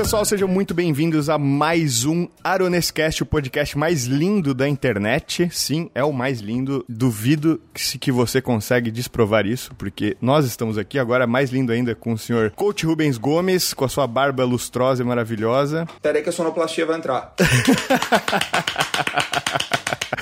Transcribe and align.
Pessoal, 0.00 0.24
sejam 0.24 0.48
muito 0.48 0.72
bem-vindos 0.72 1.28
a 1.28 1.36
mais 1.36 2.06
um 2.06 2.26
Aronescast, 2.42 3.22
o 3.22 3.26
podcast 3.26 3.76
mais 3.76 4.06
lindo 4.06 4.54
da 4.54 4.66
internet. 4.66 5.50
Sim, 5.52 5.90
é 5.94 6.02
o 6.02 6.10
mais 6.10 6.40
lindo. 6.40 6.82
Duvido 6.88 7.60
que, 7.74 7.98
que 7.98 8.10
você 8.10 8.40
consegue 8.40 8.90
desprovar 8.90 9.44
isso, 9.44 9.74
porque 9.74 10.16
nós 10.18 10.46
estamos 10.46 10.78
aqui 10.78 10.98
agora 10.98 11.26
mais 11.26 11.50
lindo 11.50 11.70
ainda 11.70 11.94
com 11.94 12.14
o 12.14 12.18
senhor 12.18 12.50
Coach 12.52 12.86
Rubens 12.86 13.18
Gomes, 13.18 13.74
com 13.74 13.84
a 13.84 13.90
sua 13.90 14.06
barba 14.06 14.42
lustrosa 14.42 15.02
e 15.02 15.06
maravilhosa. 15.06 15.86
Pera 16.00 16.16
aí 16.16 16.24
que 16.24 16.30
a 16.30 16.32
sonoplastia 16.32 16.86
vai 16.86 16.96
entrar. 16.96 17.34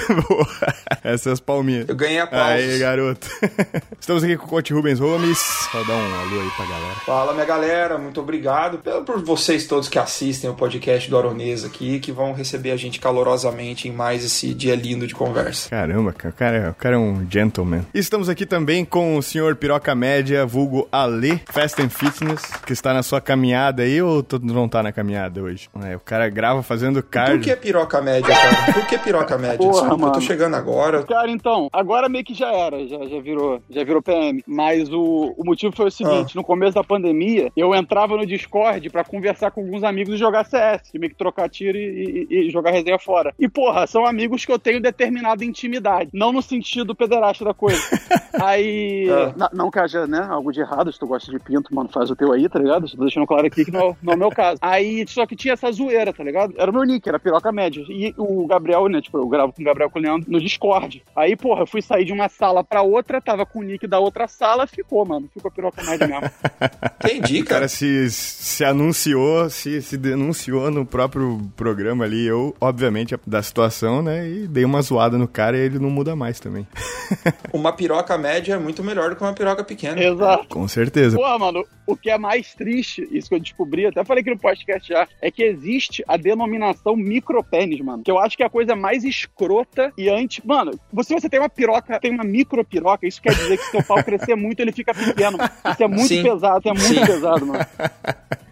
Boa. 0.29 0.75
Essas 1.09 1.41
palminhas. 1.41 1.89
Eu 1.89 1.97
ganhei 1.97 2.19
aplausos. 2.21 2.69
Aí, 2.69 2.79
garoto. 2.79 3.27
Estamos 3.99 4.23
aqui 4.23 4.37
com 4.37 4.45
o 4.45 4.49
Coach 4.49 4.75
Rubens 4.75 4.99
Gomes. 4.99 5.39
Só 5.39 5.83
dá 5.83 5.95
um 5.95 6.21
alô 6.21 6.41
aí 6.43 6.51
pra 6.55 6.67
galera. 6.67 6.95
Fala, 7.07 7.33
minha 7.33 7.47
galera. 7.47 7.97
Muito 7.97 8.21
obrigado 8.21 8.79
por 9.07 9.23
vocês 9.23 9.67
todos 9.67 9.89
que 9.89 9.99
assistem 9.99 10.51
o 10.51 10.55
podcast 10.55 11.09
do 11.09 11.17
Aronês 11.17 11.65
aqui, 11.65 11.99
que 11.99 12.13
vão 12.13 12.35
receber 12.35 12.73
a 12.73 12.77
gente 12.77 13.01
calorosamente 13.01 13.89
em 13.89 13.93
mais 13.93 14.23
esse 14.23 14.53
dia 14.53 14.75
lindo 14.77 15.07
de 15.07 15.15
conversa. 15.15 15.71
Caramba, 15.71 16.13
cara, 16.13 16.31
o 16.31 16.37
cara, 16.37 16.71
o 16.73 16.75
cara 16.75 16.97
é 16.97 16.99
um 16.99 17.27
gentleman. 17.31 17.87
E 17.95 17.99
estamos 17.99 18.29
aqui 18.29 18.45
também 18.45 18.85
com 18.85 19.17
o 19.17 19.23
senhor 19.23 19.57
Piroca 19.57 19.95
Média, 19.95 20.45
vulgo 20.45 20.87
Ale, 20.93 21.41
Fast 21.51 21.81
and 21.81 21.89
Fitness, 21.89 22.43
que 22.67 22.75
está 22.75 22.93
na 22.93 23.03
sua 23.03 23.19
caminhada 23.19 23.83
aí 23.83 24.03
ou 24.03 24.23
não 24.43 24.69
tá 24.69 24.83
na 24.83 24.93
caminhada 24.93 25.41
hoje? 25.43 25.71
É, 25.83 25.97
o 25.97 26.01
cara 26.01 26.29
grava 26.29 26.63
fazendo 26.63 27.03
cardio. 27.03 27.39
Por 27.39 27.45
que 27.45 27.57
piroca 27.57 28.03
média, 28.03 28.29
cara? 28.35 28.73
Por 28.75 28.87
que 28.87 28.99
piroca 28.99 29.39
média? 29.39 29.57
Porra, 29.57 29.73
Desculpa, 29.73 29.95
eu 29.95 29.99
tô 29.99 30.07
mano. 30.07 30.21
chegando 30.21 30.55
agora. 30.55 30.98
Cara, 31.07 31.31
então, 31.31 31.69
agora 31.73 32.09
meio 32.09 32.25
que 32.25 32.35
já 32.35 32.53
era, 32.53 32.87
já, 32.87 32.99
já 33.07 33.21
virou, 33.21 33.61
já 33.71 33.85
virou 33.85 34.03
PM. 34.03 34.43
Mas 34.47 34.93
o, 34.93 35.35
o 35.37 35.45
motivo 35.45 35.75
foi 35.75 35.87
o 35.87 35.91
seguinte: 35.91 36.35
no 36.37 36.45
começo 36.45 36.75
da 36.75 36.85
pandemia, 36.85 37.51
eu 37.57 37.75
entrava 37.75 38.17
no 38.17 38.27
Discord 38.27 38.89
pra 38.91 39.05
conversar 39.05 39.51
com 39.51 39.61
alguns 39.61 39.83
amigos 39.85 40.15
e 40.15 40.19
jogar 40.19 40.45
CS, 40.45 40.91
meio 40.95 41.11
que 41.11 41.19
trocar 41.19 41.49
tiro 41.49 41.77
e, 41.79 42.27
e- 42.31 42.47
e 42.47 42.51
jogar 42.51 42.71
resenha 42.71 42.99
fora. 42.99 43.35
E, 43.39 43.49
porra, 43.49 43.87
são 43.87 44.07
amigos 44.07 44.45
que 44.45 44.53
eu 44.53 44.59
tenho 44.59 44.81
determinada 44.81 45.45
intimidade. 45.45 46.11
Não 46.13 46.33
no 46.33 46.43
sentido 46.43 46.95
pederasta 46.95 47.45
da 47.45 47.55
coisa. 47.55 47.81
Aí. 48.41 49.09
Ah. 49.11 49.33
na- 49.37 49.51
não 49.53 49.71
que 49.71 49.79
haja, 49.79 50.07
né, 50.07 50.27
algo 50.29 50.53
de 50.53 50.61
errado, 50.61 50.93
se 50.93 50.99
tu 50.99 51.07
gosta 51.07 51.31
de 51.31 51.39
pinto, 51.39 51.75
mano, 51.75 51.89
faz 51.89 52.11
o 52.11 52.17
teu 52.17 52.33
aí, 52.33 52.49
tá 52.49 52.59
ligado? 52.59 52.89
Tô 52.89 53.03
deixando 53.03 53.27
claro 53.27 53.47
aqui 53.47 53.65
que 53.65 53.71
não, 53.71 53.97
não 54.03 54.13
é 54.13 54.17
o 54.17 54.19
meu 54.19 54.31
caso. 54.31 54.59
Aí, 54.63 55.05
só 55.09 55.27
que 55.27 55.37
tinha 55.37 55.55
essa 55.55 55.71
zoeira, 55.73 56.13
tá 56.13 56.23
ligado? 56.23 56.55
Era 56.57 56.71
o 56.71 56.75
meu 56.75 56.85
nick, 56.85 57.09
era 57.09 57.19
piroca 57.19 57.51
média. 57.53 57.83
E 57.89 58.15
o 58.17 58.47
Gabriel, 58.47 58.89
né, 58.89 59.01
tipo, 59.01 59.19
eu 59.19 59.27
gravo 59.29 59.53
com 59.53 59.63
o 59.63 59.65
Gabriel 59.65 59.91
com 59.91 59.99
o 59.99 60.03
Leandro 60.03 60.31
no 60.31 60.41
Discord. 60.41 60.88
Aí, 61.15 61.37
porra, 61.37 61.63
eu 61.63 61.67
fui 61.67 61.83
sair 61.83 62.05
de 62.05 62.13
uma 62.13 62.29
sala 62.29 62.63
pra 62.65 62.83
outra, 62.83 63.21
tava 63.21 63.45
com 63.47 63.61
o 63.61 63.63
nick 63.63 63.87
da 63.87 63.99
outra 63.99 64.27
sala, 64.29 64.67
ficou, 64.67 65.05
mano. 65.05 65.29
Ficou 65.33 65.51
piroca 65.51 65.83
média 65.85 66.07
mesmo. 66.07 66.31
Entendi, 67.05 67.41
O 67.43 67.45
cara 67.45 67.61
cara. 67.61 67.69
se, 67.69 68.11
se 68.11 68.65
anunciou, 68.65 69.49
se, 69.51 69.81
se 69.83 69.97
denunciou 69.97 70.71
no 70.71 70.85
próprio 70.85 71.41
programa 71.57 72.05
ali. 72.05 72.27
Eu, 72.27 72.55
obviamente, 72.61 73.15
da 73.27 73.43
situação, 73.43 74.03
né? 74.03 74.29
E 74.29 74.47
dei 74.49 74.65
uma 74.65 74.83
zoada 74.83 75.17
no 75.19 75.29
cara 75.29 75.57
e 75.57 75.61
ele 75.61 75.79
não 75.79 75.91
muda 75.91 76.15
mais 76.17 76.41
também. 76.41 76.67
Uma 77.53 77.73
piroca 77.73 78.17
média 78.19 78.55
é 78.55 78.59
muito 78.59 78.85
melhor 78.85 79.11
do 79.11 79.17
que 79.17 79.23
uma 79.23 79.33
piroca 79.33 79.65
pequena. 79.65 80.03
Exato. 80.03 80.47
Com 80.49 80.69
certeza. 80.69 81.17
Porra, 81.17 81.39
mano, 81.39 81.65
o 81.87 81.97
que 81.97 82.11
é 82.11 82.19
mais 82.19 82.55
triste, 82.55 83.09
isso 83.11 83.29
que 83.31 83.35
eu 83.35 83.41
descobri, 83.41 83.87
até 83.87 84.05
falei 84.05 84.21
aqui 84.21 84.31
no 84.31 84.39
podcast 84.39 84.87
já, 84.87 85.09
é 85.23 85.31
que 85.31 85.43
existe 85.43 86.05
a 86.07 86.17
denominação 86.19 86.95
micropênis, 86.95 87.81
mano. 87.81 88.03
Que 88.03 88.11
eu 88.11 88.19
acho 88.19 88.37
que 88.37 88.43
é 88.43 88.47
a 88.47 88.51
coisa 88.51 88.77
mais 88.77 89.05
escrota 89.05 89.93
e 89.97 90.09
anti. 90.11 90.47
Mano, 90.47 90.78
se 91.03 91.15
você 91.15 91.29
tem 91.29 91.39
uma 91.41 91.49
piroca, 91.49 91.99
tem 92.01 92.11
uma 92.11 92.25
micropiroca, 92.25 93.07
isso 93.07 93.21
quer 93.23 93.35
dizer 93.35 93.57
que 93.59 93.65
se 93.65 93.71
seu 93.71 93.83
pau 93.85 94.03
crescer 94.03 94.35
muito, 94.35 94.61
ele 94.61 94.73
fica 94.73 94.93
pequeno. 94.95 95.39
Isso 95.71 95.83
é 95.83 95.89
muito 95.89 96.09
Sim. 96.09 96.23
pesado, 96.23 96.59
isso 96.59 96.69
é 96.69 96.73
muito 96.73 96.95
Sim. 97.01 97.07
pesado, 97.07 97.47
mano. 97.47 97.67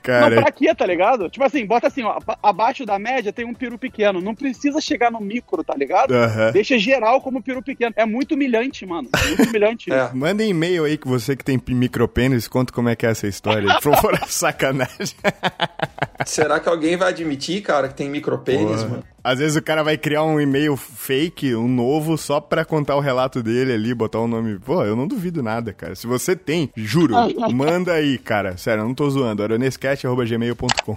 Cara, 0.07 0.37
Não, 0.37 0.41
pra 0.45 0.53
quê, 0.53 0.73
tá 0.73 0.87
ligado? 0.87 1.29
Tipo 1.29 1.45
assim, 1.45 1.67
bota 1.67 1.89
assim, 1.89 2.05
ó, 2.05 2.13
aba- 2.13 2.39
abaixo 2.41 2.87
da 2.87 2.97
média 2.97 3.33
tem 3.33 3.45
um 3.45 3.53
peru 3.53 3.77
pequeno. 3.77 4.21
Não 4.21 4.37
precisa 4.37 4.81
chegar 4.81 5.11
no 5.11 5.21
micro, 5.21 5.65
tá 5.65 5.75
ligado? 5.75 6.13
Aham. 6.15 6.53
Deixa 6.53 6.79
geral 6.79 7.21
como 7.21 7.43
peru 7.43 7.61
pequeno. 7.61 7.93
É 7.97 8.07
muito 8.07 8.37
humilhante, 8.37 8.87
mano. 8.87 9.09
Muito 9.27 9.49
humilhante. 9.49 9.91
É. 9.97 10.11
Manda 10.15 10.45
um 10.45 10.47
e-mail 10.47 10.85
aí 10.85 10.97
que 10.97 11.09
você 11.09 11.35
que 11.35 11.43
tem 11.45 11.61
micropênis, 11.71 12.47
conta 12.47 12.73
como 12.73 12.89
é 12.89 12.95
que 12.95 13.05
é 13.05 13.11
essa 13.11 13.27
história. 13.27 13.67
Por 13.83 13.95
favor, 13.97 14.17
sacanagem. 14.29 15.17
Será 16.25 16.61
que 16.61 16.69
alguém 16.69 16.97
vai 16.97 17.09
admitir, 17.09 17.63
cara, 17.63 17.89
que 17.89 17.95
tem 17.95 18.09
micropênis, 18.09 18.83
Porra. 18.83 18.89
mano? 18.89 19.05
Às 19.27 19.41
vezes 19.41 19.57
o 19.57 19.63
cara 19.63 19.83
vai 19.83 19.99
criar 19.99 20.23
um 20.23 20.41
e-mail 20.41 20.77
fake, 20.77 21.53
um 21.57 21.67
novo, 21.67 22.17
só 22.17 22.41
pra 22.41 22.65
contar 22.65 22.95
o 22.95 23.01
relato 23.01 23.43
dele 23.43 23.73
ali, 23.73 23.93
botar 23.93 24.21
o 24.21 24.29
nome. 24.29 24.57
Pô, 24.61 24.85
eu 24.85 24.95
não 24.95 25.09
duvido 25.09 25.43
nada, 25.43 25.73
cara. 25.73 25.97
Se 25.97 26.07
você 26.07 26.37
tem, 26.37 26.71
juro, 26.77 27.13
manda 27.53 27.93
aí, 27.93 28.19
cara. 28.19 28.57
Sério, 28.57 28.83
eu 28.83 28.87
não 28.87 28.95
tô 28.95 29.11
zoando. 29.11 29.43
aronescast.gmail.com 29.43 30.97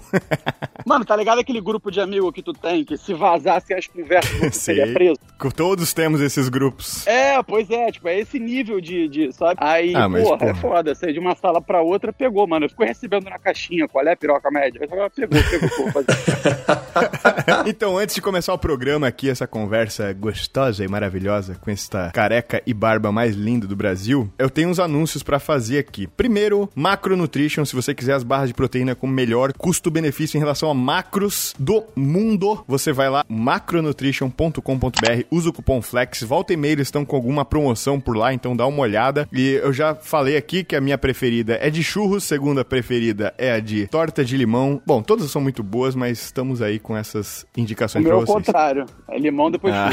Mano, 0.86 1.06
tá 1.06 1.16
ligado 1.16 1.40
aquele 1.40 1.60
grupo 1.60 1.90
de 1.90 2.00
amigo 2.00 2.32
que 2.32 2.44
tu 2.44 2.54
tem, 2.54 2.86
que 2.86 2.98
se 2.98 3.16
vazasse 3.16 3.74
as 3.74 3.88
conversas, 3.90 4.38
você 4.38 4.52
seria 4.52 4.94
preso? 4.94 5.20
Todos 5.56 5.94
temos 5.94 6.22
esses 6.22 6.50
grupos. 6.50 7.06
É, 7.08 7.42
pois 7.44 7.70
é, 7.70 7.92
tipo, 7.92 8.08
é 8.08 8.20
esse 8.20 8.38
nível 8.40 8.82
de, 8.82 9.08
de 9.08 9.32
sabe? 9.34 9.56
Aí, 9.62 9.94
Ah, 9.96 10.10
mas, 10.10 10.24
porra, 10.24 10.38
porra. 10.38 10.52
é 10.52 10.56
foda. 10.56 10.96
Sair 10.96 11.14
de 11.14 11.20
uma 11.20 11.36
sala 11.36 11.62
pra 11.62 11.82
outra, 11.82 12.12
pegou, 12.12 12.46
mano. 12.48 12.66
Eu 12.66 12.70
fico 12.70 12.84
recebendo 12.84 13.26
na 13.30 13.40
caixinha, 13.40 13.88
qual 13.88 14.06
é 14.06 14.12
a 14.12 14.18
piroca 14.18 14.52
média? 14.52 14.80
Eu 14.82 14.90
falo, 14.90 15.10
pegou, 15.10 15.40
pegou, 15.50 15.92
fazer. 15.92 16.08
então, 17.68 17.98
antes 17.98 18.16
de 18.16 18.22
começar 18.22 18.54
o 18.54 18.58
programa 18.58 19.08
aqui, 19.08 19.30
essa 19.30 19.48
conversa 19.48 20.12
gostosa 20.14 20.84
e 20.84 20.88
maravilhosa 20.88 21.56
com 21.56 21.72
esta 21.72 22.12
careca 22.12 22.62
e 22.66 22.74
barba 22.74 23.12
mais 23.12 23.36
linda 23.36 23.66
do 23.68 23.76
Brasil, 23.76 24.30
eu 24.38 24.50
tenho 24.50 24.70
uns 24.70 24.80
anúncios 24.80 25.24
pra 25.24 25.40
fazer 25.40 25.80
aqui. 25.80 26.08
Primeiro, 26.08 26.70
Macronutrition, 26.76 27.64
se 27.66 27.76
você 27.76 27.94
quiser 27.94 28.14
as 28.14 28.24
barras 28.24 28.50
de 28.50 28.54
proteína 28.54 28.96
com 28.96 29.08
melhor 29.08 29.54
custo-benefício 29.54 30.38
em 30.38 30.40
relação 30.40 30.70
a 30.70 30.74
macros 30.74 31.54
do 31.58 31.84
mundo, 31.96 32.64
você 32.68 32.92
vai 32.92 33.10
lá, 33.10 33.24
macronutrition.com.br, 33.30 35.24
usa 35.32 35.50
o 35.50 35.54
cupom 35.54 35.82
FLEX, 35.82 36.24
volta 36.24 36.54
e 36.54 36.58
meia 36.58 36.74
eles 36.74 36.88
estão 36.88 37.04
com 37.06 37.16
alguma 37.16 37.44
promoção 37.46 38.00
por 38.00 38.16
lá, 38.16 38.34
então 38.34 38.56
dá 38.56 38.66
uma 38.66 38.80
olhada. 38.82 39.28
E 39.32 39.54
eu 39.64 39.72
já 39.74 39.96
falei 39.96 40.38
aqui 40.38 40.64
que 40.64 40.76
a 40.76 40.82
minha 40.82 40.98
preferida 40.98 41.58
é 41.62 41.70
de 41.70 41.84
churros, 41.84 42.24
segunda 42.24 42.64
preferida 42.66 43.34
é 43.38 43.52
a 43.54 43.60
de 43.60 43.88
torta 43.88 44.24
de 44.24 44.36
limão. 44.38 44.82
Bom, 44.86 45.02
todas 45.02 45.30
são 45.32 45.42
muito 45.42 45.62
boas, 45.64 45.96
mas 45.96 46.20
estamos 46.20 46.62
aí 46.62 46.80
com 46.80 46.96
essas 46.96 47.46
indicações 47.56 48.04
meu 48.04 48.14
é 48.18 48.20
vocês. 48.22 48.34
contrário. 48.34 48.86
É 49.08 49.18
limão 49.18 49.50
depois 49.52 49.74
Ah. 49.74 49.90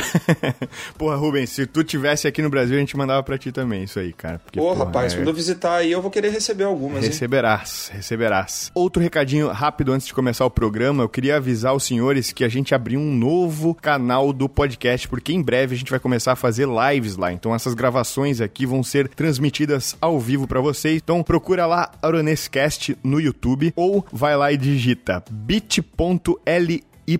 porra, 0.99 1.17
Rubens, 1.17 1.51
se 1.51 1.67
tu 1.67 1.83
tivesse 1.85 2.27
aqui 2.27 2.43
no 2.43 2.51
Brasil, 2.51 2.77
a 2.77 2.81
gente 2.81 2.97
mandava 2.97 3.23
pra 3.23 3.39
ti 3.39 3.53
também 3.53 3.85
isso 3.85 3.99
aí, 3.99 4.13
cara. 4.13 4.39
Porque, 4.39 4.59
Pô, 4.59 4.67
porra, 4.69 4.85
rapaz, 4.85 5.13
é- 5.13 5.17
quando 5.17 5.29
eu 5.29 5.35
visitar 5.35 5.77
aí, 5.77 5.91
eu 5.93 6.01
vou 6.03 6.11
querer 6.11 6.31
receber 6.31 6.65
algumas, 6.65 7.03
hein? 7.03 7.09
Receberás, 7.11 7.91
receberás. 7.93 8.71
Outro 8.75 9.03
recadinho 9.03 9.49
rápido 9.49 9.93
antes 9.93 10.07
de 10.07 10.15
começar 10.15 10.45
o 10.45 10.51
programa, 10.51 11.03
eu 11.03 11.09
queria 11.09 11.37
avisar 11.37 11.75
os 11.75 11.85
senhores 11.85 12.33
que 12.33 12.45
a 12.45 12.49
gente 12.49 12.75
abriu 12.75 13.01
um 13.01 13.15
novo 13.15 13.75
canal 13.75 14.33
do 14.33 14.49
podcast, 14.49 15.09
porque 15.09 15.26
em 15.33 15.43
breve 15.43 15.75
a 15.75 15.79
gente 15.79 15.91
vai 15.91 16.01
começar 16.01 16.33
a 16.33 16.37
fazer 16.37 16.67
lives 16.67 17.17
lá. 17.17 17.33
Então 17.33 17.55
essas 17.55 17.75
gravações 17.75 18.41
aqui 18.41 18.67
vão 18.67 18.83
ser 18.83 19.09
transmitidas 19.09 19.97
ao 20.01 20.21
vivo 20.21 20.47
pra 20.47 20.61
vocês. 20.61 21.01
Então 21.03 21.23
procura 21.23 21.67
lá 21.67 21.91
Aronescast 22.03 22.97
no 23.03 23.21
YouTube 23.21 23.73
ou 23.77 24.05
vai 24.13 24.37
lá 24.37 24.53
e 24.53 24.57
digita 24.57 25.23
bit.ly 25.31 26.85
y 27.09 27.19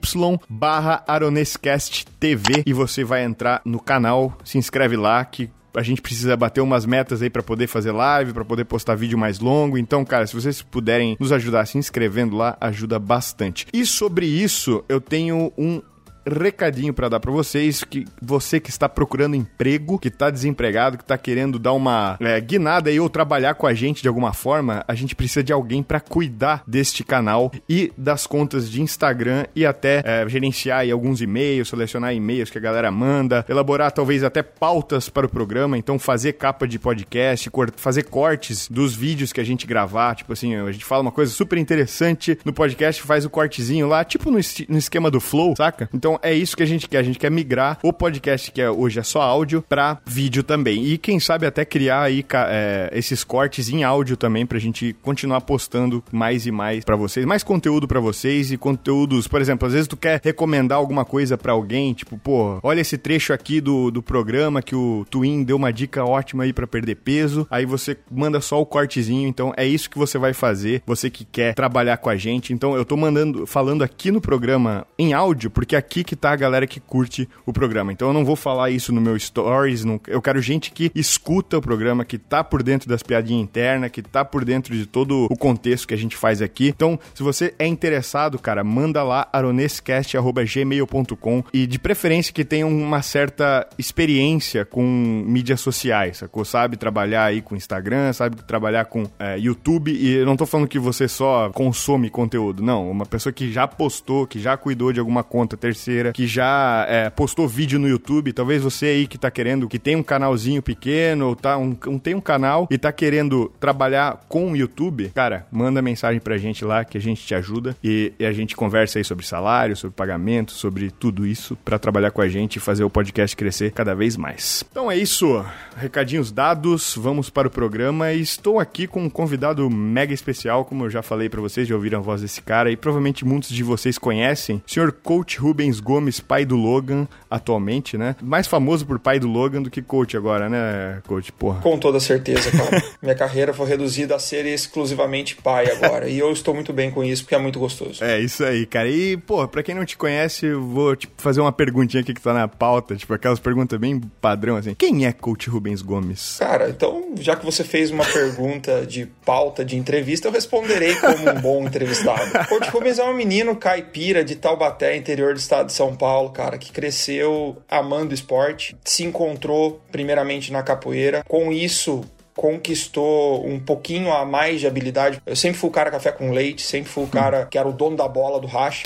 barra 0.49 1.05
Aronescast 1.07 2.07
TV 2.19 2.65
e 2.67 2.73
você 2.73 3.05
vai 3.05 3.25
entrar 3.25 3.63
no 3.65 3.79
canal, 3.79 4.37
se 4.45 4.59
inscreve 4.59 4.97
lá 4.97 5.25
que 5.25 5.49
a 5.77 5.83
gente 5.83 6.01
precisa 6.01 6.37
bater 6.37 6.61
umas 6.61 6.87
metas 6.87 7.21
aí 7.21 7.29
pra 7.29 7.43
poder 7.43 7.67
fazer 7.67 7.93
live, 7.93 8.33
pra 8.33 8.45
poder 8.45 8.65
postar 8.65 8.95
vídeo 8.95 9.19
mais 9.19 9.39
longo. 9.39 9.77
Então, 9.77 10.05
cara, 10.05 10.27
se 10.27 10.35
vocês 10.35 10.63
puderem 10.63 11.17
nos 11.21 11.31
ajudar 11.33 11.67
se 11.67 11.77
inscrevendo 11.77 12.35
lá, 12.35 12.57
ajuda 12.61 12.99
bastante. 12.99 13.67
E 13.73 13.85
sobre 13.85 14.27
isso, 14.27 14.83
eu 14.89 15.01
tenho 15.01 15.53
um 15.57 15.83
recadinho 16.27 16.93
pra 16.93 17.09
dar 17.09 17.21
pra 17.21 17.31
vocês 17.31 17.85
que 17.85 18.05
você 18.21 18.59
que 18.59 18.71
está 18.71 18.89
procurando 18.89 19.37
emprego, 19.37 19.99
que 19.99 20.11
tá 20.11 20.31
desempregado, 20.31 20.99
que 20.99 21.05
tá 21.05 21.17
querendo 21.17 21.59
dar 21.59 21.73
uma 21.73 22.17
é, 22.21 22.41
guinada 22.41 22.91
aí 22.91 22.99
ou 22.99 23.09
trabalhar 23.09 23.55
com 23.55 23.67
a 23.67 23.75
gente 23.75 24.03
de 24.03 24.09
alguma 24.09 24.33
forma, 24.33 24.85
a 24.87 24.95
gente 24.95 25.15
precisa 25.15 25.43
de 25.43 25.53
alguém 25.53 25.83
pra 25.83 26.01
cuidar 26.01 26.63
deste 26.67 27.05
canal 27.05 27.53
e 27.69 27.93
das 27.97 28.27
contas 28.27 28.71
de 28.71 28.83
Instagram 28.83 29.47
e 29.55 29.65
até 29.65 30.03
é, 30.05 30.29
gerenciar 30.29 30.81
aí 30.81 30.91
alguns 30.91 31.21
e-mails, 31.21 31.69
selecionar 31.69 32.15
e-mails 32.15 32.51
que 32.51 32.59
a 32.59 32.61
galera 32.61 32.91
manda, 32.91 33.45
elaborar 33.49 33.93
talvez 33.93 34.25
até 34.25 34.43
pautas 34.43 35.09
para 35.09 35.27
o 35.27 35.29
programa, 35.29 35.79
então 35.79 35.99
fazer 35.99 36.35
capa 36.35 36.67
de 36.67 36.79
podcast, 36.79 37.51
fazer 37.77 38.05
cortes 38.05 38.69
dos 38.69 38.95
vídeos 38.95 39.33
que 39.33 39.41
a 39.41 39.45
gente 39.45 39.67
gravar, 39.67 40.15
tipo 40.15 40.33
assim, 40.33 40.55
a 40.57 40.73
gente 40.73 40.85
fala 40.85 41.03
uma 41.03 41.13
coisa 41.13 41.33
super 41.33 41.59
interessante 41.59 42.39
no 42.45 42.53
podcast, 42.53 43.03
faz 43.03 43.25
o 43.25 43.31
cortezinho 43.31 43.87
lá, 43.87 44.05
tipo 44.05 44.31
no, 44.31 44.39
no 44.69 44.79
esquema 44.79 45.11
do 45.11 45.21
Flow, 45.21 45.55
saca? 45.57 45.89
Então 45.93 46.16
Então 46.17 46.21
é 46.23 46.35
isso 46.35 46.57
que 46.57 46.63
a 46.63 46.67
gente 46.67 46.89
quer. 46.89 46.99
A 46.99 47.03
gente 47.03 47.19
quer 47.19 47.31
migrar 47.31 47.79
o 47.83 47.93
podcast, 47.93 48.51
que 48.51 48.61
é, 48.61 48.71
hoje 48.71 48.99
é 48.99 49.03
só 49.03 49.21
áudio, 49.21 49.63
para 49.69 49.99
vídeo 50.07 50.43
também. 50.43 50.85
E 50.87 50.99
quem 50.99 51.21
sabe 51.21 51.47
até 51.47 51.65
criar 51.65 52.03
aí 52.03 52.25
é, 52.49 52.91
esses 52.93 53.23
cortes 53.23 53.69
em 53.69 53.85
áudio 53.85 54.17
também 54.17 54.47
pra 54.47 54.59
gente 54.59 54.95
continuar 55.03 55.43
postando 55.43 56.03
mais 56.11 56.47
e 56.47 56.51
mais 56.51 56.85
para 56.85 56.97
vocês, 56.97 57.27
mais 57.27 57.43
conteúdo 57.43 57.87
para 57.87 58.01
vocês 58.01 58.51
e 58.51 58.57
conteúdos, 58.57 59.29
por 59.29 59.41
exemplo, 59.41 59.67
às 59.67 59.75
vezes 59.75 59.89
tu 59.89 59.97
quer 59.97 60.21
recomendar 60.23 60.79
alguma 60.79 61.05
coisa 61.05 61.37
para 61.37 61.53
alguém, 61.53 61.93
tipo, 61.93 62.17
pô, 62.19 62.59
olha 62.63 62.81
esse 62.81 62.97
trecho 62.97 63.33
aqui 63.33 63.61
do, 63.61 63.91
do 63.91 64.03
programa 64.03 64.63
que 64.63 64.75
o 64.75 65.07
Twin 65.11 65.43
deu 65.43 65.57
uma 65.57 65.73
dica 65.73 66.05
ótima 66.05 66.45
aí 66.45 66.53
para 66.53 66.67
perder 66.67 66.97
peso. 66.97 67.47
Aí 67.51 67.67
você 67.67 67.97
manda 68.11 68.41
só 68.41 68.61
o 68.61 68.67
cortezinho, 68.67 69.29
então 69.29 69.53
é 69.57 69.67
isso 69.67 69.91
que 69.91 69.99
você 69.99 70.19
vai 70.19 70.33
fazer, 70.33 70.83
você 70.87 71.11
que 71.11 71.25
quer 71.25 71.55
trabalhar 71.55 71.97
com 71.99 72.09
a 72.09 72.17
gente. 72.17 72.53
Então 72.53 72.75
eu 72.75 72.85
tô 72.85 72.97
mandando, 72.97 73.47
falando 73.47 73.83
aqui 73.83 74.11
no 74.11 74.21
programa 74.21 74.87
em 74.99 75.13
áudio, 75.13 75.51
porque 75.51 75.77
aqui 75.77 76.05
que 76.07 76.17
tá 76.17 76.31
a 76.31 76.37
galera 76.37 76.67
que 76.67 76.81
curte 76.81 77.29
o 77.45 77.53
programa. 77.53 77.93
Então 77.93 78.09
eu 78.09 78.15
não 78.15 78.25
vou 78.25 78.37
falar 78.37 78.71
isso 78.71 78.91
no 78.93 79.01
meu 79.01 79.19
stories, 79.19 79.85
não, 79.85 80.01
eu 80.07 80.23
quero 80.23 80.41
gente 80.41 80.71
que 80.71 80.93
escuta 80.95 81.59
o 81.59 81.63
programa, 81.63 82.05
que 82.05 82.17
tá 82.17 82.45
por 82.45 82.63
dentro 82.63 82.89
das 82.89 83.03
piadinhas 83.03 83.43
internas, 83.43 83.91
que 83.91 84.01
tá 84.01 84.25
por 84.25 84.45
dentro 84.45 84.73
de 84.75 84.87
todo 84.87 85.27
o 85.31 85.37
contexto 85.37 85.89
que 85.89 85.95
a 85.95 85.99
gente 85.99 86.17
faz 86.17 86.41
aqui. 86.41 86.69
Então, 86.69 86.99
se 87.15 87.23
você 87.23 87.55
é 87.59 87.67
interessado, 87.67 88.39
cara, 88.39 88.63
manda 88.63 89.03
lá 89.03 89.29
aronescast@gmail.com 89.33 91.43
e 91.53 91.67
de 91.67 91.79
preferência 91.79 92.33
que 92.33 92.45
tenha 92.45 92.67
uma 92.67 93.03
certa 93.03 93.69
experiência 93.79 94.65
com 94.65 94.83
mídias 95.27 95.61
sociais, 95.61 96.19
sacou? 96.19 96.45
Sabe 96.45 96.77
trabalhar 96.77 97.25
aí 97.25 97.43
com 97.43 97.57
Instagram, 97.57 98.13
sabe 98.13 98.37
trabalhar 98.43 98.85
com 98.85 99.09
é, 99.19 99.37
YouTube 99.39 99.91
e 99.93 100.15
eu 100.15 100.27
não 100.27 100.37
tô 100.37 100.47
falando 100.47 100.69
que 100.69 100.79
você 100.79 101.09
só 101.09 101.51
consome 101.51 102.09
conteúdo, 102.11 102.63
não. 102.63 102.89
Uma 102.91 103.07
pessoa 103.07 103.33
que 103.33 103.51
já 103.51 103.67
postou, 103.67 104.27
que 104.27 104.39
já 104.39 104.55
cuidou 104.57 104.93
de 104.93 105.01
alguma 105.01 105.25
conta 105.25 105.57
terceira, 105.57 105.86
que 106.13 106.27
já 106.27 106.87
é, 106.89 107.11
postou 107.11 107.49
vídeo 107.49 107.79
no 107.79 107.89
YouTube, 107.89 108.33
talvez 108.33 108.63
você 108.63 108.87
aí 108.87 109.07
que 109.07 109.19
tá 109.19 109.31
querendo, 109.31 109.69
que 109.69 109.79
tem 109.79 109.97
um 109.97 110.03
canalzinho 110.03 110.63
pequeno, 110.63 111.29
ou 111.29 111.37
tá 111.37 111.57
um, 111.57 111.77
um, 111.87 111.99
tem 111.99 112.15
um 112.15 112.21
canal 112.21 112.67
e 112.71 112.79
tá 112.79 112.93
querendo 112.93 113.53
trabalhar 113.61 114.25
com 114.29 114.53
o 114.53 114.57
YouTube, 114.57 115.11
cara, 115.15 115.47
manda 115.51 115.81
mensagem 115.81 116.21
pra 116.21 116.39
gente 116.39 116.65
lá 116.65 116.85
que 116.85 116.99
a 116.99 117.01
gente 117.01 117.25
te 117.25 117.35
ajuda 117.35 117.77
e, 117.83 118.13
e 118.19 118.25
a 118.25 118.33
gente 118.33 118.57
conversa 118.57 118.99
aí 118.99 119.05
sobre 119.05 119.27
salário, 119.27 119.77
sobre 119.77 119.95
pagamento, 119.95 120.53
sobre 120.53 120.91
tudo 120.91 121.27
isso 121.27 121.57
para 121.65 121.79
trabalhar 121.79 122.11
com 122.11 122.21
a 122.21 122.29
gente 122.29 122.57
e 122.57 122.61
fazer 122.61 122.85
o 122.85 122.91
podcast 122.91 123.37
crescer 123.37 123.73
cada 123.73 123.95
vez 123.95 124.17
mais. 124.17 124.65
Então 124.71 124.91
é 124.91 124.97
isso, 124.97 125.45
recadinhos 125.77 126.33
dados, 126.33 126.95
vamos 126.97 127.31
para 127.31 127.49
o 127.49 127.51
programa. 127.51 128.13
Estou 128.13 128.59
aqui 128.59 128.87
com 128.87 129.05
um 129.05 129.11
convidado 129.11 129.69
mega 129.71 130.13
especial, 130.13 130.65
como 130.65 130.85
eu 130.85 130.91
já 130.91 131.03
falei 131.03 131.29
para 131.29 131.41
vocês, 131.41 131.69
já 131.69 131.75
ouviram 131.75 131.99
a 131.99 132.03
voz 132.03 132.23
desse 132.23 132.43
cara 132.43 132.71
e 132.71 132.77
provavelmente 132.77 133.25
muitos 133.25 133.51
de 133.51 133.63
vocês 133.63 133.99
conhecem, 133.99 134.63
senhor 134.67 134.93
coach 134.93 135.39
Rubens 135.39 135.76
Gomes, 135.81 136.21
pai 136.21 136.45
do 136.45 136.57
Logan, 136.57 137.07
atualmente, 137.31 137.97
né? 137.97 138.17
Mais 138.23 138.47
famoso 138.47 138.87
por 138.87 138.99
pai 138.99 139.19
do 139.19 139.29
Logan 139.29 139.63
do 139.63 139.71
que 139.71 139.83
coach 139.83 140.17
agora, 140.17 140.49
né, 140.49 141.01
coach? 141.07 141.33
Porra. 141.33 141.61
Com 141.61 141.79
toda 141.79 142.01
certeza, 142.01 142.51
cara. 142.51 142.83
Minha 143.03 143.15
carreira 143.15 143.53
foi 143.53 143.67
reduzida 143.67 144.17
a 144.17 144.19
ser 144.19 144.47
exclusivamente 144.47 145.37
pai 145.37 145.71
agora. 145.71 146.09
e 146.09 146.19
eu 146.19 146.31
estou 146.33 146.55
muito 146.55 146.73
bem 146.73 146.91
com 146.91 147.03
isso, 147.05 147.23
porque 147.23 147.35
é 147.35 147.39
muito 147.39 147.59
gostoso. 147.59 148.03
É, 148.03 148.19
isso 148.21 148.45
aí, 148.45 148.67
cara. 148.67 148.89
E, 148.89 149.17
pô, 149.17 149.47
pra 149.49 149.63
quem 149.63 149.75
não 149.75 149.85
te 149.85 149.97
conhece, 149.97 150.47
eu 150.47 150.63
vou, 150.63 150.97
tipo, 150.97 151.21
fazer 151.21 151.41
uma 151.41 151.53
perguntinha 151.53 152.03
aqui 152.03 152.15
que 152.15 152.21
tá 152.21 152.33
na 152.33 152.49
pauta, 152.49 152.97
tipo, 152.97 153.13
aquelas 153.15 153.39
perguntas 153.41 153.79
bem 153.79 154.01
padrão, 154.21 154.57
assim. 154.57 154.75
Quem 154.75 155.07
é 155.07 155.13
coach 155.13 155.49
Rubens 155.49 155.83
Gomes? 155.83 156.37
Cara, 156.39 156.69
então, 156.69 157.15
já 157.19 157.37
que 157.37 157.45
você 157.45 157.65
fez 157.65 157.91
uma 157.91 158.05
pergunta 158.05 158.85
de 158.87 159.07
pauta 159.25 159.65
de 159.65 159.77
entrevista, 159.77 160.29
eu 160.29 160.33
responderei 160.33 160.95
como 160.97 161.31
um 161.31 161.41
bom 161.41 161.65
entrevistado. 161.67 162.47
Coach 162.49 162.69
Rubens 162.71 162.99
é 162.99 163.05
um 163.05 163.15
menino 163.15 163.57
caipira 163.57 164.25
de 164.25 164.37
Taubaté, 164.37 164.97
interior 164.97 165.35
do 165.35 165.39
estado 165.39 165.66
de 165.67 165.73
São 165.73 165.95
Paulo, 165.95 166.31
cara, 166.31 166.57
que 166.57 166.73
cresceu 166.73 167.59
amando 167.69 168.15
esporte, 168.15 168.77
se 168.85 169.05
encontrou 169.05 169.81
primeiramente 169.91 170.53
na 170.53 170.63
capoeira. 170.63 171.23
Com 171.29 171.53
isso, 171.53 172.05
conquistou 172.37 173.47
um 173.47 173.59
pouquinho 173.59 174.13
a 174.13 174.25
mais 174.25 174.61
de 174.61 174.67
habilidade. 174.67 175.21
Eu 175.25 175.35
sempre 175.35 175.59
fui 175.59 175.71
o 175.71 175.73
cara 175.73 175.91
café 175.91 176.13
com 176.13 176.31
leite, 176.31 176.63
sempre 176.63 176.91
fui 176.91 177.05
o 177.05 177.09
cara 177.09 177.47
que 177.47 177.57
era 177.57 177.67
o 177.67 177.73
dono 177.73 177.97
da 177.97 178.07
bola 178.07 178.39
do 178.39 178.47
racha. 178.47 178.83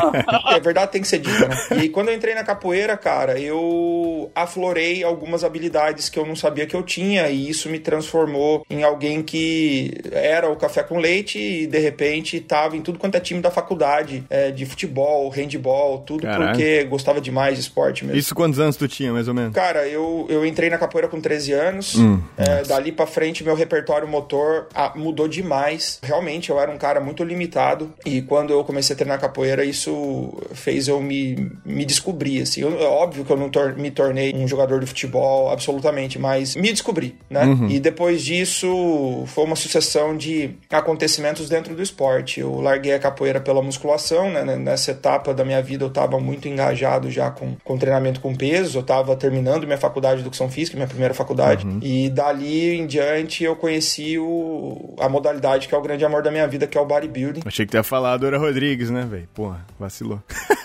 é 0.56 0.58
verdade, 0.58 0.90
tem 0.90 1.02
que 1.02 1.08
ser 1.08 1.18
dito, 1.18 1.46
né? 1.46 1.84
E 1.84 1.90
quando 1.90 2.08
eu 2.08 2.14
entrei 2.14 2.34
na 2.34 2.42
capoeira, 2.42 2.96
cara, 2.96 3.38
eu 3.38 4.30
aflorei 4.34 5.04
algumas 5.04 5.44
habilidades 5.44 6.08
que 6.08 6.18
eu 6.18 6.24
não 6.24 6.34
sabia 6.34 6.66
que 6.66 6.74
eu 6.74 6.82
tinha 6.82 7.28
e 7.28 7.48
isso 7.48 7.68
me 7.68 7.78
transformou 7.78 8.64
em 8.70 8.82
alguém 8.82 9.22
que 9.22 9.92
era 10.10 10.50
o 10.50 10.56
café 10.56 10.82
com 10.82 10.98
leite 10.98 11.38
e 11.38 11.66
de 11.66 11.78
repente 11.78 12.40
tava 12.40 12.74
em 12.74 12.80
tudo 12.80 12.98
quanto 12.98 13.16
é 13.16 13.20
time 13.20 13.42
da 13.42 13.50
faculdade, 13.50 14.24
é, 14.30 14.50
de 14.50 14.64
futebol, 14.64 15.28
handball, 15.28 15.98
tudo 15.98 16.22
Caralho. 16.22 16.52
porque 16.52 16.84
gostava 16.84 17.20
demais 17.20 17.56
de 17.56 17.60
esporte 17.60 18.04
mesmo. 18.04 18.18
Isso 18.18 18.34
quantos 18.34 18.58
anos 18.58 18.76
tu 18.76 18.88
tinha, 18.88 19.12
mais 19.12 19.28
ou 19.28 19.34
menos? 19.34 19.52
Cara, 19.52 19.86
eu, 19.86 20.26
eu 20.30 20.46
entrei 20.46 20.70
na 20.70 20.78
capoeira 20.78 21.06
com 21.06 21.20
13 21.20 21.52
anos, 21.52 21.96
hum, 21.96 22.20
é, 22.38 22.62
dali 22.62 22.93
para 22.94 23.06
frente 23.06 23.44
meu 23.44 23.54
repertório 23.54 24.06
motor 24.08 24.68
ah, 24.74 24.92
mudou 24.94 25.28
demais. 25.28 25.98
Realmente 26.02 26.50
eu 26.50 26.58
era 26.58 26.70
um 26.70 26.78
cara 26.78 27.00
muito 27.00 27.22
limitado 27.22 27.92
e 28.04 28.22
quando 28.22 28.52
eu 28.52 28.64
comecei 28.64 28.94
a 28.94 28.96
treinar 28.96 29.20
capoeira 29.20 29.64
isso 29.64 30.32
fez 30.52 30.88
eu 30.88 31.00
me, 31.00 31.52
me 31.64 31.84
descobrir 31.84 32.42
assim. 32.42 32.62
Eu, 32.62 32.80
é 32.80 32.86
óbvio 32.86 33.24
que 33.24 33.30
eu 33.30 33.36
não 33.36 33.50
tor 33.50 33.76
me 33.76 33.90
tornei 33.90 34.32
um 34.34 34.46
jogador 34.46 34.80
de 34.80 34.86
futebol 34.86 35.50
absolutamente, 35.50 36.18
mas 36.18 36.56
me 36.56 36.70
descobri, 36.70 37.16
né? 37.28 37.44
Uhum. 37.44 37.68
E 37.68 37.80
depois 37.80 38.22
disso 38.22 39.24
foi 39.26 39.44
uma 39.44 39.56
sucessão 39.56 40.16
de 40.16 40.56
acontecimentos 40.70 41.48
dentro 41.48 41.74
do 41.74 41.82
esporte. 41.82 42.40
Eu 42.40 42.60
larguei 42.60 42.94
a 42.94 42.98
capoeira 42.98 43.40
pela 43.40 43.62
musculação, 43.62 44.30
né? 44.30 44.56
Nessa 44.56 44.92
etapa 44.92 45.34
da 45.34 45.44
minha 45.44 45.62
vida 45.62 45.84
eu 45.84 45.88
estava 45.88 46.18
muito 46.18 46.48
engajado 46.48 47.10
já 47.10 47.30
com, 47.30 47.56
com 47.64 47.76
treinamento 47.76 48.20
com 48.20 48.34
peso. 48.34 48.78
Eu 48.78 48.82
estava 48.82 49.14
terminando 49.16 49.64
minha 49.64 49.78
faculdade 49.78 50.16
de 50.16 50.22
educação 50.22 50.48
física, 50.48 50.76
minha 50.76 50.88
primeira 50.88 51.14
faculdade, 51.14 51.66
uhum. 51.66 51.78
e 51.82 52.08
dali 52.08 52.76
em 52.84 52.86
diante 52.86 53.42
eu 53.42 53.56
conheci 53.56 54.18
o, 54.18 54.94
a 55.00 55.08
modalidade 55.08 55.66
que 55.66 55.74
é 55.74 55.78
o 55.78 55.82
grande 55.82 56.04
amor 56.04 56.22
da 56.22 56.30
minha 56.30 56.46
vida, 56.46 56.66
que 56.66 56.78
é 56.78 56.80
o 56.80 56.86
bodybuilding. 56.86 57.42
Achei 57.44 57.66
que 57.66 57.72
tu 57.72 57.76
ia 57.76 57.82
falar 57.82 58.12
a 58.12 58.16
Dora 58.16 58.38
Rodrigues, 58.38 58.90
né, 58.90 59.06
velho? 59.08 59.28
Porra, 59.34 59.64
vacilou. 59.78 60.20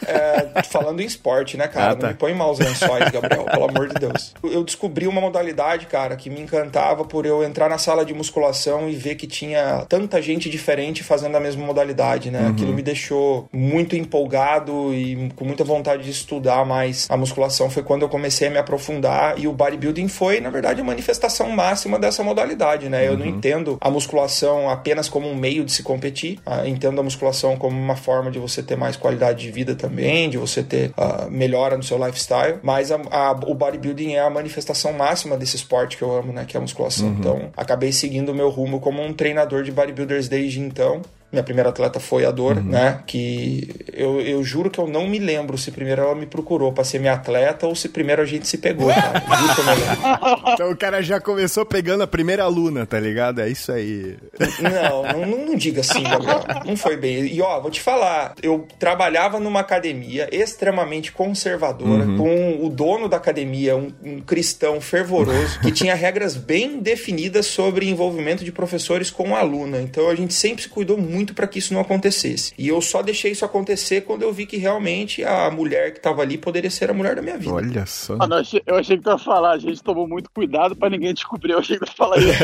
É, 0.06 0.64
falando 0.64 1.02
em 1.02 1.06
esporte, 1.06 1.56
né, 1.56 1.68
cara? 1.68 1.92
Ah, 1.92 1.96
tá. 1.96 2.08
Não 2.08 2.14
me 2.14 2.18
põe 2.18 2.34
maus 2.34 2.60
lençóis, 2.60 3.10
Gabriel, 3.12 3.46
pelo 3.46 3.70
amor 3.70 3.88
de 3.88 3.96
Deus. 3.96 4.34
Eu 4.44 4.64
descobri 4.64 5.08
uma 5.08 5.22
modalidade, 5.22 5.86
cara, 5.86 6.16
que 6.16 6.30
me 6.30 6.42
encantava 6.42 7.06
por 7.06 7.26
eu 7.26 7.44
entrar 7.44 7.70
na 7.70 7.78
sala 7.78 8.04
de 8.04 8.14
musculação 8.14 8.90
e 8.90 8.96
ver 8.96 9.16
que 9.16 9.28
tinha 9.28 9.86
tanta 9.88 10.22
gente 10.22 10.50
diferente 10.50 11.04
fazendo 11.04 11.36
a 11.36 11.40
mesma 11.40 11.66
modalidade, 11.66 12.32
né? 12.32 12.42
Uhum. 12.42 12.50
Aquilo 12.50 12.74
me 12.74 12.82
deixou 12.82 13.48
muito 13.54 13.96
empolgado 13.96 14.94
e 14.94 15.32
com 15.36 15.46
muita 15.46 15.64
vontade 15.64 16.04
de 16.04 16.12
estudar 16.12 16.66
mais 16.66 17.08
a 17.10 17.16
musculação. 17.16 17.70
Foi 17.70 17.84
quando 17.84 18.02
eu 18.02 18.10
comecei 18.10 18.48
a 18.48 18.52
me 18.52 18.58
aprofundar 18.58 19.38
e 19.38 19.48
o 19.48 19.54
bodybuilding 19.54 20.08
foi, 20.08 20.40
na 20.40 20.50
verdade, 20.50 20.82
a 20.82 20.84
manifestação 20.84 21.50
máxima 21.52 22.00
dessa 22.10 22.24
modalidade, 22.24 22.90
né? 22.90 23.08
Eu 23.08 23.18
não 23.18 23.26
uhum. 23.26 23.38
entendo 23.38 23.78
a 23.80 23.90
musculação 23.90 24.70
apenas 24.70 25.08
como 25.08 25.28
um 25.28 25.36
meio 25.36 25.64
de 25.64 25.72
se 25.72 25.84
competir, 25.84 26.40
ah, 26.46 26.68
entendo 26.68 27.00
a 27.00 27.04
musculação 27.04 27.56
como 27.56 27.80
uma 27.80 27.96
forma 27.96 28.30
de 28.30 28.40
você 28.40 28.62
ter 28.62 28.76
mais 28.76 28.98
qualidade 28.98 29.42
de 29.42 29.52
vida 29.52 29.76
também, 29.76 30.30
de 30.30 30.38
você 30.38 30.62
ter 30.62 30.92
uh, 30.92 31.30
melhora 31.30 31.78
no 31.78 31.84
seu 31.84 32.04
lifestyle, 32.04 32.58
mas 32.62 32.92
a, 32.92 33.00
a, 33.12 33.32
o 33.32 33.54
bodybuilding 33.54 34.14
é 34.14 34.20
a 34.20 34.30
manifestação 34.30 34.92
máxima 34.94 35.38
desse 35.38 35.56
esporte 35.56 35.98
que 35.98 36.04
eu 36.04 36.16
amo, 36.16 36.34
né? 36.34 36.46
Que 36.46 36.58
é 36.58 36.60
a 36.60 36.62
musculação. 36.62 37.08
Uhum. 37.08 37.16
Então, 37.20 37.52
acabei 37.56 37.92
seguindo 37.92 38.30
o 38.30 38.36
meu 38.36 38.50
rumo 38.50 38.80
como 38.80 39.02
um 39.02 39.14
treinador 39.14 39.64
de 39.64 39.72
bodybuilders 39.72 40.28
desde 40.28 40.60
então. 40.60 41.02
Minha 41.32 41.44
primeira 41.44 41.70
atleta 41.70 42.00
foi 42.00 42.26
a 42.26 42.32
Dor, 42.32 42.58
uhum. 42.58 42.64
né? 42.64 43.02
Que 43.06 43.70
eu, 43.94 44.20
eu 44.20 44.44
juro 44.44 44.70
que 44.70 44.80
eu 44.80 44.88
não 44.88 45.08
me 45.08 45.20
lembro 45.20 45.58
se 45.58 45.72
primeiro 45.72 46.02
ela 46.02 46.16
me 46.16 46.26
procurou 46.26 46.74
pra 46.74 46.84
ser 46.84 47.00
minha 47.00 47.14
atleta 47.14 47.68
ou 47.68 47.76
se 47.76 47.90
primeiro 47.90 48.22
a 48.22 48.26
gente 48.26 48.48
se 48.48 48.58
pegou, 48.58 48.88
cara. 48.88 49.22
Juro 49.40 49.56
que 49.56 49.62
eu 49.62 49.66
não 49.66 49.74
lembro. 49.74 50.54
Então 50.54 50.72
o 50.72 50.78
cara 50.78 51.02
já 51.04 51.20
começou 51.20 51.66
pegando 51.66 52.02
a 52.02 52.08
primeira 52.08 52.44
aluna, 52.44 52.86
tá 52.86 53.00
ligado? 53.00 53.42
É 53.42 53.50
isso 53.50 53.72
aí. 53.72 54.18
Não, 54.60 55.28
não, 55.28 55.46
não 55.46 55.56
diga 55.56 55.82
assim, 55.82 56.02
Gabriel. 56.02 56.42
Não 56.66 56.76
foi 56.76 56.98
bem. 56.98 57.28
E 57.28 57.42
ó, 57.42 57.60
vou 57.60 57.70
te 57.70 57.82
falar, 57.82 58.34
eu 58.42 58.68
trabalhava 58.80 59.40
numa 59.40 59.60
academia 59.60 60.28
extremamente 60.32 61.12
conservadora, 61.12 62.06
uhum. 62.06 62.18
com 62.18 62.66
o 62.66 62.70
dono 62.70 63.08
da 63.08 63.18
academia, 63.18 63.76
um, 63.76 63.92
um 64.04 64.20
cristão 64.22 64.82
fervoroso, 64.82 65.60
que 65.60 65.72
tinha 65.72 65.94
regras 65.94 66.36
bem 66.36 66.80
definidas 66.80 67.46
sobre 67.46 67.88
envolvimento 67.88 68.44
de 68.44 68.52
professores 68.52 69.12
com 69.12 69.36
aluna. 69.36 69.80
Então 69.80 70.10
a 70.10 70.16
gente 70.16 70.34
sempre 70.34 70.64
se 70.64 70.70
cuidou 70.70 70.98
muito 70.98 71.19
muito 71.20 71.34
para 71.34 71.48
que 71.48 71.60
isso 71.60 71.74
não 71.74 71.82
acontecesse. 71.82 72.54
E 72.58 72.70
eu 72.70 72.82
só 72.82 73.02
deixei 73.02 73.32
isso 73.32 73.44
acontecer 73.44 74.00
quando 74.02 74.24
eu 74.24 74.32
vi 74.32 74.46
que 74.46 74.56
realmente 74.56 75.22
a 75.24 75.52
mulher 75.52 75.94
que 75.94 76.00
tava 76.00 76.22
ali 76.22 76.38
poderia 76.38 76.70
ser 76.70 76.90
a 76.90 76.94
mulher 76.94 77.14
da 77.16 77.22
minha 77.22 77.38
vida. 77.38 77.54
Olha 77.54 77.86
só. 77.86 78.16
Ah, 78.20 78.28
não, 78.28 78.38
eu, 78.38 78.42
achei, 78.42 78.64
eu 78.66 78.78
achei 78.78 78.96
que 78.98 79.04
tu 79.04 79.10
ia 79.10 79.18
falar, 79.18 79.52
a 79.52 79.58
gente 79.58 79.84
tomou 79.84 80.08
muito 80.08 80.32
cuidado 80.32 80.78
para 80.78 80.90
ninguém 80.90 81.14
descobrir. 81.14 81.52
Eu 81.52 81.60
achei 81.60 81.78
que 81.78 81.86
tu 81.86 81.90
ia 81.90 81.96
falar 81.96 82.18
isso. 82.20 82.30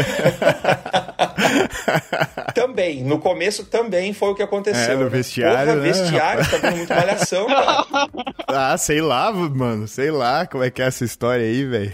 também, 2.53 3.01
no 3.03 3.17
começo 3.19 3.65
também 3.65 4.13
foi 4.13 4.29
o 4.29 4.35
que 4.35 4.43
aconteceu. 4.43 4.93
É, 4.93 4.95
no 4.95 5.03
né? 5.03 5.09
vestiário. 5.09 5.57
Porra, 5.57 5.75
né? 5.75 5.81
vestiário, 5.81 6.49
tá 6.49 6.57
vendo 6.57 6.77
muito 6.77 6.93
malhação, 6.93 7.47
cara. 7.47 7.85
Ah, 8.47 8.77
sei 8.77 9.01
lá, 9.01 9.33
mano, 9.33 9.87
sei 9.87 10.11
lá 10.11 10.45
como 10.45 10.63
é 10.63 10.69
que 10.69 10.79
é 10.81 10.85
essa 10.85 11.03
história 11.03 11.43
aí, 11.43 11.65
velho. 11.65 11.91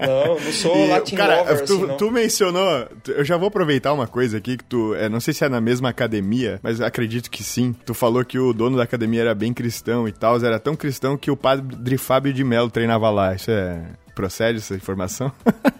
Não, 0.00 0.40
não 0.40 0.52
sou 0.52 0.74
e, 0.74 0.88
Latin 0.88 1.14
cara, 1.14 1.40
lover, 1.40 1.64
tu, 1.64 1.84
assim, 1.84 1.96
tu 1.96 2.10
mencionou, 2.10 2.88
eu 3.08 3.24
já 3.24 3.36
vou 3.36 3.48
aproveitar 3.48 3.92
uma 3.92 4.06
coisa 4.06 4.38
aqui 4.38 4.56
que 4.56 4.64
tu, 4.64 4.94
é, 4.94 5.08
não 5.08 5.20
sei 5.20 5.34
se 5.34 5.44
é 5.44 5.48
na 5.48 5.60
mesma 5.60 5.79
academia, 5.88 6.60
mas 6.62 6.80
acredito 6.80 7.30
que 7.30 7.42
sim. 7.42 7.74
Tu 7.84 7.94
falou 7.94 8.24
que 8.24 8.38
o 8.38 8.52
dono 8.52 8.76
da 8.76 8.84
academia 8.84 9.22
era 9.22 9.34
bem 9.34 9.52
cristão 9.52 10.06
e 10.06 10.12
tal, 10.12 10.36
era 10.44 10.58
tão 10.58 10.76
cristão 10.76 11.16
que 11.16 11.30
o 11.30 11.36
padre 11.36 11.96
Fábio 11.96 12.32
de 12.32 12.44
Mello 12.44 12.70
treinava 12.70 13.10
lá. 13.10 13.34
Isso 13.34 13.50
é 13.50 13.82
procede 14.20 14.58
essa 14.58 14.74
informação? 14.74 15.32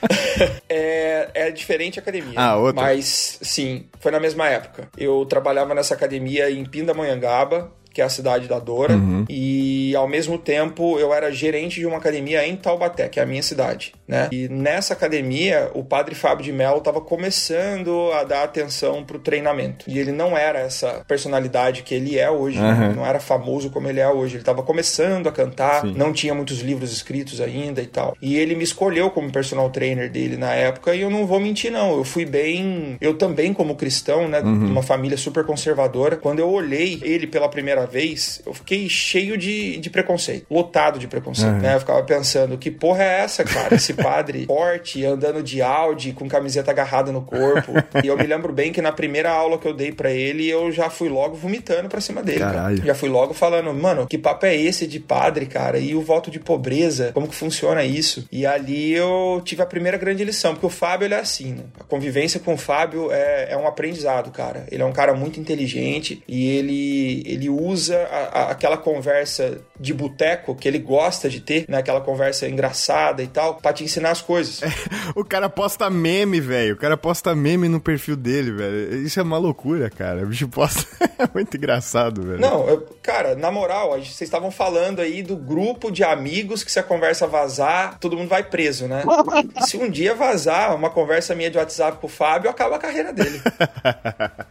é, 0.66 1.30
é 1.34 1.50
diferente 1.50 1.98
a 1.98 2.02
academia. 2.02 2.32
Ah, 2.36 2.56
outra? 2.56 2.82
Mas, 2.82 3.38
sim, 3.42 3.86
foi 3.98 4.10
na 4.10 4.18
mesma 4.18 4.48
época. 4.48 4.88
Eu 4.96 5.26
trabalhava 5.26 5.74
nessa 5.74 5.92
academia 5.92 6.50
em 6.50 6.64
Pindamonhangaba, 6.64 7.70
que 8.00 8.02
é 8.02 8.06
a 8.06 8.08
cidade 8.08 8.48
da 8.48 8.58
Dora, 8.58 8.94
uhum. 8.94 9.26
e 9.28 9.94
ao 9.94 10.08
mesmo 10.08 10.38
tempo 10.38 10.98
eu 10.98 11.12
era 11.12 11.30
gerente 11.30 11.78
de 11.78 11.86
uma 11.86 11.98
academia 11.98 12.46
em 12.46 12.56
Taubaté, 12.56 13.08
que 13.08 13.20
é 13.20 13.22
a 13.22 13.26
minha 13.26 13.42
cidade, 13.42 13.92
né? 14.08 14.28
E 14.32 14.48
nessa 14.48 14.94
academia, 14.94 15.70
o 15.74 15.84
padre 15.84 16.14
Fábio 16.14 16.42
de 16.44 16.50
Mello 16.50 16.78
estava 16.78 17.00
começando 17.00 18.10
a 18.14 18.24
dar 18.24 18.44
atenção 18.44 19.04
pro 19.04 19.18
treinamento. 19.18 19.84
E 19.86 19.98
ele 19.98 20.12
não 20.12 20.36
era 20.36 20.60
essa 20.60 21.04
personalidade 21.06 21.82
que 21.82 21.94
ele 21.94 22.18
é 22.18 22.30
hoje, 22.30 22.58
uhum. 22.58 22.64
né? 22.64 22.92
não 22.96 23.04
era 23.04 23.20
famoso 23.20 23.68
como 23.70 23.86
ele 23.86 24.00
é 24.00 24.08
hoje. 24.08 24.36
Ele 24.36 24.42
estava 24.42 24.62
começando 24.62 25.28
a 25.28 25.32
cantar, 25.32 25.82
Sim. 25.82 25.94
não 25.94 26.12
tinha 26.12 26.34
muitos 26.34 26.60
livros 26.60 26.92
escritos 26.92 27.40
ainda 27.40 27.82
e 27.82 27.86
tal. 27.86 28.16
E 28.22 28.38
ele 28.38 28.54
me 28.54 28.64
escolheu 28.64 29.10
como 29.10 29.30
personal 29.30 29.68
trainer 29.68 30.10
dele 30.10 30.38
na 30.38 30.54
época, 30.54 30.94
e 30.94 31.02
eu 31.02 31.10
não 31.10 31.26
vou 31.26 31.38
mentir 31.38 31.70
não, 31.70 31.98
eu 31.98 32.04
fui 32.04 32.24
bem, 32.24 32.96
eu 33.00 33.14
também 33.14 33.52
como 33.52 33.74
cristão, 33.74 34.26
né, 34.26 34.40
uhum. 34.40 34.70
uma 34.70 34.82
família 34.82 35.18
super 35.18 35.44
conservadora, 35.44 36.16
quando 36.16 36.38
eu 36.38 36.48
olhei 36.50 36.98
ele 37.02 37.26
pela 37.26 37.48
primeira 37.48 37.60
primeira 37.60 37.86
vez, 37.90 38.40
eu 38.46 38.54
fiquei 38.54 38.88
cheio 38.88 39.36
de, 39.36 39.78
de 39.78 39.90
preconceito, 39.90 40.46
lotado 40.50 40.98
de 40.98 41.06
preconceito, 41.06 41.54
uhum. 41.54 41.60
né? 41.60 41.74
Eu 41.74 41.80
ficava 41.80 42.02
pensando, 42.02 42.56
que 42.56 42.70
porra 42.70 43.02
é 43.02 43.20
essa, 43.20 43.44
cara? 43.44 43.74
Esse 43.74 43.94
padre 43.94 44.46
forte, 44.48 45.04
andando 45.04 45.42
de 45.42 45.60
Audi, 45.60 46.12
com 46.12 46.28
camiseta 46.28 46.70
agarrada 46.70 47.10
no 47.12 47.22
corpo. 47.22 47.72
e 48.02 48.06
eu 48.06 48.16
me 48.16 48.26
lembro 48.26 48.52
bem 48.52 48.72
que 48.72 48.80
na 48.80 48.92
primeira 48.92 49.30
aula 49.30 49.58
que 49.58 49.66
eu 49.66 49.74
dei 49.74 49.92
para 49.92 50.10
ele, 50.10 50.48
eu 50.48 50.70
já 50.70 50.88
fui 50.88 51.08
logo 51.08 51.34
vomitando 51.34 51.88
pra 51.88 52.00
cima 52.00 52.22
dele. 52.22 52.40
Caralho. 52.40 52.84
Já 52.84 52.94
fui 52.94 53.08
logo 53.08 53.34
falando, 53.34 53.72
mano, 53.74 54.06
que 54.06 54.18
papo 54.18 54.46
é 54.46 54.56
esse 54.56 54.86
de 54.86 55.00
padre, 55.00 55.46
cara? 55.46 55.78
E 55.78 55.94
o 55.94 56.02
voto 56.02 56.30
de 56.30 56.38
pobreza? 56.38 57.10
Como 57.12 57.28
que 57.28 57.34
funciona 57.34 57.84
isso? 57.84 58.26
E 58.30 58.46
ali 58.46 58.92
eu 58.92 59.40
tive 59.44 59.62
a 59.62 59.66
primeira 59.66 59.96
grande 59.96 60.24
lição, 60.24 60.52
porque 60.52 60.66
o 60.66 60.70
Fábio, 60.70 61.06
ele 61.06 61.14
é 61.14 61.20
assim, 61.20 61.52
né? 61.52 61.64
A 61.78 61.84
convivência 61.84 62.40
com 62.40 62.54
o 62.54 62.56
Fábio 62.56 63.10
é, 63.10 63.52
é 63.52 63.56
um 63.56 63.66
aprendizado, 63.66 64.30
cara. 64.30 64.66
Ele 64.70 64.82
é 64.82 64.86
um 64.86 64.92
cara 64.92 65.14
muito 65.14 65.40
inteligente 65.40 66.22
e 66.28 66.48
ele, 66.50 67.22
ele 67.26 67.48
usa 67.48 67.69
usa 67.70 67.96
a, 67.96 68.16
a, 68.16 68.50
aquela 68.50 68.76
conversa 68.76 69.60
de 69.78 69.94
boteco 69.94 70.54
que 70.54 70.68
ele 70.68 70.78
gosta 70.78 71.28
de 71.28 71.40
ter, 71.40 71.64
né? 71.68 71.78
Aquela 71.78 72.00
conversa 72.00 72.48
engraçada 72.48 73.22
e 73.22 73.26
tal, 73.26 73.54
pra 73.54 73.72
te 73.72 73.84
ensinar 73.84 74.10
as 74.10 74.20
coisas. 74.20 74.62
É, 74.62 74.68
o 75.14 75.24
cara 75.24 75.48
posta 75.48 75.88
meme, 75.88 76.40
velho. 76.40 76.74
O 76.74 76.78
cara 76.78 76.96
posta 76.96 77.34
meme 77.34 77.68
no 77.68 77.80
perfil 77.80 78.16
dele, 78.16 78.52
velho. 78.52 79.02
Isso 79.02 79.18
é 79.18 79.22
uma 79.22 79.38
loucura, 79.38 79.90
cara. 79.90 80.22
O 80.22 80.26
bicho 80.26 80.48
posta. 80.48 80.86
é 81.18 81.28
muito 81.32 81.56
engraçado, 81.56 82.22
velho. 82.22 82.40
Não, 82.40 82.68
eu, 82.68 82.86
cara, 83.02 83.34
na 83.34 83.50
moral, 83.50 83.90
vocês 83.90 84.20
estavam 84.22 84.50
falando 84.50 85.00
aí 85.00 85.22
do 85.22 85.36
grupo 85.36 85.90
de 85.90 86.04
amigos 86.04 86.62
que 86.62 86.70
se 86.70 86.78
a 86.78 86.82
conversa 86.82 87.26
vazar, 87.26 87.98
todo 87.98 88.16
mundo 88.16 88.28
vai 88.28 88.42
preso, 88.42 88.86
né? 88.86 89.02
se 89.66 89.76
um 89.76 89.88
dia 89.88 90.14
vazar 90.14 90.74
uma 90.74 90.90
conversa 90.90 91.34
minha 91.34 91.50
de 91.50 91.58
WhatsApp 91.58 91.98
com 91.98 92.06
o 92.06 92.10
Fábio, 92.10 92.50
acaba 92.50 92.76
a 92.76 92.78
carreira 92.78 93.12
dele. 93.12 93.40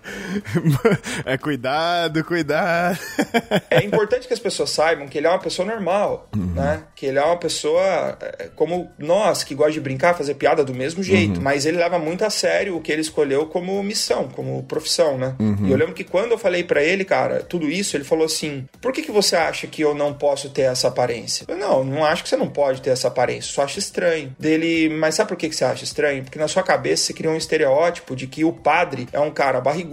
é 1.25 1.37
cuidado, 1.37 2.23
cuidado. 2.23 2.99
é 3.69 3.83
importante 3.83 4.27
que 4.27 4.33
as 4.33 4.39
pessoas 4.39 4.69
saibam 4.69 5.07
que 5.07 5.17
ele 5.17 5.27
é 5.27 5.29
uma 5.29 5.39
pessoa 5.39 5.67
normal, 5.67 6.29
uhum. 6.35 6.53
né? 6.53 6.83
Que 6.95 7.05
ele 7.05 7.19
é 7.19 7.23
uma 7.23 7.37
pessoa 7.37 8.17
é, 8.21 8.49
como 8.55 8.89
nós, 8.97 9.43
que 9.43 9.55
gosta 9.55 9.73
de 9.73 9.81
brincar, 9.81 10.15
fazer 10.15 10.35
piada 10.35 10.63
do 10.63 10.73
mesmo 10.73 11.03
jeito, 11.03 11.37
uhum. 11.37 11.43
mas 11.43 11.65
ele 11.65 11.77
leva 11.77 11.99
muito 11.99 12.23
a 12.23 12.29
sério 12.29 12.75
o 12.75 12.81
que 12.81 12.91
ele 12.91 13.01
escolheu 13.01 13.45
como 13.47 13.81
missão, 13.83 14.27
como 14.29 14.63
profissão, 14.63 15.17
né? 15.17 15.35
Uhum. 15.39 15.67
E 15.67 15.71
eu 15.71 15.77
lembro 15.77 15.93
que 15.93 16.03
quando 16.03 16.31
eu 16.31 16.37
falei 16.37 16.63
para 16.63 16.83
ele, 16.83 17.03
cara, 17.05 17.41
tudo 17.41 17.69
isso, 17.69 17.95
ele 17.95 18.03
falou 18.03 18.25
assim: 18.25 18.67
por 18.81 18.91
que, 18.91 19.01
que 19.01 19.11
você 19.11 19.35
acha 19.35 19.67
que 19.67 19.81
eu 19.81 19.93
não 19.93 20.13
posso 20.13 20.49
ter 20.49 20.63
essa 20.63 20.87
aparência? 20.87 21.45
Eu, 21.47 21.57
não, 21.57 21.83
não 21.83 22.05
acho 22.05 22.23
que 22.23 22.29
você 22.29 22.37
não 22.37 22.47
pode 22.47 22.81
ter 22.81 22.91
essa 22.91 23.07
aparência, 23.07 23.51
só 23.51 23.63
acho 23.63 23.79
estranho. 23.79 24.35
Dele, 24.39 24.89
mas 24.89 25.15
sabe 25.15 25.29
por 25.29 25.37
que, 25.37 25.49
que 25.49 25.55
você 25.55 25.65
acha 25.65 25.83
estranho? 25.83 26.23
Porque 26.23 26.39
na 26.39 26.47
sua 26.47 26.63
cabeça 26.63 27.03
você 27.03 27.13
cria 27.13 27.29
um 27.29 27.35
estereótipo 27.35 28.15
de 28.15 28.27
que 28.27 28.43
o 28.43 28.53
padre 28.53 29.07
é 29.11 29.19
um 29.19 29.31
cara 29.31 29.61
barrigudo, 29.61 29.88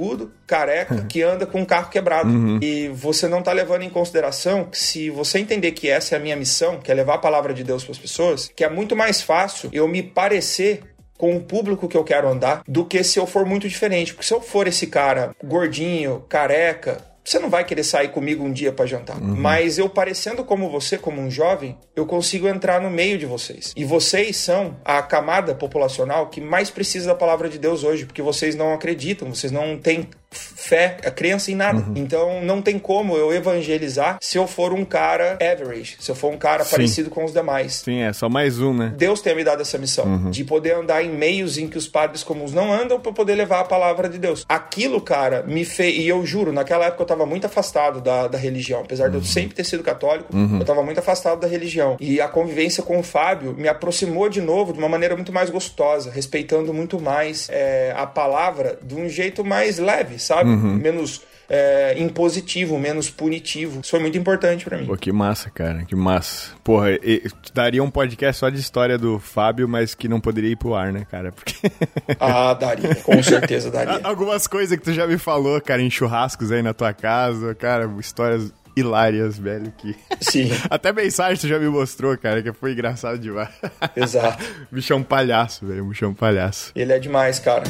careca, 0.47 1.07
que 1.09 1.23
anda 1.23 1.47
com 1.47 1.61
um 1.61 1.65
carro 1.65 1.91
quebrado. 1.91 2.29
Uhum. 2.29 2.59
E 2.63 2.89
você 2.89 3.27
não 3.29 3.43
tá 3.43 3.53
levando 3.53 3.83
em 3.83 3.91
consideração 3.91 4.65
que 4.65 4.79
se 4.79 5.11
você 5.11 5.39
entender 5.39 5.73
que 5.73 5.89
essa 5.89 6.15
é 6.15 6.19
a 6.19 6.21
minha 6.21 6.37
missão, 6.37 6.79
que 6.81 6.91
é 6.91 6.95
levar 6.95 7.15
a 7.15 7.19
palavra 7.19 7.53
de 7.53 7.65
Deus 7.65 7.85
para 7.85 7.93
as 7.93 7.99
pessoas, 7.99 8.51
que 8.55 8.65
é 8.65 8.69
muito 8.69 8.95
mais 8.95 9.23
fácil 9.23 9.71
eu 9.73 9.87
me 9.89 10.03
parecer 10.03 10.83
com 11.17 11.37
o 11.37 11.41
público 11.41 11.89
que 11.89 11.97
eu 11.97 12.05
quero 12.05 12.29
andar 12.29 12.63
do 12.69 12.85
que 12.85 13.03
se 13.03 13.19
eu 13.19 13.27
for 13.27 13.45
muito 13.45 13.69
diferente. 13.69 14.13
Porque 14.13 14.27
se 14.27 14.35
eu 14.35 14.41
for 14.41 14.67
esse 14.67 14.87
cara 14.87 15.35
gordinho, 15.43 16.25
careca, 16.29 16.99
você 17.27 17.41
não 17.41 17.51
vai 17.51 17.65
querer 17.65 17.83
sair 17.83 18.09
comigo 18.09 18.45
um 18.45 18.53
dia 18.53 18.73
para 18.73 18.87
jantar. 18.87 19.21
Uhum. 19.21 19.35
Mas 19.35 19.79
eu 19.79 19.89
parecendo 19.89 20.45
como 20.45 20.71
você, 20.71 20.97
como 20.97 21.21
um 21.21 21.29
jovem, 21.29 21.77
eu 21.97 22.07
consigo 22.07 22.47
entrar 22.47 22.81
no 22.81 22.89
meio 22.89 23.19
de 23.19 23.27
vocês. 23.27 23.73
E 23.77 23.85
vocês 23.85 24.37
são 24.37 24.77
a 24.85 25.03
camada 25.03 25.53
populacional 25.53 26.29
que 26.29 26.41
mais 26.41 26.71
precisa 26.71 27.09
da 27.09 27.15
palavra 27.17 27.49
de 27.49 27.59
Deus 27.59 27.83
hoje, 27.83 28.07
porque 28.07 28.23
vocês 28.23 28.55
não 28.55 28.73
acreditam, 28.73 29.35
vocês 29.35 29.51
não 29.51 29.77
têm 29.77 30.09
fé, 30.31 30.97
a 31.05 31.11
crença 31.11 31.51
em 31.51 31.55
nada. 31.55 31.79
Uhum. 31.79 31.95
Então 31.97 32.43
não 32.43 32.61
tem 32.61 32.79
como 32.79 33.17
eu 33.17 33.33
evangelizar 33.33 34.19
se 34.21 34.37
eu 34.37 34.47
for 34.47 34.73
um 34.73 34.85
cara 34.85 35.39
average, 35.41 35.97
se 36.01 36.11
eu 36.11 36.15
for 36.15 36.33
um 36.33 36.37
cara 36.37 36.65
Sim. 36.65 36.71
parecido 36.71 37.11
com 37.11 37.25
os 37.25 37.33
demais. 37.33 37.77
Sim, 37.85 38.03
é 38.03 38.13
só 38.13 38.29
mais 38.29 38.61
um, 38.61 38.75
né? 38.75 38.93
Deus 38.97 39.21
tem 39.21 39.35
me 39.35 39.45
dado 39.45 39.63
essa 39.63 39.79
missão 39.79 40.05
uhum. 40.05 40.31
de 40.31 40.45
poder 40.45 40.75
andar 40.75 41.03
em 41.03 41.11
meios 41.11 41.57
em 41.59 41.69
que 41.69 41.79
os 41.79 41.87
padres 41.87 42.23
comuns 42.23 42.53
não 42.53 42.73
andam 42.73 42.99
para 42.99 43.13
poder 43.13 43.35
levar 43.35 43.61
a 43.61 43.65
palavra 43.65 44.09
de 44.09 44.19
Deus. 44.19 44.45
Aquilo, 44.49 45.01
cara, 45.01 45.45
me 45.47 45.65
fez. 45.65 45.99
E 45.99 46.09
eu 46.09 46.25
juro, 46.27 46.53
naquela 46.53 46.87
época 46.87 47.03
eu 47.03 47.07
tava 47.07 47.25
muito 47.25 47.47
afastado 47.47 48.01
da, 48.01 48.27
da 48.27 48.39
religião. 48.39 48.81
Apesar 48.81 49.05
uhum. 49.05 49.11
de 49.11 49.17
eu 49.17 49.21
uhum. 49.21 49.27
sempre 49.27 49.55
ter 49.55 49.65
sido 49.65 49.83
católico, 49.83 50.35
uhum. 50.35 50.59
eu 50.59 50.65
tava 50.65 50.83
muito 50.83 50.99
afastado 50.99 51.41
da 51.41 51.47
religião. 51.47 51.97
E 52.01 52.21
a 52.21 52.29
convivência 52.29 52.83
com 52.83 52.99
o 52.99 53.03
Fábio 53.03 53.55
me 53.57 53.69
aproximou 53.69 54.29
de 54.29 54.41
novo 54.41 54.73
de 54.73 54.79
uma 54.79 54.89
maneira 54.89 55.15
muito 55.15 55.33
mais 55.33 55.51
gostosa, 55.51 56.11
respeitando 56.11 56.73
muito 56.75 57.01
mais 57.01 57.49
é, 57.51 57.95
a 57.97 58.07
palavra 58.07 58.79
de 58.83 58.95
um 58.95 59.09
jeito 59.09 59.45
mais 59.45 59.79
leve, 59.79 60.16
sabe? 60.19 60.51
Uhum. 60.51 60.75
Menos 60.77 61.23
é, 61.49 61.95
impositivo, 61.99 62.79
menos 62.79 63.11
punitivo. 63.11 63.81
Isso 63.81 63.91
foi 63.91 64.01
muito 64.01 64.19
importante 64.19 64.65
para 64.65 64.79
mim. 64.79 64.87
Pô, 64.87 64.97
que 64.97 65.13
massa, 65.13 65.51
cara, 65.51 65.85
que 65.85 65.95
massa. 65.95 66.51
Porra, 66.63 66.93
e, 66.93 67.23
daria 67.55 67.83
um 67.83 67.91
podcast 67.91 68.41
só 68.41 68.51
de 68.51 68.59
história 68.59 68.99
do 68.99 69.19
Fábio, 69.19 69.69
mas 69.69 69.95
que 69.95 70.09
não 70.09 70.21
poderia 70.21 70.51
ir 70.51 70.57
pro 70.57 70.75
ar, 70.75 70.93
né, 70.93 71.07
cara? 71.11 71.33
Porque... 71.33 71.55
ah, 72.19 72.55
daria, 72.55 72.95
com 72.97 73.23
certeza 73.23 73.71
daria. 73.71 74.01
Algumas 74.05 74.47
coisas 74.47 74.77
que 74.77 74.85
tu 74.85 74.93
já 74.93 75.07
me 75.07 75.19
falou, 75.19 75.61
cara, 75.61 75.83
em 75.83 75.91
churrascos 75.91 76.51
aí 76.51 76.63
na 76.63 76.75
tua 76.75 76.93
casa, 76.93 77.55
cara, 77.55 77.91
histórias 77.99 78.53
hilárias, 78.77 79.39
velho, 79.39 79.73
que... 79.79 79.97
Sim. 80.21 80.51
Até 80.69 80.93
mensagem 80.93 81.39
tu 81.39 81.49
já 81.49 81.59
me 81.59 81.69
mostrou, 81.69 82.17
cara, 82.19 82.43
que 82.43 82.53
foi 82.53 82.73
engraçado 82.73 83.19
demais. 83.19 83.49
Exato. 83.97 84.45
bichão 84.71 85.03
palhaço, 85.03 85.67
velho, 85.67 85.85
bichão 85.87 86.13
palhaço. 86.13 86.73
Ele 86.75 86.93
é 86.93 86.99
demais, 86.99 87.39
cara. 87.39 87.65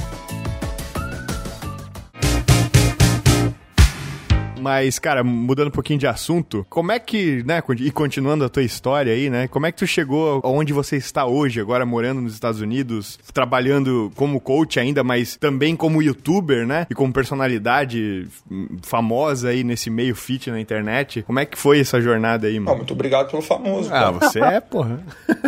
Mas, 4.66 4.98
cara, 4.98 5.22
mudando 5.22 5.68
um 5.68 5.70
pouquinho 5.70 5.96
de 5.96 6.08
assunto, 6.08 6.66
como 6.68 6.90
é 6.90 6.98
que, 6.98 7.44
né, 7.46 7.62
e 7.78 7.88
continuando 7.92 8.44
a 8.44 8.48
tua 8.48 8.64
história 8.64 9.12
aí, 9.12 9.30
né, 9.30 9.46
como 9.46 9.64
é 9.64 9.70
que 9.70 9.78
tu 9.78 9.86
chegou 9.86 10.40
onde 10.42 10.72
você 10.72 10.96
está 10.96 11.24
hoje, 11.24 11.60
agora 11.60 11.86
morando 11.86 12.20
nos 12.20 12.34
Estados 12.34 12.60
Unidos, 12.60 13.16
trabalhando 13.32 14.10
como 14.16 14.40
coach 14.40 14.80
ainda, 14.80 15.04
mas 15.04 15.36
também 15.36 15.76
como 15.76 16.02
youtuber, 16.02 16.66
né, 16.66 16.84
e 16.90 16.96
como 16.96 17.12
personalidade 17.12 18.26
famosa 18.82 19.50
aí 19.50 19.62
nesse 19.62 19.88
meio 19.88 20.16
fit 20.16 20.50
na 20.50 20.58
internet. 20.60 21.22
Como 21.22 21.38
é 21.38 21.46
que 21.46 21.56
foi 21.56 21.78
essa 21.78 22.00
jornada 22.00 22.48
aí, 22.48 22.58
mano? 22.58 22.72
Ah, 22.72 22.74
muito 22.74 22.92
obrigado 22.92 23.30
pelo 23.30 23.42
famoso. 23.42 23.88
Ah, 23.94 24.00
cara. 24.00 24.10
você 24.10 24.40
é, 24.40 24.58
porra. 24.60 24.98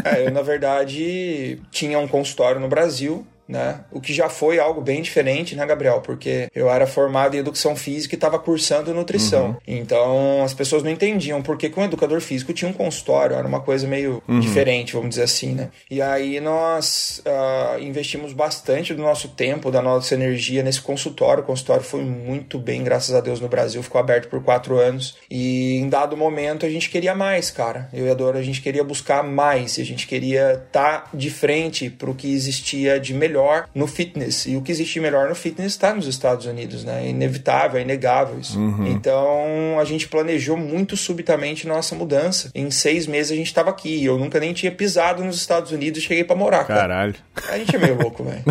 é, 0.05 0.29
eu, 0.29 0.31
na 0.31 0.43
verdade, 0.43 1.59
tinha 1.73 1.99
um 1.99 2.07
consultório 2.07 2.61
no 2.61 2.69
Brasil, 2.69 3.27
né? 3.49 3.81
O 3.91 4.01
que 4.01 4.13
já 4.13 4.29
foi 4.29 4.59
algo 4.59 4.81
bem 4.81 5.01
diferente, 5.01 5.57
né, 5.57 5.65
Gabriel? 5.65 6.01
Porque 6.03 6.49
eu 6.55 6.69
era 6.69 6.87
formado 6.87 7.35
em 7.35 7.39
educação 7.39 7.75
física 7.75 8.15
e 8.15 8.17
estava 8.17 8.39
cursando 8.39 8.93
nutrição. 8.93 9.49
Uhum. 9.49 9.57
Então 9.67 10.45
as 10.45 10.53
pessoas 10.53 10.83
não 10.83 10.91
entendiam 10.91 11.41
por 11.41 11.57
que, 11.57 11.71
que 11.71 11.81
um 11.81 11.85
educador 11.85 12.21
físico 12.21 12.53
tinha 12.53 12.71
um 12.71 12.75
consultório, 12.75 13.37
era 13.37 13.47
uma 13.47 13.61
coisa 13.61 13.87
meio 13.87 14.23
uhum. 14.29 14.41
diferente, 14.41 14.93
vamos 14.93 15.11
dizer 15.11 15.23
assim, 15.23 15.55
né? 15.55 15.71
E 15.91 16.03
aí 16.03 16.41
nós 16.41 17.23
uh, 17.25 17.81
investimos 17.83 18.33
bastante 18.33 18.93
do 18.93 19.03
nosso 19.03 19.29
tempo, 19.29 19.71
da 19.71 19.81
nossa 19.81 20.15
energia 20.15 20.63
nesse 20.63 20.83
consultório. 20.83 21.43
O 21.43 21.47
consultório 21.47 21.83
foi 21.83 22.03
muito 22.03 22.59
bem, 22.59 22.85
graças 22.85 23.15
a 23.15 23.21
Deus, 23.21 23.41
no 23.41 23.49
Brasil, 23.49 23.83
ficou 23.83 24.01
aberto 24.01 24.29
por 24.29 24.43
quatro 24.43 24.79
anos. 24.79 25.17
E 25.31 25.77
em 25.77 25.89
dado 25.89 26.17
momento 26.17 26.67
a 26.67 26.71
gente 26.71 26.91
queria 26.91 27.15
mais, 27.15 27.51
cara. 27.51 27.89
Eu 27.93 28.07
e 28.07 28.11
a 28.11 28.15
Dora, 28.15 28.39
a 28.39 28.43
gente 28.43 28.61
queria 28.61 28.85
buscar 28.85 29.23
mais, 29.23 29.79
a 29.79 29.85
gente 29.85 30.07
queria 30.07 30.63
estar 30.67 31.05
tá 31.05 31.11
de 31.15 31.31
frente 31.31 31.89
para 31.89 32.11
o 32.11 32.15
que 32.15 32.33
existia 32.33 33.01
de 33.01 33.15
melhor 33.15 33.38
melhor 33.39 33.69
no 33.75 33.87
fitness. 33.87 34.47
E 34.47 34.57
o 34.57 34.63
que 34.63 34.73
existe 34.73 34.99
melhor 35.01 35.29
no 35.29 35.35
fitness 35.35 35.73
está 35.73 35.95
nos 35.95 36.07
Estados 36.07 36.47
Unidos, 36.47 36.85
né? 36.85 37.05
É 37.05 37.09
inevitável, 37.09 37.79
é 37.79 37.83
inegável 37.83 38.39
isso. 38.41 38.59
Uhum. 38.59 38.87
Então 38.89 39.79
a 39.79 39.85
gente 39.85 40.09
planejou 40.09 40.57
muito 40.57 40.97
subitamente 40.97 41.67
nossa 41.67 41.95
mudança. 41.95 42.51
Em 42.55 42.71
seis 42.71 43.07
meses 43.07 43.33
a 43.33 43.37
gente 43.37 43.47
estava 43.47 43.71
aqui. 43.71 44.05
Eu 44.05 44.19
nunca 44.19 44.41
nem 44.41 44.53
tinha 44.53 44.73
pisado 44.73 45.25
nos 45.25 45.37
Estados 45.37 45.73
Unidos 45.73 46.03
e 46.03 46.07
cheguei 46.07 46.25
para 46.25 46.37
morar. 46.37 46.65
Cara. 46.65 46.81
Caralho. 46.81 47.15
A 47.49 47.59
gente 47.59 47.75
é 47.75 47.79
meio 47.79 47.97
louco, 48.01 48.25
velho. 48.25 48.43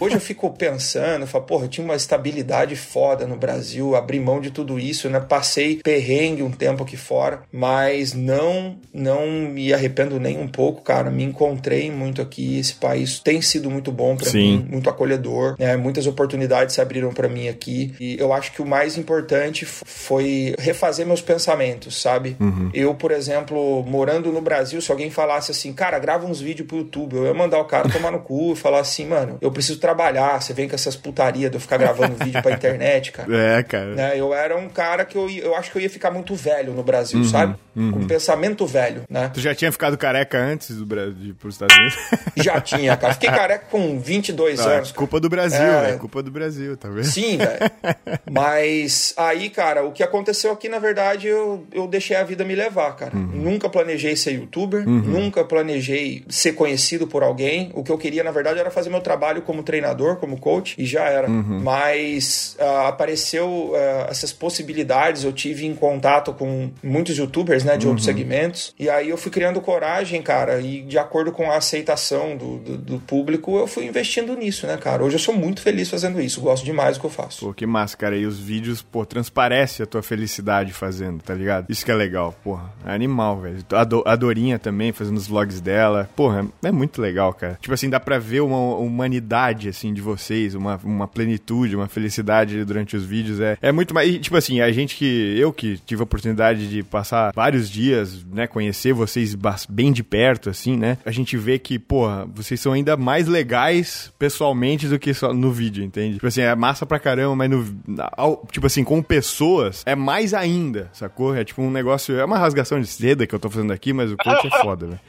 Hoje 0.00 0.16
eu 0.16 0.20
fico 0.20 0.50
pensando, 0.50 1.26
falo, 1.26 1.44
porra, 1.44 1.64
eu 1.64 1.68
tinha 1.68 1.84
uma 1.84 1.94
estabilidade 1.94 2.76
foda 2.76 3.26
no 3.26 3.36
Brasil, 3.36 3.94
abri 3.96 4.20
mão 4.20 4.40
de 4.40 4.50
tudo 4.50 4.78
isso, 4.78 5.08
né? 5.08 5.20
Passei 5.20 5.76
perrengue 5.82 6.42
um 6.42 6.50
tempo 6.50 6.82
aqui 6.82 6.96
fora, 6.96 7.42
mas 7.52 8.12
não 8.12 8.76
não 8.92 9.26
me 9.26 9.72
arrependo 9.72 10.18
nem 10.18 10.38
um 10.38 10.48
pouco, 10.48 10.82
cara. 10.82 11.10
Me 11.10 11.24
encontrei 11.24 11.90
muito 11.90 12.20
aqui. 12.20 12.58
Esse 12.58 12.74
país 12.74 13.18
tem 13.20 13.40
sido 13.40 13.70
muito 13.70 13.92
bom 13.92 14.15
para 14.16 14.32
mim, 14.32 14.66
muito 14.68 14.88
acolhedor, 14.88 15.56
né? 15.58 15.76
Muitas 15.76 16.06
oportunidades 16.06 16.74
se 16.74 16.80
abriram 16.80 17.12
para 17.12 17.28
mim 17.28 17.48
aqui 17.48 17.94
e 18.00 18.16
eu 18.18 18.32
acho 18.32 18.52
que 18.52 18.62
o 18.62 18.66
mais 18.66 18.96
importante 18.96 19.64
foi 19.64 20.54
refazer 20.58 21.06
meus 21.06 21.20
pensamentos, 21.20 22.00
sabe? 22.00 22.36
Uhum. 22.40 22.70
Eu, 22.72 22.94
por 22.94 23.10
exemplo, 23.10 23.84
morando 23.84 24.32
no 24.32 24.40
Brasil, 24.40 24.80
se 24.80 24.90
alguém 24.90 25.10
falasse 25.10 25.50
assim, 25.50 25.72
cara, 25.72 25.98
grava 25.98 26.26
uns 26.26 26.40
vídeos 26.40 26.66
pro 26.66 26.78
YouTube, 26.78 27.16
eu 27.16 27.26
ia 27.26 27.34
mandar 27.34 27.58
o 27.58 27.64
cara 27.64 27.88
tomar 27.88 28.10
no 28.10 28.20
cu 28.20 28.52
e 28.52 28.56
falar 28.56 28.80
assim, 28.80 29.06
mano, 29.06 29.38
eu 29.40 29.50
preciso 29.50 29.78
trabalhar, 29.78 30.40
você 30.40 30.52
vem 30.52 30.68
com 30.68 30.74
essas 30.74 30.96
putarias 30.96 31.50
de 31.50 31.56
eu 31.56 31.60
ficar 31.60 31.76
gravando 31.76 32.16
vídeo 32.16 32.42
pra 32.42 32.52
internet, 32.52 33.12
cara. 33.12 33.26
É, 33.36 33.62
cara. 33.62 33.94
Né? 33.94 34.18
Eu 34.18 34.32
era 34.32 34.56
um 34.56 34.68
cara 34.68 35.04
que 35.04 35.16
eu, 35.16 35.28
eu 35.28 35.54
acho 35.54 35.70
que 35.70 35.78
eu 35.78 35.82
ia 35.82 35.90
ficar 35.90 36.10
muito 36.10 36.34
velho 36.34 36.72
no 36.72 36.82
Brasil, 36.82 37.18
uhum, 37.18 37.24
sabe? 37.24 37.54
Uhum. 37.74 37.92
Com 37.92 37.98
um 38.00 38.06
pensamento 38.06 38.66
velho, 38.66 39.02
né? 39.10 39.30
Tu 39.32 39.40
já 39.40 39.54
tinha 39.54 39.70
ficado 39.70 39.96
careca 39.98 40.38
antes 40.38 40.74
do 40.76 40.86
Brasil, 40.86 41.34
pros 41.38 41.54
Estados 41.54 41.76
Unidos? 41.76 41.96
Já 42.36 42.60
tinha, 42.60 42.96
cara. 42.96 43.12
Fiquei 43.12 43.28
careca 43.30 43.66
com 43.70 44.00
22 44.06 44.60
Não, 44.60 44.68
anos. 44.68 44.92
Culpa 44.92 45.18
do 45.18 45.28
Brasil, 45.28 45.60
é... 45.60 45.90
é 45.90 45.96
culpa 45.96 46.22
do 46.22 46.30
Brasil, 46.30 46.76
tá 46.76 46.88
vendo? 46.88 47.04
Sim, 47.04 47.38
velho. 47.38 47.58
Mas 48.30 49.12
aí, 49.16 49.50
cara, 49.50 49.84
o 49.84 49.92
que 49.92 50.02
aconteceu 50.02 50.52
aqui, 50.52 50.68
na 50.68 50.78
verdade, 50.78 51.26
eu, 51.26 51.66
eu 51.72 51.88
deixei 51.88 52.16
a 52.16 52.22
vida 52.22 52.44
me 52.44 52.54
levar, 52.54 52.94
cara. 52.94 53.16
Uhum. 53.16 53.26
Nunca 53.34 53.68
planejei 53.68 54.14
ser 54.16 54.32
youtuber, 54.32 54.86
uhum. 54.86 55.00
nunca 55.00 55.44
planejei 55.44 56.24
ser 56.28 56.52
conhecido 56.52 57.06
por 57.06 57.22
alguém. 57.22 57.70
O 57.74 57.82
que 57.82 57.90
eu 57.90 57.98
queria, 57.98 58.22
na 58.22 58.30
verdade, 58.30 58.60
era 58.60 58.70
fazer 58.70 58.90
meu 58.90 59.00
trabalho 59.00 59.42
como 59.42 59.62
treinador, 59.62 60.16
como 60.16 60.38
coach, 60.38 60.74
e 60.78 60.86
já 60.86 61.04
era. 61.04 61.28
Uhum. 61.28 61.60
Mas 61.62 62.56
uh, 62.60 62.86
apareceu 62.86 63.72
uh, 63.72 64.10
essas 64.10 64.32
possibilidades, 64.32 65.24
eu 65.24 65.32
tive 65.32 65.66
em 65.66 65.74
contato 65.74 66.32
com 66.32 66.70
muitos 66.82 67.18
youtubers, 67.18 67.64
né, 67.64 67.76
de 67.76 67.86
outros 67.86 68.06
uhum. 68.06 68.12
segmentos, 68.12 68.74
e 68.78 68.88
aí 68.88 69.08
eu 69.08 69.16
fui 69.16 69.30
criando 69.30 69.60
coragem, 69.60 70.22
cara, 70.22 70.60
e 70.60 70.82
de 70.82 70.98
acordo 70.98 71.32
com 71.32 71.50
a 71.50 71.56
aceitação 71.56 72.36
do, 72.36 72.58
do, 72.58 72.78
do, 72.78 72.98
público, 73.00 73.56
eu 73.58 73.66
fui 73.66 73.85
investindo 73.86 74.36
nisso, 74.36 74.66
né, 74.66 74.76
cara. 74.76 75.02
Hoje 75.02 75.16
eu 75.16 75.20
sou 75.20 75.34
muito 75.34 75.60
feliz 75.60 75.88
fazendo 75.88 76.20
isso, 76.20 76.40
gosto 76.40 76.64
demais 76.64 76.96
do 76.96 77.00
que 77.00 77.06
eu 77.06 77.10
faço. 77.10 77.46
Pô, 77.46 77.54
que 77.54 77.66
massa, 77.66 77.96
cara. 77.96 78.16
E 78.16 78.26
os 78.26 78.38
vídeos, 78.38 78.82
pô, 78.82 79.04
transparece 79.04 79.82
a 79.82 79.86
tua 79.86 80.02
felicidade 80.02 80.72
fazendo, 80.72 81.22
tá 81.22 81.34
ligado? 81.34 81.66
Isso 81.68 81.84
que 81.84 81.90
é 81.90 81.94
legal, 81.94 82.34
porra. 82.44 82.72
É 82.84 82.92
animal, 82.92 83.40
velho. 83.40 83.58
A, 83.72 83.84
do, 83.84 84.02
a 84.06 84.16
Dorinha 84.16 84.58
também, 84.58 84.92
fazendo 84.92 85.16
os 85.16 85.26
vlogs 85.26 85.60
dela. 85.60 86.08
Porra, 86.16 86.46
é 86.62 86.72
muito 86.72 87.00
legal, 87.00 87.32
cara. 87.32 87.58
Tipo 87.60 87.74
assim, 87.74 87.90
dá 87.90 88.00
pra 88.00 88.18
ver 88.18 88.40
uma 88.40 88.76
humanidade, 88.76 89.68
assim, 89.68 89.92
de 89.92 90.00
vocês, 90.00 90.54
uma, 90.54 90.80
uma 90.84 91.08
plenitude, 91.08 91.76
uma 91.76 91.88
felicidade 91.88 92.64
durante 92.64 92.96
os 92.96 93.04
vídeos. 93.04 93.40
É, 93.40 93.56
é 93.60 93.72
muito 93.72 93.94
mais. 93.94 94.08
E, 94.08 94.18
tipo 94.18 94.36
assim, 94.36 94.60
a 94.60 94.70
gente 94.70 94.96
que. 94.96 95.36
Eu 95.38 95.52
que 95.52 95.78
tive 95.78 96.02
a 96.02 96.04
oportunidade 96.04 96.68
de 96.68 96.82
passar 96.82 97.32
vários 97.34 97.70
dias, 97.70 98.24
né, 98.24 98.46
conhecer 98.46 98.92
vocês 98.92 99.36
bem 99.68 99.92
de 99.92 100.02
perto, 100.02 100.50
assim, 100.50 100.76
né? 100.76 100.98
A 101.04 101.10
gente 101.10 101.36
vê 101.36 101.58
que, 101.58 101.78
porra, 101.78 102.26
vocês 102.34 102.60
são 102.60 102.72
ainda 102.72 102.96
mais 102.96 103.26
legais 103.26 103.75
pessoalmente 104.18 104.88
do 104.88 104.98
que 104.98 105.12
só 105.12 105.32
no 105.32 105.50
vídeo, 105.50 105.84
entende? 105.84 106.14
Tipo 106.14 106.26
assim, 106.26 106.42
é 106.42 106.54
massa 106.54 106.86
pra 106.86 106.98
caramba, 106.98 107.36
mas 107.36 107.50
no. 107.50 108.46
Tipo 108.50 108.66
assim, 108.66 108.84
com 108.84 109.02
pessoas 109.02 109.82
é 109.86 109.94
mais 109.94 110.34
ainda, 110.34 110.90
sacou? 110.92 111.34
É 111.34 111.44
tipo 111.44 111.62
um 111.62 111.70
negócio. 111.70 112.18
É 112.18 112.24
uma 112.24 112.38
rasgação 112.38 112.80
de 112.80 112.86
seda 112.86 113.26
que 113.26 113.34
eu 113.34 113.38
tô 113.38 113.50
fazendo 113.50 113.72
aqui, 113.72 113.92
mas 113.92 114.10
o 114.10 114.16
coach 114.16 114.46
é 114.46 114.62
foda, 114.62 114.86
velho. 114.86 115.00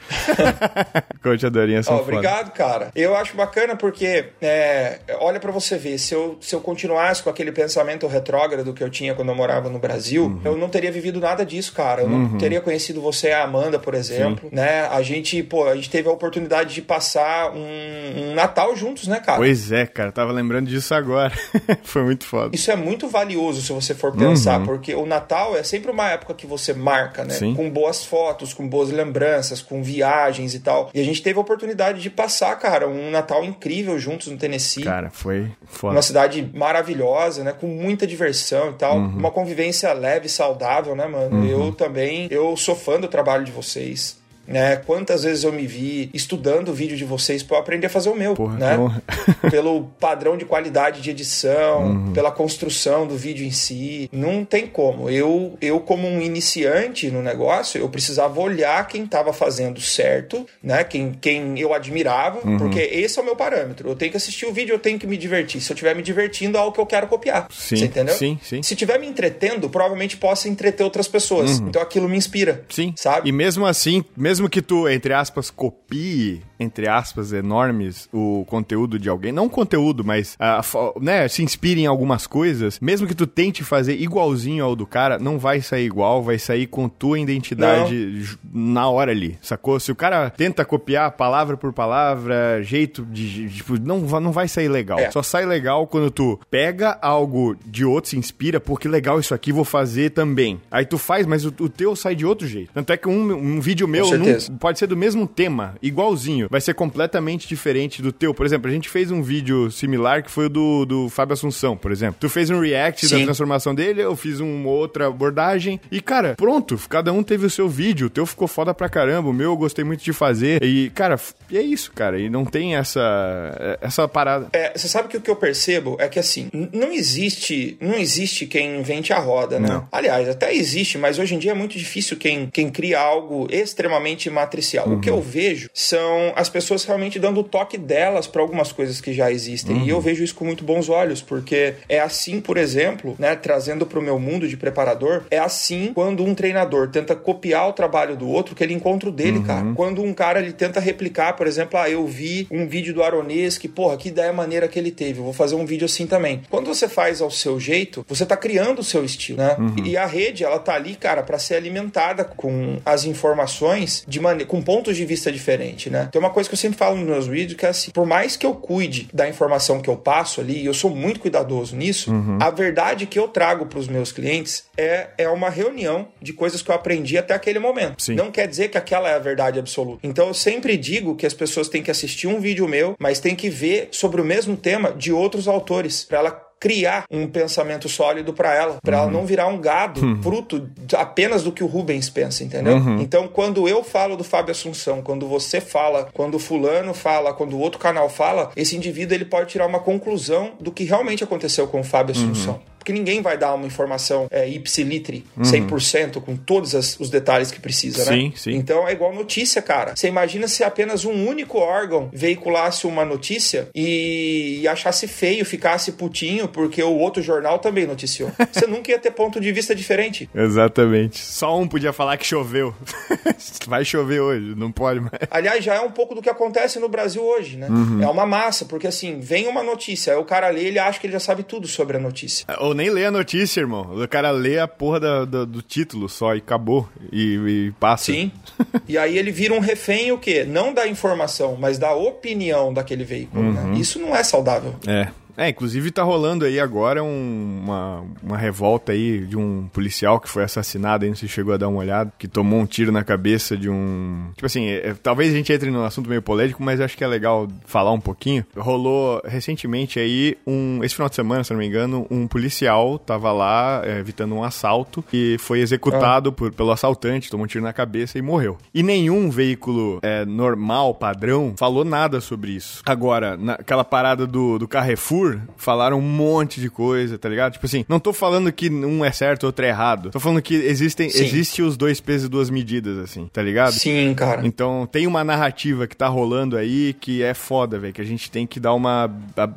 coach 1.21 1.43
e 1.43 1.45
a 1.45 1.49
Dorinha 1.49 1.83
são 1.83 1.97
oh, 1.97 2.01
Obrigado, 2.01 2.47
foda. 2.47 2.51
cara. 2.51 2.91
Eu 2.95 3.15
acho 3.15 3.35
bacana 3.35 3.75
porque, 3.75 4.29
é, 4.41 4.99
olha 5.19 5.39
para 5.39 5.51
você 5.51 5.77
ver, 5.77 5.97
se 5.97 6.13
eu, 6.13 6.37
se 6.41 6.55
eu 6.55 6.61
continuasse 6.61 7.23
com 7.23 7.29
aquele 7.29 7.51
pensamento 7.51 8.07
retrógrado 8.07 8.73
que 8.73 8.83
eu 8.83 8.89
tinha 8.89 9.13
quando 9.13 9.29
eu 9.29 9.35
morava 9.35 9.69
no 9.69 9.79
Brasil, 9.79 10.25
uhum. 10.25 10.41
eu 10.43 10.57
não 10.57 10.69
teria 10.69 10.91
vivido 10.91 11.19
nada 11.19 11.45
disso, 11.45 11.73
cara. 11.73 12.01
Eu 12.01 12.07
uhum. 12.07 12.29
não 12.29 12.37
teria 12.37 12.61
conhecido 12.61 13.01
você 13.01 13.27
e 13.29 13.33
a 13.33 13.43
Amanda, 13.43 13.79
por 13.79 13.93
exemplo, 13.93 14.49
Sim. 14.49 14.55
né? 14.55 14.87
A 14.87 15.01
gente, 15.01 15.41
pô, 15.43 15.67
a 15.67 15.75
gente 15.75 15.89
teve 15.89 16.07
a 16.07 16.11
oportunidade 16.11 16.73
de 16.73 16.81
passar 16.81 17.51
um, 17.51 18.31
um 18.31 18.33
Natal 18.33 18.56
juntos, 18.75 19.07
né, 19.07 19.19
cara? 19.19 19.37
Pois 19.37 19.71
é, 19.71 19.85
cara. 19.85 20.11
Tava 20.11 20.31
lembrando 20.31 20.67
disso 20.67 20.93
agora. 20.93 21.31
Foi 21.83 22.03
muito 22.03 22.25
foda. 22.25 22.55
Isso 22.55 22.71
é 22.71 22.75
muito 22.75 23.07
valioso 23.07 23.61
se 23.61 23.71
você 23.71 23.93
for 23.93 24.15
pensar, 24.15 24.59
uhum. 24.59 24.65
porque 24.65 24.95
o 24.95 25.05
Natal 25.05 25.55
é 25.55 25.63
sempre 25.63 25.91
uma 25.91 26.09
época 26.09 26.33
que 26.33 26.47
você 26.47 26.73
marca, 26.73 27.23
né? 27.23 27.33
Sim. 27.33 27.53
Com 27.53 27.69
boas 27.69 28.03
fotos, 28.03 28.53
com 28.53 28.67
boas 28.67 28.89
lembranças, 28.89 29.61
com 29.61 29.83
viagens 29.83 30.53
e 30.53 30.59
tal. 30.59 30.89
E 30.93 30.99
a 30.99 31.03
gente 31.03 31.21
teve 31.21 31.37
a 31.37 31.41
oportunidade 31.41 32.01
de 32.01 32.09
passar, 32.09 32.55
cara, 32.57 32.87
um 32.87 33.11
Natal 33.11 33.43
incrível 33.43 33.97
juntos 33.99 34.27
no 34.27 34.37
Tennessee. 34.37 34.83
Cara, 34.83 35.09
foi 35.11 35.51
foda. 35.65 35.95
Uma 35.95 36.01
cidade 36.01 36.49
maravilhosa, 36.53 37.43
né? 37.43 37.53
Com 37.53 37.67
muita 37.67 38.07
diversão 38.07 38.71
e 38.71 38.73
tal. 38.73 38.97
Uhum. 38.97 39.17
Uma 39.17 39.31
convivência 39.31 39.91
leve 39.93 40.27
e 40.27 40.29
saudável, 40.29 40.95
né, 40.95 41.07
mano? 41.07 41.37
Uhum. 41.37 41.45
Eu 41.45 41.71
também, 41.71 42.27
eu 42.31 42.55
sou 42.57 42.75
fã 42.75 42.99
do 42.99 43.07
trabalho 43.07 43.43
de 43.43 43.51
vocês 43.51 44.17
né? 44.47 44.77
Quantas 44.77 45.23
vezes 45.23 45.43
eu 45.43 45.51
me 45.51 45.67
vi 45.67 46.09
estudando 46.13 46.69
o 46.69 46.73
vídeo 46.73 46.95
de 46.95 47.05
vocês 47.05 47.43
para 47.43 47.59
aprender 47.59 47.87
a 47.87 47.89
fazer 47.89 48.09
o 48.09 48.15
meu, 48.15 48.33
Porra, 48.33 48.57
né? 48.57 49.01
Pelo 49.51 49.83
padrão 49.99 50.37
de 50.37 50.45
qualidade 50.45 51.01
de 51.01 51.09
edição, 51.09 51.87
uhum. 51.87 52.13
pela 52.13 52.31
construção 52.31 53.05
do 53.05 53.15
vídeo 53.15 53.45
em 53.45 53.51
si, 53.51 54.09
não 54.11 54.45
tem 54.45 54.67
como. 54.67 55.09
Eu, 55.09 55.57
eu 55.61 55.79
como 55.79 56.07
um 56.07 56.21
iniciante 56.21 57.09
no 57.09 57.21
negócio, 57.21 57.79
eu 57.79 57.89
precisava 57.89 58.39
olhar 58.39 58.87
quem 58.87 59.03
estava 59.03 59.33
fazendo 59.33 59.79
certo, 59.81 60.45
né? 60.61 60.83
Quem, 60.83 61.11
quem 61.19 61.59
eu 61.59 61.73
admirava, 61.73 62.39
uhum. 62.47 62.57
porque 62.57 62.79
esse 62.79 63.19
é 63.19 63.21
o 63.21 63.25
meu 63.25 63.35
parâmetro. 63.35 63.89
Eu 63.89 63.95
tenho 63.95 64.11
que 64.11 64.17
assistir 64.17 64.45
o 64.45 64.53
vídeo, 64.53 64.73
eu 64.73 64.79
tenho 64.79 64.99
que 64.99 65.07
me 65.07 65.17
divertir. 65.17 65.61
Se 65.61 65.71
eu 65.71 65.73
estiver 65.73 65.95
me 65.95 66.01
divertindo, 66.01 66.57
é 66.57 66.61
algo 66.61 66.73
que 66.73 66.79
eu 66.79 66.85
quero 66.85 67.07
copiar. 67.07 67.47
Sim, 67.49 67.75
Você 67.77 67.85
entendeu? 67.85 68.15
Sim, 68.15 68.39
sim. 68.41 68.61
Se 68.63 68.73
estiver 68.73 68.99
me 68.99 69.07
entretendo, 69.07 69.69
provavelmente 69.69 70.17
possa 70.17 70.47
entreter 70.47 70.83
outras 70.83 71.07
pessoas. 71.07 71.59
Uhum. 71.59 71.69
Então 71.69 71.81
aquilo 71.81 72.07
me 72.07 72.17
inspira. 72.17 72.63
Sim. 72.69 72.93
Sabe? 72.95 73.29
E 73.29 73.31
mesmo 73.31 73.65
assim, 73.65 74.03
mesmo 74.15 74.36
mesmo 74.37 74.49
que 74.49 74.61
tu, 74.61 74.87
entre 74.87 75.13
aspas, 75.13 75.49
copie 75.49 76.43
entre 76.59 76.87
aspas, 76.87 77.31
enormes 77.31 78.09
o 78.11 78.45
conteúdo 78.47 78.97
de 78.97 79.09
alguém, 79.09 79.31
não 79.31 79.45
o 79.45 79.49
conteúdo, 79.49 80.03
mas 80.03 80.35
uh, 80.35 80.99
né, 80.99 81.27
se 81.27 81.43
inspire 81.43 81.81
em 81.81 81.85
algumas 81.85 82.25
coisas, 82.25 82.79
mesmo 82.79 83.07
que 83.07 83.15
tu 83.15 83.27
tente 83.27 83.63
fazer 83.63 83.99
igualzinho 84.01 84.63
ao 84.63 84.75
do 84.75 84.85
cara, 84.85 85.19
não 85.19 85.37
vai 85.37 85.61
sair 85.61 85.85
igual, 85.85 86.23
vai 86.23 86.39
sair 86.39 86.67
com 86.67 86.89
tua 86.89 87.19
identidade 87.19 88.37
não. 88.51 88.73
na 88.73 88.89
hora 88.89 89.11
ali, 89.11 89.37
sacou? 89.41 89.79
Se 89.79 89.91
o 89.91 89.95
cara 89.95 90.29
tenta 90.29 90.65
copiar 90.65 91.11
palavra 91.11 91.55
por 91.55 91.71
palavra, 91.71 92.61
jeito 92.63 93.05
de, 93.05 93.49
tipo, 93.49 93.79
não, 93.79 93.99
não 93.99 94.31
vai 94.31 94.47
sair 94.47 94.67
legal. 94.67 94.99
É. 94.99 95.11
Só 95.11 95.21
sai 95.21 95.45
legal 95.45 95.85
quando 95.87 96.09
tu 96.09 96.39
pega 96.49 96.97
algo 97.01 97.55
de 97.65 97.85
outro, 97.85 98.09
se 98.09 98.17
inspira, 98.17 98.59
porque 98.59 98.87
legal 98.87 99.19
isso 99.19 99.33
aqui, 99.33 99.51
vou 99.51 99.65
fazer 99.65 100.11
também. 100.11 100.59
Aí 100.71 100.85
tu 100.85 100.97
faz, 100.97 101.25
mas 101.25 101.45
o, 101.45 101.53
o 101.59 101.69
teu 101.69 101.95
sai 101.95 102.15
de 102.15 102.25
outro 102.25 102.47
jeito. 102.47 102.71
Tanto 102.73 102.91
é 102.91 102.97
que 102.97 103.07
um, 103.07 103.33
um 103.33 103.59
vídeo 103.59 103.87
meu 103.87 104.07
não, 104.17 104.57
pode 104.57 104.79
ser 104.79 104.87
do 104.87 104.97
mesmo 104.97 105.27
tema, 105.27 105.75
igualzinho 105.81 106.46
vai 106.49 106.61
ser 106.61 106.73
completamente 106.73 107.47
diferente 107.47 108.01
do 108.01 108.11
teu. 108.11 108.33
Por 108.33 108.45
exemplo, 108.45 108.69
a 108.69 108.73
gente 108.73 108.89
fez 108.89 109.11
um 109.11 109.21
vídeo 109.21 109.71
similar 109.71 110.23
que 110.23 110.31
foi 110.31 110.45
o 110.45 110.49
do, 110.49 110.85
do 110.85 111.09
Fábio 111.09 111.33
Assunção, 111.33 111.75
por 111.75 111.91
exemplo. 111.91 112.17
Tu 112.19 112.29
fez 112.29 112.49
um 112.49 112.59
react 112.59 113.07
Sim. 113.07 113.19
da 113.19 113.23
transformação 113.25 113.73
dele, 113.73 114.01
eu 114.01 114.15
fiz 114.15 114.39
uma 114.39 114.69
outra 114.69 115.07
abordagem. 115.07 115.79
E, 115.91 116.01
cara, 116.01 116.35
pronto, 116.35 116.79
cada 116.89 117.11
um 117.11 117.23
teve 117.23 117.45
o 117.45 117.49
seu 117.49 117.67
vídeo. 117.67 118.07
O 118.07 118.09
teu 118.09 118.25
ficou 118.25 118.47
foda 118.47 118.73
pra 118.73 118.89
caramba, 118.89 119.29
o 119.29 119.33
meu 119.33 119.51
eu 119.51 119.57
gostei 119.57 119.83
muito 119.83 120.03
de 120.03 120.13
fazer. 120.13 120.63
E, 120.63 120.89
cara, 120.91 121.19
e 121.49 121.57
é 121.57 121.61
isso, 121.61 121.91
cara. 121.91 122.19
E 122.19 122.29
não 122.29 122.45
tem 122.45 122.75
essa, 122.75 123.77
essa 123.81 124.07
parada. 124.07 124.47
É, 124.53 124.77
você 124.77 124.87
sabe 124.87 125.07
que 125.07 125.17
o 125.17 125.21
que 125.21 125.29
eu 125.29 125.35
percebo 125.35 125.97
é 125.99 126.07
que, 126.07 126.19
assim, 126.19 126.49
não 126.73 126.91
existe, 126.91 127.77
não 127.79 127.95
existe 127.95 128.45
quem 128.45 128.79
invente 128.79 129.13
a 129.13 129.19
roda, 129.19 129.59
né? 129.59 129.67
Não. 129.67 129.87
Aliás, 129.91 130.27
até 130.27 130.53
existe, 130.53 130.97
mas 130.97 131.19
hoje 131.19 131.35
em 131.35 131.39
dia 131.39 131.51
é 131.51 131.55
muito 131.55 131.77
difícil 131.77 132.17
quem, 132.17 132.49
quem 132.51 132.69
cria 132.69 132.99
algo 132.99 133.47
extremamente 133.49 134.29
matricial. 134.29 134.87
Uhum. 134.87 134.95
O 134.95 135.01
que 135.01 135.09
eu 135.09 135.21
vejo 135.21 135.69
são 135.73 136.33
as 136.37 136.49
pessoas 136.49 136.85
realmente 136.85 137.17
dando 137.17 137.39
o 137.39 137.43
toque 137.43 137.79
delas 137.79 138.27
para 138.27 138.41
algumas 138.43 138.71
coisas 138.71 139.01
que 139.01 139.11
já 139.11 139.31
existem. 139.31 139.75
Uhum. 139.75 139.85
E 139.85 139.89
eu 139.89 139.95
uhum. 139.95 140.01
vejo 140.01 140.23
isso 140.23 140.35
com 140.35 140.45
muito 140.45 140.63
bons 140.63 140.87
olhos, 140.87 141.19
porque 141.19 141.73
é 141.89 141.99
assim, 141.99 142.39
por 142.39 142.57
exemplo, 142.57 143.15
né, 143.17 143.35
trazendo 143.35 143.87
para 143.87 143.97
o 143.97 144.01
meu 144.01 144.19
mundo 144.19 144.47
de 144.47 144.55
preparador, 144.55 145.23
é 145.31 145.39
assim 145.39 145.91
quando 145.95 146.23
um 146.23 146.35
treinador 146.35 146.89
tenta 146.89 147.15
copiar 147.15 147.67
o 147.69 147.73
trabalho 147.73 148.15
do 148.15 148.29
outro, 148.29 148.53
que 148.53 148.63
ele 148.63 148.75
encontra 148.75 149.09
o 149.09 149.11
dele, 149.11 149.39
uhum. 149.39 149.43
cara. 149.43 149.73
Quando 149.73 150.03
um 150.03 150.13
cara 150.13 150.39
ele 150.39 150.53
tenta 150.53 150.79
replicar, 150.79 151.33
por 151.33 151.47
exemplo, 151.47 151.79
ah, 151.79 151.89
eu 151.89 152.05
vi 152.05 152.47
um 152.51 152.67
vídeo 152.67 152.93
do 152.93 153.01
Aronês 153.01 153.57
que, 153.57 153.67
porra, 153.67 153.97
que 153.97 154.09
ideia 154.09 154.31
maneira 154.31 154.67
que 154.67 154.77
ele 154.77 154.91
teve, 154.91 155.19
eu 155.19 155.23
vou 155.23 155.33
fazer 155.33 155.55
um 155.55 155.65
vídeo 155.65 155.85
assim 155.85 156.05
também. 156.05 156.43
Quando 156.51 156.67
você 156.67 156.87
faz 156.87 157.19
ao 157.19 157.31
seu 157.31 157.59
jeito, 157.59 158.05
você 158.07 158.25
tá 158.25 158.37
criando 158.37 158.79
o 158.79 158.83
seu 158.83 159.03
estilo, 159.03 159.39
né? 159.39 159.55
Uhum. 159.57 159.85
E 159.85 159.97
a 159.97 160.05
rede, 160.05 160.43
ela 160.43 160.59
tá 160.59 160.75
ali, 160.75 160.95
cara, 160.95 161.23
para 161.23 161.39
ser 161.39 161.55
alimentada 161.55 162.23
com 162.23 162.77
as 162.85 163.05
informações 163.05 164.03
de 164.07 164.19
maneira 164.19 164.47
com 164.47 164.61
pontos 164.61 164.95
de 164.95 165.03
vista 165.03 165.31
diferentes, 165.31 165.91
né? 165.91 166.09
Tem 166.11 166.19
uma 166.19 166.26
uma 166.27 166.33
coisa 166.33 166.49
que 166.49 166.53
eu 166.53 166.59
sempre 166.59 166.77
falo 166.77 166.95
nos 166.95 167.07
meus 167.07 167.27
vídeos, 167.27 167.57
que 167.57 167.65
é 167.65 167.69
assim, 167.69 167.91
por 167.91 168.05
mais 168.05 168.35
que 168.35 168.45
eu 168.45 168.53
cuide 168.53 169.07
da 169.13 169.27
informação 169.27 169.81
que 169.81 169.89
eu 169.89 169.95
passo 169.95 170.41
ali, 170.41 170.61
e 170.61 170.65
eu 170.65 170.73
sou 170.73 170.91
muito 170.91 171.19
cuidadoso 171.19 171.75
nisso, 171.75 172.11
uhum. 172.11 172.37
a 172.41 172.49
verdade 172.49 173.05
que 173.05 173.17
eu 173.17 173.27
trago 173.27 173.65
para 173.65 173.79
os 173.79 173.87
meus 173.87 174.11
clientes 174.11 174.65
é, 174.77 175.09
é 175.17 175.29
uma 175.29 175.49
reunião 175.49 176.07
de 176.21 176.33
coisas 176.33 176.61
que 176.61 176.69
eu 176.69 176.75
aprendi 176.75 177.17
até 177.17 177.33
aquele 177.33 177.59
momento. 177.59 178.01
Sim. 178.01 178.15
Não 178.15 178.31
quer 178.31 178.47
dizer 178.47 178.69
que 178.69 178.77
aquela 178.77 179.09
é 179.09 179.15
a 179.15 179.19
verdade 179.19 179.59
absoluta. 179.59 179.99
Então 180.03 180.27
eu 180.27 180.33
sempre 180.33 180.77
digo 180.77 181.15
que 181.15 181.25
as 181.25 181.33
pessoas 181.33 181.69
têm 181.69 181.81
que 181.81 181.91
assistir 181.91 182.27
um 182.27 182.39
vídeo 182.39 182.67
meu, 182.67 182.95
mas 182.99 183.19
tem 183.19 183.35
que 183.35 183.49
ver 183.49 183.89
sobre 183.91 184.21
o 184.21 184.25
mesmo 184.25 184.55
tema 184.55 184.91
de 184.91 185.11
outros 185.11 185.47
autores, 185.47 186.03
para 186.03 186.19
ela 186.19 186.46
criar 186.59 187.05
um 187.11 187.27
pensamento 187.27 187.87
sólido 187.87 188.33
para 188.33 188.53
ela, 188.53 188.77
para 188.81 188.97
uhum. 188.97 189.03
ela 189.03 189.11
não 189.11 189.25
virar 189.25 189.47
um 189.47 189.59
gado 189.59 190.03
uhum. 190.03 190.21
fruto 190.21 190.69
apenas 190.95 191.43
do 191.43 191.51
que 191.51 191.63
o 191.63 191.67
Rubens 191.67 192.09
pensa, 192.09 192.43
entendeu? 192.43 192.77
Uhum. 192.77 192.99
Então, 192.99 193.27
quando 193.27 193.67
eu 193.67 193.83
falo 193.83 194.15
do 194.15 194.23
Fábio 194.23 194.51
Assunção, 194.51 195.01
quando 195.01 195.27
você 195.27 195.61
fala, 195.61 196.09
quando 196.13 196.35
o 196.35 196.39
fulano 196.39 196.93
fala, 196.93 197.33
quando 197.33 197.53
o 197.53 197.59
outro 197.59 197.79
canal 197.79 198.09
fala, 198.09 198.51
esse 198.55 198.75
indivíduo 198.75 199.15
ele 199.15 199.25
pode 199.25 199.49
tirar 199.49 199.67
uma 199.67 199.79
conclusão 199.79 200.53
do 200.59 200.71
que 200.71 200.83
realmente 200.83 201.23
aconteceu 201.23 201.67
com 201.67 201.81
o 201.81 201.83
Fábio 201.83 202.13
Assunção. 202.15 202.59
Uhum 202.87 202.87
porque 202.87 202.93
ninguém 202.93 203.21
vai 203.21 203.37
dar 203.37 203.53
uma 203.53 203.65
informação 203.65 204.27
é, 204.31 204.47
ipsilitre, 204.47 205.25
uhum. 205.35 205.43
100%, 205.43 206.21
com 206.21 206.37
todos 206.37 206.73
as, 206.73 206.97
os 206.97 207.09
detalhes 207.09 207.51
que 207.51 207.59
precisa, 207.59 208.09
né? 208.09 208.17
Sim, 208.17 208.33
sim. 208.33 208.51
Então 208.53 208.87
é 208.87 208.93
igual 208.93 209.13
notícia, 209.13 209.61
cara. 209.61 209.93
Você 209.93 210.07
imagina 210.07 210.47
se 210.47 210.63
apenas 210.63 211.03
um 211.03 211.27
único 211.27 211.57
órgão 211.57 212.09
veiculasse 212.13 212.87
uma 212.87 213.03
notícia 213.03 213.67
e, 213.75 214.59
e 214.61 214.67
achasse 214.69 215.05
feio, 215.05 215.43
ficasse 215.43 215.91
putinho, 215.91 216.47
porque 216.47 216.81
o 216.81 216.97
outro 216.97 217.21
jornal 217.21 217.59
também 217.59 217.85
noticiou. 217.85 218.31
Você 218.53 218.65
nunca 218.65 218.89
ia 218.89 218.99
ter 218.99 219.11
ponto 219.11 219.41
de 219.41 219.51
vista 219.51 219.75
diferente. 219.75 220.29
Exatamente. 220.33 221.19
Só 221.19 221.59
um 221.59 221.67
podia 221.67 221.91
falar 221.91 222.15
que 222.15 222.25
choveu. 222.25 222.73
vai 223.67 223.83
chover 223.83 224.21
hoje, 224.21 224.55
não 224.55 224.71
pode 224.71 225.01
mais. 225.01 225.11
Aliás, 225.29 225.61
já 225.61 225.75
é 225.75 225.81
um 225.81 225.91
pouco 225.91 226.15
do 226.15 226.21
que 226.21 226.29
acontece 226.29 226.79
no 226.79 226.87
Brasil 226.87 227.21
hoje, 227.21 227.57
né? 227.57 227.67
Uhum. 227.67 228.01
É 228.01 228.07
uma 228.07 228.25
massa, 228.25 228.63
porque 228.63 228.87
assim, 228.87 229.19
vem 229.19 229.45
uma 229.45 229.61
notícia, 229.61 230.13
aí 230.13 230.19
o 230.19 230.23
cara 230.23 230.47
lê, 230.47 230.63
ele 230.63 230.79
acha 230.79 230.97
que 231.01 231.05
ele 231.05 231.13
já 231.13 231.19
sabe 231.19 231.43
tudo 231.43 231.67
sobre 231.67 231.97
a 231.97 231.99
notícia. 231.99 232.45
Ou 232.59 232.76
nem 232.77 232.89
lê 232.89 233.05
a 233.05 233.11
notícia, 233.11 233.59
irmão. 233.59 234.01
O 234.01 234.07
cara 234.07 234.31
lê 234.31 234.59
a 234.59 234.67
porra 234.67 234.99
da, 234.99 235.25
da, 235.25 235.45
do 235.45 235.61
título 235.61 236.07
só 236.07 236.35
e 236.35 236.37
acabou. 236.37 236.87
E, 237.11 237.35
e 237.35 237.71
passa. 237.79 238.05
Sim. 238.05 238.31
e 238.87 238.97
aí 238.97 239.17
ele 239.17 239.31
vira 239.31 239.53
um 239.53 239.59
refém 239.59 240.11
o 240.11 240.17
quê? 240.17 240.45
Não 240.47 240.73
da 240.73 240.87
informação, 240.87 241.57
mas 241.59 241.77
da 241.77 241.93
opinião 241.93 242.73
daquele 242.73 243.03
veículo. 243.03 243.51
Né? 243.51 243.61
Uhum. 243.61 243.71
Né? 243.71 243.79
Isso 243.79 243.99
não 243.99 244.15
é 244.15 244.23
saudável. 244.23 244.75
É. 244.87 245.09
É, 245.37 245.49
inclusive 245.49 245.91
tá 245.91 246.01
rolando 246.01 246.45
aí 246.45 246.59
agora 246.59 247.03
um, 247.03 247.61
uma, 247.63 248.03
uma 248.23 248.37
revolta 248.37 248.91
aí 248.91 249.19
de 249.19 249.37
um 249.37 249.69
policial 249.71 250.19
que 250.19 250.27
foi 250.27 250.43
assassinado, 250.43 251.03
aí 251.03 251.09
não 251.09 251.15
se 251.15 251.27
chegou 251.27 251.53
a 251.53 251.57
dar 251.57 251.67
uma 251.67 251.79
olhada, 251.79 252.11
que 252.17 252.27
tomou 252.27 252.59
um 252.59 252.65
tiro 252.65 252.91
na 252.91 253.03
cabeça 253.03 253.55
de 253.55 253.69
um... 253.69 254.31
Tipo 254.33 254.47
assim, 254.47 254.67
é, 254.67 254.95
talvez 255.01 255.31
a 255.31 255.37
gente 255.37 255.53
entre 255.53 255.69
num 255.69 255.83
assunto 255.83 256.09
meio 256.09 256.23
polêmico, 256.23 256.63
mas 256.63 256.81
acho 256.81 256.97
que 256.97 257.03
é 257.03 257.07
legal 257.07 257.47
falar 257.65 257.91
um 257.91 257.99
pouquinho. 257.99 258.43
Rolou 258.57 259.21
recentemente 259.23 259.99
aí 259.99 260.35
um... 260.45 260.79
Esse 260.83 260.95
final 260.95 261.09
de 261.09 261.15
semana, 261.15 261.43
se 261.43 261.51
não 261.51 261.59
me 261.59 261.67
engano, 261.67 262.07
um 262.09 262.27
policial 262.27 262.97
tava 262.97 263.31
lá 263.31 263.81
é, 263.85 263.99
evitando 263.99 264.33
um 264.33 264.43
assalto 264.43 265.05
e 265.13 265.37
foi 265.39 265.59
executado 265.59 266.29
ah. 266.29 266.33
por, 266.33 266.51
pelo 266.51 266.71
assaltante, 266.71 267.29
tomou 267.29 267.43
um 267.43 267.47
tiro 267.47 267.63
na 267.63 267.73
cabeça 267.73 268.17
e 268.17 268.21
morreu. 268.23 268.57
E 268.73 268.81
nenhum 268.81 269.29
veículo 269.29 269.99
é, 270.01 270.25
normal, 270.25 270.95
padrão, 270.95 271.53
falou 271.57 271.85
nada 271.85 272.19
sobre 272.21 272.53
isso. 272.53 272.81
Agora, 272.85 273.37
naquela 273.37 273.83
parada 273.83 274.25
do, 274.25 274.57
do 274.57 274.67
Carrefour, 274.67 275.26
falaram 275.57 275.97
um 275.97 276.01
monte 276.01 276.59
de 276.59 276.69
coisa, 276.69 277.17
tá 277.17 277.29
ligado? 277.29 277.53
Tipo 277.53 277.65
assim, 277.65 277.85
não 277.87 277.99
tô 277.99 278.13
falando 278.13 278.51
que 278.51 278.69
um 278.69 279.03
é 279.03 279.11
certo, 279.11 279.45
outro 279.45 279.65
é 279.65 279.69
errado. 279.69 280.11
Tô 280.11 280.19
falando 280.19 280.41
que 280.41 280.55
existem, 280.55 281.07
existe 281.07 281.61
os 281.61 281.77
dois 281.77 281.99
pesos 281.99 282.27
e 282.27 282.29
duas 282.29 282.49
medidas, 282.49 282.97
assim, 282.97 283.29
tá 283.31 283.41
ligado? 283.41 283.73
Sim, 283.73 284.13
cara. 284.13 284.45
Então 284.45 284.87
tem 284.91 285.07
uma 285.07 285.23
narrativa 285.23 285.87
que 285.87 285.95
tá 285.95 286.07
rolando 286.07 286.57
aí 286.57 286.93
que 286.93 287.23
é 287.23 287.33
foda, 287.33 287.79
velho, 287.79 287.93
que 287.93 288.01
a 288.01 288.05
gente 288.05 288.29
tem 288.29 288.45
que 288.45 288.59
dar 288.59 288.73
uma. 288.73 289.09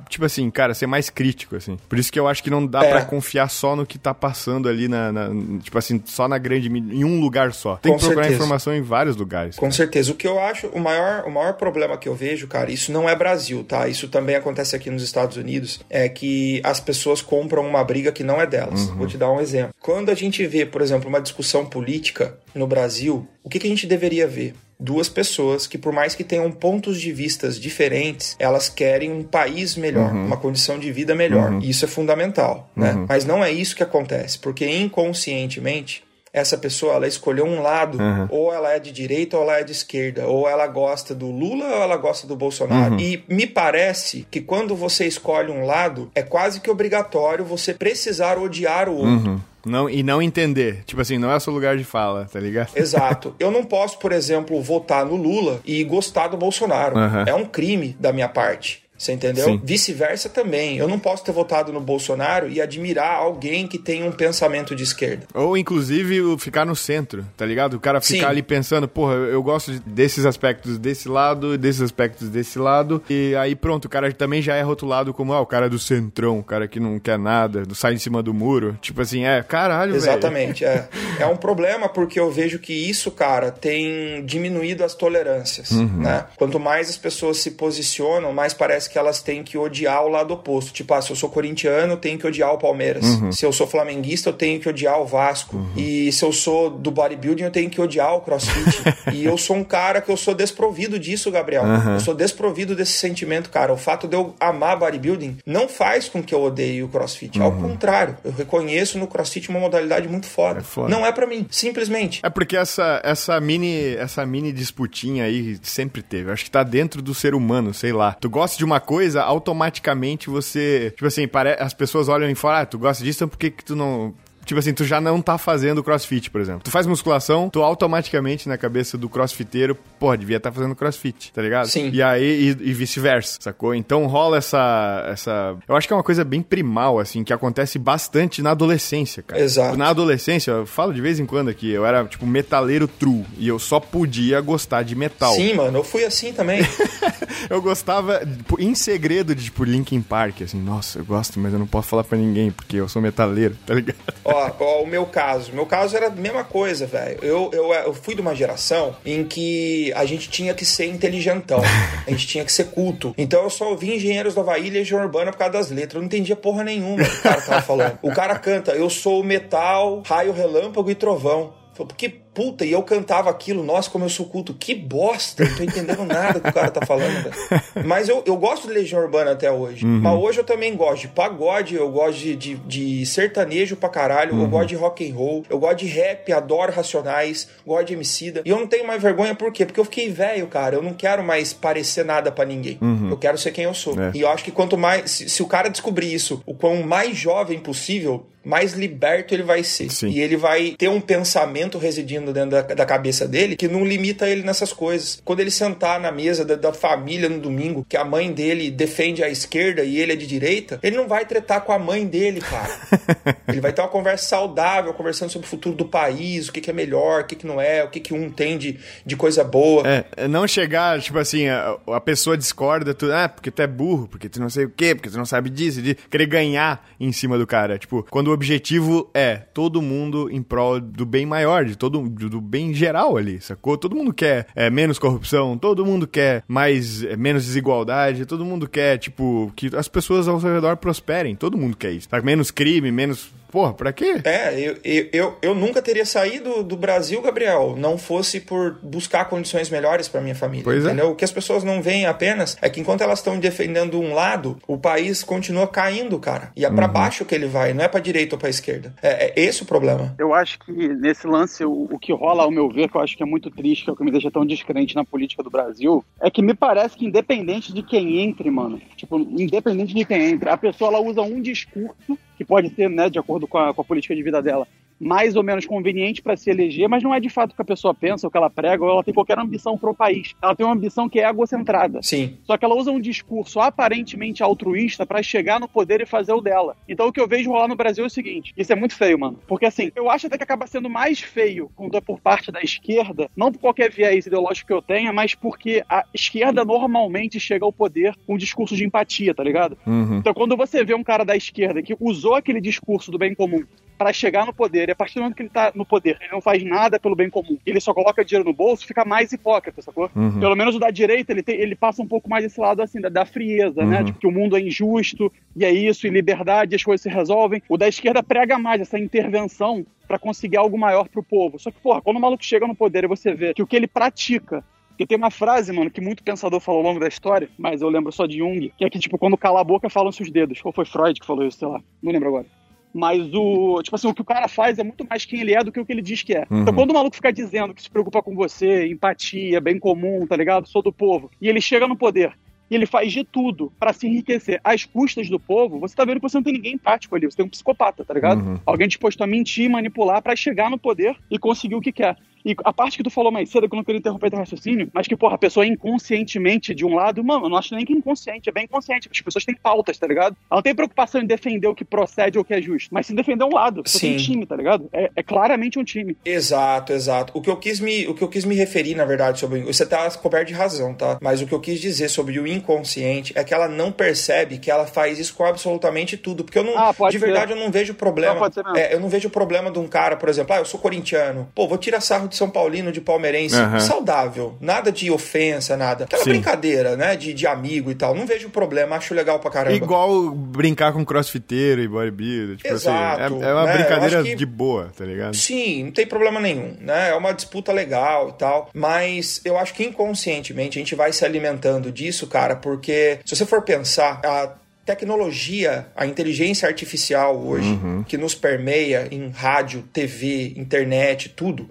Tipo 0.09 0.25
assim, 0.25 0.51
cara, 0.51 0.75
ser 0.75 0.87
mais 0.87 1.11
crítico, 1.11 1.57
assim. 1.57 1.79
Por 1.89 1.99
isso 1.99 2.13
que 2.13 2.19
eu 2.19 2.29
acho 2.29 2.43
que 2.43 2.51
não 2.51 2.67
dá 2.67 2.85
é. 2.85 2.91
para 2.91 3.05
confiar 3.05 3.49
só 3.49 3.77
no 3.77 3.87
que 3.87 3.99
tá 3.99 4.15
passando 4.15 4.69
ali 4.69 4.89
na, 4.89 5.13
na, 5.13 5.29
Tipo 5.63 5.79
assim, 5.79 6.01
só 6.05 6.29
na 6.29 6.39
grande 6.39 6.69
em 6.69 7.05
um 7.05 7.21
lugar 7.21 7.53
só. 7.53 7.77
Tem 7.77 7.93
Com 7.93 7.99
que 7.99 8.05
procurar 8.05 8.25
certeza. 8.25 8.43
informação 8.43 8.75
em 8.75 8.83
vários 8.83 9.17
lugares. 9.17 9.57
Com 9.57 9.63
cara. 9.63 9.73
certeza. 9.73 10.13
O 10.13 10.15
que 10.15 10.27
eu 10.27 10.39
acho, 10.39 10.69
o 10.69 10.81
maior, 10.81 11.25
o 11.27 11.31
maior 11.31 11.55
problema 11.55 11.97
que 11.97 12.09
eu 12.09 12.15
vejo, 12.15 12.47
cara, 12.47 12.71
isso 12.71 12.93
não 12.93 13.09
é 13.09 13.15
Brasil, 13.15 13.65
tá? 13.65 13.89
Isso 13.89 14.09
também 14.09 14.37
acontece 14.37 14.75
aqui 14.75 14.91
nos 14.91 15.03
Estados 15.03 15.37
Unidos 15.37 15.60
Unidos 15.61 15.81
é 15.89 16.09
que 16.09 16.61
as 16.65 16.81
pessoas 16.81 17.21
compram 17.21 17.67
uma 17.67 17.85
briga 17.85 18.11
que 18.11 18.25
não 18.25 18.41
é 18.41 18.47
delas. 18.47 18.89
Uhum. 18.89 18.97
Vou 18.97 19.07
te 19.07 19.19
dar 19.19 19.31
um 19.31 19.41
exemplo. 19.41 19.75
Quando 19.81 20.11
a 20.11 20.15
gente 20.15 20.47
vê, 20.47 20.65
por 20.65 20.83
exemplo, 20.83 21.09
uma 21.09 21.21
discussão 21.21 21.67
política 21.67 22.39
no 22.55 22.67
Brasil, 22.67 23.27
o 23.45 23.49
que, 23.49 23.59
que 23.59 23.67
a 23.67 23.71
gente 23.71 23.87
deveria 23.87 24.27
ver? 24.27 24.55
duas 24.83 25.11
pessoas 25.11 25.67
que, 25.67 25.77
por 25.77 25.93
mais 25.93 26.15
que 26.15 26.25
tenham 26.25 26.51
pontos 26.51 26.99
de 26.99 27.13
vistas 27.13 27.61
diferentes, 27.61 28.35
elas 28.39 28.71
querem 28.71 29.13
um 29.13 29.23
país 29.23 29.77
melhor, 29.77 30.11
uhum. 30.11 30.25
uma 30.25 30.39
condição 30.39 30.79
de 30.79 30.91
vida 30.91 31.15
melhor. 31.15 31.53
Uhum. 31.53 31.59
Isso 31.59 31.85
é 31.85 31.89
fundamental, 31.89 32.71
né? 32.75 32.95
Uhum. 32.95 33.05
Mas 33.07 33.27
não 33.27 33.45
é 33.45 33.53
isso 33.53 33.77
que 33.77 33.83
acontece, 33.83 34.39
porque 34.39 34.67
inconscientemente 34.67 36.03
essa 36.33 36.57
pessoa 36.57 36.95
ela 36.95 37.07
escolheu 37.07 37.45
um 37.45 37.61
lado, 37.61 37.99
uhum. 37.99 38.27
ou 38.31 38.53
ela 38.53 38.73
é 38.73 38.79
de 38.79 38.93
direita 38.93 39.37
ou 39.37 39.43
ela 39.43 39.59
é 39.59 39.65
de 39.65 39.73
esquerda, 39.73 40.27
ou 40.27 40.49
ela 40.49 40.67
gosta 40.67 41.15
do 41.15 41.31
Lula 41.31 41.65
ou 41.65 41.83
ela 41.83 41.97
gosta 41.97 42.27
do 42.27 42.37
Bolsonaro. 42.37 42.95
Uhum. 42.95 43.01
E 43.01 43.25
me 43.29 43.47
parece 43.47 44.27
que 44.31 44.41
quando 44.41 44.77
você 44.77 45.07
escolhe 45.07 45.51
um 45.51 45.65
lado, 45.65 46.11
é 46.15 46.23
quase 46.23 46.61
que 46.61 46.71
obrigatório 46.71 47.45
você 47.45 47.75
precisar 47.75 48.39
odiar 48.39 48.89
o 48.89 48.97
outro. 48.97 49.31
Uhum. 49.31 49.41
Não, 49.67 49.91
e 49.91 50.03
não 50.03 50.23
entender. 50.23 50.83
Tipo 50.87 51.03
assim, 51.03 51.19
não 51.19 51.31
é 51.31 51.37
o 51.37 51.41
seu 51.41 51.53
lugar 51.53 51.77
de 51.77 51.85
fala, 51.85 52.27
tá 52.33 52.41
ligado? 52.41 52.71
Exato. 52.75 53.35
Eu 53.39 53.51
não 53.51 53.65
posso, 53.65 53.99
por 53.99 54.13
exemplo, 54.13 54.61
votar 54.63 55.05
no 55.05 55.17
Lula 55.17 55.61
e 55.65 55.85
gostar 55.85 56.29
do 56.29 56.37
Bolsonaro. 56.37 56.97
É 57.27 57.35
um 57.35 57.45
crime 57.45 57.95
da 57.99 58.13
minha 58.13 58.29
parte. 58.29 58.83
Você 59.01 59.13
entendeu? 59.13 59.59
Vice-versa 59.65 60.29
também. 60.29 60.77
Eu 60.77 60.87
não 60.87 60.99
posso 60.99 61.25
ter 61.25 61.33
votado 61.33 61.73
no 61.73 61.81
Bolsonaro 61.81 62.51
e 62.51 62.61
admirar 62.61 63.15
alguém 63.15 63.67
que 63.67 63.79
tem 63.79 64.07
um 64.07 64.13
pensamento 64.13 64.77
de 64.77 64.83
esquerda. 64.83 65.27
Ou, 65.33 65.57
inclusive, 65.57 66.37
ficar 66.39 66.67
no 66.67 66.77
centro, 66.77 67.25
tá 67.35 67.47
ligado? 67.47 67.79
O 67.79 67.81
cara 67.81 67.99
ficar 68.03 68.27
Sim. 68.27 68.31
ali 68.31 68.43
pensando, 68.43 68.87
porra, 68.87 69.15
eu 69.15 69.43
gosto 69.43 69.73
desses 69.87 70.27
aspectos 70.27 70.77
desse 70.77 71.09
lado, 71.09 71.57
desses 71.57 71.81
aspectos 71.81 72.29
desse 72.29 72.59
lado. 72.59 73.03
E 73.09 73.35
aí, 73.37 73.57
pronto, 73.57 73.87
o 73.87 73.89
cara 73.89 74.13
também 74.13 74.43
já 74.43 74.55
é 74.55 74.61
rotulado 74.61 75.15
como, 75.15 75.33
ah, 75.33 75.41
o 75.41 75.47
cara 75.47 75.71
do 75.71 75.79
centrão, 75.79 76.39
o 76.39 76.45
cara 76.45 76.69
que 76.69 76.79
não 76.79 76.99
quer 76.99 77.19
nada, 77.19 77.63
sai 77.75 77.95
em 77.95 77.99
cima 77.99 78.23
do 78.23 78.35
muro. 78.35 78.77
Tipo 78.83 79.01
assim, 79.01 79.25
é, 79.25 79.43
caralho, 79.43 79.93
velho. 79.93 80.03
Exatamente, 80.03 80.63
é. 80.63 80.87
É 81.19 81.27
um 81.27 81.37
problema 81.37 81.89
porque 81.89 82.19
eu 82.19 82.31
vejo 82.31 82.59
que 82.59 82.73
isso, 82.73 83.11
cara, 83.11 83.51
tem 83.51 84.25
diminuído 84.25 84.83
as 84.85 84.95
tolerâncias, 84.95 85.71
uhum. 85.71 86.03
né? 86.03 86.25
Quanto 86.37 86.59
mais 86.59 86.89
as 86.89 86.97
pessoas 86.97 87.39
se 87.39 87.51
posicionam, 87.53 88.33
mais 88.33 88.55
parece 88.55 88.90
que 88.91 88.99
elas 88.99 89.23
têm 89.23 89.43
que 89.43 89.57
odiar 89.57 90.05
o 90.05 90.09
lado 90.09 90.35
oposto. 90.35 90.73
Tipo, 90.73 90.95
ah, 90.95 91.03
se 91.03 91.11
eu 91.11 91.17
sou 91.17 91.29
corintiano, 91.29 91.95
eu 91.95 91.97
tenho 91.97 92.19
que 92.19 92.27
odiar 92.27 92.53
o 92.53 92.59
Palmeiras. 92.59 93.05
Uhum. 93.05 93.33
Se 93.33 93.45
eu 93.45 93.53
sou 93.53 93.67
flamenguista, 93.67 94.31
eu 94.31 94.33
tenho 94.33 94.61
que 94.61 94.69
odiar 94.69 95.01
o 95.01 95.07
Vasco. 95.07 95.57
Uhum. 95.57 95.73
E 95.77 96.13
se 96.13 96.25
eu 96.25 96.33
sou 96.33 96.71
do 96.71 96.91
bodybuilding, 96.91 97.45
eu 97.45 97.51
tenho 97.51 97.71
que 97.71 97.81
odiar 97.81 98.15
o 98.15 98.21
crossfit. 98.21 98.83
e 99.13 99.25
eu 99.25 99.37
sou 99.39 99.57
um 99.57 99.65
cara 99.65 100.01
que 100.01 100.11
eu 100.11 100.17
sou 100.17 100.35
desprovido 100.35 100.99
disso, 100.99 101.31
Gabriel. 101.31 101.65
Uhum. 101.65 101.95
Eu 101.95 102.01
sou 102.01 102.15
desprovido 102.15 102.75
desse 102.75 102.93
sentimento, 102.93 103.51
cara. 103.51 103.73
O 103.73 103.77
fato 103.77 104.09
de 104.09 104.17
eu 104.17 104.35
amar 104.41 104.77
bodybuilding 104.79 105.39
não 105.47 105.69
faz 105.69 106.09
com 106.09 106.23
que 106.23 106.35
eu 106.35 106.43
odeie 106.43 106.83
o 106.83 106.89
crossfit. 106.89 107.41
Ao 107.41 107.51
uhum. 107.51 107.71
contrário, 107.71 108.17
eu 108.25 108.33
reconheço 108.33 108.99
no 108.99 109.07
crossfit 109.07 109.49
uma 109.49 109.61
modalidade 109.61 110.09
muito 110.09 110.27
foda. 110.27 110.61
É 110.61 110.63
foda. 110.63 110.89
Não 110.89 111.07
é 111.07 111.13
para 111.13 111.27
mim, 111.27 111.47
simplesmente. 111.51 112.21
É 112.23 112.31
porque 112.31 112.57
essa, 112.57 113.01
essa 113.05 113.39
mini 113.41 113.95
essa 113.97 114.25
mini 114.27 114.53
disputinha 114.53 115.25
aí 115.25 115.59
sempre 115.63 116.03
teve. 116.03 116.29
Eu 116.29 116.33
acho 116.33 116.45
que 116.45 116.51
tá 116.51 116.63
dentro 116.63 117.03
do 117.03 117.15
ser 117.15 117.35
humano, 117.35 117.73
sei 117.73 117.93
lá. 117.93 118.17
Tu 118.21 118.29
gosta 118.29 118.57
de 118.57 118.65
uma 118.65 118.80
coisa, 118.81 119.23
automaticamente 119.23 120.31
você. 120.31 120.91
Tipo 120.91 121.07
assim, 121.07 121.29
pare... 121.29 121.57
as 121.59 121.75
pessoas 121.75 122.09
olham 122.09 122.29
e 122.29 122.35
falam, 122.35 122.63
ah, 122.63 122.67
tu 122.67 122.79
gosta 122.79 123.05
disso, 123.05 123.19
então 123.19 123.29
por 123.29 123.39
que, 123.39 123.51
que 123.51 123.65
tu 123.65 123.77
não 123.77 124.15
Tipo 124.51 124.59
assim, 124.59 124.75
tu 124.75 124.85
já 124.85 125.01
não 125.01 125.23
tá 125.23 125.39
fazendo 125.39 125.81
crossfit, 125.81 126.29
por 126.29 126.41
exemplo. 126.41 126.63
Tu 126.65 126.73
faz 126.73 126.85
musculação, 126.85 127.49
tu 127.49 127.63
automaticamente 127.63 128.49
na 128.49 128.59
cabeça 128.59 128.99
do 128.99 129.09
crossfiteiro, 129.09 129.79
pô, 129.97 130.17
devia 130.17 130.39
estar 130.39 130.51
tá 130.51 130.57
fazendo 130.57 130.75
crossfit, 130.75 131.33
tá 131.33 131.41
ligado? 131.41 131.69
Sim. 131.69 131.89
E 131.93 132.03
aí, 132.03 132.49
e, 132.49 132.71
e 132.71 132.73
vice-versa, 132.73 133.39
sacou? 133.39 133.77
Então 133.77 134.09
rola 134.09 134.39
essa, 134.39 135.07
essa. 135.07 135.55
Eu 135.69 135.77
acho 135.77 135.87
que 135.87 135.93
é 135.93 135.97
uma 135.97 136.03
coisa 136.03 136.25
bem 136.25 136.43
primal, 136.43 136.99
assim, 136.99 137.23
que 137.23 137.33
acontece 137.33 137.79
bastante 137.79 138.43
na 138.43 138.51
adolescência, 138.51 139.23
cara. 139.23 139.41
Exato. 139.41 139.77
Na 139.77 139.87
adolescência, 139.87 140.51
eu 140.51 140.67
falo 140.67 140.93
de 140.93 141.01
vez 141.01 141.21
em 141.21 141.27
quando 141.27 141.49
aqui, 141.49 141.71
eu 141.71 141.87
era, 141.87 142.05
tipo, 142.07 142.27
metaleiro 142.27 142.89
true. 142.89 143.25
E 143.39 143.47
eu 143.47 143.61
só 143.61 143.79
podia 143.79 144.41
gostar 144.41 144.83
de 144.83 144.97
metal. 144.97 145.33
Sim, 145.33 145.55
mano, 145.55 145.79
eu 145.79 145.85
fui 145.85 146.05
assim 146.05 146.33
também. 146.33 146.61
eu 147.49 147.63
gostava, 147.63 148.27
tipo, 148.27 148.61
em 148.61 148.75
segredo 148.75 149.33
de, 149.33 149.45
tipo, 149.45 149.63
Linkin 149.63 150.03
Park, 150.03 150.43
assim, 150.43 150.61
nossa, 150.61 150.99
eu 150.99 151.05
gosto, 151.05 151.39
mas 151.39 151.53
eu 151.53 151.59
não 151.61 151.69
posso 151.69 151.87
falar 151.87 152.03
pra 152.03 152.19
ninguém, 152.19 152.51
porque 152.51 152.79
eu 152.79 152.89
sou 152.89 153.01
metaleiro, 153.01 153.57
tá 153.65 153.75
ligado? 153.75 153.97
Ó, 154.25 154.40
ó, 154.59 154.83
o 154.83 154.87
meu 154.87 155.07
caso. 155.07 155.53
Meu 155.53 155.67
caso 155.67 155.97
era 155.97 156.07
a 156.07 156.11
mesma 156.11 156.45
coisa, 156.45 156.87
velho. 156.87 157.19
Eu, 157.23 157.51
eu, 157.53 157.73
eu 157.73 157.95
fui 157.95 158.15
de 158.15 158.21
uma 158.21 158.35
geração 158.35 158.97
em 159.05 159.25
que 159.25 159.93
a 159.95 160.05
gente 160.05 160.29
tinha 160.29 160.55
que 160.55 160.65
ser 160.65 160.87
inteligentão. 160.87 161.61
A 162.07 162.11
gente 162.11 162.27
tinha 162.27 162.45
que 162.45 162.51
ser 162.51 162.65
culto. 162.71 163.15
Então 163.17 163.43
eu 163.43 163.51
só 163.51 163.71
ouvi 163.71 163.95
Engenheiros 163.95 164.35
da 164.35 164.41
Havaí 164.41 164.67
e 164.67 164.71
Legião 164.71 165.01
Urbana 165.01 165.31
por 165.31 165.39
causa 165.39 165.53
das 165.53 165.71
letras. 165.71 165.95
Eu 165.95 166.01
não 166.01 166.07
entendia 166.07 166.35
porra 166.35 166.65
nenhuma 166.65 167.05
que 167.05 167.17
o 167.17 167.23
cara 167.23 167.41
tava 167.41 167.63
falando. 167.63 167.99
O 168.03 168.13
cara 168.13 168.39
canta, 168.39 168.73
eu 168.73 168.89
sou 168.91 169.23
metal, 169.23 170.03
raio, 170.07 170.33
relâmpago 170.33 170.91
e 170.91 170.95
trovão. 170.95 171.53
Porque 171.75 172.09
Puta, 172.33 172.65
e 172.65 172.71
eu 172.71 172.83
cantava 172.83 173.29
aquilo, 173.29 173.63
nossa, 173.65 173.91
como 173.91 174.05
eu 174.05 174.09
sou 174.09 174.25
culto, 174.27 174.55
que 174.55 174.73
bosta, 174.73 175.45
não 175.45 175.57
tô 175.57 175.63
entendendo 175.65 176.05
nada 176.05 176.39
que 176.39 176.49
o 176.49 176.53
cara 176.53 176.71
tá 176.71 176.87
falando, 176.87 177.25
velho. 177.25 177.35
Mas 177.85 178.09
eu, 178.09 178.23
eu 178.25 178.37
gosto 178.37 178.69
de 178.69 178.75
Legião 178.75 179.03
Urbana 179.03 179.33
até 179.33 179.51
hoje. 179.51 179.85
Uhum. 179.85 180.01
Mas 180.01 180.17
hoje 180.17 180.39
eu 180.39 180.45
também 180.45 180.77
gosto 180.77 181.03
de 181.03 181.09
pagode, 181.09 181.75
eu 181.75 181.91
gosto 181.91 182.19
de, 182.19 182.37
de, 182.37 182.55
de 182.55 183.07
sertanejo 183.07 183.75
pra 183.75 183.89
caralho, 183.89 184.35
uhum. 184.35 184.43
eu 184.43 184.49
gosto 184.49 184.69
de 184.69 184.77
rock 184.77 185.11
and 185.11 185.15
roll, 185.15 185.45
eu 185.51 185.59
gosto 185.59 185.79
de 185.79 185.87
rap, 185.87 186.33
adoro 186.33 186.73
Racionais, 186.73 187.49
gosto 187.67 187.89
de 187.89 187.95
Emicida. 187.95 188.43
E 188.45 188.51
eu 188.51 188.59
não 188.59 188.67
tenho 188.67 188.87
mais 188.87 189.03
vergonha, 189.03 189.35
por 189.35 189.53
quê? 189.53 189.67
Porque 189.67 189.81
eu 189.81 189.85
fiquei 189.85 190.09
velho, 190.09 190.47
cara, 190.47 190.77
eu 190.77 190.83
não 190.83 190.95
quero 190.95 191.25
mais 191.25 191.53
parecer 191.53 192.05
nada 192.05 192.31
para 192.31 192.45
ninguém. 192.45 192.79
Uhum. 192.81 193.11
Eu 193.11 193.17
quero 193.17 193.37
ser 193.39 193.51
quem 193.51 193.65
eu 193.65 193.75
sou. 193.75 194.01
É. 194.01 194.13
E 194.15 194.21
eu 194.21 194.29
acho 194.29 194.45
que 194.45 194.53
quanto 194.53 194.79
mais, 194.79 195.11
se, 195.11 195.29
se 195.29 195.43
o 195.43 195.47
cara 195.47 195.69
descobrir 195.69 196.15
isso, 196.15 196.43
o 196.47 196.55
quão 196.55 196.83
mais 196.85 197.17
jovem 197.17 197.59
possível, 197.59 198.25
mais 198.45 198.73
liberto 198.73 199.35
ele 199.35 199.43
vai 199.43 199.63
ser. 199.63 199.91
Sim. 199.91 200.09
E 200.09 200.21
ele 200.21 200.37
vai 200.37 200.75
ter 200.79 200.89
um 200.89 201.01
pensamento 201.01 201.79
residindo 201.79 202.20
dentro 202.27 202.51
da, 202.51 202.63
da, 202.63 202.87
cabeça 202.87 203.27
dele 203.27 203.57
que 203.57 203.69
não 203.69 203.85
limita 203.85 204.29
ele 204.29 204.43
nessas 204.43 204.73
coisas. 204.73 205.21
Quando 205.25 205.41
ele 205.41 205.51
sentar 205.51 206.01
na 206.01 206.13
mesa 206.13 206.45
da, 206.45 206.55
da, 206.55 206.73
família 206.73 207.29
no 207.29 207.39
domingo, 207.39 207.85
que 207.89 207.97
a 207.97 208.05
mãe 208.05 208.33
dele 208.33 208.71
defende 208.71 209.23
a 209.23 209.29
esquerda 209.29 209.83
e 209.83 209.99
ele 209.99 210.13
é 210.13 210.17
de 210.17 210.27
direita, 210.27 210.79
ele 210.83 210.97
não 210.97 211.09
vai 211.09 211.25
tretar 211.25 211.63
com 211.63 211.73
a 211.73 211.79
mãe 211.79 212.07
dele, 212.07 212.41
cara. 212.41 212.71
ele 213.49 213.61
vai 213.61 213.73
ter 213.73 213.81
uma 213.83 213.89
conversa 213.89 214.27
saudável, 214.27 214.93
conversando 214.95 215.31
sobre 215.31 215.47
o 215.47 215.51
futuro 215.51 215.75
do 215.75 215.85
país, 215.85 216.49
o 216.49 216.53
que, 216.53 216.61
que 216.61 216.71
é 216.71 216.73
melhor, 216.73 217.23
o 217.23 217.25
que, 217.25 217.37
que 217.37 217.47
não 217.47 217.61
é, 217.61 217.85
o 217.85 217.89
que, 217.89 218.01
que 218.01 218.15
um 218.15 218.31
tem 218.31 218.57
de, 218.59 218.79
de 219.05 219.17
coisa 219.17 219.45
boa. 219.45 219.87
É, 219.87 220.05
é 220.17 220.29
não 220.29 220.47
chegar, 220.47 221.01
tipo 221.01 221.19
assim, 221.19 221.49
a, 221.49 221.77
a 221.89 222.01
pessoa 222.01 222.37
discorda, 222.37 222.95
tu, 222.95 223.13
ah, 223.13 223.29
porque 223.29 223.51
tu 223.51 223.63
é 223.63 223.67
burro, 223.67 224.09
porque 224.09 224.29
tu 224.29 224.41
não 224.41 224.49
sei 224.49 224.65
o 224.65 224.71
quê, 224.71 224.95
porque 224.95 225.11
tu 225.11 225.17
não 225.17 225.25
sabe 225.27 225.51
disso, 225.51 225.83
de 225.83 225.95
querer 225.95 226.27
ganhar 226.27 226.89
em 226.99 227.13
cima 227.13 227.39
do 227.39 227.47
cara. 227.47 227.79
Tipo, 227.79 228.07
quando 228.11 228.29
o 228.29 228.33
objetivo 228.33 229.11
é 229.15 229.37
todo 229.37 229.83
mundo 229.83 230.31
em 230.31 230.43
prol 230.43 230.81
do 230.81 231.07
bem 231.07 231.27
maior, 231.27 231.65
de 231.65 231.77
todo 231.77 232.10
do, 232.11 232.41
bem 232.41 232.75
geral 232.75 233.17
ali, 233.17 233.41
sacou? 233.41 233.77
Todo 233.77 233.97
mundo 233.97 234.13
quer 234.13 234.47
é, 234.55 234.69
menos 234.71 234.99
corrupção, 234.99 235.57
todo 235.57 235.85
mundo 235.85 236.07
quer 236.07 236.43
mais 236.47 237.03
é, 237.03 237.17
menos 237.17 237.45
desigualdade, 237.45 238.27
todo 238.27 238.45
mundo 238.45 238.69
quer, 238.69 238.99
tipo, 238.99 239.53
que 239.57 239.75
as 239.75 239.89
pessoas 239.89 240.29
ao 240.29 240.41
seu 240.41 240.53
redor 240.53 240.77
prosperem, 240.77 241.35
todo 241.35 241.57
mundo 241.57 241.77
quer 241.77 241.93
isso. 241.93 242.09
Tá? 242.09 242.21
Menos 242.21 242.51
crime, 242.51 242.91
menos 242.91 243.31
Porra, 243.51 243.75
pra 243.75 243.93
quê? 243.93 244.21
É, 244.25 244.59
eu, 244.59 244.77
eu, 245.13 245.37
eu 245.43 245.55
nunca 245.55 245.83
teria 245.83 246.07
saído 246.07 246.63
do 246.63 246.77
Brasil, 246.77 247.21
Gabriel, 247.21 247.75
não 247.77 247.99
fosse 247.99 248.41
por 248.41 248.79
buscar 248.83 249.25
condições 249.27 249.69
melhores 249.69 250.09
para 250.09 250.21
minha 250.21 250.35
família. 250.35 250.65
Pois 250.65 250.85
é. 250.85 250.89
entendeu? 250.89 251.07
É. 251.07 251.09
O 251.09 251.15
que 251.15 251.25
as 251.25 251.33
pessoas 251.33 251.65
não 251.65 251.83
veem 251.83 252.07
apenas 252.07 252.57
é 252.63 252.71
que 252.71 252.81
enquanto 252.81 253.03
elas 253.03 253.19
estão 253.19 253.39
defendendo 253.39 254.01
um 254.01 254.15
lado, 254.15 254.57
o 254.67 254.79
país 254.79 255.25
continua 255.25 255.67
caindo, 255.67 256.19
cara. 256.19 256.53
E 256.57 256.65
é 256.65 256.71
para 256.71 256.87
uhum. 256.87 256.93
baixo 256.93 257.25
que 257.25 257.35
ele 257.35 257.47
vai, 257.47 257.75
não 257.75 257.85
é 257.85 257.89
para 257.89 258.01
direita 258.01 258.37
ou 258.37 258.39
para 258.39 258.49
esquerda. 258.49 258.95
É, 259.03 259.27
é, 259.27 259.33
esse 259.37 259.63
o 259.63 259.67
problema. 259.67 260.15
Eu 260.19 260.33
acho 260.33 260.59
que 260.61 260.73
nesse 260.73 261.27
lance, 261.27 261.65
o, 261.65 261.89
o, 261.91 261.99
que 261.99 262.13
rola, 262.13 262.45
ao 262.45 262.51
meu 262.51 262.69
ver, 262.69 262.89
que 262.89 262.97
eu 262.97 263.01
acho 263.01 263.17
que 263.17 263.23
é 263.23 263.27
muito 263.27 263.51
triste, 263.51 263.85
que 263.85 263.91
é 263.91 263.93
o 263.93 263.97
que 263.97 264.05
me 264.05 264.13
deixa 264.13 264.31
tão 264.31 264.47
descrente 264.47 264.95
na 264.95 265.05
política 265.05 265.43
do 265.43 265.51
Brasil, 265.51 266.05
é 266.21 266.31
que 266.31 266.43
me 266.43 266.55
parece 266.55 266.97
que 266.97 267.07
independente 267.07 267.73
de 267.73 267.83
quem 267.83 268.19
entre, 268.21 268.51
mano, 268.51 268.81
tipo, 268.97 269.19
independente 269.19 269.95
de 269.95 270.05
quem 270.05 270.31
entre, 270.31 270.49
a 270.49 270.57
pessoa 270.57 270.91
ela 270.91 271.01
usa 271.01 271.23
um 271.23 271.41
discurso 271.41 272.19
que 272.41 272.45
pode 272.45 272.71
ser, 272.75 272.89
né, 272.89 273.11
de 273.11 273.19
acordo 273.19 273.40
com 273.47 273.59
a, 273.59 273.75
com 273.75 273.83
a 273.83 273.85
política 273.85 274.15
de 274.15 274.23
vida 274.23 274.43
dela, 274.43 274.67
mais 275.01 275.35
ou 275.35 275.43
menos 275.43 275.67
conveniente 275.67 276.21
para 276.21 276.37
se 276.37 276.51
eleger, 276.51 276.89
mas 276.89 277.03
não 277.03 277.15
é 277.15 277.19
de 277.19 277.31
fato 277.31 277.53
o 277.53 277.55
que 277.55 277.63
a 277.63 277.65
pessoa 277.65 277.95
pensa, 277.95 278.29
o 278.29 278.31
que 278.31 278.37
ela 278.37 278.51
prega, 278.51 278.85
ou 278.85 278.91
ela 278.91 279.03
tem 279.03 279.15
qualquer 279.15 279.39
ambição 279.39 279.79
pro 279.79 279.95
país. 279.95 280.35
Ela 280.43 280.55
tem 280.55 280.67
uma 280.67 280.75
ambição 280.75 281.09
que 281.09 281.19
é 281.19 281.29
egocentrada. 281.29 282.03
Sim. 282.03 282.37
Só 282.45 282.59
que 282.59 282.65
ela 282.65 282.75
usa 282.75 282.91
um 282.91 283.01
discurso 283.01 283.61
aparentemente 283.61 284.43
altruísta 284.43 285.07
para 285.07 285.23
chegar 285.23 285.59
no 285.59 285.69
poder 285.69 286.03
e 286.03 286.07
fazer 286.07 286.33
o 286.33 286.41
dela. 286.41 286.77
Então 286.87 287.09
o 287.09 287.13
que 287.13 287.21
eu 287.21 287.27
vejo 287.27 287.51
rolar 287.51 287.69
no 287.69 287.77
Brasil 287.77 288.05
é 288.05 288.07
o 288.07 288.11
seguinte: 288.11 288.53
isso 288.57 288.73
é 288.73 288.77
muito 288.77 288.95
feio, 288.95 289.19
mano. 289.19 289.39
Porque 289.47 289.65
assim, 289.65 289.91
eu 289.97 290.11
acho 290.11 290.27
até 290.27 290.37
que 290.37 290.43
acaba 290.43 290.67
sendo 290.67 290.91
mais 290.91 291.21
feio 291.21 291.71
quando 291.75 291.97
é 291.97 292.01
por 292.01 292.21
parte 292.21 292.53
da 292.53 292.61
esquerda, 292.61 293.31
não 293.35 293.51
por 293.51 293.61
qualquer 293.61 293.91
viés 293.91 294.27
ideológico 294.27 294.67
que 294.67 294.75
eu 294.75 294.83
tenha, 294.83 295.13
mas 295.13 295.35
porque 295.35 295.83
a 295.89 296.05
esquerda 296.13 296.65
normalmente 296.65 297.41
chega 297.41 297.65
ao 297.65 297.73
poder 297.73 298.15
com 298.27 298.35
um 298.35 298.39
discurso 298.39 298.77
de 298.77 298.85
empatia, 298.85 299.35
tá 299.35 299.43
ligado? 299.43 299.79
Uhum. 299.87 300.19
Então 300.19 300.35
quando 300.35 300.57
você 300.57 300.85
vê 300.85 300.95
um 300.95 301.05
cara 301.05 301.25
da 301.25 301.37
esquerda 301.37 301.83
que 301.83 301.97
usou 301.99 302.35
aquele 302.35 302.61
discurso 302.61 303.11
do 303.11 303.19
bem 303.19 303.35
comum 303.35 303.65
para 304.01 304.15
chegar 304.15 304.47
no 304.47 304.53
poder. 304.55 304.89
E 304.89 304.93
a 304.93 304.97
partir 304.97 305.17
do 305.17 305.21
momento 305.21 305.37
que 305.37 305.43
ele 305.43 305.51
tá 305.51 305.73
no 305.75 305.85
poder, 305.85 306.17
ele 306.23 306.33
não 306.33 306.41
faz 306.41 306.65
nada 306.65 306.99
pelo 306.99 307.15
bem 307.15 307.29
comum, 307.29 307.59
ele 307.67 307.79
só 307.81 307.93
coloca 307.93 308.25
dinheiro 308.25 308.49
no 308.49 308.55
bolso, 308.55 308.87
fica 308.87 309.05
mais 309.05 309.31
hipócrita, 309.31 309.83
sacou? 309.83 310.11
Uhum. 310.17 310.41
Pelo 310.41 310.57
menos 310.57 310.75
o 310.75 310.79
da 310.79 310.91
direita, 310.91 311.33
ele, 311.33 311.43
tem, 311.43 311.61
ele 311.61 311.77
passa 311.77 312.01
um 312.01 312.09
pouco 312.09 312.27
mais 312.27 312.43
esse 312.43 312.59
lado 312.59 312.81
assim, 312.81 312.99
da, 312.99 313.11
da 313.11 313.27
frieza, 313.27 313.85
né? 313.85 313.85
uhum. 313.85 313.91
né? 313.91 314.05
Tipo, 314.05 314.19
que 314.19 314.27
o 314.27 314.33
mundo 314.33 314.57
é 314.57 314.61
injusto, 314.63 315.31
e 315.55 315.67
é 315.67 315.71
isso, 315.71 316.07
e 316.07 316.11
liberdade, 316.11 316.75
as 316.75 316.83
coisas 316.83 317.03
se 317.03 317.11
resolvem. 317.11 317.63
O 317.69 317.77
da 317.77 317.89
esquerda 317.89 318.23
prega 318.23 318.59
mais 318.59 318.81
essa 318.81 318.99
intervenção 318.99 319.85
para 320.09 320.19
conseguir 320.19 320.57
algo 320.57 320.79
maior 320.79 321.07
pro 321.07 321.23
povo. 321.23 321.59
Só 321.59 321.71
que, 321.71 321.79
porra, 321.79 322.01
quando 322.01 322.17
o 322.17 322.21
maluco 322.21 322.43
chega 322.43 322.67
no 322.67 322.75
poder 322.75 323.05
e 323.05 323.07
você 323.07 323.35
vê 323.35 323.53
que 323.53 323.63
o 323.63 323.67
que 323.67 323.77
ele 323.77 323.87
pratica 323.87 324.65
porque 324.89 325.07
tem 325.07 325.17
uma 325.17 325.31
frase, 325.31 325.73
mano, 325.73 325.91
que 325.91 326.01
muito 326.01 326.23
pensador 326.23 326.61
falou 326.61 326.81
ao 326.81 326.87
longo 326.89 327.01
da 327.01 327.09
história, 327.09 327.49
mas 327.57 327.81
eu 327.81 327.89
lembro 327.89 328.13
só 328.13 328.27
de 328.27 328.37
Jung, 328.37 328.71
que 328.77 328.85
é 328.85 328.91
que, 328.91 328.99
tipo, 328.99 329.17
quando 329.17 329.35
cala 329.35 329.63
a 329.63 329.65
boca, 329.65 329.89
falam-se 329.89 330.23
os 330.23 330.31
dedos. 330.31 330.61
Ou 330.63 330.73
foi 330.73 330.85
Freud 330.85 331.19
que 331.19 331.27
falou 331.27 331.47
isso, 331.47 331.57
sei 331.57 331.69
lá. 331.69 331.81
Não 332.03 332.13
lembro 332.13 332.29
agora. 332.29 332.47
Mas 332.93 333.33
o, 333.33 333.81
tipo 333.83 333.95
assim, 333.95 334.09
o 334.09 334.15
que 334.15 334.23
o 334.23 334.25
cara 334.25 334.49
faz 334.49 334.79
é 334.79 334.83
muito 334.83 335.07
mais 335.09 335.25
quem 335.25 335.41
ele 335.41 335.55
é 335.55 335.63
do 335.63 335.71
que 335.71 335.81
o 335.81 335.87
que 335.87 335.93
ele 335.93 336.03
diz 336.03 336.23
que 336.23 336.35
é. 336.35 336.47
Uhum. 336.51 336.63
Então, 336.63 336.75
quando 336.75 336.91
o 336.91 336.95
maluco 336.95 337.17
fica 337.17 337.33
dizendo 337.33 337.73
que 337.73 337.83
se 337.83 337.91
preocupa 337.91 338.23
com 338.23 338.35
você, 338.35 338.89
empatia, 338.89 339.61
bem 339.61 339.79
comum, 339.79 340.27
tá 340.27 340.37
ligado? 340.37 340.69
Sou 340.69 340.83
do 340.83 340.93
povo, 340.93 341.31
e 341.41 341.49
ele 341.49 341.61
chega 341.61 341.87
no 341.87 341.97
poder 341.97 342.37
e 342.71 342.75
ele 342.75 342.87
faz 342.87 343.13
de 343.13 343.25
tudo 343.25 343.73
para 343.79 343.93
se 343.93 344.07
enriquecer 344.07 344.61
às 344.63 344.85
custas 344.85 345.29
do 345.29 345.41
povo, 345.41 345.81
você 345.81 345.95
tá 345.95 346.05
vendo 346.05 346.21
que 346.21 346.23
você 346.23 346.37
não 346.37 346.45
tem 346.45 346.53
ninguém 346.53 346.75
empático 346.75 347.17
ali, 347.17 347.27
você 347.27 347.37
tem 347.37 347.45
um 347.45 347.49
psicopata, 347.49 348.05
tá 348.05 348.15
ligado? 348.15 348.41
Uhum. 348.41 348.61
Alguém 348.65 348.87
disposto 348.87 349.21
a 349.23 349.27
mentir, 349.27 349.69
manipular 349.69 350.23
para 350.23 350.37
chegar 350.37 350.71
no 350.71 350.79
poder 350.79 351.17
e 351.29 351.39
conseguir 351.39 351.75
o 351.75 351.81
que 351.81 351.91
quer. 351.91 352.17
E 352.45 352.55
a 352.65 352.73
parte 352.73 352.97
que 352.97 353.03
tu 353.03 353.11
falou 353.11 353.31
mais 353.31 353.51
cedo, 353.51 353.69
que 353.69 353.75
eu 353.75 353.77
não 353.77 353.85
queria 353.85 353.99
interromper 353.99 354.31
teu 354.31 354.39
raciocínio, 354.39 354.91
mas 354.93 355.07
que, 355.07 355.17
porra, 355.17 355.35
a 355.35 355.39
pessoa 355.39 355.67
inconscientemente 355.67 356.75
de 356.75 356.85
um 356.85 356.95
lado, 356.95 357.23
mano, 357.23 357.47
eu 357.47 357.51
não 357.51 357.57
acho 357.57 357.75
nem 357.75 357.85
que 357.85 357.93
é 357.93 357.97
inconsciente, 357.97 358.49
é 358.49 358.53
bem 358.53 358.65
inconsciente. 358.65 359.09
As 359.11 359.21
pessoas 359.21 359.45
têm 359.45 359.55
pautas, 359.55 359.99
tá 359.99 360.07
ligado? 360.07 360.37
Ela 360.51 360.59
não 360.59 360.63
tem 360.63 360.75
preocupação 360.75 361.21
em 361.21 361.27
defender 361.27 361.69
o 361.69 361.75
que 361.75 361.85
procede 361.85 362.39
ou 362.39 362.43
o 362.43 362.45
que 362.45 362.55
é 362.55 362.63
justo, 362.63 362.89
mas 362.93 363.07
se 363.07 363.15
defender 363.15 363.45
um 363.45 363.55
lado. 363.55 363.83
Tem 363.83 364.15
um 364.15 364.17
time, 364.17 364.47
tá 364.47 364.57
ligado? 364.57 364.89
É, 364.93 365.11
é, 365.17 365.23
claramente 365.23 365.79
um 365.79 365.85
time. 365.85 366.17
Exato, 366.25 366.93
exato. 366.93 367.33
O 367.37 367.43
que 367.43 367.51
eu 367.51 367.57
quis 367.57 367.81
me, 367.81 368.07
o 368.07 368.15
que 368.15 368.23
eu 368.23 368.29
quis 368.29 368.45
me 368.45 368.55
referir, 368.55 368.95
na 368.95 369.05
verdade, 369.05 369.39
sobre. 369.39 369.61
Você 369.61 369.85
tá 369.85 370.11
coberto 370.13 370.49
de 370.49 370.55
razão, 370.55 370.95
tá? 370.95 371.19
Mas 371.21 371.43
o 371.43 371.47
que 371.47 371.53
eu 371.53 371.61
quis 371.61 371.81
dizer 371.81 372.09
sobre 372.09 372.39
o 372.39 372.47
inconsciente 372.47 373.33
é 373.37 373.45
que 373.45 373.53
ela 373.53 373.69
não 373.69 373.93
percebe 373.93 374.59
que 374.59 374.71
ela 374.71 374.87
faz 374.87 375.19
isso 375.19 375.35
com 375.35 375.45
absolutamente 375.45 376.17
tudo. 376.17 376.45
Porque 376.45 376.59
eu 376.59 376.65
não. 376.65 376.77
Ah, 376.77 376.95
de 377.11 377.19
verdade, 377.19 377.53
eu 377.53 377.59
não 377.59 377.71
vejo 377.71 377.95
problema. 377.95 378.41
Não, 378.41 378.53
ser. 378.53 378.65
É, 378.77 378.95
eu 378.95 379.01
não 379.01 379.09
vejo 379.09 379.29
problema 379.29 379.71
de 379.71 379.79
um 379.79 379.87
cara, 379.87 380.17
por 380.17 380.29
exemplo, 380.29 380.55
ah, 380.55 380.59
eu 380.59 380.65
sou 380.65 380.81
corintiano. 380.81 381.49
Pô, 381.55 381.69
vou 381.69 381.79
tirar 381.79 382.01
sarro 382.01 382.30
de 382.31 382.37
São 382.37 382.49
Paulino, 382.49 382.91
de 382.91 383.01
palmeirense, 383.01 383.57
uhum. 383.57 383.81
saudável. 383.81 384.57
Nada 384.61 384.91
de 384.91 385.11
ofensa, 385.11 385.77
nada. 385.77 386.05
Aquela 386.05 386.25
Sim. 386.25 386.31
brincadeira, 386.31 386.97
né? 386.97 387.17
De, 387.17 387.35
de 387.35 387.47
amigo 387.47 387.91
e 387.91 387.95
tal. 387.95 388.15
Não 388.15 388.27
vejo 388.27 388.49
problema, 388.49 388.97
acho 388.97 389.13
legal 389.13 389.39
pra 389.39 389.51
caramba. 389.51 389.77
Igual 389.77 390.31
brincar 390.31 390.93
com 390.93 391.05
crossfiteiro 391.05 391.83
e 391.83 391.89
bodybuilder. 391.89 392.57
Tipo 392.57 392.75
Exato, 392.75 393.23
assim, 393.23 393.43
é, 393.43 393.49
é 393.49 393.53
uma 393.53 393.67
né? 393.67 393.73
brincadeira 393.75 394.23
que... 394.23 394.35
de 394.35 394.47
boa, 394.47 394.91
tá 394.97 395.05
ligado? 395.05 395.37
Sim, 395.37 395.85
não 395.85 395.93
tem 395.93 396.07
problema 396.07 396.41
nenhum, 396.41 396.77
né? 396.81 397.11
É 397.11 397.15
uma 397.15 397.33
disputa 397.33 397.73
legal 397.73 398.31
e 398.31 398.33
tal. 398.39 398.71
Mas 398.73 399.41
eu 399.45 399.59
acho 399.59 399.75
que 399.75 399.85
inconscientemente 399.85 400.79
a 400.79 400.81
gente 400.81 400.95
vai 400.95 401.13
se 401.13 401.25
alimentando 401.25 401.93
disso, 401.93 402.27
cara, 402.27 402.57
porque 402.57 403.19
se 403.25 403.37
você 403.37 403.45
for 403.45 403.63
pensar, 403.63 404.21
a 404.25 404.55
tecnologia, 404.85 405.87
a 405.95 406.07
inteligência 406.07 406.67
artificial 406.67 407.39
hoje, 407.39 407.69
uhum. 407.69 408.03
que 408.03 408.17
nos 408.17 408.35
permeia 408.35 409.07
em 409.11 409.29
rádio, 409.31 409.85
TV, 409.93 410.55
internet, 410.57 411.29
tudo, 411.29 411.71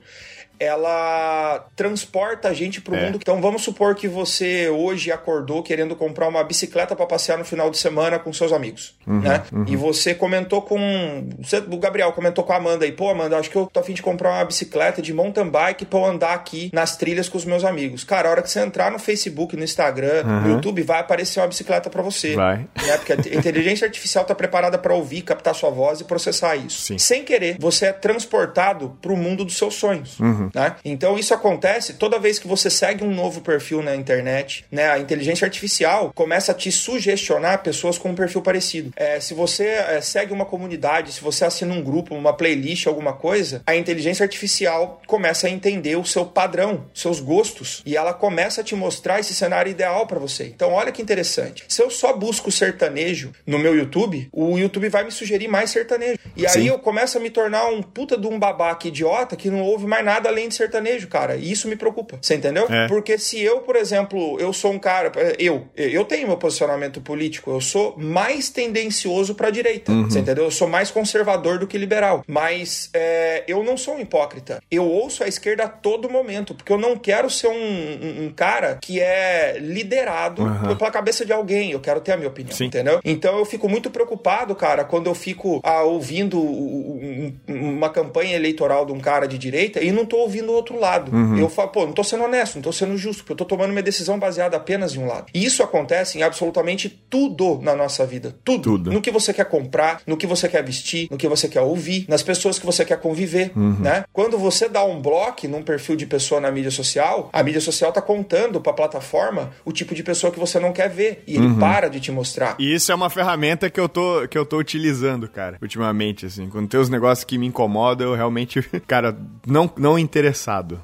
ela 0.60 1.68
transporta 1.76 2.50
a 2.50 2.54
gente 2.54 2.82
pro 2.82 2.96
é. 2.96 3.06
mundo. 3.06 3.20
Então 3.22 3.42
vamos 3.42 3.64
supor 3.64 3.96
que 3.96 4.08
você 4.08 4.70
hoje 4.70 5.12
acordou 5.12 5.64
querendo 5.64 5.96
comprar 5.96 6.28
uma 6.28 6.44
bicicleta 6.44 6.96
para 6.96 7.06
passear 7.06 7.38
no 7.38 7.46
final 7.46 7.70
de 7.70 7.78
semana 7.78 8.20
com 8.20 8.32
seus 8.34 8.52
amigos, 8.52 8.96
uhum, 9.08 9.22
né? 9.22 9.44
Uhum. 9.52 9.66
E 9.68 9.76
você 9.76 10.14
comentou 10.14 10.62
com 10.62 11.30
o 11.70 11.78
Gabriel 11.78 12.12
comentou 12.12 12.44
com 12.44 12.54
a 12.54 12.58
Amanda 12.58 12.86
aí, 12.86 12.92
pô, 12.92 13.10
Amanda, 13.10 13.38
acho 13.38 13.50
que 13.50 13.56
eu 13.56 13.66
tô 13.68 13.80
afim 13.80 13.94
de 13.94 14.02
comprar 14.02 14.32
uma 14.32 14.46
bicicleta 14.46 15.02
de 15.02 15.14
mountain 15.14 15.50
bike 15.50 15.86
para 15.86 16.00
eu 16.00 16.06
andar 16.06 16.34
aqui 16.34 16.70
nas 16.74 16.98
trilhas 16.98 17.30
com 17.30 17.38
os 17.38 17.46
meus 17.46 17.64
amigos. 17.64 18.04
Cara, 18.04 18.28
a 18.28 18.32
hora 18.32 18.42
que 18.42 18.50
você 18.50 18.60
entrar 18.60 18.92
no 18.92 19.00
Facebook, 19.00 19.56
no 19.56 19.64
Instagram, 19.64 20.24
uhum. 20.26 20.42
no 20.42 20.50
YouTube, 20.56 20.82
vai 20.82 21.00
aparecer 21.00 21.40
uma 21.40 21.48
bicicleta 21.48 21.90
para 21.90 22.02
você. 22.02 22.36
Vai. 22.36 22.58
Né? 22.58 22.98
Porque 22.98 23.14
a 23.14 23.38
inteligência 23.38 23.86
artificial 23.86 24.26
tá 24.26 24.36
preparada 24.36 24.78
para 24.78 24.94
ouvir, 24.94 25.22
captar 25.22 25.56
sua 25.56 25.70
voz 25.70 26.02
e 26.02 26.04
processar 26.04 26.56
isso. 26.56 26.82
Sim. 26.82 26.98
Sem 26.98 27.24
querer, 27.24 27.58
você 27.60 27.88
é 27.88 27.94
transportado 27.94 28.98
pro 29.02 29.16
mundo 29.16 29.46
dos 29.46 29.58
seus 29.58 29.76
sonhos. 29.76 30.20
Uhum. 30.20 30.49
Né? 30.54 30.76
Então 30.84 31.18
isso 31.18 31.34
acontece 31.34 31.94
toda 31.94 32.20
vez 32.20 32.40
que 32.40 32.48
você 32.48 32.70
segue 32.70 33.04
um 33.04 33.14
novo 33.14 33.42
perfil 33.42 33.82
na 33.82 33.96
internet, 33.96 34.66
né? 34.72 34.90
A 34.90 35.00
inteligência 35.00 35.46
artificial 35.46 36.12
começa 36.14 36.52
a 36.52 36.56
te 36.56 36.72
sugestionar 36.72 37.64
pessoas 37.64 37.98
com 37.98 38.10
um 38.10 38.16
perfil 38.16 38.42
parecido. 38.42 38.92
É, 38.96 39.20
se 39.20 39.34
você 39.34 39.66
é, 39.66 40.02
segue 40.02 40.34
uma 40.34 40.46
comunidade, 40.46 41.12
se 41.12 41.22
você 41.22 41.46
assina 41.46 41.74
um 41.74 41.82
grupo, 41.82 42.16
uma 42.16 42.34
playlist, 42.34 42.88
alguma 42.88 43.14
coisa, 43.14 43.62
a 43.66 43.76
inteligência 43.76 44.24
artificial 44.24 45.02
começa 45.08 45.48
a 45.48 45.50
entender 45.50 45.96
o 45.96 46.06
seu 46.06 46.26
padrão, 46.26 46.86
seus 46.94 47.20
gostos, 47.20 47.82
e 47.86 47.96
ela 47.96 48.14
começa 48.14 48.62
a 48.62 48.64
te 48.64 48.76
mostrar 48.76 49.20
esse 49.20 49.34
cenário 49.34 49.70
ideal 49.70 50.08
para 50.08 50.20
você. 50.20 50.46
Então 50.46 50.74
olha 50.74 50.92
que 50.92 51.02
interessante. 51.02 51.66
Se 51.68 51.82
eu 51.82 51.90
só 51.90 52.14
busco 52.14 52.52
sertanejo 52.52 53.32
no 53.46 53.60
meu 53.60 53.76
YouTube, 53.76 54.30
o 54.32 54.58
YouTube 54.58 54.90
vai 54.90 55.04
me 55.04 55.12
sugerir 55.12 55.48
mais 55.48 55.70
sertanejo. 55.70 56.20
E 56.36 56.48
Sim. 56.48 56.60
aí 56.60 56.68
eu 56.68 56.80
começo 56.80 57.18
a 57.18 57.22
me 57.22 57.30
tornar 57.30 57.68
um 57.68 57.82
puta 57.82 58.18
de 58.18 58.28
um 58.28 58.40
babaca 58.40 58.88
idiota 58.88 59.36
que 59.36 59.50
não 59.50 59.62
ouve 59.62 59.86
mais 59.86 60.06
nada 60.06 60.30
além 60.30 60.39
além 60.40 60.48
de 60.48 60.56
sertanejo, 60.56 61.08
cara. 61.08 61.36
E 61.36 61.52
isso 61.52 61.68
me 61.68 61.76
preocupa. 61.76 62.18
Você 62.22 62.36
entendeu? 62.36 62.66
É. 62.70 62.88
Porque 62.88 63.18
se 63.18 63.40
eu, 63.42 63.60
por 63.60 63.76
exemplo, 63.76 64.40
eu 64.40 64.54
sou 64.54 64.72
um 64.72 64.80
cara. 64.80 65.12
Eu, 65.38 65.68
eu 65.76 66.06
tenho 66.06 66.28
meu 66.28 66.38
posicionamento 66.38 67.02
político, 67.02 67.52
eu 67.52 67.62
sou 67.62 67.96
mais 67.98 68.50
tendencioso 68.50 69.36
pra 69.36 69.50
direita. 69.50 69.92
Uhum. 69.92 70.10
Você 70.10 70.20
entendeu? 70.20 70.46
Eu 70.46 70.52
sou 70.52 70.68
mais 70.68 70.90
conservador 70.90 71.60
do 71.60 71.68
que 71.68 71.78
liberal. 71.78 72.24
Mas 72.28 72.90
é, 72.94 73.44
eu 73.48 73.64
não 73.64 73.76
sou 73.76 73.96
um 73.96 74.00
hipócrita. 74.00 74.62
Eu 74.72 74.86
ouço 74.86 75.24
a 75.24 75.28
esquerda 75.28 75.64
a 75.64 75.68
todo 75.68 76.10
momento, 76.10 76.56
porque 76.56 76.72
eu 76.72 76.78
não 76.78 76.98
quero 76.98 77.30
ser 77.30 77.48
um, 77.48 77.54
um, 77.54 78.26
um 78.26 78.34
cara 78.34 78.78
que 78.82 79.00
é 79.00 79.58
liderado 79.60 80.44
uhum. 80.44 80.76
pela 80.76 80.92
cabeça 80.92 81.26
de 81.26 81.34
alguém. 81.34 81.72
Eu 81.72 81.80
quero 81.80 82.00
ter 82.00 82.14
a 82.14 82.18
minha 82.18 82.30
opinião, 82.30 82.56
Sim. 82.56 82.66
entendeu? 82.66 83.00
Então 83.04 83.38
eu 83.38 83.46
fico 83.46 83.68
muito 83.68 83.90
preocupado, 83.90 84.56
cara, 84.56 84.84
quando 84.84 85.08
eu 85.08 85.16
fico 85.16 85.60
ah, 85.64 85.84
ouvindo 85.84 86.40
um, 86.40 87.34
uma 87.48 87.90
campanha 87.90 88.36
eleitoral 88.36 88.86
de 88.86 88.94
um 88.94 89.00
cara 89.00 89.28
de 89.28 89.38
direita 89.38 89.84
e 89.84 89.92
não 89.92 90.06
tô 90.06 90.18
ouvindo 90.30 90.52
o 90.52 90.54
outro 90.54 90.80
lado. 90.80 91.12
Uhum. 91.12 91.38
Eu 91.38 91.50
falo, 91.50 91.70
pô, 91.70 91.86
não 91.86 91.94
tô 91.94 92.04
sendo 92.04 92.24
honesto, 92.24 92.56
não 92.56 92.62
tô 92.62 92.72
sendo 92.72 92.96
justo, 92.96 93.24
porque 93.24 93.34
eu 93.34 93.38
tô 93.38 93.46
tomando 93.46 93.72
uma 93.72 93.82
decisão 93.82 94.20
baseada 94.20 94.56
apenas 94.56 94.96
em 94.96 95.00
um 95.00 95.08
lado. 95.08 95.26
E 95.34 95.44
isso 95.44 95.64
acontece 95.64 96.20
em 96.20 96.24
absolutamente 96.24 96.90
tudo 97.10 97.60
na 97.62 97.76
nossa 97.76 98.06
vida. 98.06 98.36
Tudo. 98.44 98.64
tudo. 98.64 98.92
No 98.92 99.02
que 99.02 99.12
você 99.12 99.34
quer 99.34 99.46
comprar, 99.46 100.02
no 100.06 100.16
que 100.16 100.28
você 100.28 100.48
quer 100.48 100.64
vestir, 100.64 101.08
no 101.10 101.18
que 101.18 101.28
você 101.28 101.48
quer 101.48 101.62
ouvir, 101.62 102.06
nas 102.08 102.22
pessoas 102.22 102.60
que 102.60 102.66
você 102.66 102.86
quer 102.86 103.00
conviver, 103.00 103.52
uhum. 103.56 103.78
né? 103.80 104.06
Quando 104.14 104.38
você 104.38 104.70
dá 104.70 104.84
um 104.84 105.02
bloco 105.02 105.48
num 105.48 105.64
perfil 105.64 105.96
de 105.96 106.06
pessoa 106.06 106.40
na 106.40 106.52
mídia 106.52 106.72
social, 106.72 107.30
a 107.34 107.44
mídia 107.44 107.62
social 107.62 107.92
tá 107.92 108.02
contando 108.02 108.62
pra 108.62 108.74
plataforma 108.74 109.52
o 109.66 109.72
tipo 109.72 109.96
de 109.96 110.04
pessoa 110.04 110.32
que 110.32 110.40
você 110.40 110.60
não 110.60 110.72
quer 110.72 110.90
ver. 110.90 111.24
E 111.26 111.36
ele 111.36 111.48
uhum. 111.48 111.60
para 111.60 111.90
de 111.90 112.00
te 112.00 112.12
mostrar. 112.12 112.56
E 112.60 112.74
isso 112.74 112.92
é 112.92 112.96
uma 112.96 113.10
ferramenta 113.10 113.70
que 113.70 113.80
eu 113.80 113.88
tô, 113.88 114.28
que 114.28 114.38
eu 114.38 114.46
tô 114.46 114.58
utilizando, 114.58 115.28
cara, 115.28 115.58
ultimamente, 115.62 116.26
assim. 116.26 116.50
Quando 116.50 116.68
tem 116.68 116.80
os 116.80 116.90
negócios 116.90 117.24
que 117.24 117.38
me 117.38 117.48
incomodam, 117.48 118.10
eu 118.10 118.16
realmente, 118.16 118.62
cara, 118.88 119.18
não, 119.46 119.70
não 119.78 119.98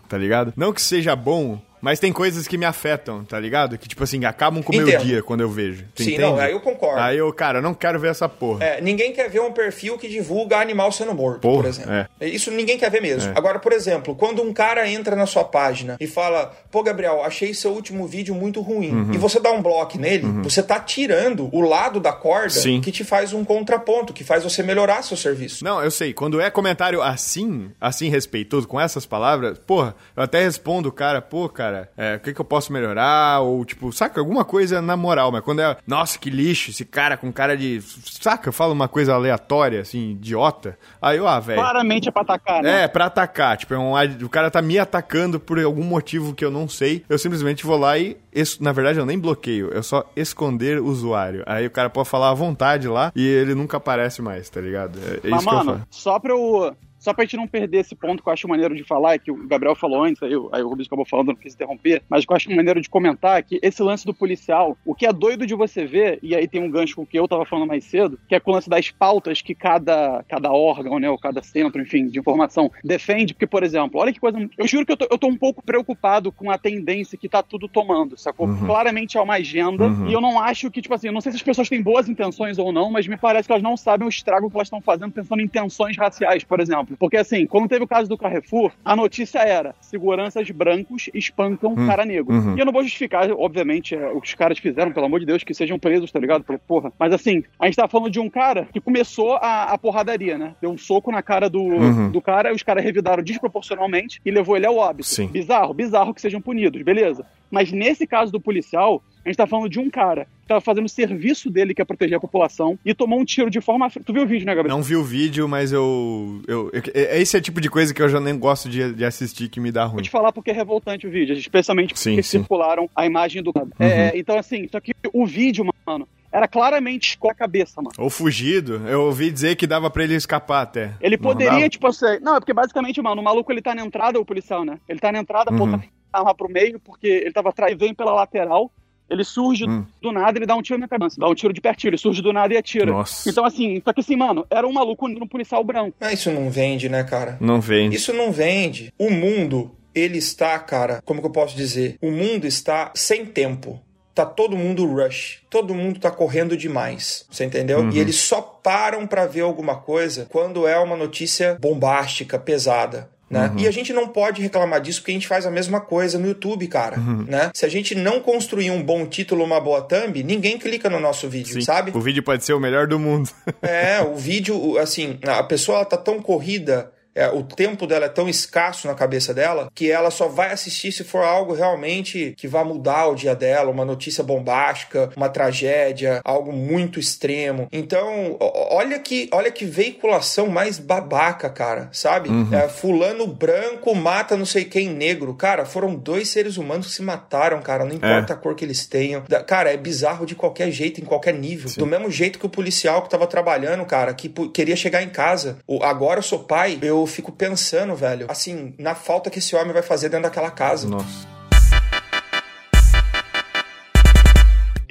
tá 0.08 0.18
ligado? 0.18 0.54
Não 0.56 0.74
que 0.74 0.82
seja 0.82 1.16
bom 1.16 1.60
mas 1.82 2.00
tem 2.00 2.12
coisas 2.12 2.48
que 2.48 2.58
me 2.58 2.66
afetam, 2.66 3.24
tá 3.24 3.40
ligado? 3.40 3.78
Que, 3.78 3.88
tipo 3.88 4.04
assim, 4.04 4.24
acabam 4.26 4.64
com 4.64 4.74
o 4.74 4.76
meu 4.76 4.98
dia 4.98 5.22
quando 5.22 5.42
eu 5.42 5.50
vejo. 5.50 5.86
Sim, 5.96 6.04
entende? 6.04 6.22
não, 6.22 6.38
aí 6.38 6.52
eu 6.52 6.60
concordo. 6.60 7.00
Aí 7.00 7.18
eu, 7.18 7.32
cara, 7.34 7.62
não 7.62 7.74
quero 7.74 8.00
ver 8.00 8.12
essa 8.12 8.28
porra. 8.28 8.64
É, 8.64 8.82
ninguém 8.82 9.14
quer 9.14 9.30
ver 9.30 9.42
um 9.42 9.52
perfil 9.52 9.98
que 9.98 10.08
divulga 10.08 10.58
animal 10.58 10.92
sendo 10.92 11.14
morto, 11.14 11.42
porra, 11.42 11.64
por 11.64 11.70
exemplo. 11.70 11.92
É. 11.92 12.28
Isso 12.28 12.52
ninguém 12.52 12.78
quer 12.78 12.90
ver 12.90 13.02
mesmo. 13.02 13.32
É. 13.32 13.38
Agora, 13.38 13.60
por 13.60 13.72
exemplo, 13.72 14.16
quando 14.16 14.42
um 14.42 14.54
cara 14.54 14.88
entra 14.90 15.16
na 15.16 15.26
sua 15.26 15.44
página 15.44 15.98
e 16.00 16.08
fala, 16.08 16.52
pô, 16.72 16.84
Gabriel, 16.84 17.24
achei 17.24 17.54
seu 17.54 17.72
último 17.72 18.08
vídeo 18.08 18.34
muito 18.34 18.62
ruim, 18.62 18.92
uhum. 18.92 19.14
e 19.14 19.18
você 19.18 19.40
dá 19.40 19.52
um 19.52 19.62
bloco 19.62 19.98
nele, 19.98 20.26
uhum. 20.26 20.44
você 20.44 20.62
tá 20.62 20.80
tirando 20.80 21.50
o 21.52 21.62
lado 21.62 22.00
da 22.00 22.12
corda 22.12 22.50
Sim. 22.50 22.82
que 22.82 22.92
te 22.92 23.04
faz 23.04 23.34
um 23.34 23.44
contraponto, 23.44 24.14
que 24.14 24.24
faz 24.24 24.44
você 24.44 24.64
melhorar 24.64 25.04
seu 25.04 25.18
serviço. 25.18 25.64
Não, 25.64 25.84
eu 25.84 25.92
sei. 25.92 26.14
Quando 26.14 26.40
é 26.40 26.50
comentário 26.50 27.02
assim, 27.02 27.72
assim 27.80 28.10
respeitoso, 28.10 28.68
com 28.68 28.80
essas 28.80 29.06
palavras, 29.06 29.58
porra, 29.60 29.96
eu 30.16 30.24
até 30.24 30.44
respondo, 30.44 30.92
cara, 30.92 31.22
pô, 31.22 31.48
cara, 31.50 31.65
é, 31.98 32.16
o 32.16 32.20
que, 32.20 32.34
que 32.34 32.42
eu 32.42 32.46
posso 32.46 32.72
melhorar? 32.72 33.42
Ou, 33.42 33.64
tipo, 33.66 33.92
saca, 33.92 34.20
alguma 34.20 34.44
coisa 34.44 34.82
na 34.82 34.96
moral, 34.98 35.32
mas 35.32 35.42
quando 35.42 35.62
é, 35.62 35.78
nossa, 35.88 36.18
que 36.18 36.30
lixo, 36.30 36.70
esse 36.70 36.86
cara 36.86 37.18
com 37.18 37.32
cara 37.32 37.56
de. 37.56 37.82
Saca, 37.82 38.52
fala 38.52 38.74
uma 38.74 38.88
coisa 38.88 39.14
aleatória, 39.14 39.82
assim, 39.82 40.12
idiota. 40.12 40.78
Aí 41.02 41.18
eu, 41.18 41.28
ah, 41.28 41.40
velho. 41.40 41.60
Claramente 41.60 42.10
é 42.10 42.12
pra 42.12 42.22
atacar, 42.22 42.64
né? 42.64 42.84
É, 42.84 42.88
pra 42.88 43.06
atacar. 43.06 43.58
Tipo, 43.58 43.74
é 43.74 43.78
um, 43.78 43.94
o 44.24 44.30
cara 44.30 44.52
tá 44.52 44.62
me 44.62 44.78
atacando 44.78 45.40
por 45.40 45.60
algum 45.60 45.84
motivo 45.84 46.34
que 46.34 46.44
eu 46.44 46.52
não 46.52 46.68
sei. 46.68 47.04
Eu 47.10 47.18
simplesmente 47.18 47.66
vou 47.66 47.78
lá 47.78 47.98
e. 47.98 48.18
Na 48.60 48.74
verdade, 48.74 49.00
eu 49.00 49.06
nem 49.06 49.18
bloqueio, 49.18 49.70
eu 49.72 49.82
só 49.82 50.04
esconder 50.14 50.80
o 50.80 50.86
usuário. 50.86 51.42
Aí 51.46 51.66
o 51.66 51.72
cara 51.72 51.90
pode 51.90 52.10
falar 52.10 52.32
à 52.32 52.34
vontade 52.34 52.86
lá 52.86 53.12
e 53.16 53.26
ele 53.26 53.56
nunca 53.56 53.78
aparece 53.78 54.22
mais, 54.22 54.50
tá 54.50 54.60
ligado? 54.60 55.00
É, 55.00 55.28
é 55.28 55.30
Mas, 55.30 55.42
isso 55.42 55.50
mano, 55.50 55.64
que 55.64 55.70
eu 55.70 55.74
falo. 55.74 55.88
Só 55.90 56.20
pra 56.20 56.34
eu 56.34 56.76
só 57.06 57.14
pra 57.14 57.24
gente 57.24 57.38
não 57.38 57.48
perder 57.48 57.82
esse 57.82 57.94
ponto 57.94 58.24
que 58.24 58.28
eu 58.28 58.34
acho 58.34 58.48
maneiro 58.48 58.76
de 58.76 58.84
falar, 58.84 59.14
é 59.14 59.20
que 59.20 59.32
o 59.32 59.48
Gabriel 59.48 59.76
falou 59.76 60.04
antes, 60.04 60.22
aí, 60.24 60.32
aí 60.52 60.64
o 60.64 60.68
Rubens 60.68 60.88
acabou 60.88 61.06
falando, 61.06 61.28
não 61.28 61.36
quis 61.36 61.54
interromper, 61.54 62.02
mas 62.10 62.26
que 62.26 62.32
eu 62.32 62.36
acho 62.36 62.50
maneiro 62.50 62.82
de 62.82 62.90
comentar 62.90 63.44
que 63.44 63.60
esse 63.62 63.84
lance 63.84 64.08
do 64.08 64.14
policial, 64.14 64.76
o 64.84 64.96
que 64.96 65.06
é 65.06 65.14
doido 65.14 65.46
de 65.46 65.54
você 65.54 65.86
ver, 65.86 66.18
e 66.24 66.36
aí 66.36 66.48
tem 66.48 66.60
um 66.60 66.70
gancho 66.70 66.96
com 66.96 67.04
o 67.04 67.06
que 67.06 67.20
eu 67.20 67.28
tava 67.28 67.46
falando 67.46 67.68
mais 67.68 67.84
cedo, 67.84 68.20
que 68.28 68.34
é 68.34 68.40
com 68.40 68.50
o 68.50 68.54
lance 68.56 68.68
das 68.68 68.90
pautas 68.90 69.40
que 69.40 69.54
cada, 69.54 70.26
cada 70.28 70.52
órgão, 70.52 70.98
né, 70.98 71.08
ou 71.08 71.18
cada 71.18 71.44
centro, 71.44 71.80
enfim, 71.80 72.08
de 72.08 72.18
informação 72.18 72.72
defende, 72.84 73.36
porque, 73.36 73.46
por 73.46 73.62
exemplo, 73.62 74.02
olha 74.02 74.12
que 74.12 74.20
coisa, 74.20 74.40
eu 74.58 74.68
juro 74.68 74.84
que 74.84 74.92
eu 74.92 74.98
tô, 74.98 75.08
eu 75.12 75.18
tô 75.20 75.28
um 75.28 75.38
pouco 75.38 75.64
preocupado 75.64 76.32
com 76.32 76.50
a 76.50 76.58
tendência 76.58 77.20
que 77.20 77.30
tá 77.30 77.44
tudo 77.44 77.68
tomando, 77.68 78.18
sacou? 78.18 78.48
Uhum. 78.48 78.66
Claramente 78.66 79.16
é 79.16 79.22
uma 79.22 79.36
agenda, 79.36 79.86
uhum. 79.86 80.08
e 80.08 80.14
eu 80.14 80.22
não 80.22 80.40
acho 80.40 80.72
que, 80.72 80.82
tipo 80.82 80.96
assim, 80.96 81.08
eu 81.08 81.14
não 81.14 81.22
sei 81.22 81.32
se 81.32 81.38
as 81.38 81.44
pessoas 81.44 81.70
têm 81.70 81.84
boas 81.84 82.10
intenções 82.10 82.58
ou 82.58 82.72
não, 82.72 82.90
mas 82.90 83.08
me 83.08 83.16
parece 83.16 83.48
que 83.48 83.52
elas 83.52 83.64
não 83.64 83.78
sabem 83.78 84.08
o 84.08 84.10
estrago 84.10 84.50
que 84.50 84.58
elas 84.58 84.66
estão 84.66 84.82
fazendo 84.82 85.12
pensando 85.12 85.42
em 85.42 85.48
tensões 85.48 85.96
raciais, 85.96 86.44
por 86.44 86.60
exemplo. 86.60 86.95
Porque, 86.96 87.18
assim, 87.18 87.46
quando 87.46 87.68
teve 87.68 87.84
o 87.84 87.88
caso 87.88 88.10
do 88.10 88.18
Carrefour, 88.18 88.72
a 88.84 88.96
notícia 88.96 89.40
era: 89.40 89.76
seguranças 89.82 90.50
brancos 90.52 91.10
espancam 91.14 91.74
hum. 91.74 91.88
cara 91.88 92.06
negro. 92.06 92.34
Uhum. 92.34 92.56
E 92.56 92.60
eu 92.60 92.66
não 92.66 92.74
vou 92.74 92.84
justificar, 92.84 93.30
obviamente, 93.32 93.96
é, 93.96 94.08
o 94.10 94.22
que 94.22 94.28
os 94.28 94.34
caras 94.34 94.58
fizeram, 94.60 94.92
pelo 94.92 95.06
amor 95.06 95.20
de 95.20 95.26
Deus, 95.26 95.44
que 95.44 95.54
sejam 95.54 95.80
presos, 95.80 96.12
tá 96.12 96.20
ligado? 96.20 96.44
Porra. 96.68 96.92
Mas 97.00 97.14
assim, 97.14 97.44
a 97.60 97.66
gente 97.66 97.76
tá 97.76 97.88
falando 97.88 98.12
de 98.12 98.20
um 98.20 98.30
cara 98.30 98.68
que 98.72 98.82
começou 98.82 99.36
a, 99.36 99.64
a 99.74 99.78
porradaria, 99.78 100.38
né? 100.38 100.56
Deu 100.62 100.72
um 100.72 100.78
soco 100.78 101.12
na 101.12 101.22
cara 101.22 101.50
do, 101.50 101.62
uhum. 101.62 102.12
do 102.12 102.22
cara, 102.22 102.52
e 102.52 102.56
os 102.56 102.64
caras 102.64 102.84
revidaram 102.84 103.24
desproporcionalmente 103.24 104.22
e 104.26 104.32
levou 104.32 104.56
ele 104.56 104.66
ao 104.66 104.78
óbito. 104.78 105.08
Sim. 105.08 105.28
Bizarro, 105.28 105.74
bizarro 105.74 106.14
que 106.14 106.22
sejam 106.22 106.42
punidos, 106.42 106.82
beleza. 106.82 107.26
Mas 107.50 107.72
nesse 107.72 108.06
caso 108.08 108.32
do 108.32 108.40
policial, 108.40 109.04
a 109.26 109.30
gente 109.30 109.38
tá 109.38 109.48
falando 109.48 109.70
de 109.70 109.80
um 109.80 109.90
cara 109.90 110.28
que 110.42 110.48
tava 110.48 110.62
fazendo 110.62 110.86
o 110.86 110.90
serviço 110.90 111.50
dele, 111.50 111.74
que 111.74 111.82
é 111.82 111.86
proteger 111.86 112.18
a 112.18 112.20
população, 112.20 112.78
e 112.86 112.94
tomou 112.94 113.20
um 113.20 113.26
tiro 113.26 113.50
de 113.50 113.60
forma. 113.60 113.90
Tu 113.90 114.14
viu 114.14 114.24
o 114.24 114.28
vídeo, 114.28 114.46
né, 114.46 114.54
Gabriel? 114.54 114.78
Não 114.78 114.84
vi 114.84 114.96
o 114.96 115.04
vídeo, 115.04 115.48
mas 115.48 115.72
eu. 115.72 116.42
eu, 116.48 116.70
eu 116.72 116.82
esse 116.94 117.36
é 117.36 117.40
o 117.40 117.42
tipo 117.42 117.60
de 117.60 117.70
coisa 117.70 117.94
que 117.94 118.02
eu 118.02 118.08
já 118.08 118.20
nem 118.20 118.38
gosto 118.38 118.70
de, 118.70 118.94
de 118.94 119.04
assistir 119.04 119.50
que 119.50 119.60
me 119.60 119.72
dá 119.72 119.86
ruim. 119.86 119.96
Vou 119.96 120.04
te 120.04 120.12
falar 120.12 120.32
porque 120.32 120.52
é 120.52 120.54
revoltante 120.54 121.08
o 121.08 121.10
vídeo, 121.10 121.36
especialmente 121.36 121.90
porque 121.90 122.04
sim, 122.04 122.16
sim. 122.18 122.40
circularam 122.40 122.88
a 122.96 123.06
imagem 123.06 123.42
do. 123.42 123.52
Uhum. 123.56 123.70
É, 123.80 124.16
então, 124.16 124.38
assim, 124.38 124.68
só 124.72 124.80
que 124.80 124.94
o 125.12 125.26
vídeo, 125.26 125.66
mano, 125.86 126.08
era 126.32 126.48
claramente 126.48 127.18
com 127.18 127.32
a 127.32 127.34
cabeça, 127.34 127.82
mano. 127.82 127.96
Ou 127.98 128.10
fugido. 128.10 128.88
Eu 128.88 129.04
ouvi 129.04 129.32
dizer 129.32 129.56
que 129.56 129.66
dava 129.66 129.90
para 129.90 130.04
ele 130.04 130.16
escapar 130.16 130.64
até. 130.64 130.94
Ele 131.00 131.18
poderia, 131.18 131.70
tipo 131.70 131.88
assim. 131.88 132.20
Não, 132.22 132.36
é 132.36 132.40
porque 132.40 132.54
basicamente, 132.54 133.02
mano, 133.02 133.22
o 133.22 133.24
maluco 133.24 133.52
ele 133.52 133.62
tá 133.62 133.74
na 133.74 133.84
entrada, 133.84 134.20
o 134.20 134.26
policial, 134.26 134.66
né? 134.66 134.78
Ele 134.88 135.00
tá 135.00 135.12
na 135.12 135.20
entrada, 135.20 135.50
uhum. 135.52 135.76
a 135.76 135.80
arma 136.12 136.34
pro 136.34 136.50
meio, 136.50 136.80
porque 136.80 137.08
ele 137.08 137.32
tava 137.32 137.50
atrás, 137.50 137.78
vem 137.78 137.94
pela 137.94 138.14
lateral. 138.14 138.72
Ele 139.10 139.24
surge 139.24 139.70
hum. 139.70 139.86
do 140.02 140.12
nada, 140.12 140.38
ele 140.38 140.48
dá 140.48 140.56
um 140.56 140.62
tiro 140.62 140.80
na 140.80 140.88
cabeça, 140.88 141.20
dá 141.20 141.28
um 141.28 141.36
tiro 141.36 141.54
de 141.54 141.62
pertinho, 141.62 141.92
ele 141.92 141.98
surge 141.98 142.22
do 142.22 142.34
nada 142.34 142.54
e 142.54 142.58
atira. 142.58 142.92
Nossa. 142.92 143.30
Então, 143.30 143.46
assim, 143.46 143.80
só 143.86 143.94
que 143.94 144.00
assim, 144.00 144.16
mano, 144.16 144.48
era 144.50 144.68
um 144.68 144.74
maluco 144.74 145.08
no 145.08 145.28
policial 145.28 145.64
branco. 145.64 145.96
Ah, 146.02 146.12
isso 146.12 146.32
não 146.32 146.50
vende, 146.50 146.90
né, 146.90 147.04
cara? 147.04 147.38
Não 147.40 147.62
vende. 147.62 147.96
Isso 147.96 148.12
não 148.12 148.32
vende. 148.32 148.92
O 148.98 149.12
mundo, 149.12 149.76
ele 149.94 150.18
está, 150.18 150.58
cara, 150.58 151.02
como 151.06 151.22
que 151.22 151.28
eu 151.28 151.32
posso 151.32 151.56
dizer? 151.56 151.98
O 152.02 152.10
mundo 152.10 152.48
está 152.48 152.92
sem 152.96 153.26
tempo. 153.26 153.80
Tá 154.16 154.26
todo 154.26 154.56
mundo 154.56 154.86
rush, 154.86 155.42
todo 155.50 155.76
mundo 155.76 156.00
tá 156.00 156.10
correndo 156.10 156.56
demais, 156.56 157.26
você 157.30 157.44
entendeu? 157.44 157.80
Uhum. 157.80 157.90
E 157.92 158.00
eles 158.00 158.16
só 158.16 158.42
param 158.42 159.06
para 159.06 159.26
ver 159.26 159.42
alguma 159.42 159.76
coisa 159.76 160.26
quando 160.32 160.66
é 160.66 160.80
uma 160.80 160.96
notícia 160.96 161.58
bombástica, 161.60 162.40
pesada. 162.40 163.10
Né? 163.30 163.48
Uhum. 163.48 163.60
E 163.60 163.68
a 163.68 163.72
gente 163.72 163.92
não 163.92 164.08
pode 164.08 164.42
reclamar 164.42 164.80
disso 164.80 165.00
porque 165.02 165.12
a 165.12 165.16
gente 165.16 165.28
faz 165.28 165.46
a 165.46 165.52
mesma 165.52 165.82
coisa 165.82 166.20
no 166.20 166.28
YouTube, 166.28 166.68
cara. 166.68 167.00
Uhum. 167.00 167.26
Né? 167.28 167.50
Se 167.54 167.66
a 167.66 167.70
gente 167.70 167.96
não 167.96 168.20
construir 168.20 168.70
um 168.70 168.84
bom 168.84 169.06
título, 169.06 169.44
uma 169.44 169.60
boa 169.60 169.82
thumb, 169.82 170.24
ninguém 170.24 170.58
clica 170.58 170.90
no 170.90 171.00
nosso 171.00 171.28
vídeo, 171.28 171.54
Sim. 171.54 171.62
sabe? 171.62 171.92
O 171.94 172.02
vídeo 172.02 172.22
pode 172.22 172.44
ser 172.44 172.54
o 172.54 172.60
melhor 172.60 172.88
do 172.88 173.00
mundo. 173.00 173.30
é, 173.62 174.02
o 174.02 174.16
vídeo, 174.16 174.78
assim, 174.78 175.18
a 175.24 175.44
pessoa 175.44 175.84
tá 175.86 175.98
tão 175.98 176.22
corrida 176.22 176.92
é, 177.16 177.30
o 177.30 177.42
tempo 177.42 177.88
dela 177.88 178.06
é 178.06 178.10
tão 178.10 178.28
escasso 178.28 178.88
na 178.88 178.94
cabeça 178.94 179.34
dela 179.34 179.70
que 179.74 179.90
ela 179.90 180.12
só 180.12 180.28
vai 180.28 180.52
assistir 180.52 180.92
se 180.92 181.04
for 181.04 181.24
algo 181.24 181.54
realmente 181.54 182.34
que 182.38 182.48
vá 182.48 182.64
mudar 182.64 183.08
o 183.08 183.16
dia 183.16 183.34
dela, 183.34 183.72
uma 183.72 183.86
notícia 183.86 184.24
bombástica, 184.24 185.10
uma 185.16 185.30
tragédia, 185.30 186.20
algo 186.26 186.52
muito 186.52 187.00
extremo. 187.00 187.68
Então, 187.72 188.38
olha 188.40 189.00
que, 189.00 189.30
olha 189.32 189.50
que 189.50 189.66
veiculação 189.66 190.48
mais 190.48 190.78
babaca, 190.78 191.50
cara, 191.50 191.90
sabe? 191.94 192.30
Uhum. 192.30 192.54
É, 192.54 192.68
fulano 192.68 193.26
branco 193.26 193.96
mata 193.96 194.36
não 194.36 194.46
sei 194.46 194.66
quem 194.66 194.90
negro. 194.90 195.34
Cara, 195.36 195.66
foram 195.66 195.96
dois 195.96 196.28
seres 196.30 196.58
humanos 196.58 196.88
que 196.88 196.94
se 196.94 197.02
mataram, 197.02 197.62
cara, 197.62 197.86
não 197.86 197.96
importa 197.96 198.34
é. 198.34 198.36
a 198.36 198.38
cor 198.38 198.56
que 198.56 198.66
eles 198.66 198.86
tenham. 198.86 199.24
Cara, 199.48 199.72
é 199.72 199.78
bizarro 199.78 200.26
de 200.26 200.36
qualquer 200.36 200.70
jeito, 200.72 201.00
em 201.00 201.06
qualquer 201.06 201.34
nível. 201.34 201.70
Sim. 201.70 201.80
Do 201.80 201.86
mesmo 201.86 202.12
jeito 202.12 202.38
que 202.40 202.46
o 202.46 202.50
policial 202.50 203.02
que 203.02 203.10
tava 203.10 203.26
trabalhando, 203.26 203.86
cara, 203.86 204.14
que 204.14 204.28
queria 204.50 204.76
chegar 204.76 205.02
em 205.02 205.10
casa. 205.10 205.58
Agora 205.82 206.20
eu 206.20 206.24
sou 206.24 206.40
pai, 206.40 206.78
eu 206.82 207.05
eu 207.06 207.08
fico 207.08 207.32
pensando, 207.32 207.96
velho, 207.96 208.26
assim, 208.30 208.74
na 208.80 208.96
falta 208.96 209.30
que 209.30 209.40
esse 209.40 209.56
homem 209.56 209.72
vai 209.72 209.84
fazer 209.84 210.10
dentro 210.10 210.24
daquela 210.24 210.50
casa. 210.50 210.88
Nossa. 210.90 211.35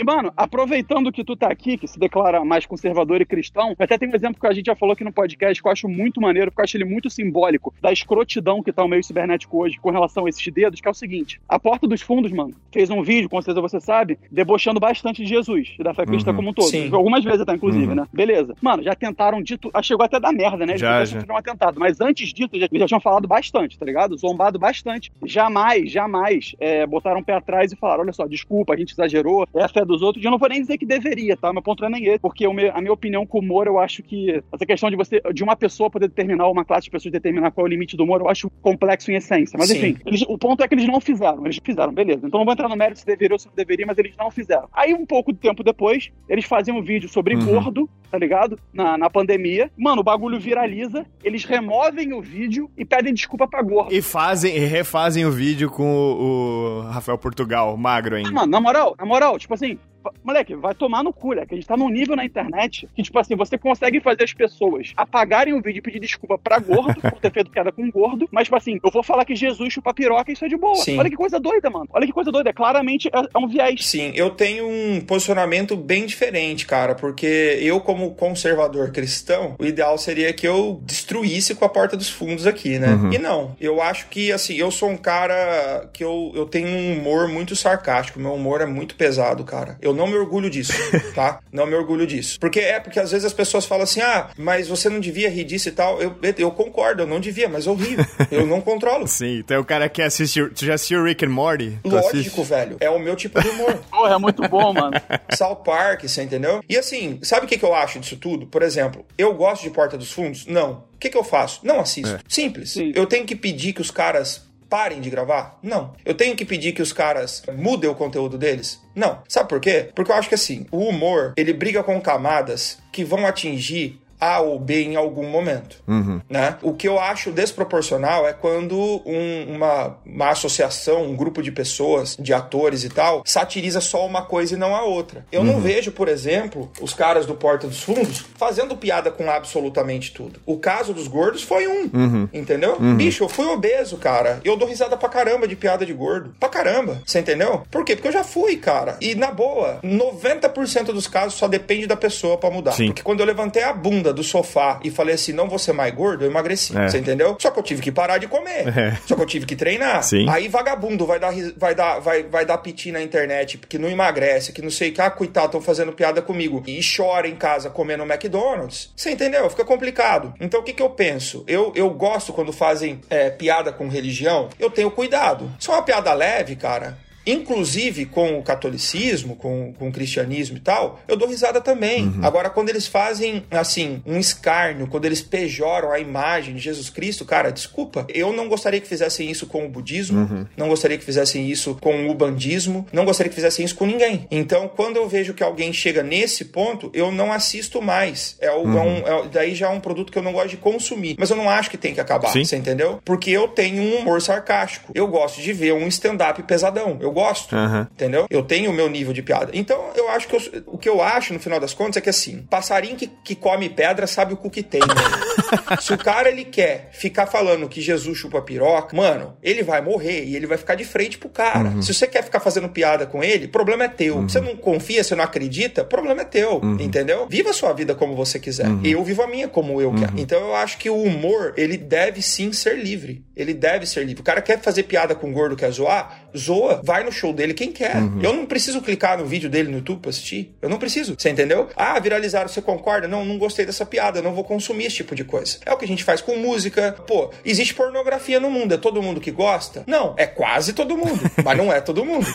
Mano, 0.04 0.32
aproveitando 0.36 1.10
que 1.12 1.24
tu 1.24 1.36
tá 1.36 1.48
aqui, 1.48 1.76
que 1.76 1.88
se 1.88 1.98
declara 1.98 2.44
mais 2.44 2.66
conservador 2.66 3.20
e 3.20 3.26
cristão, 3.26 3.74
até 3.78 3.98
tem 3.98 4.08
um 4.08 4.14
exemplo 4.14 4.40
que 4.40 4.46
a 4.46 4.52
gente 4.52 4.66
já 4.66 4.76
falou 4.76 4.92
aqui 4.92 5.04
no 5.04 5.12
podcast 5.12 5.62
que 5.62 5.68
eu 5.68 5.72
acho 5.72 5.88
muito 5.88 6.20
maneiro, 6.20 6.50
porque 6.50 6.60
eu 6.60 6.64
acho 6.64 6.76
ele 6.76 6.84
muito 6.84 7.10
simbólico 7.10 7.74
da 7.80 7.92
escrotidão 7.92 8.62
que 8.62 8.72
tá 8.72 8.84
o 8.84 8.88
meio 8.88 9.02
cibernético 9.02 9.58
hoje 9.58 9.78
com 9.78 9.90
relação 9.90 10.26
a 10.26 10.28
esses 10.28 10.52
dedos, 10.52 10.80
que 10.80 10.88
é 10.88 10.90
o 10.90 10.94
seguinte: 10.94 11.40
a 11.48 11.58
Porta 11.58 11.86
dos 11.86 12.02
Fundos, 12.02 12.32
mano, 12.32 12.54
fez 12.72 12.90
um 12.90 13.02
vídeo, 13.02 13.28
com 13.28 13.40
certeza 13.40 13.60
você 13.60 13.80
sabe, 13.80 14.18
debochando 14.30 14.80
bastante 14.80 15.22
de 15.22 15.28
Jesus 15.28 15.74
e 15.78 15.82
da 15.82 15.94
fé 15.94 16.04
cristã 16.04 16.30
uhum. 16.30 16.36
como 16.36 16.50
um 16.50 16.52
todo. 16.52 16.68
Sim. 16.68 16.90
Algumas 16.92 17.24
vezes 17.24 17.40
até, 17.40 17.54
inclusive, 17.54 17.86
uhum. 17.86 17.94
né? 17.94 18.06
Beleza. 18.12 18.54
Mano, 18.60 18.82
já 18.82 18.94
tentaram 18.94 19.42
dito. 19.42 19.70
Ah, 19.72 19.82
chegou 19.82 20.04
até 20.04 20.20
da 20.20 20.32
merda, 20.32 20.66
né? 20.66 20.72
Eles 20.72 20.80
já, 20.80 21.04
já. 21.04 21.20
um 21.28 21.36
atentado. 21.36 21.78
Mas 21.78 22.00
antes 22.00 22.32
disso, 22.32 22.50
já, 22.54 22.68
já 22.72 22.86
tinham 22.86 23.00
falado 23.00 23.26
bastante, 23.26 23.78
tá 23.78 23.86
ligado? 23.86 24.16
Zombado 24.16 24.58
bastante. 24.58 25.12
Jamais, 25.24 25.90
jamais 25.90 26.54
é, 26.58 26.86
botaram 26.86 27.20
o 27.20 27.24
pé 27.24 27.34
atrás 27.34 27.72
e 27.72 27.76
falaram: 27.76 28.02
olha 28.02 28.12
só, 28.12 28.26
desculpa, 28.26 28.74
a 28.74 28.76
gente 28.76 28.92
exagerou, 28.92 29.46
é 29.54 29.62
a 29.62 29.68
fé 29.68 29.84
dos 29.94 30.02
outros. 30.02 30.22
E 30.22 30.26
eu 30.26 30.30
não 30.30 30.38
vou 30.38 30.48
nem 30.48 30.60
dizer 30.60 30.78
que 30.78 30.86
deveria, 30.86 31.36
tá? 31.36 31.52
Meu 31.52 31.62
ponto 31.62 31.80
não 31.80 31.88
é 31.88 31.92
nem 31.92 32.06
esse. 32.06 32.18
Porque 32.18 32.44
a 32.44 32.80
minha 32.80 32.92
opinião 32.92 33.26
com 33.26 33.38
o 33.38 33.40
humor, 33.40 33.66
eu 33.66 33.78
acho 33.78 34.02
que 34.02 34.42
essa 34.52 34.66
questão 34.66 34.90
de 34.90 34.96
você, 34.96 35.20
de 35.32 35.42
uma 35.42 35.56
pessoa 35.56 35.90
poder 35.90 36.08
determinar, 36.08 36.48
uma 36.48 36.64
classe 36.64 36.84
de 36.84 36.90
pessoas 36.90 37.12
determinar 37.12 37.50
qual 37.50 37.66
é 37.66 37.68
o 37.68 37.70
limite 37.70 37.96
do 37.96 38.04
humor, 38.04 38.20
eu 38.20 38.28
acho 38.28 38.50
complexo 38.62 39.10
em 39.10 39.16
essência. 39.16 39.56
Mas 39.58 39.68
Sim. 39.68 39.78
enfim, 39.78 39.96
eles, 40.06 40.22
o 40.22 40.38
ponto 40.38 40.62
é 40.62 40.68
que 40.68 40.74
eles 40.74 40.86
não 40.86 41.00
fizeram. 41.00 41.44
Eles 41.44 41.58
fizeram, 41.62 41.92
beleza. 41.92 42.26
Então 42.26 42.38
não 42.38 42.44
vou 42.44 42.52
entrar 42.52 42.68
no 42.68 42.76
mérito 42.76 43.00
se 43.00 43.06
deveria 43.06 43.34
ou 43.34 43.38
se 43.38 43.46
não 43.46 43.54
deveria, 43.54 43.86
mas 43.86 43.98
eles 43.98 44.14
não 44.16 44.30
fizeram. 44.30 44.68
Aí, 44.72 44.94
um 44.94 45.06
pouco 45.06 45.32
de 45.32 45.38
tempo 45.38 45.62
depois, 45.62 46.10
eles 46.28 46.44
faziam 46.44 46.78
um 46.78 46.82
vídeo 46.82 47.08
sobre 47.08 47.34
uhum. 47.34 47.44
gordo, 47.44 47.88
tá 48.10 48.18
ligado? 48.18 48.58
Na, 48.72 48.96
na 48.96 49.10
pandemia. 49.10 49.70
Mano, 49.76 50.00
o 50.00 50.04
bagulho 50.04 50.38
viraliza, 50.38 51.06
eles 51.22 51.44
removem 51.44 52.12
o 52.12 52.20
vídeo 52.20 52.70
e 52.76 52.84
pedem 52.84 53.12
desculpa 53.12 53.46
pra 53.46 53.62
gordo. 53.62 53.92
E 53.92 54.00
fazem, 54.00 54.56
e 54.56 54.60
refazem 54.60 55.26
o 55.26 55.30
vídeo 55.30 55.70
com 55.70 55.84
o, 55.84 56.78
o 56.78 56.80
Rafael 56.82 57.18
Portugal, 57.18 57.76
magro 57.76 58.16
ainda. 58.16 58.28
Ah, 58.28 58.32
mano, 58.32 58.46
na 58.46 58.60
moral, 58.60 58.94
na 58.98 59.04
moral, 59.04 59.38
tipo 59.38 59.54
assim, 59.54 59.78
moleque, 60.22 60.54
vai 60.54 60.74
tomar 60.74 61.02
no 61.02 61.12
cu, 61.12 61.32
né? 61.32 61.46
Que 61.46 61.54
a 61.54 61.56
gente 61.56 61.66
tá 61.66 61.76
num 61.76 61.88
nível 61.88 62.16
na 62.16 62.24
internet 62.24 62.88
que, 62.94 63.02
tipo 63.02 63.18
assim, 63.18 63.36
você 63.36 63.56
consegue 63.58 64.00
fazer 64.00 64.24
as 64.24 64.32
pessoas 64.32 64.92
apagarem 64.96 65.54
o 65.54 65.62
vídeo 65.62 65.78
e 65.78 65.82
pedir 65.82 66.00
desculpa 66.00 66.38
pra 66.38 66.58
gordo 66.58 67.00
por 67.00 67.20
ter 67.20 67.32
feito 67.32 67.50
piada 67.50 67.72
com 67.72 67.90
gordo, 67.90 68.28
mas, 68.30 68.44
tipo 68.44 68.56
assim, 68.56 68.78
eu 68.82 68.90
vou 68.90 69.02
falar 69.02 69.24
que 69.24 69.34
Jesus 69.34 69.72
chupa 69.72 69.94
piroca 69.94 70.30
e 70.30 70.34
isso 70.34 70.44
é 70.44 70.48
de 70.48 70.56
boa. 70.56 70.76
Sim. 70.76 70.98
Olha 70.98 71.10
que 71.10 71.16
coisa 71.16 71.38
doida, 71.38 71.70
mano. 71.70 71.88
Olha 71.92 72.06
que 72.06 72.12
coisa 72.12 72.30
doida. 72.30 72.52
Claramente 72.52 73.08
é, 73.08 73.18
é 73.18 73.38
um 73.38 73.48
viés. 73.48 73.86
Sim, 73.86 74.12
eu 74.14 74.30
tenho 74.30 74.68
um 74.68 75.00
posicionamento 75.00 75.76
bem 75.76 76.06
diferente, 76.06 76.66
cara, 76.66 76.94
porque 76.94 77.58
eu, 77.60 77.80
como 77.80 78.14
conservador 78.14 78.90
cristão, 78.92 79.56
o 79.58 79.64
ideal 79.64 79.96
seria 79.98 80.32
que 80.32 80.46
eu 80.46 80.80
destruísse 80.82 81.54
com 81.54 81.64
a 81.64 81.68
porta 81.68 81.96
dos 81.96 82.10
fundos 82.10 82.46
aqui, 82.46 82.78
né? 82.78 82.88
Uhum. 82.94 83.12
E 83.12 83.18
não. 83.18 83.56
Eu 83.60 83.80
acho 83.80 84.08
que, 84.08 84.32
assim, 84.32 84.54
eu 84.56 84.70
sou 84.70 84.90
um 84.90 84.96
cara 84.96 85.88
que 85.92 86.02
eu, 86.02 86.32
eu 86.34 86.46
tenho 86.46 86.68
um 86.68 86.98
humor 86.98 87.28
muito 87.28 87.54
sarcástico. 87.56 88.18
Meu 88.18 88.34
humor 88.34 88.60
é 88.60 88.66
muito 88.66 88.94
pesado, 88.94 89.44
cara. 89.44 89.76
Eu 89.80 89.93
não 89.94 90.06
me 90.06 90.16
orgulho 90.16 90.50
disso, 90.50 90.72
tá? 91.14 91.40
Não 91.52 91.66
me 91.66 91.74
orgulho 91.74 92.06
disso. 92.06 92.38
Porque 92.40 92.60
é 92.60 92.80
porque 92.80 93.00
às 93.00 93.10
vezes 93.10 93.24
as 93.24 93.32
pessoas 93.32 93.64
falam 93.64 93.84
assim: 93.84 94.00
ah, 94.00 94.30
mas 94.36 94.68
você 94.68 94.88
não 94.88 95.00
devia 95.00 95.30
rir 95.30 95.44
disso 95.44 95.68
e 95.68 95.72
tal. 95.72 96.00
Eu, 96.00 96.14
eu 96.38 96.50
concordo, 96.50 97.02
eu 97.02 97.06
não 97.06 97.20
devia, 97.20 97.48
mas 97.48 97.66
eu 97.66 97.74
rio. 97.74 98.04
Eu 98.30 98.46
não 98.46 98.60
controlo. 98.60 99.06
Sim, 99.06 99.38
então 99.38 99.60
o 99.60 99.64
cara 99.64 99.88
que 99.88 100.02
assistiu. 100.02 100.52
Tu 100.52 100.64
já 100.64 100.74
assistiu 100.74 101.04
Rick 101.04 101.24
and 101.24 101.28
Morty? 101.28 101.78
Lógico, 101.84 102.42
velho. 102.42 102.76
É 102.80 102.90
o 102.90 102.98
meu 102.98 103.14
tipo 103.14 103.40
de 103.40 103.48
humor. 103.48 103.74
Porra, 103.90 104.14
é 104.14 104.18
muito 104.18 104.48
bom, 104.48 104.72
mano. 104.72 104.96
South 105.36 105.56
Park, 105.64 106.02
você 106.02 106.22
entendeu? 106.22 106.62
E 106.68 106.76
assim, 106.76 107.18
sabe 107.22 107.46
o 107.46 107.48
que, 107.48 107.58
que 107.58 107.64
eu 107.64 107.74
acho 107.74 108.00
disso 108.00 108.16
tudo? 108.16 108.46
Por 108.46 108.62
exemplo, 108.62 109.04
eu 109.16 109.34
gosto 109.34 109.62
de 109.62 109.70
Porta 109.70 109.96
dos 109.96 110.10
Fundos? 110.10 110.46
Não. 110.46 110.84
O 110.94 110.98
que, 110.98 111.10
que 111.10 111.16
eu 111.16 111.24
faço? 111.24 111.60
Não 111.62 111.80
assisto. 111.80 112.14
É. 112.14 112.18
Simples. 112.28 112.72
Sim. 112.72 112.92
Eu 112.94 113.06
tenho 113.06 113.26
que 113.26 113.36
pedir 113.36 113.72
que 113.72 113.80
os 113.80 113.90
caras 113.90 114.44
parem 114.74 115.00
de 115.00 115.08
gravar? 115.08 115.56
Não. 115.62 115.92
Eu 116.04 116.14
tenho 116.14 116.34
que 116.34 116.44
pedir 116.44 116.72
que 116.72 116.82
os 116.82 116.92
caras 116.92 117.44
mudem 117.56 117.88
o 117.88 117.94
conteúdo 117.94 118.36
deles? 118.36 118.82
Não. 118.92 119.22
Sabe 119.28 119.48
por 119.48 119.60
quê? 119.60 119.90
Porque 119.94 120.10
eu 120.10 120.16
acho 120.16 120.28
que 120.28 120.34
assim, 120.34 120.66
o 120.72 120.78
humor, 120.78 121.32
ele 121.36 121.52
briga 121.52 121.80
com 121.84 122.00
camadas 122.00 122.78
que 122.90 123.04
vão 123.04 123.24
atingir 123.24 124.00
a 124.32 124.40
ou 124.40 124.58
B 124.58 124.82
em 124.82 124.96
algum 124.96 125.28
momento. 125.28 125.82
Uhum. 125.86 126.20
Né? 126.28 126.56
O 126.62 126.72
que 126.74 126.88
eu 126.88 126.98
acho 126.98 127.30
desproporcional 127.30 128.26
é 128.26 128.32
quando 128.32 128.78
um, 129.04 129.54
uma, 129.54 129.96
uma 130.04 130.30
associação, 130.30 131.04
um 131.04 131.16
grupo 131.16 131.42
de 131.42 131.52
pessoas, 131.52 132.16
de 132.18 132.32
atores 132.32 132.84
e 132.84 132.88
tal, 132.88 133.22
satiriza 133.24 133.80
só 133.80 134.06
uma 134.06 134.22
coisa 134.22 134.54
e 134.54 134.58
não 134.58 134.74
a 134.74 134.82
outra. 134.82 135.26
Eu 135.30 135.40
uhum. 135.40 135.46
não 135.46 135.60
vejo, 135.60 135.92
por 135.92 136.08
exemplo, 136.08 136.70
os 136.80 136.94
caras 136.94 137.26
do 137.26 137.34
Porta 137.34 137.66
dos 137.66 137.82
Fundos 137.82 138.24
fazendo 138.36 138.76
piada 138.76 139.10
com 139.10 139.30
absolutamente 139.30 140.12
tudo. 140.12 140.40
O 140.46 140.58
caso 140.58 140.94
dos 140.94 141.08
gordos 141.08 141.42
foi 141.42 141.66
um, 141.66 141.90
uhum. 141.92 142.28
entendeu? 142.32 142.76
Uhum. 142.80 142.96
Bicho, 142.96 143.24
eu 143.24 143.28
fui 143.28 143.46
obeso, 143.46 143.96
cara. 143.96 144.40
Eu 144.44 144.56
dou 144.56 144.68
risada 144.68 144.96
pra 144.96 145.08
caramba 145.08 145.46
de 145.46 145.56
piada 145.56 145.84
de 145.84 145.92
gordo. 145.92 146.34
Pra 146.38 146.48
caramba. 146.48 147.02
Você 147.04 147.18
entendeu? 147.20 147.62
Por 147.70 147.84
quê? 147.84 147.94
Porque 147.94 148.08
eu 148.08 148.12
já 148.12 148.24
fui, 148.24 148.56
cara. 148.56 148.96
E 149.00 149.14
na 149.14 149.30
boa, 149.30 149.80
90% 149.82 150.86
dos 150.86 151.06
casos 151.06 151.34
só 151.34 151.48
depende 151.48 151.86
da 151.86 151.96
pessoa 151.96 152.38
para 152.38 152.50
mudar. 152.50 152.72
Sim. 152.72 152.86
Porque 152.86 153.02
quando 153.02 153.20
eu 153.20 153.26
levantei 153.26 153.62
a 153.62 153.72
bunda 153.72 154.12
do 154.14 154.22
sofá 154.22 154.80
e 154.82 154.90
falei 154.90 155.14
assim: 155.14 155.32
não 155.32 155.48
vou 155.48 155.58
ser 155.58 155.72
mais 155.72 155.92
gordo, 155.94 156.24
eu 156.24 156.30
emagreci. 156.30 156.76
É. 156.76 156.88
Você 156.88 156.98
entendeu? 156.98 157.36
Só 157.38 157.50
que 157.50 157.58
eu 157.58 157.62
tive 157.62 157.82
que 157.82 157.92
parar 157.92 158.18
de 158.18 158.26
comer. 158.26 158.66
É. 158.76 158.96
Só 159.06 159.14
que 159.14 159.22
eu 159.22 159.26
tive 159.26 159.46
que 159.46 159.56
treinar. 159.56 160.02
Sim. 160.02 160.28
Aí 160.28 160.48
vagabundo 160.48 161.06
vai 161.06 161.18
dar, 161.18 161.32
vai 161.56 161.74
dar, 161.74 161.98
vai, 161.98 162.22
vai 162.22 162.46
dar 162.46 162.58
piti 162.58 162.90
na 162.90 163.02
internet, 163.02 163.58
porque 163.58 163.78
não 163.78 163.88
emagrece, 163.88 164.52
que 164.52 164.62
não 164.62 164.70
sei 164.70 164.90
o 164.90 164.92
que, 164.92 165.00
ah, 165.00 165.10
coitado, 165.10 165.46
estão 165.46 165.60
fazendo 165.60 165.92
piada 165.92 166.22
comigo. 166.22 166.62
E 166.66 166.80
chora 166.80 167.28
em 167.28 167.36
casa 167.36 167.70
comendo 167.70 168.04
McDonald's. 168.04 168.92
Você 168.96 169.10
entendeu? 169.10 169.48
Fica 169.50 169.64
complicado. 169.64 170.32
Então 170.40 170.60
o 170.60 170.62
que, 170.62 170.72
que 170.72 170.82
eu 170.82 170.90
penso? 170.90 171.44
Eu, 171.46 171.72
eu 171.74 171.90
gosto 171.90 172.32
quando 172.32 172.52
fazem 172.52 173.00
é, 173.10 173.30
piada 173.30 173.72
com 173.72 173.88
religião, 173.88 174.48
eu 174.58 174.70
tenho 174.70 174.90
cuidado. 174.90 175.50
Se 175.58 175.70
é 175.70 175.72
uma 175.72 175.82
piada 175.82 176.12
leve, 176.12 176.56
cara, 176.56 176.96
inclusive 177.26 178.06
com 178.06 178.38
o 178.38 178.42
catolicismo, 178.42 179.36
com, 179.36 179.72
com 179.78 179.88
o 179.88 179.92
cristianismo 179.92 180.56
e 180.56 180.60
tal, 180.60 181.00
eu 181.08 181.16
dou 181.16 181.28
risada 181.28 181.60
também. 181.60 182.06
Uhum. 182.06 182.20
Agora, 182.24 182.50
quando 182.50 182.68
eles 182.68 182.86
fazem, 182.86 183.44
assim, 183.50 184.02
um 184.06 184.18
escárnio, 184.18 184.86
quando 184.86 185.04
eles 185.04 185.22
pejoram 185.22 185.90
a 185.90 185.98
imagem 185.98 186.54
de 186.54 186.60
Jesus 186.60 186.90
Cristo, 186.90 187.24
cara, 187.24 187.50
desculpa, 187.50 188.06
eu 188.08 188.32
não 188.32 188.48
gostaria 188.48 188.80
que 188.80 188.86
fizessem 188.86 189.30
isso 189.30 189.46
com 189.46 189.64
o 189.64 189.68
budismo, 189.68 190.20
uhum. 190.20 190.46
não 190.56 190.68
gostaria 190.68 190.98
que 190.98 191.04
fizessem 191.04 191.48
isso 191.50 191.76
com 191.80 192.08
o 192.08 192.14
bandismo, 192.14 192.86
não 192.92 193.04
gostaria 193.04 193.28
que 193.28 193.34
fizessem 193.34 193.64
isso 193.64 193.74
com 193.74 193.86
ninguém. 193.86 194.26
Então, 194.30 194.68
quando 194.68 194.96
eu 194.96 195.08
vejo 195.08 195.34
que 195.34 195.42
alguém 195.42 195.72
chega 195.72 196.02
nesse 196.02 196.44
ponto, 196.46 196.90
eu 196.92 197.10
não 197.10 197.32
assisto 197.32 197.80
mais. 197.80 198.36
É, 198.40 198.50
o, 198.50 198.64
uhum. 198.64 198.78
é 198.78 198.80
um, 198.80 199.24
é, 199.24 199.28
daí 199.28 199.54
já 199.54 199.66
é 199.66 199.70
um 199.70 199.80
produto 199.80 200.12
que 200.12 200.18
eu 200.18 200.22
não 200.22 200.32
gosto 200.32 200.48
de 200.48 200.56
consumir. 200.56 201.16
Mas 201.18 201.30
eu 201.30 201.36
não 201.36 201.48
acho 201.48 201.70
que 201.70 201.78
tem 201.78 201.94
que 201.94 202.00
acabar, 202.00 202.28
Sim. 202.28 202.44
você 202.44 202.56
entendeu? 202.56 203.00
Porque 203.04 203.30
eu 203.30 203.48
tenho 203.48 203.82
um 203.82 203.98
humor 203.98 204.20
sarcástico. 204.20 204.92
Eu 204.94 205.06
gosto 205.06 205.40
de 205.40 205.52
ver 205.52 205.72
um 205.72 205.86
stand-up 205.88 206.42
pesadão. 206.42 206.98
Eu 207.00 207.12
gosto, 207.14 207.56
uhum. 207.56 207.86
entendeu? 207.92 208.26
Eu 208.28 208.42
tenho 208.42 208.70
o 208.70 208.74
meu 208.74 208.90
nível 208.90 209.12
de 209.12 209.22
piada. 209.22 209.50
Então, 209.54 209.90
eu 209.96 210.10
acho 210.10 210.28
que 210.28 210.36
eu, 210.36 210.62
o 210.66 210.76
que 210.76 210.88
eu 210.88 211.00
acho, 211.00 211.32
no 211.32 211.40
final 211.40 211.58
das 211.58 211.72
contas, 211.72 211.96
é 211.96 212.00
que 212.00 212.10
assim, 212.10 212.42
passarinho 212.50 212.96
que, 212.96 213.06
que 213.06 213.34
come 213.34 213.70
pedra 213.70 214.06
sabe 214.06 214.34
o 214.34 214.36
cu 214.36 214.50
que 214.50 214.62
tem, 214.62 214.80
né? 214.80 214.94
Se 215.80 215.92
o 215.92 215.98
cara, 215.98 216.28
ele 216.28 216.44
quer 216.44 216.90
ficar 216.92 217.26
falando 217.26 217.68
que 217.68 217.80
Jesus 217.80 218.18
chupa 218.18 218.42
piroca, 218.42 218.94
mano, 218.94 219.36
ele 219.42 219.62
vai 219.62 219.80
morrer 219.80 220.24
e 220.24 220.36
ele 220.36 220.46
vai 220.46 220.58
ficar 220.58 220.74
de 220.74 220.84
frente 220.84 221.16
pro 221.18 221.28
cara. 221.28 221.70
Uhum. 221.70 221.82
Se 221.82 221.94
você 221.94 222.06
quer 222.06 222.22
ficar 222.22 222.40
fazendo 222.40 222.68
piada 222.68 223.06
com 223.06 223.22
ele, 223.22 223.48
problema 223.48 223.84
é 223.84 223.88
teu. 223.88 224.16
Uhum. 224.16 224.28
Você 224.28 224.40
não 224.40 224.56
confia, 224.56 225.02
você 225.02 225.14
não 225.14 225.24
acredita, 225.24 225.84
problema 225.84 226.22
é 226.22 226.24
teu, 226.24 226.60
uhum. 226.62 226.76
entendeu? 226.80 227.26
Viva 227.28 227.50
a 227.50 227.52
sua 227.52 227.72
vida 227.72 227.94
como 227.94 228.14
você 228.16 228.38
quiser. 228.38 228.66
Uhum. 228.66 228.80
Eu 228.84 229.04
vivo 229.04 229.22
a 229.22 229.26
minha 229.26 229.48
como 229.48 229.80
eu 229.80 229.92
quero. 229.94 230.12
Uhum. 230.12 230.18
Então, 230.18 230.40
eu 230.40 230.54
acho 230.54 230.78
que 230.78 230.90
o 230.90 231.02
humor, 231.02 231.54
ele 231.56 231.76
deve 231.76 232.22
sim 232.22 232.52
ser 232.52 232.76
livre. 232.76 233.24
Ele 233.36 233.54
deve 233.54 233.86
ser 233.86 234.04
livre. 234.04 234.20
O 234.20 234.24
cara 234.24 234.40
quer 234.40 234.60
fazer 234.60 234.84
piada 234.84 235.14
com 235.14 235.30
o 235.30 235.32
gordo, 235.32 235.56
quer 235.56 235.70
zoar, 235.70 236.23
zoa, 236.36 236.80
vai 236.82 237.04
no 237.04 237.12
show 237.12 237.32
dele 237.32 237.54
quem 237.54 237.72
quer. 237.72 237.96
Uhum. 237.96 238.20
Eu 238.22 238.32
não 238.32 238.46
preciso 238.46 238.80
clicar 238.80 239.18
no 239.18 239.24
vídeo 239.24 239.48
dele 239.48 239.68
no 239.68 239.78
YouTube 239.78 240.00
pra 240.00 240.10
assistir. 240.10 240.54
Eu 240.60 240.68
não 240.68 240.78
preciso. 240.78 241.14
Você 241.18 241.30
entendeu? 241.30 241.68
Ah, 241.76 241.98
viralizaram, 241.98 242.48
você 242.48 242.60
concorda? 242.60 243.08
Não, 243.08 243.24
não 243.24 243.38
gostei 243.38 243.64
dessa 243.64 243.86
piada, 243.86 244.22
não 244.22 244.34
vou 244.34 244.44
consumir 244.44 244.86
esse 244.86 244.96
tipo 244.96 245.14
de 245.14 245.24
coisa. 245.24 245.58
É 245.64 245.72
o 245.72 245.76
que 245.76 245.84
a 245.84 245.88
gente 245.88 246.04
faz 246.04 246.20
com 246.20 246.36
música. 246.36 246.96
Pô, 247.06 247.30
existe 247.44 247.74
pornografia 247.74 248.40
no 248.40 248.50
mundo. 248.50 248.74
É 248.74 248.76
todo 248.76 249.02
mundo 249.02 249.20
que 249.20 249.30
gosta? 249.30 249.84
Não, 249.86 250.14
é 250.16 250.26
quase 250.26 250.72
todo 250.72 250.96
mundo. 250.96 251.20
mas 251.44 251.56
não 251.56 251.72
é 251.72 251.80
todo 251.80 252.04
mundo. 252.04 252.26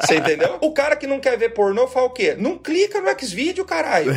Você 0.00 0.16
entendeu? 0.16 0.58
O 0.60 0.72
cara 0.72 0.96
que 0.96 1.06
não 1.06 1.20
quer 1.20 1.36
ver 1.38 1.50
pornô 1.50 1.86
fala 1.86 2.06
o 2.06 2.10
quê? 2.10 2.34
Não 2.38 2.58
clica 2.58 3.00
no 3.00 3.14
Xvideo, 3.18 3.64
caralho. 3.64 4.12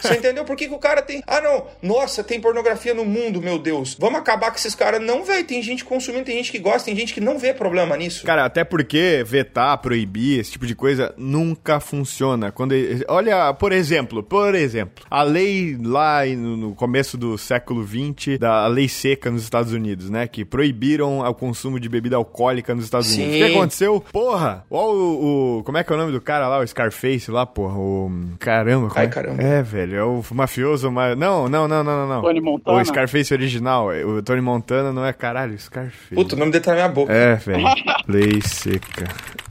Você 0.00 0.14
entendeu? 0.14 0.44
Por 0.44 0.56
que, 0.56 0.68
que 0.68 0.74
o 0.74 0.78
cara 0.78 1.02
tem. 1.02 1.22
Ah, 1.26 1.40
não. 1.40 1.66
Nossa, 1.82 2.22
tem 2.22 2.40
pornografia 2.40 2.94
no 2.94 3.04
mundo, 3.04 3.40
meu 3.40 3.58
Deus. 3.58 3.96
Vamos 3.98 4.20
acabar 4.20 4.50
com 4.50 4.56
esses 4.56 4.74
caras. 4.74 5.00
Não, 5.00 5.24
velho. 5.24 5.44
Tem 5.44 5.62
gente 5.62 5.84
consumindo, 5.84 6.24
tem 6.24 6.36
gente 6.36 6.52
que 6.52 6.58
gosta, 6.58 6.86
tem 6.86 6.96
gente 6.96 7.12
que 7.12 7.20
não 7.20 7.38
vê 7.38 7.52
problema 7.52 7.96
nisso. 7.96 8.24
Cara, 8.24 8.43
até 8.44 8.64
porque 8.64 9.24
vetar, 9.26 9.78
proibir, 9.78 10.40
esse 10.40 10.52
tipo 10.52 10.66
de 10.66 10.74
coisa 10.74 11.14
nunca 11.16 11.80
funciona. 11.80 12.50
Quando 12.52 12.74
olha, 13.08 13.52
por 13.54 13.72
exemplo, 13.72 14.22
por 14.22 14.54
exemplo, 14.54 15.04
a 15.10 15.22
lei 15.22 15.76
lá 15.80 16.24
no 16.26 16.74
começo 16.74 17.16
do 17.16 17.38
século 17.38 17.82
20 17.82 18.38
da 18.38 18.66
lei 18.66 18.88
seca 18.88 19.30
nos 19.30 19.42
Estados 19.42 19.72
Unidos, 19.72 20.10
né, 20.10 20.26
que 20.26 20.44
proibiram 20.44 21.20
o 21.20 21.34
consumo 21.34 21.80
de 21.80 21.88
bebida 21.88 22.16
alcoólica 22.16 22.74
nos 22.74 22.84
Estados 22.84 23.08
Sim. 23.08 23.22
Unidos. 23.22 23.40
O 23.40 23.46
que 23.46 23.56
aconteceu? 23.56 24.04
Porra, 24.12 24.64
olha 24.70 24.94
o, 24.94 25.58
o, 25.58 25.64
como 25.64 25.78
é 25.78 25.84
que 25.84 25.92
é 25.92 25.96
o 25.96 25.98
nome 25.98 26.12
do 26.12 26.20
cara 26.20 26.48
lá, 26.48 26.60
o 26.60 26.66
Scarface 26.66 27.30
lá, 27.30 27.46
porra, 27.46 27.78
o 27.78 28.10
caramba, 28.38 28.90
Ai, 28.94 29.06
é? 29.06 29.08
caramba. 29.08 29.42
É, 29.42 29.62
velho, 29.62 29.96
é 29.96 30.04
o 30.04 30.22
mafioso, 30.32 30.90
mas 30.90 31.16
não, 31.16 31.48
não, 31.48 31.66
não, 31.66 31.82
não, 31.82 32.06
não, 32.06 32.22
Tony 32.22 32.40
Montana. 32.40 32.80
O 32.80 32.84
Scarface 32.84 33.32
original, 33.32 33.88
o 33.88 34.22
Tony 34.22 34.40
Montana 34.40 34.92
não 34.92 35.04
é 35.04 35.12
caralho, 35.12 35.58
Scarface. 35.58 36.14
Puta, 36.14 36.34
o 36.34 36.38
nome 36.38 36.52
dele 36.52 36.64
tá 36.64 36.72
na 36.72 36.76
minha 36.76 36.88
boca. 36.88 37.12
É, 37.12 37.36
velho. 37.36 37.64
lei 38.08 38.33
seca. 38.42 39.04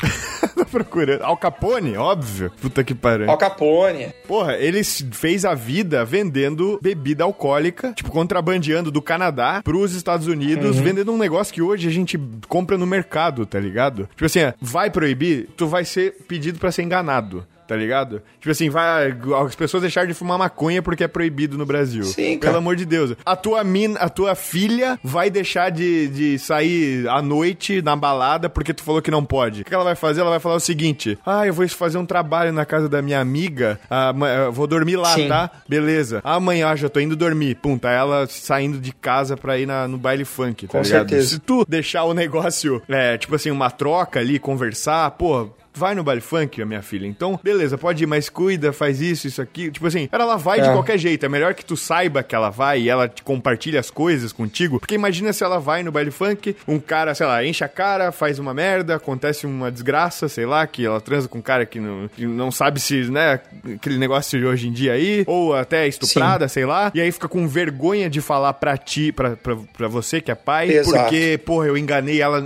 procurando. 0.73 1.23
Al 1.23 1.37
Capone, 1.37 1.95
óbvio. 1.97 2.51
Puta 2.59 2.83
que 2.83 2.95
pariu. 2.95 3.29
Al 3.29 3.37
Capone. 3.37 4.13
Porra, 4.27 4.57
ele 4.57 4.83
fez 4.83 5.45
a 5.45 5.53
vida 5.53 6.03
vendendo 6.03 6.79
bebida 6.81 7.23
alcoólica, 7.23 7.93
tipo, 7.93 8.09
contrabandeando 8.09 8.91
do 8.91 9.01
Canadá 9.01 9.61
pros 9.63 9.93
Estados 9.93 10.27
Unidos, 10.27 10.77
uhum. 10.77 10.83
vendendo 10.83 11.13
um 11.13 11.17
negócio 11.17 11.53
que 11.53 11.61
hoje 11.61 11.87
a 11.87 11.91
gente 11.91 12.19
compra 12.47 12.77
no 12.77 12.87
mercado, 12.87 13.45
tá 13.45 13.59
ligado? 13.59 14.09
Tipo 14.15 14.25
assim, 14.25 14.39
vai 14.59 14.89
proibir, 14.89 15.49
tu 15.55 15.67
vai 15.67 15.85
ser 15.85 16.13
pedido 16.27 16.57
para 16.57 16.71
ser 16.71 16.81
enganado 16.83 17.45
tá 17.67 17.75
ligado? 17.75 18.21
Tipo 18.39 18.51
assim, 18.51 18.69
vai 18.69 19.15
as 19.45 19.55
pessoas 19.55 19.81
deixaram 19.81 20.07
de 20.07 20.13
fumar 20.13 20.37
maconha 20.37 20.81
porque 20.81 21.03
é 21.03 21.07
proibido 21.07 21.57
no 21.57 21.65
Brasil. 21.65 22.03
Sim, 22.03 22.37
cara. 22.37 22.51
Pelo 22.53 22.57
amor 22.57 22.75
de 22.75 22.85
Deus. 22.85 23.15
A 23.25 23.35
tua 23.35 23.63
mina, 23.63 23.99
a 23.99 24.09
tua 24.09 24.35
filha 24.35 24.99
vai 25.03 25.29
deixar 25.29 25.69
de, 25.69 26.07
de 26.07 26.39
sair 26.39 27.07
à 27.09 27.21
noite 27.21 27.81
na 27.81 27.95
balada 27.95 28.49
porque 28.49 28.73
tu 28.73 28.83
falou 28.83 29.01
que 29.01 29.11
não 29.11 29.23
pode. 29.23 29.61
O 29.61 29.65
que 29.65 29.73
ela 29.73 29.83
vai 29.83 29.95
fazer? 29.95 30.21
Ela 30.21 30.29
vai 30.31 30.39
falar 30.39 30.55
o 30.55 30.59
seguinte: 30.59 31.17
"Ah, 31.25 31.45
eu 31.47 31.53
vou 31.53 31.67
fazer 31.69 31.97
um 31.97 32.05
trabalho 32.05 32.51
na 32.51 32.65
casa 32.65 32.87
da 32.89 33.01
minha 33.01 33.19
amiga, 33.19 33.79
ah, 33.89 34.13
vou 34.51 34.67
dormir 34.67 34.95
lá, 34.95 35.13
Sim. 35.15 35.27
tá? 35.27 35.49
Beleza. 35.67 36.21
Amanhã 36.23 36.75
já 36.75 36.89
tô 36.89 36.99
indo 36.99 37.15
dormir. 37.15 37.55
Pum, 37.55 37.77
tá 37.77 37.91
ela 37.91 38.27
saindo 38.27 38.79
de 38.79 38.91
casa 38.91 39.35
pra 39.37 39.57
ir 39.57 39.65
na, 39.65 39.87
no 39.87 39.97
baile 39.97 40.25
funk, 40.25 40.67
tá 40.67 40.71
Com 40.71 40.81
ligado? 40.83 41.09
Certeza. 41.09 41.29
Se 41.29 41.39
tu 41.39 41.65
deixar 41.67 42.03
o 42.03 42.13
negócio, 42.13 42.81
é, 42.87 43.17
tipo 43.17 43.35
assim, 43.35 43.51
uma 43.51 43.69
troca 43.71 44.19
ali, 44.19 44.39
conversar, 44.39 45.09
pô, 45.11 45.49
vai 45.73 45.95
no 45.95 46.03
baile 46.03 46.21
funk, 46.21 46.63
minha 46.65 46.81
filha. 46.81 47.07
Então, 47.07 47.39
beleza, 47.43 47.77
pode 47.77 48.03
ir, 48.03 48.07
mas 48.07 48.29
cuida, 48.29 48.71
faz 48.71 49.01
isso, 49.01 49.27
isso 49.27 49.41
aqui. 49.41 49.71
Tipo 49.71 49.87
assim, 49.87 50.07
ela 50.11 50.35
vai 50.37 50.59
é. 50.59 50.63
de 50.63 50.69
qualquer 50.69 50.97
jeito. 50.97 51.25
É 51.25 51.29
melhor 51.29 51.53
que 51.53 51.65
tu 51.65 51.75
saiba 51.75 52.23
que 52.23 52.35
ela 52.35 52.49
vai 52.49 52.81
e 52.81 52.89
ela 52.89 53.07
te 53.07 53.23
compartilhe 53.23 53.77
as 53.77 53.89
coisas 53.89 54.31
contigo. 54.31 54.79
Porque 54.79 54.95
imagina 54.95 55.33
se 55.33 55.43
ela 55.43 55.59
vai 55.59 55.83
no 55.83 55.91
baile 55.91 56.11
funk, 56.11 56.55
um 56.67 56.79
cara, 56.79 57.15
sei 57.15 57.25
lá, 57.25 57.43
enche 57.43 57.63
a 57.63 57.67
cara, 57.67 58.11
faz 58.11 58.39
uma 58.39 58.53
merda, 58.53 58.95
acontece 58.95 59.45
uma 59.45 59.71
desgraça, 59.71 60.27
sei 60.27 60.45
lá, 60.45 60.65
que 60.67 60.85
ela 60.85 61.01
transa 61.01 61.27
com 61.27 61.39
um 61.39 61.41
cara 61.41 61.65
que 61.65 61.79
não, 61.79 62.07
que 62.07 62.25
não 62.25 62.51
sabe 62.51 62.79
se, 62.79 63.09
né, 63.09 63.39
aquele 63.75 63.97
negócio 63.97 64.39
de 64.39 64.45
hoje 64.45 64.67
em 64.67 64.71
dia 64.71 64.93
aí, 64.93 65.23
ou 65.27 65.55
até 65.55 65.87
estuprada, 65.87 66.47
Sim. 66.47 66.53
sei 66.53 66.65
lá, 66.65 66.91
e 66.93 67.01
aí 67.01 67.11
fica 67.11 67.27
com 67.27 67.47
vergonha 67.47 68.09
de 68.09 68.21
falar 68.21 68.53
pra 68.53 68.77
ti, 68.77 69.11
pra, 69.11 69.35
pra, 69.35 69.55
pra 69.55 69.87
você 69.87 70.21
que 70.21 70.31
é 70.31 70.35
pai, 70.35 70.71
Exato. 70.71 71.03
porque, 71.03 71.39
porra, 71.45 71.67
eu 71.67 71.77
enganei 71.77 72.21
ela, 72.21 72.43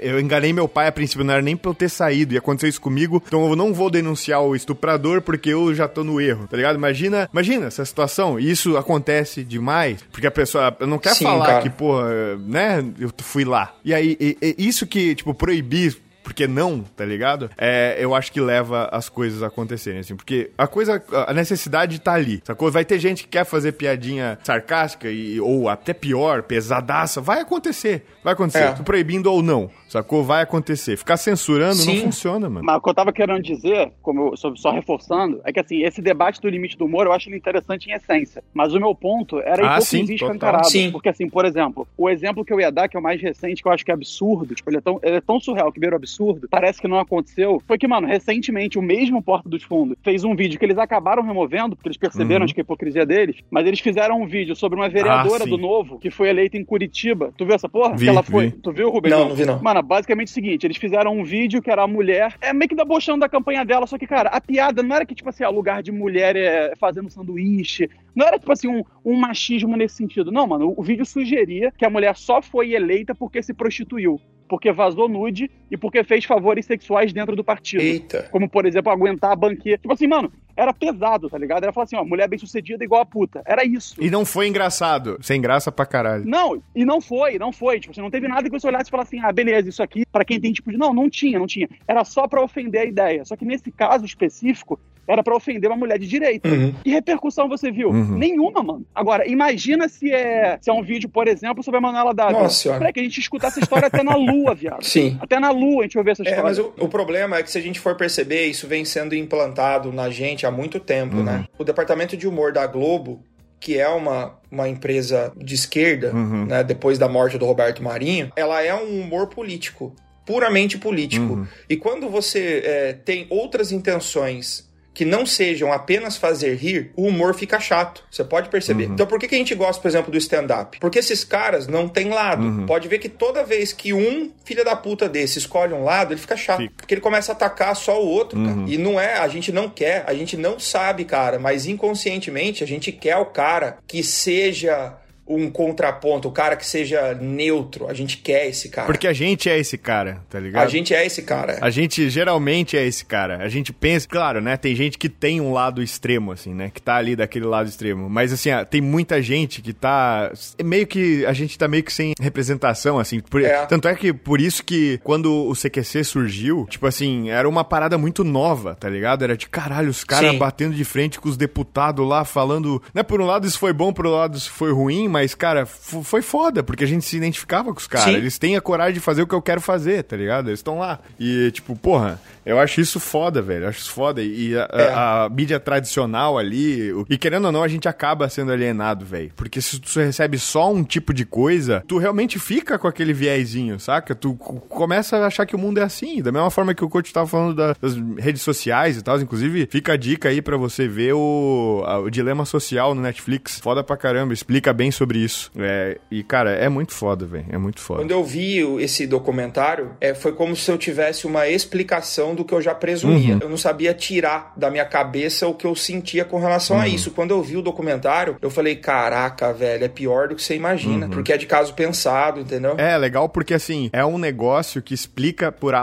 eu 0.00 0.20
enganei 0.20 0.52
meu 0.52 0.68
pai 0.68 0.88
a 0.88 0.92
princípio, 0.92 1.24
não 1.24 1.34
era 1.34 1.42
nem 1.42 1.56
pra 1.56 1.70
eu 1.70 1.74
ter 1.74 1.88
saído, 1.88 2.34
e 2.34 2.38
aconteceu 2.38 2.57
isso 2.66 2.80
comigo, 2.80 3.22
então 3.26 3.48
eu 3.48 3.56
não 3.56 3.72
vou 3.72 3.90
denunciar 3.90 4.42
o 4.42 4.56
estuprador 4.56 5.20
porque 5.22 5.50
eu 5.50 5.74
já 5.74 5.86
tô 5.86 6.02
no 6.02 6.20
erro, 6.20 6.46
tá 6.48 6.56
ligado? 6.56 6.76
Imagina, 6.76 7.28
imagina 7.32 7.66
essa 7.66 7.84
situação. 7.84 8.40
E 8.40 8.50
isso 8.50 8.76
acontece 8.76 9.44
demais, 9.44 10.02
porque 10.10 10.26
a 10.26 10.30
pessoa 10.30 10.76
não 10.80 10.98
quer 10.98 11.14
Sim, 11.14 11.24
falar 11.24 11.46
cara. 11.46 11.62
que, 11.62 11.70
porra, 11.70 12.36
né, 12.38 12.84
eu 12.98 13.10
fui 13.18 13.44
lá. 13.44 13.74
E 13.84 13.94
aí, 13.94 14.16
e, 14.18 14.36
e 14.58 14.68
isso 14.68 14.86
que, 14.86 15.14
tipo, 15.14 15.34
proibir 15.34 15.96
porque 16.28 16.46
não, 16.46 16.82
tá 16.82 17.06
ligado? 17.06 17.48
É, 17.56 17.96
eu 17.98 18.14
acho 18.14 18.30
que 18.30 18.38
leva 18.38 18.86
as 18.92 19.08
coisas 19.08 19.42
a 19.42 19.46
acontecerem, 19.46 20.00
assim, 20.00 20.14
porque 20.14 20.50
a 20.58 20.66
coisa, 20.66 21.02
a 21.26 21.32
necessidade 21.32 21.98
tá 21.98 22.12
ali, 22.12 22.42
sacou? 22.44 22.70
Vai 22.70 22.84
ter 22.84 22.98
gente 22.98 23.22
que 23.22 23.30
quer 23.30 23.46
fazer 23.46 23.72
piadinha 23.72 24.38
sarcástica 24.42 25.10
e, 25.10 25.40
ou 25.40 25.70
até 25.70 25.94
pior, 25.94 26.42
pesadaça, 26.42 27.18
vai 27.18 27.40
acontecer, 27.40 28.04
vai 28.22 28.34
acontecer, 28.34 28.64
é. 28.64 28.72
proibindo 28.72 29.32
ou 29.32 29.42
não, 29.42 29.70
sacou? 29.88 30.22
Vai 30.22 30.42
acontecer. 30.42 30.98
Ficar 30.98 31.16
censurando 31.16 31.76
Sim. 31.76 31.94
não 31.94 32.02
funciona, 32.02 32.50
mano. 32.50 32.66
Mas 32.66 32.76
o 32.76 32.82
que 32.82 32.90
eu 32.90 32.94
tava 32.94 33.10
querendo 33.10 33.42
dizer, 33.42 33.90
como 34.02 34.34
eu, 34.34 34.36
só 34.36 34.70
reforçando, 34.70 35.40
é 35.44 35.52
que 35.52 35.60
assim, 35.60 35.82
esse 35.82 36.02
debate 36.02 36.42
do 36.42 36.48
limite 36.50 36.76
do 36.76 36.84
humor 36.84 37.06
eu 37.06 37.12
acho 37.12 37.30
ele 37.30 37.38
interessante 37.38 37.88
em 37.88 37.94
essência, 37.94 38.44
mas 38.52 38.74
o 38.74 38.78
meu 38.78 38.94
ponto 38.94 39.40
era 39.40 39.76
ah, 39.76 39.78
hipocrisia 39.78 40.14
escancarada, 40.14 40.64
sim. 40.64 40.90
porque 40.92 41.08
assim, 41.08 41.26
por 41.26 41.46
exemplo, 41.46 41.88
o 41.96 42.10
exemplo 42.10 42.44
que 42.44 42.52
eu 42.52 42.60
ia 42.60 42.70
dar, 42.70 42.86
que 42.86 42.98
é 42.98 43.00
o 43.00 43.02
mais 43.02 43.18
recente, 43.18 43.62
que 43.62 43.68
eu 43.68 43.72
acho 43.72 43.82
que 43.82 43.90
é 43.90 43.94
absurdo, 43.94 44.54
tipo, 44.54 44.68
ele 44.68 44.76
é 44.76 44.82
tão, 44.82 45.00
ele 45.02 45.16
é 45.16 45.20
tão 45.22 45.40
surreal 45.40 45.72
que 45.72 45.80
beira 45.80 45.96
absurdo, 45.96 46.17
absurdo, 46.18 46.48
parece 46.50 46.80
que 46.80 46.88
não 46.88 46.98
aconteceu, 46.98 47.62
foi 47.66 47.78
que, 47.78 47.86
mano, 47.86 48.06
recentemente 48.06 48.78
o 48.78 48.82
mesmo 48.82 49.22
Porta 49.22 49.48
dos 49.48 49.62
Fundos 49.62 49.96
fez 50.02 50.24
um 50.24 50.34
vídeo 50.34 50.58
que 50.58 50.64
eles 50.64 50.78
acabaram 50.78 51.22
removendo, 51.22 51.76
porque 51.76 51.88
eles 51.88 51.96
perceberam, 51.96 52.40
uhum. 52.40 52.44
acho 52.44 52.54
que 52.54 52.60
a 52.60 52.62
hipocrisia 52.62 53.06
deles, 53.06 53.36
mas 53.50 53.66
eles 53.66 53.80
fizeram 53.80 54.20
um 54.20 54.26
vídeo 54.26 54.56
sobre 54.56 54.78
uma 54.78 54.88
vereadora 54.88 55.44
ah, 55.44 55.46
do 55.46 55.56
Novo 55.56 55.98
que 55.98 56.10
foi 56.10 56.28
eleita 56.28 56.56
em 56.56 56.64
Curitiba. 56.64 57.32
Tu 57.36 57.44
viu 57.44 57.54
essa 57.54 57.68
porra? 57.68 57.96
Vi, 57.96 58.04
que 58.04 58.10
ela 58.10 58.22
foi. 58.22 58.48
Vi. 58.48 58.52
Tu 58.52 58.72
viu, 58.72 58.90
Rubens? 58.90 59.10
Não, 59.10 59.28
não 59.28 59.34
vi 59.34 59.44
não. 59.44 59.62
Mano, 59.62 59.82
basicamente 59.82 60.28
é 60.28 60.30
o 60.30 60.34
seguinte, 60.34 60.66
eles 60.66 60.76
fizeram 60.76 61.16
um 61.16 61.24
vídeo 61.24 61.62
que 61.62 61.70
era 61.70 61.82
a 61.82 61.86
mulher, 61.86 62.34
é 62.40 62.52
meio 62.52 62.68
que 62.68 62.74
debochando 62.74 63.20
da 63.20 63.28
campanha 63.28 63.64
dela, 63.64 63.86
só 63.86 63.96
que, 63.96 64.06
cara, 64.06 64.30
a 64.30 64.40
piada 64.40 64.82
não 64.82 64.96
era 64.96 65.06
que, 65.06 65.14
tipo 65.14 65.28
assim, 65.28 65.44
o 65.44 65.50
lugar 65.50 65.82
de 65.82 65.92
mulher 65.92 66.36
é 66.36 66.74
fazendo 66.76 67.10
sanduíche, 67.10 67.88
não 68.14 68.26
era, 68.26 68.38
tipo 68.38 68.52
assim, 68.52 68.68
um, 68.68 68.82
um 69.04 69.14
machismo 69.14 69.76
nesse 69.76 69.96
sentido. 69.96 70.32
Não, 70.32 70.46
mano, 70.46 70.68
o, 70.68 70.80
o 70.80 70.82
vídeo 70.82 71.04
sugeria 71.04 71.72
que 71.76 71.84
a 71.84 71.90
mulher 71.90 72.16
só 72.16 72.42
foi 72.42 72.72
eleita 72.72 73.14
porque 73.14 73.42
se 73.42 73.54
prostituiu 73.54 74.20
porque 74.48 74.72
vazou 74.72 75.08
nude 75.08 75.50
e 75.70 75.76
porque 75.76 76.02
fez 76.02 76.24
favores 76.24 76.66
sexuais 76.66 77.12
dentro 77.12 77.36
do 77.36 77.44
partido. 77.44 77.82
Eita. 77.82 78.28
Como, 78.30 78.48
por 78.48 78.66
exemplo, 78.66 78.90
aguentar 78.90 79.32
a 79.32 79.36
banqueta. 79.36 79.82
Tipo 79.82 79.92
assim, 79.92 80.06
mano, 80.06 80.32
era 80.56 80.72
pesado, 80.72 81.30
tá 81.30 81.38
ligado? 81.38 81.62
Era 81.62 81.72
falar 81.72 81.84
assim, 81.84 81.96
ó, 81.96 82.04
mulher 82.04 82.28
bem 82.28 82.38
sucedida 82.38 82.82
igual 82.82 83.00
a 83.00 83.06
puta. 83.06 83.42
Era 83.46 83.64
isso. 83.64 83.94
E 84.02 84.10
não 84.10 84.24
foi 84.24 84.48
engraçado. 84.48 85.18
Sem 85.20 85.40
graça 85.40 85.70
pra 85.70 85.86
caralho. 85.86 86.24
Não, 86.26 86.60
e 86.74 86.84
não 86.84 87.00
foi, 87.00 87.38
não 87.38 87.52
foi. 87.52 87.78
Tipo, 87.78 87.94
você 87.94 88.00
não 88.00 88.10
teve 88.10 88.26
nada 88.26 88.42
que 88.42 88.50
você 88.50 88.66
olhasse 88.66 88.88
e 88.88 88.90
falasse 88.90 89.14
assim, 89.14 89.24
ah, 89.24 89.32
beleza, 89.32 89.68
isso 89.68 89.82
aqui, 89.82 90.04
para 90.10 90.24
quem 90.24 90.40
tem 90.40 90.52
tipo 90.52 90.72
de. 90.72 90.76
Não, 90.76 90.92
não 90.92 91.08
tinha, 91.08 91.38
não 91.38 91.46
tinha. 91.46 91.68
Era 91.86 92.04
só 92.04 92.26
para 92.26 92.42
ofender 92.42 92.80
a 92.80 92.84
ideia. 92.84 93.24
Só 93.24 93.36
que 93.36 93.44
nesse 93.44 93.70
caso 93.70 94.04
específico, 94.04 94.80
era 95.08 95.22
para 95.22 95.34
ofender 95.34 95.70
uma 95.70 95.76
mulher 95.76 95.98
de 95.98 96.06
direita. 96.06 96.48
Uhum. 96.48 96.74
Que 96.84 96.90
repercussão 96.90 97.48
você 97.48 97.70
viu? 97.70 97.88
Uhum. 97.88 98.18
Nenhuma, 98.18 98.62
mano. 98.62 98.86
Agora, 98.94 99.26
imagina 99.26 99.88
se 99.88 100.12
é, 100.12 100.58
se 100.60 100.70
é 100.70 100.72
um 100.72 100.82
vídeo, 100.82 101.08
por 101.08 101.26
exemplo, 101.26 101.62
sobre 101.62 101.78
a 101.78 101.80
Manuela 101.80 102.12
Dávila. 102.12 102.42
Nossa 102.42 102.62
senhora. 102.62 102.78
Peraí, 102.80 102.92
que 102.92 103.00
a 103.00 103.02
gente 103.02 103.20
escutar 103.20 103.48
essa 103.48 103.60
história 103.60 103.86
até 103.86 104.02
na 104.02 104.14
lua, 104.14 104.54
viado. 104.54 104.82
Sim. 104.86 105.18
Até 105.20 105.40
na 105.40 105.50
lua 105.50 105.80
a 105.80 105.82
gente 105.84 105.98
ouve 105.98 106.10
essa 106.10 106.22
história. 106.22 106.40
É, 106.40 106.42
mas 106.42 106.58
o, 106.58 106.72
o, 106.78 106.88
problema 106.88 107.38
é 107.38 107.42
que 107.42 107.50
se 107.50 107.58
a 107.58 107.60
gente 107.60 107.80
for 107.80 107.96
perceber, 107.96 108.46
isso 108.46 108.66
vem 108.66 108.84
sendo 108.84 109.14
implantado 109.14 109.92
na 109.92 110.10
gente 110.10 110.46
há 110.46 110.50
muito 110.50 110.78
tempo, 110.78 111.16
uhum. 111.16 111.24
né? 111.24 111.44
O 111.58 111.64
departamento 111.64 112.16
de 112.16 112.28
humor 112.28 112.52
da 112.52 112.66
Globo 112.66 113.22
que 113.60 113.78
é 113.78 113.88
uma, 113.88 114.38
uma 114.50 114.68
empresa 114.68 115.32
de 115.36 115.54
esquerda, 115.54 116.12
uhum. 116.14 116.46
né, 116.46 116.62
depois 116.62 116.98
da 116.98 117.08
morte 117.08 117.36
do 117.36 117.44
Roberto 117.44 117.82
Marinho, 117.82 118.30
ela 118.36 118.62
é 118.62 118.74
um 118.74 119.00
humor 119.00 119.26
político, 119.26 119.94
puramente 120.24 120.78
político. 120.78 121.34
Uhum. 121.34 121.46
E 121.68 121.76
quando 121.76 122.08
você 122.08 122.62
é, 122.64 122.92
tem 122.92 123.26
outras 123.30 123.72
intenções 123.72 124.67
que 124.98 125.04
não 125.04 125.24
sejam 125.24 125.72
apenas 125.72 126.16
fazer 126.16 126.56
rir, 126.56 126.90
o 126.96 127.06
humor 127.06 127.32
fica 127.32 127.60
chato. 127.60 128.02
Você 128.10 128.24
pode 128.24 128.48
perceber. 128.48 128.86
Uhum. 128.86 128.94
Então, 128.94 129.06
por 129.06 129.20
que, 129.20 129.28
que 129.28 129.34
a 129.36 129.38
gente 129.38 129.54
gosta, 129.54 129.80
por 129.80 129.86
exemplo, 129.86 130.10
do 130.10 130.18
stand-up? 130.18 130.76
Porque 130.80 130.98
esses 130.98 131.22
caras 131.22 131.68
não 131.68 131.88
têm 131.88 132.08
lado. 132.08 132.42
Uhum. 132.42 132.66
Pode 132.66 132.88
ver 132.88 132.98
que 132.98 133.08
toda 133.08 133.44
vez 133.44 133.72
que 133.72 133.92
um 133.92 134.32
filho 134.44 134.64
da 134.64 134.74
puta 134.74 135.08
desse 135.08 135.38
escolhe 135.38 135.72
um 135.72 135.84
lado, 135.84 136.12
ele 136.12 136.20
fica 136.20 136.36
chato. 136.36 136.62
Fica. 136.62 136.74
Porque 136.78 136.94
ele 136.94 137.00
começa 137.00 137.30
a 137.30 137.36
atacar 137.36 137.76
só 137.76 138.02
o 138.02 138.08
outro, 138.08 138.40
uhum. 138.40 138.66
E 138.66 138.76
não 138.76 138.98
é, 138.98 139.18
a 139.18 139.28
gente 139.28 139.52
não 139.52 139.70
quer, 139.70 140.02
a 140.04 140.12
gente 140.14 140.36
não 140.36 140.58
sabe, 140.58 141.04
cara, 141.04 141.38
mas 141.38 141.64
inconscientemente 141.64 142.64
a 142.64 142.66
gente 142.66 142.90
quer 142.90 143.18
o 143.18 143.26
cara 143.26 143.78
que 143.86 144.02
seja 144.02 144.96
um 145.28 145.50
contraponto, 145.50 146.28
o 146.28 146.32
cara 146.32 146.56
que 146.56 146.64
seja 146.64 147.14
neutro. 147.14 147.86
A 147.86 147.94
gente 147.94 148.16
quer 148.16 148.46
esse 148.46 148.68
cara. 148.70 148.86
Porque 148.86 149.06
a 149.06 149.12
gente 149.12 149.48
é 149.48 149.58
esse 149.58 149.76
cara, 149.76 150.22
tá 150.30 150.40
ligado? 150.40 150.64
A 150.64 150.68
gente 150.68 150.94
é 150.94 151.04
esse 151.04 151.22
cara. 151.22 151.58
A 151.60 151.68
gente 151.68 152.08
geralmente 152.08 152.76
é 152.76 152.86
esse 152.86 153.04
cara. 153.04 153.38
A 153.38 153.48
gente 153.48 153.72
pensa, 153.72 154.08
claro, 154.08 154.40
né? 154.40 154.56
Tem 154.56 154.74
gente 154.74 154.96
que 154.96 155.08
tem 155.08 155.40
um 155.40 155.52
lado 155.52 155.82
extremo, 155.82 156.32
assim, 156.32 156.54
né? 156.54 156.70
Que 156.72 156.80
tá 156.80 156.96
ali 156.96 157.14
daquele 157.14 157.44
lado 157.44 157.68
extremo. 157.68 158.08
Mas, 158.08 158.32
assim, 158.32 158.50
tem 158.70 158.80
muita 158.80 159.20
gente 159.20 159.60
que 159.60 159.72
tá. 159.72 160.32
Meio 160.64 160.86
que. 160.86 161.26
A 161.26 161.32
gente 161.32 161.58
tá 161.58 161.68
meio 161.68 161.82
que 161.82 161.92
sem 161.92 162.14
representação, 162.18 162.98
assim. 162.98 163.20
Por... 163.20 163.42
É. 163.42 163.66
Tanto 163.66 163.86
é 163.88 163.94
que 163.94 164.12
por 164.12 164.40
isso 164.40 164.64
que 164.64 164.98
quando 165.04 165.48
o 165.48 165.52
CQC 165.52 166.04
surgiu, 166.04 166.66
tipo 166.70 166.86
assim, 166.86 167.28
era 167.28 167.48
uma 167.48 167.64
parada 167.64 167.98
muito 167.98 168.24
nova, 168.24 168.74
tá 168.74 168.88
ligado? 168.88 169.24
Era 169.24 169.36
de 169.36 169.48
caralho, 169.48 169.90
os 169.90 170.04
caras 170.04 170.34
batendo 170.36 170.74
de 170.74 170.84
frente 170.84 171.20
com 171.20 171.28
os 171.28 171.36
deputados 171.36 172.06
lá, 172.06 172.24
falando. 172.24 172.82
Né? 172.94 173.02
Por 173.02 173.20
um 173.20 173.26
lado 173.26 173.46
isso 173.46 173.58
foi 173.58 173.72
bom, 173.72 173.92
por 173.92 174.06
um 174.06 174.10
lado 174.10 174.36
isso 174.36 174.50
foi 174.50 174.72
ruim, 174.72 175.08
mas 175.08 175.17
mas, 175.18 175.34
cara, 175.34 175.66
foi 175.66 176.22
foda, 176.22 176.62
porque 176.62 176.84
a 176.84 176.86
gente 176.86 177.04
se 177.04 177.16
identificava 177.16 177.72
com 177.72 177.80
os 177.80 177.88
caras. 177.88 178.14
Eles 178.14 178.38
têm 178.38 178.56
a 178.56 178.60
coragem 178.60 178.94
de 178.94 179.00
fazer 179.00 179.22
o 179.22 179.26
que 179.26 179.34
eu 179.34 179.42
quero 179.42 179.60
fazer, 179.60 180.04
tá 180.04 180.16
ligado? 180.16 180.48
Eles 180.48 180.60
estão 180.60 180.78
lá. 180.78 181.00
E, 181.18 181.50
tipo, 181.50 181.74
porra, 181.74 182.20
eu 182.50 182.58
acho 182.58 182.80
isso 182.80 183.00
foda, 183.00 183.42
velho. 183.42 183.64
Eu 183.64 183.68
acho 183.68 183.80
isso 183.80 183.90
foda. 183.92 184.22
E 184.22 184.56
a, 184.56 184.68
é. 184.72 184.88
a, 184.88 185.24
a 185.24 185.28
mídia 185.28 185.58
tradicional 185.58 186.38
ali. 186.38 186.92
E 187.08 187.18
querendo 187.18 187.46
ou 187.46 187.52
não, 187.52 187.62
a 187.62 187.68
gente 187.68 187.88
acaba 187.88 188.28
sendo 188.28 188.52
alienado, 188.52 189.04
velho. 189.04 189.32
Porque 189.34 189.60
se 189.60 189.80
tu 189.80 189.98
recebe 189.98 190.38
só 190.38 190.72
um 190.72 190.84
tipo 190.84 191.12
de 191.12 191.24
coisa, 191.24 191.82
tu 191.86 191.98
realmente 191.98 192.38
fica 192.38 192.78
com 192.78 192.86
aquele 192.86 193.12
viezinho, 193.12 193.78
saca? 193.80 194.14
Tu 194.14 194.34
começa 194.34 195.16
a 195.16 195.26
achar 195.26 195.46
que 195.46 195.56
o 195.56 195.58
mundo 195.58 195.78
é 195.78 195.82
assim. 195.82 196.22
Da 196.22 196.32
mesma 196.32 196.50
forma 196.50 196.74
que 196.74 196.84
o 196.84 196.88
coach 196.88 197.12
tava 197.12 197.26
falando 197.26 197.54
das 197.54 197.76
redes 198.18 198.42
sociais 198.42 198.96
e 198.96 199.02
tal. 199.02 199.20
Inclusive, 199.20 199.68
fica 199.70 199.94
a 199.94 199.96
dica 199.96 200.28
aí 200.28 200.40
para 200.40 200.56
você 200.56 200.86
ver 200.86 201.14
o, 201.14 201.82
a, 201.86 201.98
o 201.98 202.10
Dilema 202.10 202.44
Social 202.44 202.94
no 202.94 203.02
Netflix. 203.02 203.58
Foda 203.58 203.82
pra 203.82 203.96
caramba. 203.96 204.32
Explica 204.32 204.72
bem 204.72 204.90
sobre 204.90 205.08
sobre 205.08 205.18
isso. 205.18 205.50
É, 205.56 205.98
e, 206.10 206.22
cara, 206.22 206.50
é 206.52 206.68
muito 206.68 206.92
foda, 206.92 207.24
velho. 207.24 207.46
É 207.48 207.58
muito 207.58 207.80
foda. 207.80 208.00
Quando 208.00 208.10
eu 208.10 208.22
vi 208.22 208.58
esse 208.82 209.06
documentário, 209.06 209.92
é, 210.00 210.14
foi 210.14 210.32
como 210.32 210.54
se 210.54 210.70
eu 210.70 210.76
tivesse 210.76 211.26
uma 211.26 211.48
explicação 211.48 212.34
do 212.38 212.44
que 212.44 212.54
eu 212.54 212.62
já 212.62 212.74
presumia. 212.74 213.34
Uhum. 213.34 213.40
Eu 213.42 213.48
não 213.48 213.56
sabia 213.56 213.92
tirar 213.92 214.52
da 214.56 214.70
minha 214.70 214.84
cabeça 214.84 215.48
o 215.48 215.54
que 215.54 215.66
eu 215.66 215.74
sentia 215.74 216.24
com 216.24 216.38
relação 216.38 216.76
uhum. 216.76 216.82
a 216.82 216.88
isso. 216.88 217.10
Quando 217.10 217.32
eu 217.32 217.42
vi 217.42 217.56
o 217.56 217.62
documentário, 217.62 218.36
eu 218.40 218.48
falei, 218.48 218.76
caraca, 218.76 219.52
velho, 219.52 219.84
é 219.84 219.88
pior 219.88 220.28
do 220.28 220.36
que 220.36 220.42
você 220.42 220.54
imagina. 220.54 221.06
Uhum. 221.06 221.12
Porque 221.12 221.32
é 221.32 221.36
de 221.36 221.46
caso 221.46 221.74
pensado, 221.74 222.40
entendeu? 222.40 222.76
É, 222.78 222.96
legal 222.96 223.28
porque, 223.28 223.52
assim, 223.52 223.90
é 223.92 224.04
um 224.04 224.18
negócio 224.18 224.80
que 224.80 224.94
explica 224.94 225.50
por 225.50 225.74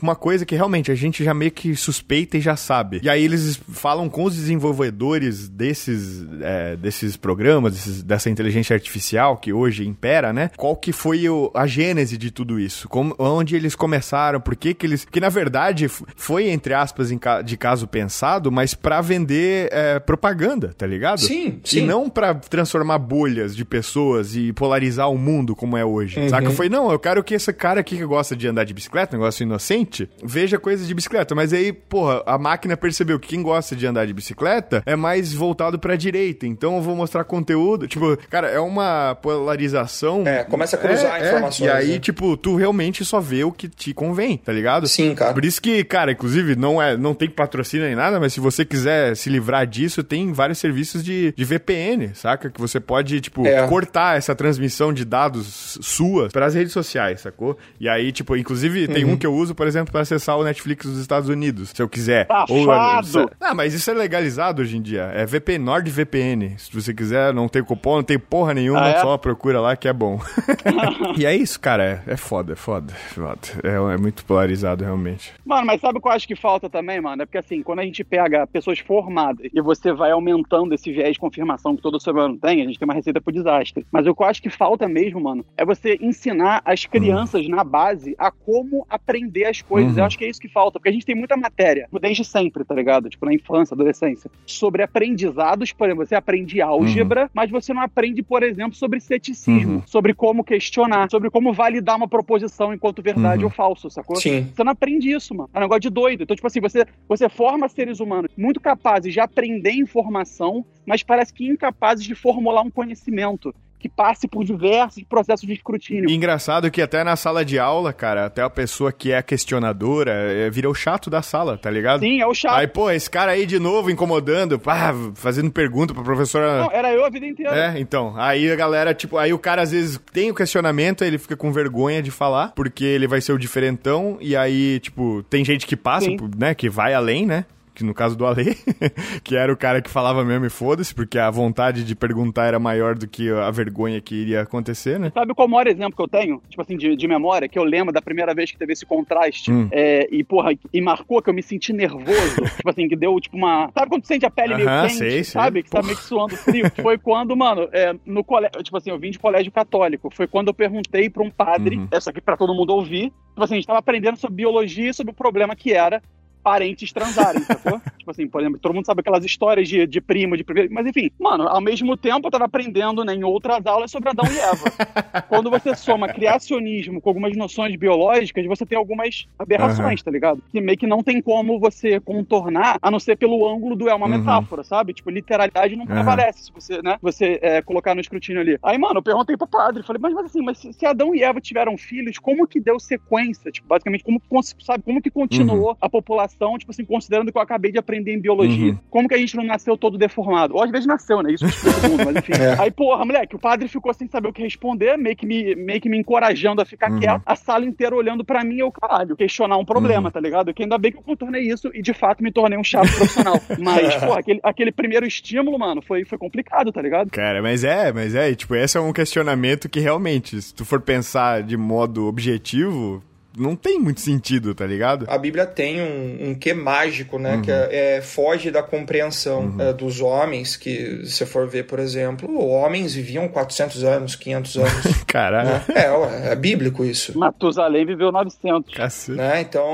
uma 0.00 0.14
coisa 0.14 0.46
que 0.46 0.54
realmente 0.54 0.92
a 0.92 0.94
gente 0.94 1.24
já 1.24 1.34
meio 1.34 1.50
que 1.50 1.74
suspeita 1.74 2.38
e 2.38 2.40
já 2.40 2.54
sabe. 2.54 3.00
E 3.02 3.10
aí 3.10 3.24
eles 3.24 3.60
falam 3.72 4.08
com 4.08 4.24
os 4.24 4.36
desenvolvedores 4.36 5.48
desses, 5.48 6.24
é, 6.40 6.76
desses 6.76 7.16
programas, 7.16 7.72
desses, 7.72 8.02
dessa 8.02 8.30
inteligência 8.30 8.74
artificial 8.74 9.36
que 9.36 9.52
hoje 9.52 9.86
impera, 9.86 10.32
né? 10.32 10.50
Qual 10.56 10.76
que 10.76 10.92
foi 10.92 11.28
o, 11.28 11.50
a 11.54 11.66
gênese 11.66 12.16
de 12.16 12.30
tudo 12.30 12.60
isso? 12.60 12.88
Como, 12.88 13.16
onde 13.18 13.56
eles 13.56 13.74
começaram? 13.74 14.40
Por 14.40 14.54
que 14.54 14.74
que 14.74 14.86
eles... 14.86 15.04
Que 15.04 15.20
na 15.20 15.28
verdade 15.28 15.90
foi, 16.16 16.48
entre 16.48 16.74
aspas, 16.74 17.10
de 17.44 17.56
caso 17.56 17.86
pensado, 17.86 18.50
mas 18.50 18.74
para 18.74 19.00
vender 19.00 19.68
é, 19.72 19.98
propaganda, 19.98 20.74
tá 20.76 20.86
ligado? 20.86 21.20
Sim, 21.20 21.60
sim. 21.64 21.78
E 21.78 21.82
não 21.82 22.08
para 22.08 22.34
transformar 22.34 22.98
bolhas 22.98 23.54
de 23.54 23.64
pessoas 23.64 24.34
e 24.36 24.52
polarizar 24.52 25.10
o 25.10 25.18
mundo 25.18 25.54
como 25.54 25.76
é 25.76 25.84
hoje. 25.84 26.18
Uhum. 26.18 26.28
Saca? 26.28 26.50
Foi, 26.50 26.68
não, 26.68 26.90
eu 26.90 26.98
quero 26.98 27.22
que 27.22 27.34
esse 27.34 27.52
cara 27.52 27.80
aqui 27.80 27.96
que 27.96 28.04
gosta 28.04 28.34
de 28.36 28.46
andar 28.46 28.64
de 28.64 28.74
bicicleta, 28.74 29.16
negócio 29.16 29.42
inocente, 29.42 30.08
veja 30.22 30.58
coisas 30.58 30.86
de 30.86 30.94
bicicleta. 30.94 31.34
Mas 31.34 31.52
aí, 31.52 31.72
porra, 31.72 32.22
a 32.26 32.38
máquina 32.38 32.76
percebeu 32.76 33.18
que 33.18 33.28
quem 33.28 33.42
gosta 33.42 33.74
de 33.76 33.86
andar 33.86 34.06
de 34.06 34.12
bicicleta 34.12 34.82
é 34.86 34.96
mais 34.96 35.32
voltado 35.32 35.78
pra 35.78 35.96
direita. 35.96 36.46
Então 36.46 36.76
eu 36.76 36.82
vou 36.82 36.96
mostrar 36.96 37.24
conteúdo. 37.24 37.86
Tipo, 37.86 38.16
cara, 38.28 38.48
é 38.48 38.60
uma 38.60 39.14
polarização. 39.16 40.26
É, 40.26 40.44
começa 40.44 40.76
a 40.76 40.78
cruzar 40.78 41.22
é, 41.22 41.28
informações. 41.28 41.68
É. 41.68 41.72
E 41.72 41.76
aí, 41.76 41.92
né? 41.92 41.98
tipo, 41.98 42.36
tu 42.36 42.56
realmente 42.56 43.04
só 43.04 43.20
vê 43.20 43.44
o 43.44 43.52
que 43.52 43.68
te 43.68 43.92
convém, 43.94 44.36
tá 44.36 44.52
ligado? 44.52 44.86
Sim, 44.88 45.14
cara. 45.14 45.32
Por 45.32 45.44
isso 45.44 45.60
que, 45.60 45.83
cara, 45.84 46.12
inclusive, 46.12 46.56
não 46.56 46.80
é, 46.80 46.96
não 46.96 47.14
tem 47.14 47.28
patrocínio 47.28 47.86
nem 47.86 47.94
nada, 47.94 48.18
mas 48.18 48.32
se 48.32 48.40
você 48.40 48.64
quiser 48.64 49.16
se 49.16 49.28
livrar 49.30 49.66
disso, 49.66 50.02
tem 50.02 50.32
vários 50.32 50.58
serviços 50.58 51.04
de, 51.04 51.32
de 51.36 51.44
VPN, 51.44 52.14
saca? 52.14 52.50
Que 52.50 52.60
você 52.60 52.80
pode, 52.80 53.20
tipo, 53.20 53.46
é. 53.46 53.66
cortar 53.66 54.16
essa 54.16 54.34
transmissão 54.34 54.92
de 54.92 55.04
dados 55.04 55.78
suas 55.80 56.32
para 56.32 56.46
as 56.46 56.54
redes 56.54 56.72
sociais, 56.72 57.20
sacou? 57.20 57.56
E 57.78 57.88
aí, 57.88 58.12
tipo, 58.12 58.36
inclusive, 58.36 58.88
tem 58.88 59.04
uhum. 59.04 59.12
um 59.12 59.16
que 59.16 59.26
eu 59.26 59.34
uso, 59.34 59.54
por 59.54 59.66
exemplo, 59.66 59.92
para 59.92 60.02
acessar 60.02 60.36
o 60.38 60.44
Netflix 60.44 60.86
dos 60.86 60.98
Estados 60.98 61.28
Unidos, 61.28 61.70
se 61.74 61.82
eu 61.82 61.88
quiser. 61.88 62.26
Ou, 62.48 62.70
ah, 62.70 63.54
mas 63.54 63.74
isso 63.74 63.90
é 63.90 63.94
legalizado 63.94 64.62
hoje 64.62 64.76
em 64.76 64.82
dia. 64.82 65.10
É 65.14 65.26
VPN, 65.26 65.64
NordVPN. 65.64 66.58
Se 66.58 66.72
você 66.72 66.92
quiser, 66.92 67.32
não 67.32 67.48
tem 67.48 67.62
cupom, 67.62 67.96
não 67.96 68.02
tem 68.02 68.18
porra 68.18 68.54
nenhuma, 68.54 68.84
ah, 68.84 68.88
é? 68.88 69.00
só 69.00 69.16
procura 69.16 69.60
lá 69.60 69.76
que 69.76 69.88
é 69.88 69.92
bom. 69.92 70.20
e 71.16 71.26
é 71.26 71.34
isso, 71.34 71.58
cara. 71.58 72.02
É, 72.06 72.14
é 72.14 72.16
foda, 72.16 72.52
é 72.52 72.56
foda. 72.56 72.92
foda. 73.14 73.38
É, 73.62 73.94
é, 73.94 73.96
muito 73.96 74.24
polarizado, 74.24 74.84
realmente. 74.84 75.32
Mano, 75.44 75.66
mas 75.66 75.73
sabe 75.78 75.98
o 75.98 76.00
que 76.00 76.08
eu 76.08 76.12
acho 76.12 76.26
que 76.26 76.36
falta 76.36 76.68
também, 76.68 77.00
mano? 77.00 77.22
É 77.22 77.26
porque 77.26 77.38
assim, 77.38 77.62
quando 77.62 77.80
a 77.80 77.84
gente 77.84 78.02
pega 78.04 78.46
pessoas 78.46 78.78
formadas 78.78 79.48
e 79.52 79.60
você 79.60 79.92
vai 79.92 80.10
aumentando 80.10 80.74
esse 80.74 80.92
viés 80.92 81.12
de 81.12 81.18
confirmação 81.18 81.76
que 81.76 81.82
todo 81.82 82.00
ser 82.00 82.10
humano 82.10 82.38
tem, 82.38 82.62
a 82.62 82.66
gente 82.66 82.78
tem 82.78 82.86
uma 82.86 82.94
receita 82.94 83.20
pro 83.20 83.32
desastre. 83.32 83.86
Mas 83.90 84.06
o 84.06 84.14
que 84.14 84.22
eu 84.22 84.26
acho 84.26 84.42
que 84.42 84.50
falta 84.50 84.88
mesmo, 84.88 85.20
mano, 85.20 85.44
é 85.56 85.64
você 85.64 85.98
ensinar 86.00 86.62
as 86.64 86.84
crianças 86.84 87.44
uhum. 87.44 87.54
na 87.54 87.64
base 87.64 88.14
a 88.18 88.30
como 88.30 88.86
aprender 88.88 89.44
as 89.44 89.62
coisas. 89.62 89.92
Uhum. 89.92 89.98
Eu 89.98 90.04
acho 90.04 90.18
que 90.18 90.24
é 90.24 90.28
isso 90.28 90.40
que 90.40 90.48
falta, 90.48 90.78
porque 90.78 90.88
a 90.88 90.92
gente 90.92 91.06
tem 91.06 91.14
muita 91.14 91.36
matéria, 91.36 91.88
desde 92.00 92.24
sempre, 92.24 92.64
tá 92.64 92.74
ligado? 92.74 93.08
Tipo, 93.08 93.26
na 93.26 93.34
infância, 93.34 93.74
adolescência, 93.74 94.30
sobre 94.46 94.82
aprendizados, 94.82 95.72
por 95.72 95.86
exemplo, 95.86 96.06
você 96.06 96.14
aprende 96.14 96.60
álgebra, 96.60 97.22
uhum. 97.22 97.28
mas 97.32 97.50
você 97.50 97.72
não 97.72 97.82
aprende, 97.82 98.22
por 98.22 98.42
exemplo, 98.42 98.74
sobre 98.74 99.00
ceticismo, 99.00 99.76
uhum. 99.76 99.82
sobre 99.86 100.14
como 100.14 100.44
questionar, 100.44 101.10
sobre 101.10 101.30
como 101.30 101.52
validar 101.52 101.96
uma 101.96 102.08
proposição 102.08 102.72
enquanto 102.72 103.02
verdade 103.02 103.38
uhum. 103.38 103.46
ou 103.46 103.50
falso, 103.50 103.90
sacou? 103.90 104.16
Sim. 104.16 104.50
Você 104.54 104.64
não 104.64 104.72
aprende 104.72 105.10
isso, 105.10 105.34
mano. 105.34 105.48
Negócio 105.64 105.80
de 105.80 105.90
doido. 105.90 106.22
Então, 106.22 106.36
tipo 106.36 106.46
assim, 106.46 106.60
você, 106.60 106.86
você 107.08 107.28
forma 107.28 107.68
seres 107.68 107.98
humanos 107.98 108.30
muito 108.36 108.60
capazes 108.60 109.12
de 109.12 109.20
aprender 109.20 109.72
informação, 109.72 110.64
mas 110.86 111.02
parece 111.02 111.32
que 111.32 111.46
incapazes 111.46 112.04
de 112.04 112.14
formular 112.14 112.62
um 112.62 112.70
conhecimento 112.70 113.54
que 113.84 113.88
passe 113.90 114.26
por 114.26 114.42
diversos 114.42 115.02
processos 115.04 115.46
de 115.46 115.52
escrutínio. 115.52 116.08
engraçado 116.08 116.70
que 116.70 116.80
até 116.80 117.04
na 117.04 117.16
sala 117.16 117.44
de 117.44 117.58
aula, 117.58 117.92
cara, 117.92 118.24
até 118.24 118.40
a 118.40 118.48
pessoa 118.48 118.90
que 118.90 119.12
é 119.12 119.20
questionadora 119.20 120.10
é, 120.10 120.48
vira 120.48 120.70
o 120.70 120.74
chato 120.74 121.10
da 121.10 121.20
sala, 121.20 121.58
tá 121.58 121.70
ligado? 121.70 122.00
Sim, 122.00 122.18
é 122.18 122.26
o 122.26 122.32
chato. 122.32 122.54
Aí, 122.54 122.66
pô, 122.66 122.90
esse 122.90 123.10
cara 123.10 123.32
aí 123.32 123.44
de 123.44 123.58
novo 123.58 123.90
incomodando, 123.90 124.58
pá, 124.58 124.94
fazendo 125.14 125.50
pergunta 125.50 125.92
pra 125.92 126.02
professora. 126.02 126.62
Não, 126.62 126.72
era 126.72 126.94
eu 126.94 127.04
a 127.04 127.10
vida 127.10 127.26
inteira. 127.26 127.54
É, 127.54 127.78
então. 127.78 128.14
Aí 128.16 128.50
a 128.50 128.56
galera, 128.56 128.94
tipo, 128.94 129.18
aí 129.18 129.34
o 129.34 129.38
cara 129.38 129.60
às 129.60 129.72
vezes 129.72 130.00
tem 130.14 130.30
o 130.30 130.34
questionamento, 130.34 131.04
ele 131.04 131.18
fica 131.18 131.36
com 131.36 131.52
vergonha 131.52 132.02
de 132.02 132.10
falar, 132.10 132.52
porque 132.56 132.86
ele 132.86 133.06
vai 133.06 133.20
ser 133.20 133.34
o 133.34 133.38
diferentão, 133.38 134.16
e 134.18 134.34
aí, 134.34 134.80
tipo, 134.80 135.22
tem 135.24 135.44
gente 135.44 135.66
que 135.66 135.76
passa, 135.76 136.06
Sim. 136.06 136.16
né, 136.38 136.54
que 136.54 136.70
vai 136.70 136.94
além, 136.94 137.26
né? 137.26 137.44
Que 137.74 137.84
no 137.84 137.92
caso 137.92 138.16
do 138.16 138.24
Ale, 138.24 138.54
que 139.24 139.36
era 139.36 139.52
o 139.52 139.56
cara 139.56 139.82
que 139.82 139.90
falava 139.90 140.24
mesmo 140.24 140.46
e 140.46 140.50
foda-se, 140.50 140.94
porque 140.94 141.18
a 141.18 141.30
vontade 141.30 141.84
de 141.84 141.94
perguntar 141.94 142.46
era 142.46 142.58
maior 142.58 142.94
do 142.94 143.08
que 143.08 143.30
a 143.30 143.50
vergonha 143.50 144.00
que 144.00 144.14
iria 144.14 144.42
acontecer, 144.42 144.98
né? 144.98 145.10
Sabe 145.12 145.34
qual 145.34 145.46
é 145.46 145.48
o 145.48 145.50
maior 145.50 145.66
exemplo 145.66 145.96
que 145.96 146.02
eu 146.02 146.08
tenho, 146.08 146.40
tipo 146.48 146.62
assim, 146.62 146.76
de, 146.76 146.94
de 146.94 147.08
memória, 147.08 147.48
que 147.48 147.58
eu 147.58 147.64
lembro 147.64 147.92
da 147.92 148.00
primeira 148.00 148.32
vez 148.32 148.50
que 148.52 148.58
teve 148.58 148.72
esse 148.72 148.86
contraste, 148.86 149.50
hum. 149.50 149.68
é, 149.72 150.06
e 150.10 150.22
porra, 150.22 150.52
e 150.72 150.80
marcou 150.80 151.20
que 151.20 151.28
eu 151.28 151.34
me 151.34 151.42
senti 151.42 151.72
nervoso, 151.72 152.42
tipo 152.56 152.70
assim, 152.70 152.88
que 152.88 152.94
deu 152.94 153.18
tipo 153.18 153.36
uma... 153.36 153.70
Sabe 153.74 153.88
quando 153.88 154.02
tu 154.02 154.08
sente 154.08 154.24
a 154.24 154.30
pele 154.30 154.54
uh 154.54 154.58
-huh, 154.58 154.64
meio 154.64 154.80
quente, 154.82 154.94
sei, 154.94 155.24
sabe? 155.24 155.54
Sei. 155.54 155.62
Que 155.64 155.70
tá 155.70 155.82
meio 155.82 155.96
que 155.96 156.04
suando 156.04 156.36
frio? 156.36 156.70
Foi 156.80 156.96
quando, 156.96 157.36
mano, 157.36 157.68
é, 157.72 157.94
no 158.06 158.22
colégio, 158.22 158.62
tipo 158.62 158.76
assim, 158.76 158.90
eu 158.90 158.98
vim 158.98 159.10
de 159.10 159.18
colégio 159.18 159.50
católico, 159.50 160.10
foi 160.10 160.26
quando 160.26 160.48
eu 160.48 160.54
perguntei 160.54 161.10
pra 161.10 161.22
um 161.22 161.30
padre, 161.30 161.76
uhum. 161.76 161.88
essa 161.90 162.10
aqui 162.10 162.20
pra 162.20 162.36
todo 162.36 162.54
mundo 162.54 162.70
ouvir, 162.70 163.10
tipo 163.30 163.42
assim, 163.42 163.54
a 163.54 163.56
gente 163.56 163.66
tava 163.66 163.78
aprendendo 163.78 164.16
sobre 164.16 164.36
biologia 164.36 164.90
e 164.90 164.94
sobre 164.94 165.12
o 165.12 165.14
problema 165.14 165.56
que 165.56 165.72
era 165.72 166.02
parentes 166.44 166.92
transarem, 166.92 167.40
sacou? 167.42 167.80
tipo 167.98 168.10
assim, 168.10 168.28
por 168.28 168.42
exemplo, 168.42 168.60
todo 168.60 168.74
mundo 168.74 168.84
sabe 168.84 169.00
aquelas 169.00 169.24
histórias 169.24 169.66
de, 169.66 169.86
de 169.86 170.00
primo, 170.00 170.36
de 170.36 170.44
primeiro. 170.44 170.72
Mas 170.72 170.86
enfim, 170.86 171.10
mano, 171.18 171.48
ao 171.48 171.60
mesmo 171.60 171.96
tempo 171.96 172.26
eu 172.26 172.30
tava 172.30 172.44
aprendendo 172.44 173.02
né, 173.02 173.14
em 173.14 173.24
outras 173.24 173.64
aulas 173.64 173.90
sobre 173.90 174.10
Adão 174.10 174.26
e 174.30 174.38
Eva. 174.38 174.64
Quando 175.26 175.50
você 175.50 175.74
soma 175.74 176.06
criacionismo 176.08 177.00
com 177.00 177.08
algumas 177.08 177.34
noções 177.34 177.74
biológicas, 177.76 178.44
você 178.44 178.66
tem 178.66 178.76
algumas 178.76 179.26
aberrações, 179.38 180.00
uhum. 180.00 180.04
tá 180.04 180.10
ligado? 180.10 180.42
Que 180.52 180.60
meio 180.60 180.76
que 180.76 180.86
não 180.86 181.02
tem 181.02 181.22
como 181.22 181.58
você 181.58 181.98
contornar, 181.98 182.78
a 182.82 182.90
não 182.90 183.00
ser 183.00 183.16
pelo 183.16 183.48
ângulo 183.48 183.74
do 183.74 183.88
é 183.88 183.94
uma 183.94 184.06
uhum. 184.06 184.18
metáfora, 184.18 184.62
sabe? 184.62 184.92
Tipo, 184.92 185.08
literalidade 185.08 185.74
não 185.74 185.84
uhum. 185.84 185.90
prevalece 185.90 186.44
se 186.44 186.52
você, 186.52 186.82
né? 186.82 186.98
Você 187.00 187.38
é, 187.40 187.62
colocar 187.62 187.94
no 187.94 188.02
escrutínio 188.02 188.42
ali. 188.42 188.58
Aí, 188.62 188.76
mano, 188.76 188.98
eu 188.98 189.02
perguntei 189.02 189.36
pro 189.36 189.46
padre, 189.46 189.82
falei, 189.82 190.00
mas, 190.00 190.12
mas 190.12 190.26
assim, 190.26 190.42
mas 190.42 190.58
se 190.58 190.86
Adão 190.86 191.14
e 191.14 191.22
Eva 191.22 191.40
tiveram 191.40 191.78
filhos, 191.78 192.18
como 192.18 192.46
que 192.46 192.60
deu 192.60 192.78
sequência? 192.78 193.50
Tipo, 193.50 193.68
basicamente, 193.68 194.04
como, 194.04 194.20
sabe, 194.42 194.82
como 194.84 195.00
que 195.00 195.10
continuou 195.10 195.70
uhum. 195.70 195.76
a 195.80 195.88
população 195.88 196.33
tipo 196.58 196.70
assim, 196.70 196.84
considerando 196.84 197.30
que 197.30 197.38
eu 197.38 197.42
acabei 197.42 197.72
de 197.72 197.78
aprender 197.78 198.14
em 198.14 198.20
biologia. 198.20 198.72
Uhum. 198.72 198.78
Como 198.90 199.08
que 199.08 199.14
a 199.14 199.18
gente 199.18 199.36
não 199.36 199.44
nasceu 199.44 199.76
todo 199.76 199.98
deformado? 199.98 200.54
Ou 200.54 200.62
às 200.62 200.70
vezes 200.70 200.86
nasceu, 200.86 201.22
né? 201.22 201.32
Isso 201.32 201.44
todo 201.62 201.90
mundo, 201.90 202.04
mas 202.04 202.16
enfim. 202.16 202.34
É. 202.44 202.60
Aí, 202.60 202.70
porra, 202.70 203.04
moleque, 203.04 203.36
o 203.36 203.38
padre 203.38 203.68
ficou 203.68 203.94
sem 203.94 204.08
saber 204.08 204.28
o 204.28 204.32
que 204.32 204.42
responder, 204.42 204.98
meio 204.98 205.16
que 205.16 205.24
me, 205.24 205.54
meio 205.54 205.80
que 205.80 205.88
me 205.88 205.96
encorajando 205.96 206.60
a 206.60 206.64
ficar 206.64 206.90
uhum. 206.90 206.98
quieto, 206.98 207.22
a 207.24 207.36
sala 207.36 207.64
inteira 207.64 207.94
olhando 207.94 208.24
para 208.24 208.42
mim, 208.44 208.58
eu, 208.58 208.72
caralho, 208.72 209.16
questionar 209.16 209.56
um 209.56 209.64
problema, 209.64 210.08
uhum. 210.08 210.10
tá 210.10 210.20
ligado? 210.20 210.52
Que 210.52 210.64
ainda 210.64 210.76
bem 210.76 210.90
que 210.90 210.98
eu 210.98 211.02
contornei 211.02 211.42
isso 211.42 211.70
e 211.72 211.80
de 211.80 211.94
fato 211.94 212.22
me 212.22 212.32
tornei 212.32 212.58
um 212.58 212.64
chato 212.64 212.92
profissional. 212.92 213.40
Mas, 213.58 213.94
porra, 213.96 214.18
aquele, 214.18 214.40
aquele 214.42 214.72
primeiro 214.72 215.06
estímulo, 215.06 215.58
mano, 215.58 215.80
foi, 215.80 216.04
foi 216.04 216.18
complicado, 216.18 216.72
tá 216.72 216.82
ligado? 216.82 217.10
Cara, 217.10 217.40
mas 217.40 217.64
é, 217.64 217.92
mas 217.92 218.14
é, 218.14 218.34
tipo, 218.34 218.54
esse 218.54 218.76
é 218.76 218.80
um 218.80 218.92
questionamento 218.92 219.68
que 219.68 219.80
realmente, 219.80 220.40
se 220.40 220.54
tu 220.54 220.64
for 220.64 220.80
pensar 220.80 221.42
de 221.42 221.56
modo 221.56 222.06
objetivo, 222.06 223.02
não 223.36 223.56
tem 223.56 223.78
muito 223.78 224.00
sentido, 224.00 224.54
tá 224.54 224.66
ligado? 224.66 225.06
A 225.08 225.18
Bíblia 225.18 225.46
tem 225.46 225.80
um, 225.80 226.30
um 226.30 226.34
quê 226.34 226.54
mágico, 226.54 227.18
né? 227.18 227.36
Uhum. 227.36 227.42
Que 227.42 227.50
é, 227.50 227.96
é, 227.96 228.00
foge 228.00 228.50
da 228.50 228.62
compreensão 228.62 229.46
uhum. 229.46 229.60
é, 229.60 229.72
dos 229.72 230.00
homens, 230.00 230.56
que 230.56 231.04
se 231.06 231.26
for 231.26 231.48
ver, 231.48 231.64
por 231.64 231.78
exemplo, 231.78 232.46
homens 232.46 232.94
viviam 232.94 233.28
400 233.28 233.84
anos, 233.84 234.14
500 234.14 234.56
anos. 234.56 235.04
Caralho. 235.06 235.48
Né? 235.50 235.64
É, 235.74 236.32
é 236.32 236.36
bíblico 236.36 236.84
isso. 236.84 237.18
Matusalém 237.18 237.84
viveu 237.84 238.12
900. 238.12 238.74
Cacete. 238.74 239.16
Né? 239.16 239.40
Então, 239.40 239.66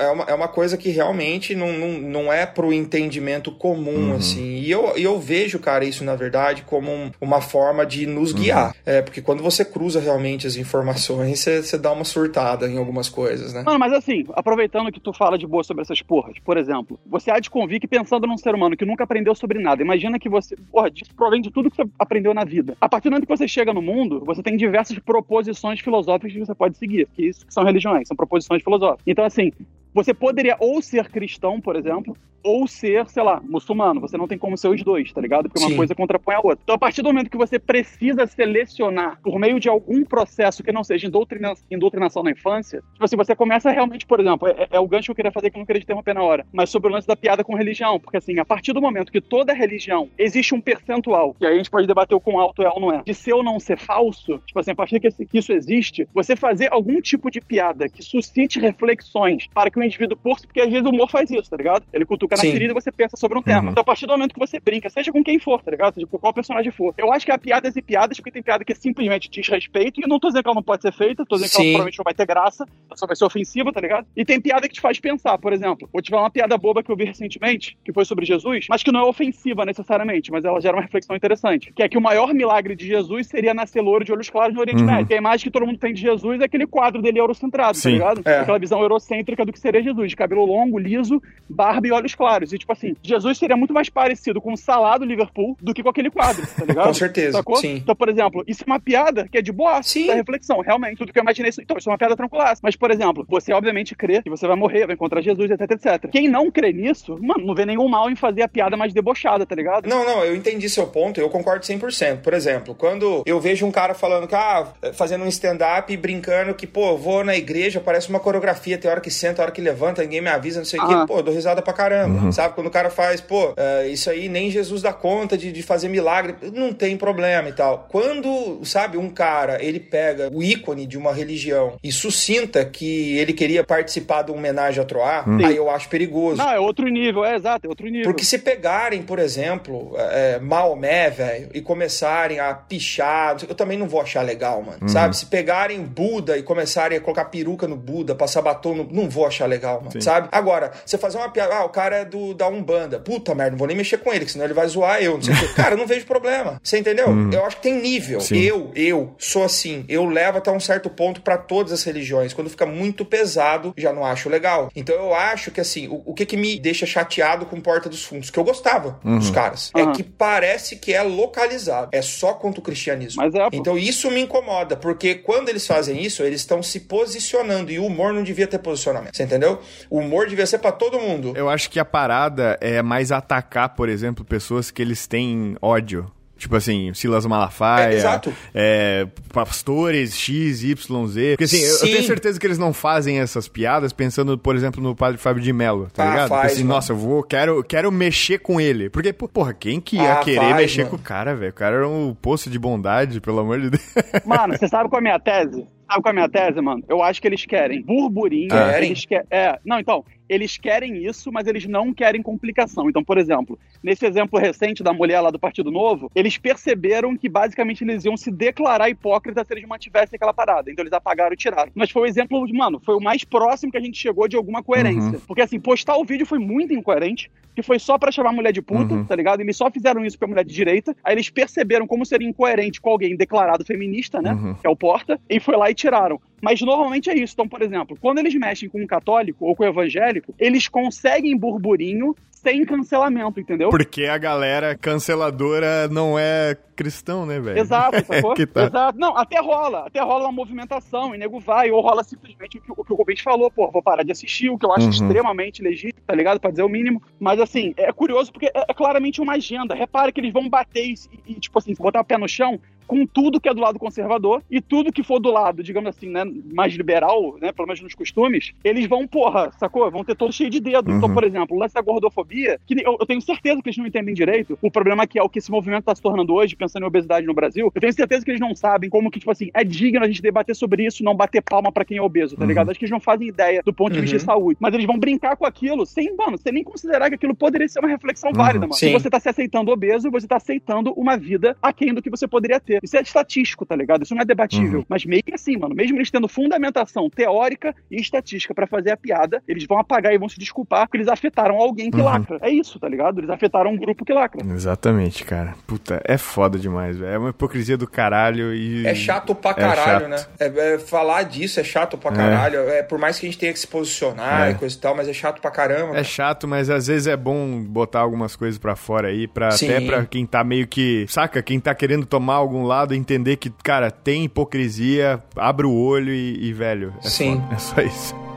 é 0.00 0.10
uma, 0.10 0.24
é 0.24 0.34
uma 0.34 0.48
coisa 0.48 0.76
que 0.76 0.90
realmente 0.90 1.54
não, 1.54 1.72
não, 1.72 1.88
não 1.98 2.32
é 2.32 2.46
pro 2.46 2.72
entendimento 2.72 3.50
comum, 3.52 4.10
uhum. 4.10 4.16
assim. 4.16 4.58
E 4.58 4.70
eu, 4.70 4.96
eu 4.96 5.18
vejo, 5.18 5.58
cara, 5.58 5.84
isso, 5.84 6.04
na 6.04 6.14
verdade, 6.14 6.62
como 6.62 6.90
um, 6.90 7.10
uma 7.20 7.40
forma 7.40 7.84
de 7.84 8.06
nos 8.06 8.32
guiar. 8.32 8.68
Uhum. 8.68 8.72
É, 8.86 9.02
porque 9.02 9.20
quando 9.20 9.42
você 9.42 9.64
cruza 9.64 10.00
realmente 10.00 10.46
as 10.46 10.56
informações, 10.56 11.40
você, 11.40 11.62
você 11.62 11.76
dá 11.76 11.92
uma 11.92 12.04
surtada 12.04 12.68
em 12.68 12.78
algumas 12.78 13.07
coisas, 13.08 13.52
né? 13.52 13.62
Mano, 13.62 13.78
mas 13.78 13.92
assim, 13.92 14.24
aproveitando 14.34 14.92
que 14.92 15.00
tu 15.00 15.12
fala 15.12 15.38
de 15.38 15.46
boa 15.46 15.64
sobre 15.64 15.82
essas 15.82 16.02
porras, 16.02 16.38
por 16.44 16.56
exemplo, 16.56 16.98
você 17.06 17.30
há 17.30 17.38
de 17.38 17.50
convir 17.50 17.80
que 17.80 17.88
pensando 17.88 18.26
num 18.26 18.36
ser 18.36 18.54
humano 18.54 18.76
que 18.76 18.84
nunca 18.84 19.04
aprendeu 19.04 19.34
sobre 19.34 19.58
nada, 19.58 19.82
imagina 19.82 20.18
que 20.18 20.28
você, 20.28 20.56
porra, 20.70 20.90
provém 21.16 21.40
de 21.40 21.50
tudo 21.50 21.70
que 21.70 21.76
você 21.76 21.88
aprendeu 21.98 22.34
na 22.34 22.44
vida. 22.44 22.76
A 22.80 22.88
partir 22.88 23.08
do 23.08 23.12
momento 23.12 23.26
que 23.26 23.36
você 23.36 23.48
chega 23.48 23.72
no 23.72 23.82
mundo, 23.82 24.22
você 24.24 24.42
tem 24.42 24.56
diversas 24.56 24.98
proposições 24.98 25.80
filosóficas 25.80 26.32
que 26.32 26.38
você 26.38 26.54
pode 26.54 26.76
seguir, 26.76 27.08
que 27.14 27.26
isso 27.28 27.46
que 27.46 27.52
são 27.52 27.64
religiões, 27.64 28.08
são 28.08 28.16
proposições 28.16 28.62
filosóficas. 28.62 29.02
Então, 29.06 29.24
assim, 29.24 29.52
você 29.94 30.14
poderia 30.14 30.56
ou 30.60 30.80
ser 30.80 31.08
cristão, 31.08 31.60
por 31.60 31.76
exemplo, 31.76 32.16
ou 32.48 32.66
ser, 32.66 33.06
sei 33.08 33.22
lá, 33.22 33.42
muçulmano. 33.46 34.00
Você 34.00 34.16
não 34.16 34.26
tem 34.26 34.38
como 34.38 34.56
ser 34.56 34.68
os 34.68 34.82
dois, 34.82 35.12
tá 35.12 35.20
ligado? 35.20 35.48
Porque 35.48 35.60
uma 35.60 35.68
Sim. 35.68 35.76
coisa 35.76 35.94
contrapõe 35.94 36.34
a 36.34 36.38
outra. 36.38 36.58
Então, 36.62 36.74
a 36.74 36.78
partir 36.78 37.02
do 37.02 37.08
momento 37.08 37.30
que 37.30 37.36
você 37.36 37.58
precisa 37.58 38.26
selecionar 38.26 39.20
por 39.22 39.38
meio 39.38 39.60
de 39.60 39.68
algum 39.68 40.02
processo 40.02 40.62
que 40.62 40.72
não 40.72 40.82
seja 40.82 41.06
indoutrina 41.06 41.52
indoutrinação 41.70 42.22
na 42.22 42.30
infância, 42.30 42.82
tipo 42.92 43.04
assim, 43.04 43.16
você 43.16 43.36
começa 43.36 43.70
realmente, 43.70 44.06
por 44.06 44.18
exemplo, 44.18 44.48
é, 44.48 44.66
é, 44.70 44.80
o 44.80 44.88
gancho 44.88 45.06
que 45.06 45.10
eu 45.10 45.16
queria 45.16 45.32
fazer 45.32 45.50
que 45.50 45.56
eu 45.56 45.60
não 45.60 45.66
queria 45.66 45.82
interromper 45.82 46.14
na 46.14 46.22
hora, 46.22 46.46
mas 46.52 46.70
sobre 46.70 46.88
o 46.88 46.92
lance 46.92 47.06
da 47.06 47.16
piada 47.16 47.44
com 47.44 47.54
religião. 47.54 48.00
Porque 48.00 48.16
assim, 48.16 48.38
a 48.38 48.44
partir 48.44 48.72
do 48.72 48.80
momento 48.80 49.12
que 49.12 49.20
toda 49.20 49.52
religião 49.52 50.08
existe 50.16 50.54
um 50.54 50.60
percentual, 50.60 51.36
e 51.40 51.46
aí 51.46 51.54
a 51.54 51.56
gente 51.58 51.70
pode 51.70 51.86
debater 51.86 52.16
o 52.16 52.20
quão 52.20 52.38
alto 52.38 52.62
é 52.62 52.68
ou 52.68 52.80
não 52.80 52.92
é, 52.92 53.02
de 53.02 53.14
ser 53.14 53.34
ou 53.34 53.42
não 53.42 53.60
ser 53.60 53.78
falso, 53.78 54.38
tipo 54.46 54.58
assim, 54.58 54.70
a 54.70 54.74
partir 54.74 55.00
que 55.00 55.38
isso 55.38 55.52
existe, 55.52 56.08
você 56.14 56.34
fazer 56.34 56.72
algum 56.72 57.00
tipo 57.00 57.30
de 57.30 57.40
piada 57.40 57.88
que 57.88 58.02
suscite 58.02 58.58
reflexões 58.58 59.46
para 59.52 59.70
que 59.70 59.78
o 59.78 59.82
indivíduo 59.82 60.16
possa, 60.16 60.46
porque 60.46 60.60
às 60.60 60.70
vezes 60.70 60.86
o 60.86 60.90
humor 60.90 61.10
faz 61.10 61.30
isso, 61.30 61.50
tá 61.50 61.56
ligado? 61.56 61.84
Ele 61.92 62.06
cutuca 62.06 62.37
na 62.38 62.42
Sim. 62.42 62.52
ferida 62.52 62.74
você 62.74 62.90
pensa 62.90 63.16
sobre 63.16 63.38
um 63.38 63.42
tema. 63.42 63.64
Uhum. 63.64 63.70
Então, 63.70 63.82
a 63.82 63.84
partir 63.84 64.06
do 64.06 64.12
momento 64.12 64.32
que 64.32 64.38
você 64.38 64.58
brinca, 64.60 64.88
seja 64.88 65.12
com 65.12 65.22
quem 65.22 65.38
for, 65.38 65.62
tá 65.62 65.70
ligado? 65.70 65.94
Seja 65.94 66.06
com 66.06 66.18
qual 66.18 66.32
personagem 66.32 66.70
for. 66.72 66.94
Eu 66.96 67.12
acho 67.12 67.26
que 67.26 67.32
há 67.32 67.38
piadas 67.38 67.76
e 67.76 67.82
piadas, 67.82 68.16
porque 68.18 68.30
tem 68.30 68.42
piada 68.42 68.64
que 68.64 68.74
simplesmente 68.74 69.28
diz 69.28 69.46
respeito, 69.48 70.00
e 70.00 70.04
eu 70.04 70.08
não 70.08 70.18
tô 70.18 70.28
dizendo 70.28 70.42
que 70.42 70.48
ela 70.48 70.54
não 70.54 70.62
pode 70.62 70.82
ser 70.82 70.92
feita, 70.92 71.24
tô 71.26 71.36
dizendo 71.36 71.50
Sim. 71.50 71.56
que 71.56 71.62
ela 71.62 71.68
provavelmente 71.72 71.98
não 71.98 72.04
vai 72.04 72.14
ter 72.14 72.26
graça, 72.26 72.64
ela 72.88 72.96
só 72.96 73.06
vai 73.06 73.16
ser 73.16 73.24
ofensiva, 73.24 73.72
tá 73.72 73.80
ligado? 73.80 74.06
E 74.16 74.24
tem 74.24 74.40
piada 74.40 74.68
que 74.68 74.74
te 74.74 74.80
faz 74.80 74.98
pensar, 74.98 75.38
por 75.38 75.52
exemplo. 75.52 75.88
Vou 75.92 76.00
te 76.00 76.10
falar 76.10 76.22
uma 76.22 76.30
piada 76.30 76.56
boba 76.56 76.82
que 76.82 76.90
eu 76.90 76.96
vi 76.96 77.04
recentemente, 77.04 77.76
que 77.84 77.92
foi 77.92 78.04
sobre 78.04 78.24
Jesus, 78.24 78.66
mas 78.68 78.82
que 78.82 78.92
não 78.92 79.00
é 79.00 79.04
ofensiva 79.04 79.64
necessariamente, 79.64 80.30
mas 80.30 80.44
ela 80.44 80.60
gera 80.60 80.76
uma 80.76 80.82
reflexão 80.82 81.16
interessante. 81.16 81.72
Que 81.72 81.82
é 81.82 81.88
que 81.88 81.98
o 81.98 82.00
maior 82.00 82.32
milagre 82.32 82.74
de 82.74 82.86
Jesus 82.86 83.26
seria 83.26 83.54
nascer 83.54 83.80
louro 83.80 84.04
de 84.04 84.12
olhos 84.12 84.30
claros 84.30 84.54
no 84.54 84.60
Oriente 84.60 84.80
uhum. 84.80 84.86
Médio. 84.86 85.14
a 85.14 85.18
imagem 85.18 85.44
que 85.44 85.50
todo 85.50 85.66
mundo 85.66 85.78
tem 85.78 85.92
de 85.92 86.00
Jesus 86.00 86.40
é 86.40 86.44
aquele 86.44 86.66
quadro 86.66 87.02
dele 87.02 87.20
eurocentrado, 87.20 87.74
tá 87.74 87.80
Sim. 87.80 87.98
tá 87.98 88.10
ligado? 88.10 88.22
É. 88.24 88.40
Aquela 88.40 88.58
visão 88.58 88.80
eurocêntrica 88.80 89.44
do 89.44 89.52
que 89.52 89.58
seria 89.58 89.82
Jesus, 89.82 90.10
de 90.10 90.16
cabelo 90.16 90.44
longo, 90.44 90.78
liso, 90.78 91.22
barba 91.48 91.86
e 91.86 91.92
olhos 91.92 92.14
claros. 92.18 92.52
E 92.52 92.58
tipo 92.58 92.72
assim, 92.72 92.96
Jesus 93.00 93.38
seria 93.38 93.56
muito 93.56 93.72
mais 93.72 93.88
parecido 93.88 94.40
com 94.40 94.52
o 94.52 94.56
salado 94.56 95.04
Liverpool 95.04 95.56
do 95.62 95.72
que 95.72 95.84
com 95.84 95.88
aquele 95.88 96.10
quadro, 96.10 96.44
tá 96.44 96.64
ligado? 96.64 96.88
com 96.88 96.94
certeza. 96.94 97.38
Sacou? 97.38 97.56
Sim. 97.56 97.76
Então, 97.76 97.94
por 97.94 98.08
exemplo, 98.08 98.42
isso 98.46 98.64
é 98.64 98.66
uma 98.66 98.80
piada 98.80 99.28
que 99.30 99.38
é 99.38 99.42
de 99.42 99.52
boa 99.52 99.80
Sim. 99.82 100.08
da 100.08 100.14
reflexão, 100.14 100.60
realmente. 100.60 100.98
Tudo 100.98 101.12
que 101.12 101.18
eu 101.18 101.22
imaginei. 101.22 101.52
Então, 101.60 101.76
isso 101.78 101.88
é 101.88 101.92
uma 101.92 101.98
piada 101.98 102.16
tranquila. 102.16 102.52
Mas, 102.62 102.74
por 102.74 102.90
exemplo, 102.90 103.24
você 103.28 103.52
obviamente 103.52 103.94
crê 103.94 104.20
que 104.20 104.28
você 104.28 104.46
vai 104.46 104.56
morrer, 104.56 104.86
vai 104.86 104.94
encontrar 104.94 105.20
Jesus, 105.20 105.48
etc, 105.50 105.70
etc. 105.70 106.10
Quem 106.10 106.28
não 106.28 106.50
crê 106.50 106.72
nisso, 106.72 107.16
mano, 107.20 107.46
não 107.46 107.54
vê 107.54 107.64
nenhum 107.64 107.88
mal 107.88 108.10
em 108.10 108.16
fazer 108.16 108.42
a 108.42 108.48
piada 108.48 108.76
mais 108.76 108.92
debochada, 108.92 109.46
tá 109.46 109.54
ligado? 109.54 109.88
Não, 109.88 110.04
não, 110.04 110.24
eu 110.24 110.34
entendi 110.34 110.68
seu 110.68 110.86
ponto, 110.86 111.20
eu 111.20 111.28
concordo 111.28 111.64
100%. 111.64 112.18
Por 112.18 112.34
exemplo, 112.34 112.74
quando 112.74 113.22
eu 113.24 113.40
vejo 113.40 113.64
um 113.64 113.70
cara 113.70 113.94
falando 113.94 114.26
que, 114.26 114.34
ah, 114.34 114.66
fazendo 114.92 115.24
um 115.24 115.28
stand-up 115.28 115.92
e 115.92 115.96
brincando 115.96 116.54
que, 116.54 116.66
pô, 116.66 116.96
vou 116.96 117.24
na 117.24 117.36
igreja, 117.36 117.80
parece 117.80 118.08
uma 118.08 118.20
coreografia, 118.20 118.78
tem 118.78 118.90
hora 118.90 119.00
que 119.00 119.10
senta, 119.10 119.42
hora 119.42 119.50
que 119.50 119.60
levanta, 119.60 120.02
ninguém 120.02 120.20
me 120.20 120.28
avisa, 120.28 120.58
não 120.58 120.66
sei 120.66 120.80
o 120.80 120.86
quê, 120.86 120.94
pô, 121.06 121.18
eu 121.18 121.22
dou 121.22 121.34
risada 121.34 121.62
pra 121.62 121.72
caramba, 121.72 122.07
uhum. 122.16 122.32
sabe? 122.32 122.54
Quando 122.54 122.66
o 122.66 122.70
cara 122.70 122.90
faz, 122.90 123.20
pô, 123.20 123.50
uh, 123.50 123.54
isso 123.90 124.10
aí 124.10 124.28
nem 124.28 124.50
Jesus 124.50 124.82
dá 124.82 124.92
conta 124.92 125.36
de, 125.36 125.52
de 125.52 125.62
fazer 125.62 125.88
milagre, 125.88 126.34
não 126.52 126.72
tem 126.72 126.96
problema 126.96 127.48
e 127.48 127.52
tal. 127.52 127.86
Quando, 127.88 128.60
sabe, 128.64 128.96
um 128.96 129.10
cara, 129.10 129.62
ele 129.62 129.80
pega 129.80 130.30
o 130.32 130.42
ícone 130.42 130.86
de 130.86 130.96
uma 130.96 131.12
religião 131.12 131.76
e 131.82 131.92
sucinta 131.92 132.64
que 132.64 133.16
ele 133.18 133.32
queria 133.32 133.64
participar 133.64 134.22
de 134.22 134.30
uma 134.30 134.38
homenagem 134.38 134.82
a 134.82 134.86
Troar, 134.86 135.28
uhum. 135.28 135.44
aí 135.44 135.56
eu 135.56 135.70
acho 135.70 135.88
perigoso. 135.88 136.38
Não, 136.38 136.50
é 136.50 136.58
outro 136.58 136.88
nível, 136.88 137.24
é 137.24 137.34
exato, 137.34 137.66
é 137.66 137.68
outro 137.68 137.86
nível. 137.86 138.04
Porque 138.04 138.24
se 138.24 138.38
pegarem, 138.38 139.02
por 139.02 139.18
exemplo, 139.18 139.94
é, 139.96 140.38
Maomé, 140.38 141.10
velho, 141.10 141.50
e 141.52 141.60
começarem 141.60 142.40
a 142.40 142.54
pichar, 142.54 143.36
eu 143.48 143.54
também 143.54 143.78
não 143.78 143.88
vou 143.88 144.00
achar 144.00 144.22
legal, 144.22 144.62
mano, 144.62 144.78
uhum. 144.82 144.88
sabe? 144.88 145.16
Se 145.16 145.26
pegarem 145.26 145.82
Buda 145.82 146.36
e 146.38 146.42
começarem 146.42 146.98
a 146.98 147.00
colocar 147.00 147.26
peruca 147.26 147.66
no 147.66 147.76
Buda, 147.76 148.14
passar 148.14 148.42
batom 148.42 148.74
no... 148.74 148.88
Não 148.90 149.08
vou 149.08 149.26
achar 149.26 149.46
legal, 149.46 149.78
mano, 149.78 149.92
Sim. 149.92 150.00
sabe? 150.00 150.28
Agora, 150.32 150.72
você 150.84 150.96
fazer 150.96 151.18
uma 151.18 151.28
piada, 151.28 151.54
ah, 151.54 151.64
o 151.64 151.68
cara 151.68 151.97
é 151.98 152.04
do, 152.04 152.34
da 152.34 152.48
Umbanda, 152.48 152.98
puta 152.98 153.34
merda, 153.34 153.52
não 153.52 153.58
vou 153.58 153.68
nem 153.68 153.76
mexer 153.76 153.98
com 153.98 154.12
ele, 154.12 154.28
senão 154.28 154.44
ele 154.44 154.54
vai 154.54 154.66
zoar 154.68 155.02
eu, 155.02 155.14
não 155.14 155.22
sei 155.22 155.34
o 155.34 155.38
que. 155.38 155.54
Cara, 155.54 155.74
eu 155.74 155.78
não 155.78 155.86
vejo 155.86 156.06
problema, 156.06 156.60
você 156.62 156.78
entendeu? 156.78 157.08
Uhum. 157.08 157.30
Eu 157.32 157.44
acho 157.44 157.56
que 157.56 157.62
tem 157.62 157.80
nível. 157.80 158.20
Sim. 158.20 158.38
Eu, 158.38 158.70
eu 158.74 159.14
sou 159.18 159.44
assim, 159.44 159.84
eu 159.88 160.04
levo 160.04 160.38
até 160.38 160.50
um 160.50 160.60
certo 160.60 160.88
ponto 160.88 161.20
para 161.20 161.36
todas 161.36 161.72
as 161.72 161.82
religiões. 161.82 162.32
Quando 162.32 162.50
fica 162.50 162.66
muito 162.66 163.04
pesado, 163.04 163.74
já 163.76 163.92
não 163.92 164.04
acho 164.04 164.28
legal. 164.28 164.70
Então 164.74 164.94
eu 164.94 165.14
acho 165.14 165.50
que 165.50 165.60
assim, 165.60 165.88
o, 165.88 166.02
o 166.06 166.14
que 166.14 166.26
que 166.26 166.36
me 166.36 166.58
deixa 166.58 166.86
chateado 166.86 167.46
com 167.46 167.60
Porta 167.60 167.88
dos 167.88 168.04
Fundos, 168.04 168.30
que 168.30 168.38
eu 168.38 168.44
gostava 168.44 168.98
uhum. 169.04 169.18
dos 169.18 169.30
caras, 169.30 169.70
uhum. 169.74 169.90
é 169.90 169.94
que 169.94 170.02
parece 170.02 170.76
que 170.76 170.92
é 170.92 171.02
localizado, 171.02 171.88
é 171.92 172.02
só 172.02 172.34
contra 172.34 172.60
o 172.60 172.62
cristianismo. 172.62 173.22
Mas 173.22 173.34
é, 173.34 173.48
então 173.52 173.76
isso 173.76 174.10
me 174.10 174.20
incomoda, 174.20 174.76
porque 174.76 175.14
quando 175.14 175.48
eles 175.48 175.66
fazem 175.66 176.02
isso, 176.02 176.22
eles 176.22 176.40
estão 176.40 176.62
se 176.62 176.80
posicionando 176.80 177.70
e 177.70 177.78
o 177.78 177.86
humor 177.86 178.12
não 178.12 178.22
devia 178.22 178.46
ter 178.46 178.58
posicionamento. 178.58 179.16
Você 179.16 179.22
entendeu? 179.22 179.60
O 179.90 179.98
humor 179.98 180.28
devia 180.28 180.46
ser 180.46 180.58
para 180.58 180.72
todo 180.72 180.98
mundo. 180.98 181.32
Eu 181.36 181.48
acho 181.48 181.70
que 181.70 181.80
a 181.80 181.84
parada 181.88 182.56
é 182.60 182.82
mais 182.82 183.10
atacar, 183.10 183.70
por 183.70 183.88
exemplo, 183.88 184.24
pessoas 184.24 184.70
que 184.70 184.80
eles 184.80 185.06
têm 185.06 185.56
ódio. 185.60 186.10
Tipo 186.38 186.54
assim, 186.54 186.94
Silas 186.94 187.26
Malafaia. 187.26 187.92
É, 187.92 187.96
exato. 187.96 188.32
É, 188.54 189.08
pastores 189.32 190.16
X, 190.16 190.62
Y, 190.62 191.06
Z. 191.08 191.30
Porque 191.32 191.44
assim, 191.44 191.58
eu, 191.58 191.74
eu, 191.74 191.80
tenho 191.80 192.02
certeza 192.04 192.38
que 192.38 192.46
eles 192.46 192.58
não 192.58 192.72
fazem 192.72 193.18
essas 193.18 193.48
piadas 193.48 193.92
pensando, 193.92 194.38
por 194.38 194.54
exemplo, 194.54 194.80
no 194.80 194.94
padre 194.94 195.18
Fábio 195.18 195.42
de 195.42 195.52
Mello, 195.52 195.88
tá 195.92 196.04
ah, 196.04 196.10
ligado? 196.10 196.28
Faz, 196.28 196.52
assim, 196.52 196.62
nossa, 196.62 196.92
eu 196.92 196.96
vou, 196.96 197.24
quero, 197.24 197.62
quero 197.64 197.90
mexer 197.90 198.38
com 198.38 198.60
ele. 198.60 198.88
Porque, 198.88 199.12
porra, 199.12 199.52
quem 199.52 199.80
que 199.80 199.96
ia 199.96 200.12
ah, 200.12 200.20
querer 200.20 200.40
faz, 200.40 200.56
mexer 200.56 200.84
mano. 200.84 200.90
com 200.90 200.96
o 200.96 201.00
cara, 201.00 201.34
velho? 201.34 201.50
O 201.50 201.54
cara 201.54 201.76
era 201.76 201.88
um 201.88 202.14
poço 202.14 202.48
de 202.48 202.58
bondade, 202.58 203.20
pelo 203.20 203.40
amor 203.40 203.60
de 203.60 203.70
Deus. 203.70 203.94
Mano, 204.24 204.56
você 204.56 204.68
sabe 204.68 204.88
qual 204.88 204.98
é 204.98 205.00
a 205.00 205.02
minha 205.02 205.18
tese? 205.18 205.66
Sabe 205.90 206.02
qual 206.02 206.06
é 206.06 206.10
a 206.10 206.12
minha 206.12 206.28
tese, 206.28 206.60
mano? 206.60 206.84
Eu 206.88 207.02
acho 207.02 207.20
que 207.20 207.26
eles 207.26 207.44
querem 207.46 207.82
burburinho. 207.82 208.48
Querem? 208.50 208.90
Eles 208.90 209.04
querem, 209.04 209.26
é, 209.30 209.58
não, 209.64 209.80
então, 209.80 210.04
eles 210.28 210.56
querem 210.56 211.04
isso, 211.04 211.32
mas 211.32 211.46
eles 211.46 211.66
não 211.66 211.92
querem 211.92 212.22
complicação. 212.22 212.88
Então, 212.88 213.02
por 213.02 213.18
exemplo, 213.18 213.58
nesse 213.82 214.06
exemplo 214.06 214.38
recente 214.38 214.82
da 214.82 214.92
mulher 214.92 215.20
lá 215.20 215.30
do 215.30 215.38
Partido 215.38 215.70
Novo, 215.70 216.10
eles 216.14 216.36
perceberam 216.36 217.16
que 217.16 217.28
basicamente 217.28 217.82
eles 217.82 218.04
iam 218.04 218.16
se 218.16 218.30
declarar 218.30 218.90
hipócritas 218.90 219.46
se 219.46 219.54
eles 219.54 219.64
mantivessem 219.66 220.16
aquela 220.16 220.34
parada. 220.34 220.70
Então 220.70 220.82
eles 220.82 220.92
apagaram 220.92 221.32
e 221.32 221.36
tiraram. 221.36 221.72
Mas 221.74 221.90
foi 221.90 222.02
o 222.02 222.06
exemplo, 222.06 222.44
mano, 222.54 222.80
foi 222.84 222.94
o 222.94 223.00
mais 223.00 223.24
próximo 223.24 223.72
que 223.72 223.78
a 223.78 223.80
gente 223.80 223.98
chegou 223.98 224.28
de 224.28 224.36
alguma 224.36 224.62
coerência. 224.62 225.18
Uhum. 225.18 225.24
Porque 225.26 225.42
assim, 225.42 225.58
postar 225.58 225.96
o 225.96 226.04
vídeo 226.04 226.26
foi 226.26 226.38
muito 226.38 226.72
incoerente, 226.72 227.30
que 227.54 227.62
foi 227.62 227.78
só 227.78 227.98
para 227.98 228.12
chamar 228.12 228.30
a 228.30 228.32
mulher 228.32 228.52
de 228.52 228.62
puta, 228.62 228.94
uhum. 228.94 229.04
tá 229.04 229.16
ligado? 229.16 229.40
Eles 229.40 229.56
só 229.56 229.70
fizeram 229.70 230.04
isso 230.04 230.18
pra 230.18 230.28
mulher 230.28 230.44
de 230.44 230.54
direita. 230.54 230.94
Aí 231.02 231.14
eles 231.14 231.28
perceberam 231.28 231.86
como 231.86 232.04
seria 232.04 232.28
incoerente 232.28 232.80
com 232.80 232.90
alguém 232.90 233.16
declarado 233.16 233.64
feminista, 233.64 234.22
né? 234.22 234.32
Uhum. 234.32 234.54
Que 234.54 234.66
é 234.66 234.70
o 234.70 234.76
Porta, 234.76 235.20
e 235.28 235.40
foi 235.40 235.56
lá 235.56 235.70
e 235.70 235.74
tiraram. 235.74 236.20
Mas 236.40 236.60
normalmente 236.60 237.10
é 237.10 237.16
isso. 237.16 237.34
Então, 237.34 237.48
por 237.48 237.62
exemplo, 237.62 237.96
quando 238.00 238.18
eles 238.18 238.34
mexem 238.34 238.68
com 238.68 238.80
um 238.80 238.86
católico 238.86 239.44
ou 239.44 239.56
com 239.56 239.64
um 239.64 239.66
evangélico, 239.66 240.34
eles 240.38 240.68
conseguem 240.68 241.36
burburinho 241.36 242.14
sem 242.42 242.64
cancelamento, 242.64 243.40
entendeu? 243.40 243.68
Porque 243.68 244.04
a 244.04 244.16
galera 244.16 244.76
canceladora 244.76 245.88
não 245.88 246.18
é 246.18 246.56
cristão, 246.76 247.26
né, 247.26 247.40
velho? 247.40 247.58
Exato, 247.58 247.98
sacou? 248.06 248.34
tá. 248.34 248.64
Exato. 248.64 248.98
Não, 248.98 249.16
até 249.16 249.40
rola, 249.40 249.86
até 249.86 250.00
rola 250.00 250.24
uma 250.24 250.32
movimentação, 250.32 251.14
e 251.14 251.18
nego 251.18 251.40
vai, 251.40 251.70
ou 251.70 251.80
rola 251.80 252.04
simplesmente 252.04 252.58
o 252.58 252.60
que 252.60 252.72
o, 252.72 252.84
que 252.84 252.92
o 252.92 252.96
Rubens 252.96 253.20
falou, 253.20 253.50
pô, 253.50 253.70
vou 253.70 253.82
parar 253.82 254.04
de 254.04 254.12
assistir, 254.12 254.48
o 254.50 254.56
que 254.56 254.64
eu 254.64 254.72
acho 254.72 254.84
uhum. 254.84 254.90
extremamente 254.90 255.62
legítimo, 255.62 256.02
tá 256.06 256.14
ligado? 256.14 256.38
Pra 256.38 256.50
dizer 256.50 256.62
o 256.62 256.68
mínimo. 256.68 257.02
Mas 257.18 257.40
assim, 257.40 257.74
é 257.76 257.92
curioso 257.92 258.32
porque 258.32 258.46
é, 258.46 258.64
é 258.68 258.74
claramente 258.74 259.20
uma 259.20 259.34
agenda. 259.34 259.74
Repara 259.74 260.12
que 260.12 260.20
eles 260.20 260.32
vão 260.32 260.48
bater 260.48 260.86
e, 260.86 260.94
e 261.26 261.34
tipo 261.34 261.58
assim, 261.58 261.74
botar 261.74 262.00
o 262.00 262.04
pé 262.04 262.16
no 262.16 262.28
chão, 262.28 262.60
com 262.88 263.06
tudo 263.06 263.38
que 263.38 263.48
é 263.48 263.54
do 263.54 263.60
lado 263.60 263.78
conservador 263.78 264.42
e 264.50 264.62
tudo 264.62 264.90
que 264.90 265.02
for 265.02 265.20
do 265.20 265.30
lado, 265.30 265.62
digamos 265.62 265.90
assim, 265.90 266.08
né, 266.08 266.24
mais 266.50 266.72
liberal, 266.72 267.36
né, 267.38 267.52
pelo 267.52 267.68
menos 267.68 267.82
nos 267.82 267.94
costumes, 267.94 268.52
eles 268.64 268.88
vão, 268.88 269.06
porra, 269.06 269.52
sacou? 269.58 269.88
Vão 269.90 270.02
ter 270.02 270.16
todo 270.16 270.32
cheio 270.32 270.48
de 270.48 270.58
dedo. 270.58 270.78
Então, 270.78 270.92
uhum. 270.92 270.98
Então, 270.98 271.12
por 271.12 271.22
exemplo, 271.22 271.54
o 271.56 271.60
lance 271.60 271.74
da 271.74 271.82
gordofobia, 271.82 272.27
que 272.28 272.82
eu, 272.84 272.96
eu, 273.00 273.06
tenho 273.06 273.20
certeza 273.20 273.62
que 273.62 273.68
eles 273.68 273.76
não 273.76 273.86
entendem 273.86 274.14
direito 274.14 274.58
o 274.60 274.70
problema 274.70 275.06
que 275.06 275.18
é 275.18 275.22
o 275.22 275.28
que 275.28 275.38
esse 275.38 275.50
movimento 275.50 275.80
está 275.80 275.94
se 275.94 276.02
tornando 276.02 276.34
hoje, 276.34 276.56
pensando 276.56 276.82
em 276.82 276.86
obesidade 276.86 277.26
no 277.26 277.34
Brasil, 277.34 277.70
eu 277.74 277.80
tenho 277.80 277.92
certeza 277.92 278.24
que 278.24 278.30
eles 278.30 278.40
não 278.40 278.54
sabem 278.54 278.90
como 278.90 279.10
que, 279.10 279.18
tipo 279.18 279.30
assim, 279.30 279.50
é 279.54 279.64
digno 279.64 280.02
a 280.02 280.06
gente 280.06 280.22
debater 280.22 280.54
sobre 280.54 280.84
isso, 280.84 281.04
não 281.04 281.14
bater 281.14 281.42
palma 281.42 281.70
para 281.70 281.84
quem 281.84 281.98
é 281.98 282.02
obeso, 282.02 282.36
tá 282.36 282.42
uhum. 282.42 282.48
ligado? 282.48 282.70
Acho 282.70 282.78
que 282.78 282.84
eles 282.84 282.92
não 282.92 283.00
fazem 283.00 283.28
ideia 283.28 283.62
do 283.64 283.72
ponto 283.72 283.92
de 283.92 284.00
vista 284.00 284.16
de 284.16 284.22
uhum. 284.22 284.26
saúde. 284.26 284.58
Mas 284.60 284.74
eles 284.74 284.86
vão 284.86 284.98
brincar 284.98 285.36
com 285.36 285.46
aquilo 285.46 285.86
sem, 285.86 286.14
mano, 286.16 286.36
sem 286.38 286.52
nem 286.52 286.64
considerar 286.64 287.08
que 287.08 287.14
aquilo 287.14 287.34
poderia 287.34 287.68
ser 287.68 287.78
uma 287.80 287.88
reflexão 287.88 288.30
uhum. 288.30 288.36
válida, 288.36 288.60
mano. 288.60 288.74
Sim. 288.74 288.88
Se 288.88 288.92
você 288.92 289.10
tá 289.10 289.20
se 289.20 289.28
aceitando 289.28 289.70
obeso, 289.70 290.10
você 290.10 290.26
tá 290.26 290.36
aceitando 290.36 290.92
uma 290.92 291.16
vida 291.16 291.56
aquém 291.62 291.94
do 291.94 292.02
que 292.02 292.10
você 292.10 292.26
poderia 292.26 292.60
ter. 292.60 292.80
Isso 292.82 292.96
é 292.96 293.02
estatístico 293.02 293.58
tá 293.68 293.76
ligado? 293.76 294.02
Isso 294.02 294.14
não 294.14 294.22
é 294.22 294.24
debatível. 294.24 294.80
Uhum. 294.80 294.86
Mas 294.88 295.04
meio 295.04 295.22
que 295.22 295.34
assim, 295.34 295.56
mano, 295.56 295.74
mesmo 295.74 295.98
eles 295.98 296.10
tendo 296.10 296.26
fundamentação 296.26 297.08
teórica 297.10 297.74
e 297.90 297.96
estatística 297.96 298.54
para 298.54 298.66
fazer 298.66 298.90
a 298.90 298.96
piada, 298.96 299.42
eles 299.46 299.64
vão 299.66 299.78
apagar 299.78 300.12
e 300.12 300.18
vão 300.18 300.28
se 300.28 300.38
desculpar 300.38 300.86
porque 300.86 300.96
eles 300.96 301.08
afetaram 301.08 301.56
alguém 301.56 301.90
que 301.90 301.98
uhum. 301.98 302.04
Lacra. 302.20 302.38
É 302.42 302.50
isso, 302.50 302.78
tá 302.78 302.88
ligado? 302.88 303.18
Eles 303.18 303.30
afetaram 303.30 303.72
um 303.72 303.76
grupo 303.76 304.04
que 304.04 304.12
lacra. 304.12 304.40
Exatamente, 304.54 305.24
cara. 305.24 305.54
Puta, 305.66 306.00
é 306.04 306.16
foda 306.16 306.58
demais, 306.58 306.96
velho. 306.96 307.12
É 307.12 307.18
uma 307.18 307.30
hipocrisia 307.30 307.76
do 307.76 307.86
caralho 307.86 308.54
e. 308.54 308.86
É 308.86 308.94
chato 308.94 309.34
pra 309.34 309.50
é 309.50 309.54
caralho, 309.54 310.04
é 310.04 310.08
né? 310.08 310.26
É, 310.38 310.74
é, 310.74 310.78
falar 310.78 311.24
disso 311.24 311.58
é 311.58 311.64
chato 311.64 311.98
pra 311.98 312.12
é. 312.12 312.14
caralho. 312.14 312.58
É. 312.68 312.82
por 312.82 312.98
mais 312.98 313.18
que 313.18 313.26
a 313.26 313.28
gente 313.28 313.38
tenha 313.38 313.52
que 313.52 313.58
se 313.58 313.66
posicionar 313.66 314.50
e 314.50 314.54
coisa 314.54 314.76
e 314.76 314.78
tal, 314.78 314.94
mas 314.94 315.08
é 315.08 315.12
chato 315.12 315.40
pra 315.40 315.50
caramba. 315.50 315.96
É 315.96 316.04
chato, 316.04 316.46
mas 316.46 316.70
às 316.70 316.86
vezes 316.86 317.06
é 317.06 317.16
bom 317.16 317.60
botar 317.62 318.00
algumas 318.00 318.36
coisas 318.36 318.58
pra 318.58 318.76
fora 318.76 319.08
aí, 319.08 319.26
pra, 319.26 319.48
até 319.48 319.80
pra 319.80 320.04
quem 320.04 320.24
tá 320.24 320.44
meio 320.44 320.66
que. 320.66 321.06
Saca? 321.08 321.42
Quem 321.42 321.58
tá 321.58 321.74
querendo 321.74 322.06
tomar 322.06 322.34
algum 322.34 322.62
lado 322.62 322.94
entender 322.94 323.36
que 323.36 323.48
que, 323.50 323.62
cara, 323.62 323.90
tem 323.90 324.24
hipocrisia, 324.24 325.22
abre 325.36 325.66
o 325.66 325.74
olho 325.74 326.12
e, 326.12 326.48
e 326.48 326.52
velho. 326.52 326.94
É 327.02 327.08
Sim. 327.08 327.42
Só, 327.48 327.54
é 327.54 327.58
só 327.58 327.80
isso. 327.80 328.27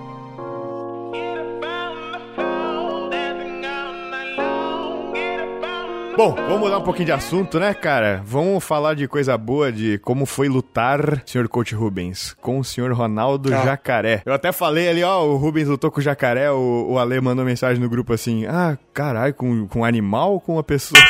Bom, 6.16 6.36
vamos 6.36 6.59
mudar 6.59 6.78
um 6.78 6.84
pouquinho 6.84 7.05
de 7.05 7.12
assunto, 7.14 7.57
né, 7.57 7.74
cara? 7.74 8.22
Vamos 8.26 8.62
falar 8.64 8.95
de 8.95 9.07
coisa 9.07 9.38
boa, 9.38 9.72
de 9.72 9.97
como 9.99 10.26
foi 10.26 10.49
lutar, 10.49 11.24
senhor 11.26 11.47
coach 11.47 11.74
Rubens, 11.74 12.34
com 12.41 12.59
o 12.59 12.64
senhor 12.66 12.91
Ronaldo 12.91 13.51
ah. 13.53 13.64
Jacaré. 13.64 14.22
Eu 14.26 14.34
até 14.34 14.51
falei 14.51 14.89
ali, 14.89 15.03
ó, 15.03 15.24
o 15.24 15.38
Rubens 15.38 15.70
lutou 15.70 15.89
com 15.89 15.99
o 15.99 16.03
Jacaré, 16.03 16.51
o, 16.51 16.88
o 16.89 16.99
Ale 16.99 17.20
mandou 17.22 17.45
mensagem 17.45 17.82
no 17.82 17.89
grupo 17.89 18.12
assim, 18.12 18.45
ah, 18.45 18.78
caralho, 18.93 19.34
com, 19.34 19.66
com 19.68 19.80
um 19.80 19.86
animal 19.86 20.34
ou 20.34 20.41
com 20.41 20.53
uma 20.53 20.64
pessoa? 20.64 21.01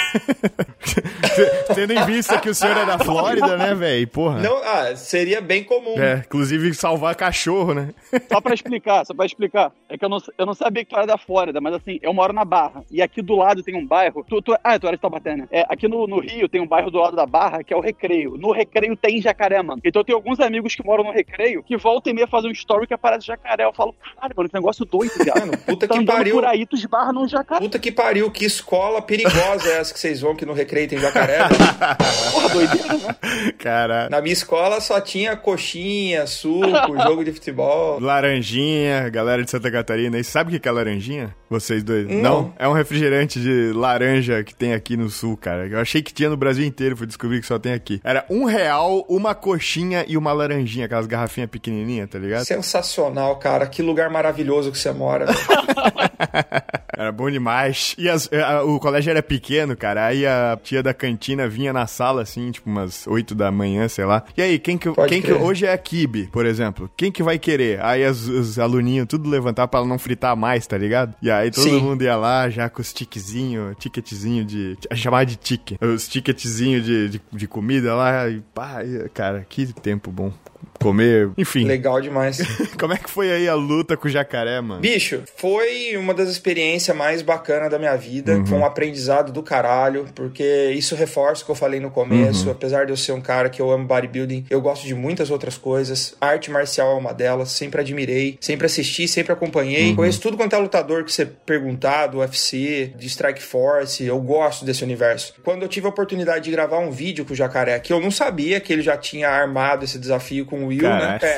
Tendo 1.73 1.93
em 1.93 2.05
vista 2.05 2.39
que 2.39 2.49
o 2.49 2.55
senhor 2.55 2.77
é 2.77 2.85
da 2.85 2.99
Flórida, 2.99 3.57
né, 3.57 3.73
velho? 3.73 4.07
Porra. 4.07 4.39
Não, 4.39 4.57
ah, 4.63 4.95
seria 4.95 5.41
bem 5.41 5.63
comum. 5.63 5.99
É, 5.99 6.23
inclusive 6.25 6.73
salvar 6.75 7.15
cachorro, 7.15 7.73
né? 7.73 7.89
Só 8.31 8.39
pra 8.39 8.53
explicar, 8.53 9.03
só 9.05 9.15
pra 9.15 9.25
explicar. 9.25 9.71
É 9.89 9.97
que 9.97 10.05
eu 10.05 10.09
não, 10.09 10.19
eu 10.37 10.45
não 10.45 10.53
sabia 10.53 10.85
que 10.85 10.91
tu 10.91 10.95
era 10.95 11.07
da 11.07 11.17
Flórida, 11.17 11.59
mas 11.59 11.73
assim, 11.73 11.99
eu 12.03 12.13
moro 12.13 12.31
na 12.31 12.45
Barra. 12.45 12.83
E 12.91 13.01
aqui 13.01 13.21
do 13.21 13.35
lado 13.35 13.63
tem 13.63 13.75
um 13.75 13.85
bairro. 13.85 14.23
Tu, 14.29 14.41
tu, 14.41 14.55
ah, 14.63 14.79
tu 14.79 14.90
era 14.91 14.97
de 14.97 15.01
Taubaté, 15.01 15.35
né? 15.35 15.47
É, 15.51 15.65
aqui 15.69 15.87
no, 15.87 16.05
no 16.05 16.19
Rio 16.19 16.47
tem 16.47 16.61
um 16.61 16.67
bairro 16.67 16.91
do 16.91 16.99
lado 16.99 17.15
da 17.15 17.25
Barra 17.25 17.63
que 17.63 17.73
é 17.73 17.77
o 17.77 17.79
Recreio. 17.79 18.37
No 18.37 18.51
Recreio 18.51 18.95
tem 18.95 19.21
jacaré, 19.21 19.61
mano. 19.61 19.81
Então 19.83 20.03
tem 20.03 20.13
alguns 20.13 20.39
amigos 20.39 20.75
que 20.75 20.85
moram 20.85 21.03
no 21.03 21.11
Recreio 21.11 21.63
que 21.63 21.77
voltam 21.77 22.11
e 22.11 22.15
meia 22.15 22.27
fazem 22.27 22.49
um 22.49 22.53
story 22.53 22.87
que 22.87 22.93
aparece 22.93 23.25
jacaré. 23.25 23.63
Eu 23.63 23.73
falo, 23.73 23.93
caralho, 23.93 24.33
mano, 24.35 24.47
esse 24.47 24.53
negócio 24.55 24.85
doido, 24.85 25.13
cara. 25.25 25.39
Mano, 25.41 25.57
puta 25.57 25.87
tá 25.87 25.97
que 25.97 26.05
pariu. 26.05 26.35
por 26.35 26.45
aí, 26.45 26.65
tu 26.65 26.75
esbarra 26.75 27.13
num 27.13 27.27
jacaré. 27.27 27.61
Puta 27.61 27.79
que 27.79 27.91
pariu, 27.91 28.29
que 28.29 28.45
escola 28.45 29.01
perigosa 29.01 29.69
é 29.69 29.77
essa 29.77 29.93
que 29.93 29.99
vocês 29.99 30.21
vão 30.21 30.35
que 30.35 30.45
no 30.45 30.53
Recreio 30.53 30.87
tem 30.87 30.99
jacaré, 30.99 31.39
né? 31.39 31.49
Porra, 32.31 32.49
doideira, 32.49 32.93
né? 32.93 33.51
Cara. 33.57 34.09
Na 34.09 34.21
minha 34.21 34.33
escola 34.33 34.81
só 34.81 34.99
tinha 34.99 35.35
coxinha, 35.35 36.27
suco, 36.27 36.67
jogo 37.03 37.23
de 37.23 37.31
futebol. 37.31 37.99
Laranjinha, 37.99 39.09
galera 39.09 39.43
de 39.43 39.49
Santa 39.49 39.71
Catarina. 39.71 40.17
E 40.17 40.23
sabe 40.23 40.55
o 40.55 40.59
que 40.59 40.67
é 40.67 40.71
laranjinha? 40.71 41.35
Vocês 41.49 41.83
dois? 41.83 42.07
Não. 42.07 42.21
Não. 42.21 42.53
É 42.57 42.67
um 42.67 42.73
refrigerante 42.73 43.39
de 43.39 43.71
laranja 43.73 44.43
que 44.43 44.55
tem 44.55 44.73
aqui 44.73 44.80
no 44.97 45.09
sul, 45.09 45.37
cara. 45.37 45.67
Eu 45.67 45.79
achei 45.79 46.01
que 46.01 46.13
tinha 46.13 46.29
no 46.29 46.37
Brasil 46.37 46.65
inteiro, 46.65 46.97
fui 46.97 47.07
descobrir 47.07 47.39
que 47.39 47.47
só 47.47 47.57
tem 47.57 47.73
aqui. 47.73 48.01
Era 48.03 48.25
um 48.29 48.45
real, 48.45 49.05
uma 49.07 49.33
coxinha 49.33 50.05
e 50.07 50.17
uma 50.17 50.33
laranjinha, 50.33 50.85
aquelas 50.85 51.07
garrafinhas 51.07 51.49
pequenininhas, 51.49 52.09
tá 52.09 52.19
ligado? 52.19 52.45
Sensacional, 52.45 53.37
cara. 53.37 53.65
Que 53.67 53.81
lugar 53.81 54.09
maravilhoso 54.09 54.71
que 54.71 54.77
você 54.77 54.91
mora. 54.91 55.27
era 57.01 57.11
bom 57.11 57.29
demais. 57.29 57.95
E 57.97 58.09
as, 58.09 58.29
a, 58.31 58.63
o 58.63 58.79
colégio 58.79 59.11
era 59.11 59.23
pequeno, 59.23 59.75
cara. 59.75 60.05
Aí 60.05 60.25
a 60.25 60.57
tia 60.61 60.83
da 60.83 60.93
cantina 60.93 61.47
vinha 61.47 61.73
na 61.73 61.87
sala, 61.87 62.21
assim, 62.21 62.51
tipo 62.51 62.69
umas 62.69 63.07
8 63.07 63.33
da 63.33 63.51
manhã, 63.51 63.87
sei 63.87 64.05
lá. 64.05 64.23
E 64.37 64.41
aí, 64.41 64.59
quem 64.59 64.77
que, 64.77 64.91
quem 65.07 65.21
que 65.21 65.33
hoje 65.33 65.65
é 65.65 65.73
a 65.73 65.77
Kibe, 65.77 66.27
por 66.31 66.45
exemplo? 66.45 66.89
Quem 66.95 67.11
que 67.11 67.23
vai 67.23 67.39
querer? 67.39 67.81
Aí 67.83 68.03
as, 68.03 68.27
os 68.27 68.59
aluninhos 68.59 69.07
tudo 69.07 69.29
levantar 69.29 69.67
pra 69.67 69.79
ela 69.79 69.87
não 69.87 69.97
fritar 69.97 70.35
mais, 70.35 70.67
tá 70.67 70.77
ligado? 70.77 71.15
E 71.21 71.29
aí 71.31 71.49
todo 71.51 71.63
Sim. 71.63 71.81
mundo 71.81 72.03
ia 72.03 72.15
lá 72.15 72.49
já 72.49 72.69
com 72.69 72.81
os 72.81 72.93
tiquezinho, 72.93 73.75
ticketzinho 73.79 74.45
de. 74.45 74.70
A 74.89 74.95
chamar 74.95 75.25
de 75.25 75.35
tique. 75.35 75.77
Os 75.81 76.07
ticketzinho 76.07 76.81
de, 76.81 77.09
de, 77.09 77.21
de 77.31 77.47
comida 77.47 77.95
lá. 77.95 78.29
E 78.29 78.41
pá, 78.53 78.79
cara, 79.13 79.45
que 79.47 79.71
tempo 79.73 80.11
bom 80.11 80.31
comer, 80.79 81.29
enfim. 81.37 81.65
Legal 81.65 82.01
demais. 82.01 82.41
Como 82.79 82.93
é 82.93 82.97
que 82.97 83.09
foi 83.09 83.31
aí 83.31 83.47
a 83.47 83.55
luta 83.55 83.95
com 83.95 84.07
o 84.07 84.11
jacaré, 84.11 84.59
mano? 84.61 84.81
Bicho, 84.81 85.21
foi 85.37 85.95
uma 85.95 86.13
das 86.13 86.29
experiências 86.29 86.95
mais 86.95 87.21
bacanas 87.21 87.69
da 87.69 87.77
minha 87.77 87.95
vida. 87.95 88.37
Uhum. 88.37 88.45
Foi 88.45 88.57
um 88.57 88.65
aprendizado 88.65 89.31
do 89.31 89.43
caralho, 89.43 90.07
porque 90.15 90.71
isso 90.75 90.95
reforça 90.95 91.43
o 91.43 91.45
que 91.45 91.51
eu 91.51 91.55
falei 91.55 91.79
no 91.79 91.91
começo. 91.91 92.45
Uhum. 92.45 92.51
Apesar 92.51 92.85
de 92.85 92.91
eu 92.91 92.97
ser 92.97 93.11
um 93.11 93.21
cara 93.21 93.49
que 93.49 93.61
eu 93.61 93.69
amo 93.71 93.85
bodybuilding, 93.85 94.45
eu 94.49 94.59
gosto 94.61 94.85
de 94.85 94.95
muitas 94.95 95.29
outras 95.29 95.57
coisas. 95.57 96.15
arte 96.19 96.49
marcial 96.49 96.95
é 96.95 96.99
uma 96.99 97.13
delas, 97.13 97.49
sempre 97.51 97.81
admirei, 97.81 98.37
sempre 98.41 98.65
assisti, 98.65 99.07
sempre 99.07 99.31
acompanhei. 99.31 99.89
Uhum. 99.89 99.95
Conheço 99.97 100.21
tudo 100.21 100.37
quanto 100.37 100.55
é 100.55 100.59
lutador 100.59 101.03
que 101.03 101.11
você 101.11 101.25
perguntar, 101.25 102.07
do 102.07 102.19
UFC, 102.19 102.93
de 102.97 103.07
Strike 103.07 103.41
Force, 103.41 104.03
eu 104.03 104.19
gosto 104.19 104.65
desse 104.65 104.83
universo. 104.83 105.33
Quando 105.43 105.63
eu 105.63 105.67
tive 105.67 105.85
a 105.85 105.89
oportunidade 105.89 106.45
de 106.45 106.51
gravar 106.51 106.79
um 106.79 106.91
vídeo 106.91 107.25
com 107.25 107.33
o 107.33 107.35
jacaré 107.35 107.75
aqui, 107.75 107.93
eu 107.93 107.99
não 107.99 108.11
sabia 108.11 108.59
que 108.59 108.71
ele 108.71 108.81
já 108.81 108.97
tinha 108.97 109.29
armado 109.29 109.85
esse 109.85 109.99
desafio 109.99 110.45
com 110.51 110.65
o 110.65 110.67
Will, 110.67 110.81
né? 110.81 111.17
É. 111.21 111.37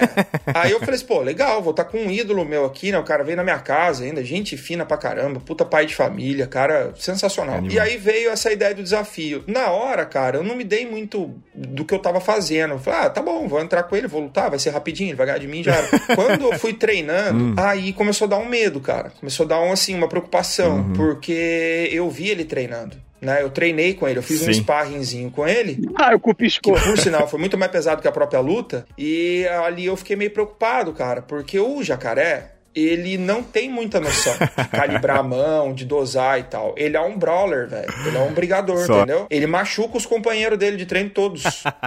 Aí 0.56 0.72
eu 0.72 0.80
falei 0.80 0.96
assim, 0.96 1.06
pô, 1.06 1.22
legal, 1.22 1.62
vou 1.62 1.70
estar 1.70 1.84
tá 1.84 1.90
com 1.92 2.00
um 2.00 2.10
ídolo 2.10 2.44
meu 2.44 2.66
aqui, 2.66 2.92
né? 2.92 2.98
O 2.98 3.04
cara 3.04 3.24
veio 3.24 3.38
na 3.38 3.44
minha 3.44 3.60
casa 3.60 4.04
ainda, 4.04 4.24
gente 4.24 4.58
fina 4.58 4.84
pra 4.84 4.98
caramba, 4.98 5.40
puta 5.40 5.64
pai 5.64 5.86
de 5.86 5.94
família, 5.94 6.48
cara, 6.48 6.92
sensacional. 6.98 7.58
Animal. 7.58 7.76
E 7.76 7.80
aí 7.80 7.98
veio 7.98 8.32
essa 8.32 8.52
ideia 8.52 8.74
do 8.74 8.82
desafio. 8.82 9.44
Na 9.46 9.70
hora, 9.70 10.04
cara, 10.04 10.38
eu 10.38 10.44
não 10.44 10.56
me 10.56 10.64
dei 10.64 10.90
muito 10.90 11.36
do 11.54 11.86
que 11.86 11.94
eu 11.94 12.00
tava 12.00 12.20
fazendo. 12.20 12.74
Eu 12.74 12.80
falei, 12.80 13.02
ah, 13.02 13.10
tá 13.10 13.22
bom, 13.22 13.48
vou 13.48 13.62
entrar 13.62 13.84
com 13.84 13.96
ele, 13.96 14.08
vou 14.08 14.22
lutar, 14.22 14.50
vai 14.50 14.58
ser 14.58 14.72
rapidinho, 14.72 15.10
ele 15.10 15.18
vai 15.18 15.28
ganhar 15.28 15.38
de 15.38 15.48
mim 15.48 15.64
já. 15.64 15.76
Quando 16.16 16.52
eu 16.52 16.58
fui 16.58 16.74
treinando, 16.74 17.44
hum. 17.44 17.56
aí 17.56 17.94
começou 17.94 18.26
a 18.26 18.30
dar 18.30 18.38
um 18.38 18.50
medo, 18.50 18.82
cara. 18.82 19.12
Começou 19.20 19.46
a 19.46 19.50
dar 19.50 19.60
um, 19.60 19.72
assim, 19.72 19.94
uma 19.94 20.10
preocupação, 20.10 20.78
uhum. 20.78 20.94
porque 20.94 21.90
eu 21.92 22.10
vi 22.10 22.30
ele 22.30 22.46
treinando. 22.46 22.98
Né? 23.24 23.42
Eu 23.42 23.50
treinei 23.50 23.94
com 23.94 24.08
ele, 24.08 24.20
eu 24.20 24.24
fiz 24.24 24.42
Sim. 24.42 24.50
um 24.50 24.54
sparringzinho 24.54 25.32
com 25.32 25.48
ele. 25.48 25.90
Ah, 25.96 26.12
eu 26.12 26.20
cupiscou. 26.20 26.74
Que, 26.74 26.82
por 26.82 26.98
sinal, 26.98 27.28
foi 27.28 27.40
muito 27.40 27.58
mais 27.58 27.72
pesado 27.72 28.02
que 28.02 28.08
a 28.08 28.12
própria 28.12 28.42
luta. 28.42 28.86
E 28.98 29.48
ali 29.66 29.86
eu 29.86 29.96
fiquei 29.96 30.16
meio 30.16 30.32
preocupado, 30.32 30.92
cara, 30.92 31.22
porque 31.22 31.58
o 31.58 31.82
jacaré, 31.82 32.53
ele 32.76 33.18
não 33.18 33.44
tem 33.44 33.70
muita 33.70 34.00
noção 34.00 34.34
de 34.34 34.68
calibrar 34.70 35.20
a 35.20 35.24
mão, 35.24 35.74
de 35.74 35.86
dosar 35.86 36.40
e 36.40 36.44
tal. 36.44 36.74
Ele 36.78 36.98
é 36.98 37.02
um 37.02 37.18
brawler, 37.18 37.68
velho. 37.68 37.94
Ele 38.06 38.18
é 38.18 38.22
um 38.22 38.34
brigador, 38.34 38.86
Só. 38.86 38.98
entendeu? 38.98 39.28
Ele 39.30 39.48
machuca 39.48 39.98
os 39.98 40.06
companheiros 40.06 40.58
dele 40.58 40.78
de 40.78 40.86
treino 40.86 41.10
todos. 41.10 41.44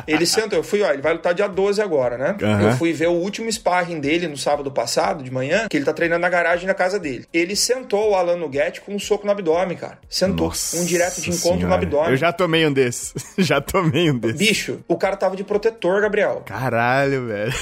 ele 0.07 0.27
senta, 0.27 0.55
eu 0.55 0.63
fui, 0.63 0.83
ó, 0.83 0.93
ele 0.93 1.03
vai 1.03 1.13
lutar 1.13 1.35
dia 1.35 1.49
12 1.49 1.81
agora, 1.81 2.17
né? 2.17 2.37
Uhum. 2.41 2.61
Eu 2.69 2.73
fui 2.77 2.93
ver 2.93 3.09
o 3.09 3.13
último 3.13 3.51
sparring 3.51 4.01
dele 4.01 4.29
no 4.29 4.37
sábado 4.37 4.71
passado, 4.71 5.23
de 5.23 5.31
manhã, 5.31 5.67
que 5.69 5.77
ele 5.77 5.85
tá 5.85 5.93
treinando 5.93 6.21
na 6.21 6.29
garagem 6.29 6.67
da 6.67 6.75
casa 6.75 6.99
dele. 6.99 7.27
Ele 7.33 7.57
sentou 7.57 8.11
o 8.11 8.15
Alan 8.15 8.37
Nugget 8.37 8.81
com 8.81 8.95
um 8.95 8.99
soco 8.99 9.27
no 9.27 9.33
abdômen, 9.33 9.77
cara. 9.77 9.99
Sentou. 10.09 10.49
Nossa 10.49 10.77
um 10.77 10.85
direto 10.85 11.21
de 11.21 11.31
encontro 11.31 11.59
senhora. 11.59 11.69
no 11.69 11.75
abdômen. 11.75 12.11
Eu 12.11 12.17
já 12.17 12.33
tomei 12.33 12.67
um 12.67 12.73
desses. 12.73 13.15
já 13.39 13.61
tomei 13.61 14.11
um 14.11 14.19
desses. 14.19 14.39
Bicho, 14.39 14.81
o 14.87 14.97
cara 14.97 15.17
tava 15.17 15.37
de 15.37 15.45
protetor, 15.45 16.01
Gabriel. 16.01 16.43
Caralho, 16.47 17.27
velho. 17.27 17.55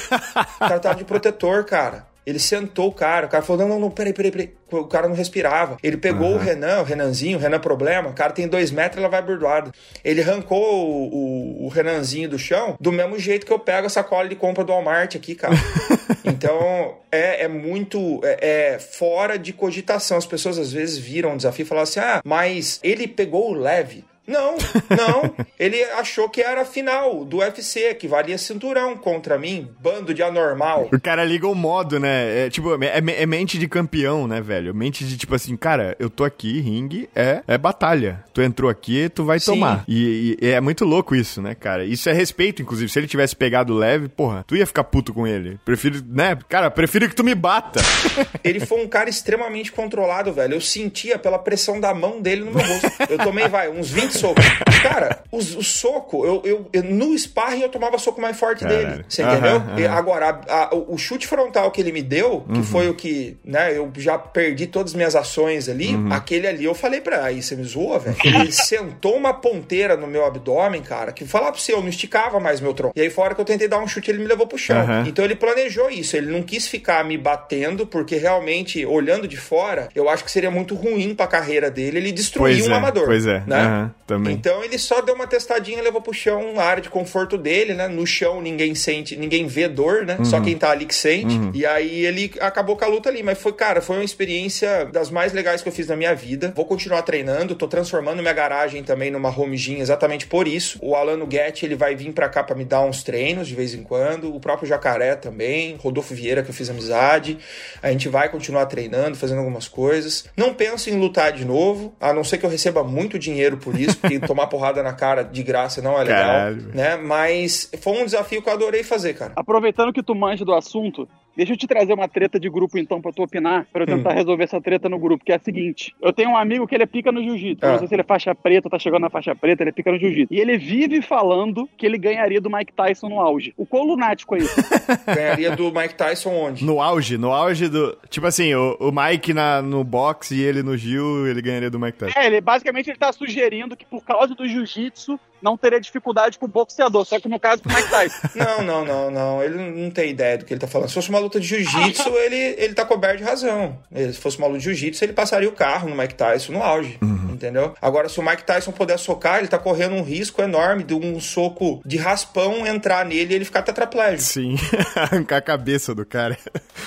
o 0.57 0.59
cara 0.59 0.79
tava 0.79 0.95
de 0.97 1.05
protetor, 1.05 1.65
cara. 1.65 2.07
Ele 2.27 2.39
sentou 2.39 2.89
o 2.89 2.93
cara, 2.93 3.27
o 3.27 3.29
cara 3.29 3.43
falou: 3.43 3.63
não, 3.63 3.75
não, 3.75 3.81
não, 3.81 3.91
peraí, 3.91 4.13
peraí, 4.13 4.31
peraí. 4.31 4.55
O 4.71 4.85
cara 4.85 5.07
não 5.07 5.15
respirava. 5.15 5.77
Ele 5.83 5.97
pegou 5.97 6.31
uhum. 6.31 6.37
o 6.37 6.39
Renan, 6.39 6.81
o 6.81 6.85
Renanzinho, 6.85 7.39
o 7.39 7.41
Renan 7.41 7.61
Problema, 7.61 8.09
o 8.09 8.15
cara 8.15 8.33
tem 8.33 8.49
dois 8.49 8.71
metros, 8.71 8.99
ela 8.99 9.09
vai 9.09 9.23
burdoada. 9.23 9.71
Ele 10.03 10.23
arrancou 10.23 10.59
o, 10.59 11.63
o, 11.63 11.67
o, 11.67 11.69
Renanzinho 11.69 12.29
do 12.29 12.39
chão 12.39 12.77
do 12.81 12.91
mesmo 12.91 13.19
jeito 13.19 13.47
que 13.47 13.53
eu 13.53 13.59
pego 13.59 13.87
a 13.87 13.91
sacola 13.91 14.29
de 14.29 14.35
compra 14.35 14.65
do 14.65 14.73
Walmart 14.73 15.15
aqui, 15.15 15.35
cara. 15.35 15.55
então, 16.25 16.97
é, 17.13 17.45
é 17.45 17.49
muito 17.49 18.21
é, 18.25 18.73
é, 18.73 18.79
fora 18.79 19.39
de 19.39 19.53
cogitação. 19.53 20.17
As 20.17 20.27
pessoas 20.27 20.59
às 20.59 20.73
vezes 20.73 20.99
viram 20.99 21.35
o 21.35 21.37
desafio 21.37 21.63
e 21.63 21.69
falaram 21.69 21.85
assim: 21.85 22.01
ah, 22.01 22.21
mas 22.25 22.81
ele 22.83 23.07
pegou 23.07 23.51
o 23.51 23.55
leve. 23.55 24.05
Não, 24.27 24.57
não. 24.89 25.35
Ele 25.59 25.83
achou 25.85 26.29
que 26.29 26.41
era 26.41 26.63
a 26.63 26.65
final 26.65 27.25
do 27.25 27.39
UFC, 27.39 27.95
que 27.95 28.09
valia 28.09 28.39
cinturão 28.39 28.97
contra 28.97 29.39
mim, 29.39 29.69
bando 29.81 30.15
de 30.15 30.23
anormal. 30.23 30.89
O 30.93 31.01
cara 31.01 31.25
liga 31.25 31.47
o 31.47 31.55
modo, 31.55 32.01
né? 32.01 32.47
É, 32.47 32.51
tipo, 32.51 32.83
é, 32.83 32.99
é, 32.99 33.27
mente 33.27 33.59
de 33.59 33.69
campeão, 33.69 34.27
né, 34.27 34.41
velho? 34.41 34.75
Mente 34.75 35.05
de 35.05 35.17
tipo 35.17 35.35
assim, 35.35 35.57
cara, 35.57 35.95
eu 35.99 36.09
tô 36.09 36.25
aqui, 36.25 36.61
ringue, 36.61 37.09
é, 37.15 37.43
é 37.47 37.59
batalha. 37.59 38.25
Tu 38.33 38.41
entrou 38.41 38.71
aqui, 38.71 39.09
tu 39.11 39.25
vai 39.25 39.39
Sim. 39.39 39.53
tomar. 39.53 39.85
E, 39.87 40.39
e, 40.41 40.49
é 40.49 40.61
muito 40.61 40.85
louco 40.85 41.15
isso, 41.15 41.43
né, 41.43 41.55
cara? 41.55 41.85
Isso 41.85 42.09
é 42.09 42.13
respeito, 42.13 42.63
inclusive. 42.63 42.91
Se 42.91 42.99
ele 42.99 43.07
tivesse 43.07 43.37
pegado 43.37 43.75
leve, 43.75 44.09
porra, 44.09 44.45
tu 44.47 44.57
ia 44.57 44.67
ficar 44.67 44.85
puto 44.85 45.13
com 45.13 45.27
ele. 45.27 45.59
Prefiro, 45.65 46.03
né? 46.09 46.37
Cara, 46.49 46.71
prefiro 46.71 47.09
que 47.09 47.15
tu 47.15 47.23
me 47.23 47.35
bata. 47.35 47.81
ele 48.43 48.61
foi 48.61 48.83
um 48.83 48.89
cara 48.89 49.11
extremamente 49.11 49.71
controlado, 49.71 50.33
velho. 50.33 50.55
Eu 50.55 50.61
sentia 50.61 51.19
pela 51.19 51.39
pressão 51.39 51.79
da 51.79 51.93
mão 51.93 52.21
dele 52.23 52.45
no 52.45 52.53
meu 52.53 52.67
rosto. 52.67 52.91
Eu 53.11 53.19
tomei, 53.19 53.49
vai, 53.49 53.69
uns 53.69 53.91
20 53.91 54.14
soco. 54.19 54.41
Cara, 54.83 55.23
o, 55.31 55.39
o 55.39 55.65
soco, 55.65 56.25
eu, 56.25 56.43
eu, 56.45 56.71
eu, 56.73 56.83
no 56.83 57.17
sparring 57.19 57.63
eu 57.63 57.69
tomava 57.69 57.99
soco 57.99 58.21
mais 58.21 58.39
forte 58.39 58.61
Caralho. 58.61 58.89
dele. 58.89 59.05
Você 59.09 59.23
entendeu? 59.23 59.57
Uhum, 59.57 59.77
uhum. 59.77 59.93
Agora, 59.93 60.41
a, 60.49 60.65
a, 60.65 60.75
o 60.75 60.97
chute 60.99 61.27
frontal 61.27 61.71
que 61.71 61.81
ele 61.81 61.93
me 61.93 62.03
deu, 62.03 62.43
que 62.43 62.59
uhum. 62.59 62.65
foi 62.65 62.89
o 62.89 62.95
que, 62.95 63.37
né, 63.45 63.77
eu 63.77 63.91
já 63.97 64.19
perdi 64.19 64.67
todas 64.67 64.93
as 64.93 64.97
minhas 64.97 65.17
ações 65.17 65.69
ali, 65.69 65.95
uhum. 65.95 66.13
aquele 66.13 66.47
ali 66.47 66.65
eu 66.65 66.75
falei 66.75 67.01
pra 67.01 67.25
aí, 67.25 67.43
você 67.43 67.57
me 67.57 67.65
zoou, 67.65 67.99
velho? 67.99 68.17
Ele 68.25 68.53
sentou 68.53 69.17
uma 69.17 69.33
ponteira 69.33 69.97
no 69.97 70.07
meu 70.07 70.25
abdômen, 70.25 70.83
cara, 70.83 71.13
que 71.13 71.25
falar 71.25 71.53
pra 71.53 71.61
você, 71.61 71.73
eu 71.73 71.81
não 71.81 71.89
esticava 71.89 72.41
mais 72.41 72.61
meu 72.61 72.75
tronco. 72.75 72.95
E 72.97 73.01
aí, 73.01 73.11
fora 73.11 73.35
que 73.35 73.41
eu 73.41 73.45
tentei 73.45 73.69
dar 73.69 73.79
um 73.79 73.87
chute, 73.87 74.11
ele 74.11 74.19
me 74.19 74.27
levou 74.27 74.47
pro 74.47 74.59
chão. 74.59 74.77
Então 75.07 75.25
ele 75.25 75.35
planejou 75.35 75.91
isso, 75.91 76.17
ele 76.17 76.31
não 76.31 76.43
quis 76.43 76.67
ficar 76.67 77.05
me 77.05 77.17
batendo, 77.17 77.87
porque 77.87 78.17
realmente, 78.17 78.85
olhando 78.85 79.27
de 79.27 79.37
fora, 79.37 79.89
eu 79.95 80.09
acho 80.09 80.25
que 80.25 80.31
seria 80.31 80.51
muito 80.51 80.75
ruim 80.75 81.15
pra 81.15 81.27
carreira 81.27 81.71
dele 81.71 81.99
ele 81.99 82.13
destruir 82.13 82.57
pois 82.57 82.69
um 82.69 82.73
é, 82.73 82.77
amador. 82.77 83.07
Pois 83.07 83.27
é, 83.27 83.43
né? 83.47 83.91
Também. 84.07 84.35
Então 84.35 84.63
ele 84.63 84.79
só 84.79 85.01
deu 85.01 85.15
uma 85.15 85.27
testadinha, 85.27 85.83
levou 85.83 86.01
pro 86.01 86.13
chão, 86.13 86.59
a 86.59 86.65
área 86.65 86.83
de 86.83 86.91
conforto 86.91 87.39
dele, 87.39 87.75
né? 87.75 87.89
No 87.89 88.07
chão 88.07 88.41
ninguém 88.41 88.75
sente, 88.75 89.17
ninguém 89.17 89.47
vê 89.47 89.69
dor, 89.69 90.05
né? 90.05 90.17
Uhum. 90.19 90.25
Só 90.25 90.41
quem 90.41 90.57
tá 90.57 90.71
ali 90.71 90.87
que 90.87 90.95
sente. 90.95 91.35
Uhum. 91.35 91.51
E 91.55 91.65
aí 91.65 92.05
ele 92.05 92.33
acabou 92.41 92.77
com 92.77 92.85
a 92.85 92.89
luta 92.89 93.09
ali. 93.09 93.23
Mas 93.23 93.39
foi, 93.39 93.53
cara, 93.53 93.81
foi 93.81 93.97
uma 93.97 94.05
experiência 94.05 94.87
das 94.87 95.11
mais 95.11 95.33
legais 95.33 95.63
que 95.63 95.69
eu 95.69 95.73
fiz 95.73 95.87
na 95.87 95.97
minha 95.97 96.15
vida. 96.15 96.53
Vou 96.55 96.65
continuar 96.65 97.03
treinando, 97.03 97.55
tô 97.55 97.67
transformando 97.67 98.21
minha 98.21 98.35
garagem 98.35 98.83
também 98.83 99.11
numa 99.11 99.29
home 99.29 99.57
gym 99.57 99.81
exatamente 99.81 100.27
por 100.27 100.47
isso. 100.47 100.79
O 100.83 100.95
Alano 100.95 101.27
Guetti, 101.27 101.65
ele 101.65 101.77
vai 101.77 101.95
vir 101.95 102.13
pra 102.13 102.29
cá 102.29 102.43
pra 102.43 102.55
me 102.55 102.65
dar 102.65 102.83
uns 102.83 103.03
treinos 103.03 103.49
de 103.49 103.55
vez 103.55 103.75
em 103.75 103.83
quando. 103.83 104.35
O 104.35 104.41
próprio 104.41 104.69
Jacaré 104.69 105.15
também. 105.17 105.77
Rodolfo 105.77 106.15
Vieira, 106.15 106.43
que 106.43 106.51
eu 106.51 106.55
fiz 106.55 106.69
amizade. 106.69 107.39
A 107.83 107.91
gente 107.91 108.09
vai 108.09 108.29
continuar 108.29 108.67
treinando, 108.67 109.17
fazendo 109.17 109.39
algumas 109.39 109.69
coisas. 109.69 110.25
Não 110.37 110.53
penso 110.55 110.91
em 110.91 110.99
lutar 110.99 111.33
de 111.33 111.45
novo, 111.45 111.95
a 112.01 112.13
não 112.13 112.25
ser 112.25 112.39
que 112.39 112.47
eu 112.47 112.51
receba 112.51 112.85
muito 112.85 113.19
dinheiro 113.19 113.57
por 113.57 113.79
isso. 113.79 113.94
Porque 113.95 114.19
tomar 114.21 114.47
porrada 114.47 114.83
na 114.83 114.93
cara 114.93 115.23
de 115.23 115.43
graça 115.43 115.81
não 115.83 115.99
é 116.01 116.05
legal, 116.05 116.25
Caralho. 116.25 116.75
né? 116.75 116.97
Mas 116.97 117.71
foi 117.81 117.93
um 117.95 118.05
desafio 118.05 118.43
que 118.43 118.49
eu 118.49 118.53
adorei 118.53 118.83
fazer, 118.83 119.15
cara. 119.15 119.33
Aproveitando 119.37 119.93
que 119.93 120.03
tu 120.03 120.15
manja 120.15 120.45
do 120.45 120.55
assunto, 120.55 121.09
Deixa 121.37 121.53
eu 121.53 121.57
te 121.57 121.67
trazer 121.67 121.93
uma 121.93 122.09
treta 122.09 122.39
de 122.39 122.49
grupo, 122.49 122.79
então, 122.79 123.01
pra 123.01 123.13
tu 123.13 123.23
opinar, 123.23 123.67
pra 123.73 123.83
eu 123.83 123.87
tentar 123.87 124.13
hum. 124.13 124.15
resolver 124.15 124.45
essa 124.45 124.61
treta 124.61 124.89
no 124.89 124.99
grupo, 124.99 125.25
que 125.25 125.33
é 125.33 125.37
a 125.37 125.39
seguinte. 125.39 125.95
Eu 126.01 126.13
tenho 126.13 126.31
um 126.31 126.37
amigo 126.37 126.67
que 126.67 126.75
ele 126.75 126.85
é 126.85 126.87
pica 126.87 127.11
no 127.11 127.23
jiu-jitsu. 127.23 127.65
Ah. 127.65 127.73
Não 127.73 127.79
sei 127.79 127.89
se 127.89 127.95
ele 127.95 128.03
é 128.03 128.05
faixa 128.05 128.35
preta, 128.35 128.71
tá 128.71 128.79
chegando 128.79 129.03
na 129.03 129.11
faixa 129.11 129.35
preta, 129.35 129.63
ele 129.63 129.71
é 129.71 129.73
pica 129.73 129.91
no 129.91 129.99
jiu-jitsu. 129.99 130.33
E 130.33 130.39
ele 130.39 130.57
vive 130.57 131.03
falando 131.03 131.69
que 131.77 131.85
ele 131.85 131.99
ganharia 131.99 132.41
do 132.41 132.51
Mike 132.51 132.73
Tyson 132.73 133.09
no 133.09 133.21
auge. 133.21 133.53
O 133.57 133.67
quão 133.67 133.85
lunático 133.85 134.37
é 134.37 134.39
isso? 134.39 134.55
ganharia 135.07 135.57
do 135.57 135.73
Mike 135.73 135.95
Tyson 135.95 136.31
onde? 136.31 136.65
No 136.65 136.81
auge, 136.81 137.19
no 137.19 137.33
auge 137.33 137.69
do... 137.69 137.97
Tipo 138.09 138.27
assim, 138.27 138.55
o, 138.55 138.77
o 138.79 138.93
Mike 138.93 139.33
na, 139.35 139.61
no 139.61 139.83
boxe 139.83 140.37
e 140.37 140.43
ele 140.43 140.63
no 140.63 140.77
Gil, 140.77 141.27
ele 141.27 141.43
ganharia 141.43 141.71
do 141.71 141.79
Mike 141.79 141.99
Tyson. 141.99 142.19
É, 142.19 142.27
ele, 142.27 142.41
basicamente 142.41 142.91
ele 142.91 142.99
tá 142.99 143.13
sugerindo 143.13 143.77
que 143.77 143.85
por 143.85 144.05
causa 144.05 144.35
do 144.35 144.47
jiu-jitsu, 144.47 145.19
não 145.45 145.59
teria 145.59 145.79
dificuldade 145.79 146.39
com 146.39 146.47
o 146.47 146.49
boxeador, 146.49 147.05
só 147.05 147.21
que 147.21 147.29
no 147.29 147.39
caso 147.39 147.63
com 147.63 147.69
o 147.69 147.73
Mike 147.73 147.91
Tyson. 147.91 148.17
não, 148.35 148.63
não, 148.63 148.85
não, 148.85 149.11
não. 149.11 149.45
Ele 149.45 149.57
não 149.59 149.91
tem 149.91 150.09
ideia 150.09 150.39
do 150.39 150.47
que 150.47 150.55
ele 150.55 150.61
tá 150.61 150.67
falando. 150.67 150.89
Se 150.89 150.95
fosse 150.95 151.11
uma 151.11 151.19
luta 151.19 151.39
de 151.39 151.47
jiu-jitsu, 151.47 152.09
ele, 152.17 152.37
ele 152.57 152.73
tá 152.73 152.85
coberto 152.87 153.19
de 153.19 153.25
razão. 153.25 153.79
Se 153.95 154.15
fosse 154.15 154.39
uma 154.39 154.47
luta 154.47 154.59
de 154.59 154.65
jiu-jitsu, 154.65 155.05
ele 155.05 155.13
passaria 155.13 155.49
o 155.49 155.53
carro 155.53 155.91
no 155.91 155.95
Mike 155.95 156.15
Tyson 156.15 156.53
no 156.53 156.63
auge. 156.63 156.99
Uhum. 157.03 157.14
Entendeu? 157.45 157.75
Agora, 157.81 158.09
se 158.09 158.19
o 158.19 158.23
Mike 158.23 158.45
Tyson 158.45 158.73
puder 158.73 158.99
socar, 158.99 159.39
ele 159.39 159.49
tá 159.49 159.59
correndo 159.59 159.95
um 159.95 160.03
risco 160.03 160.41
enorme 160.41 160.83
de 160.83 160.95
um 160.95 161.21
soco 161.21 161.83
de 161.85 161.99
raspão 161.99 162.67
entrar 162.67 163.05
nele 163.05 163.33
e 163.33 163.37
ele 163.37 163.45
ficar 163.45 163.61
tetraplégico. 163.63 164.23
Sim, 164.23 164.57
arrancar 164.97 165.37
a 165.37 165.43
cabeça 165.43 165.95
do 165.95 166.07
cara. 166.07 166.39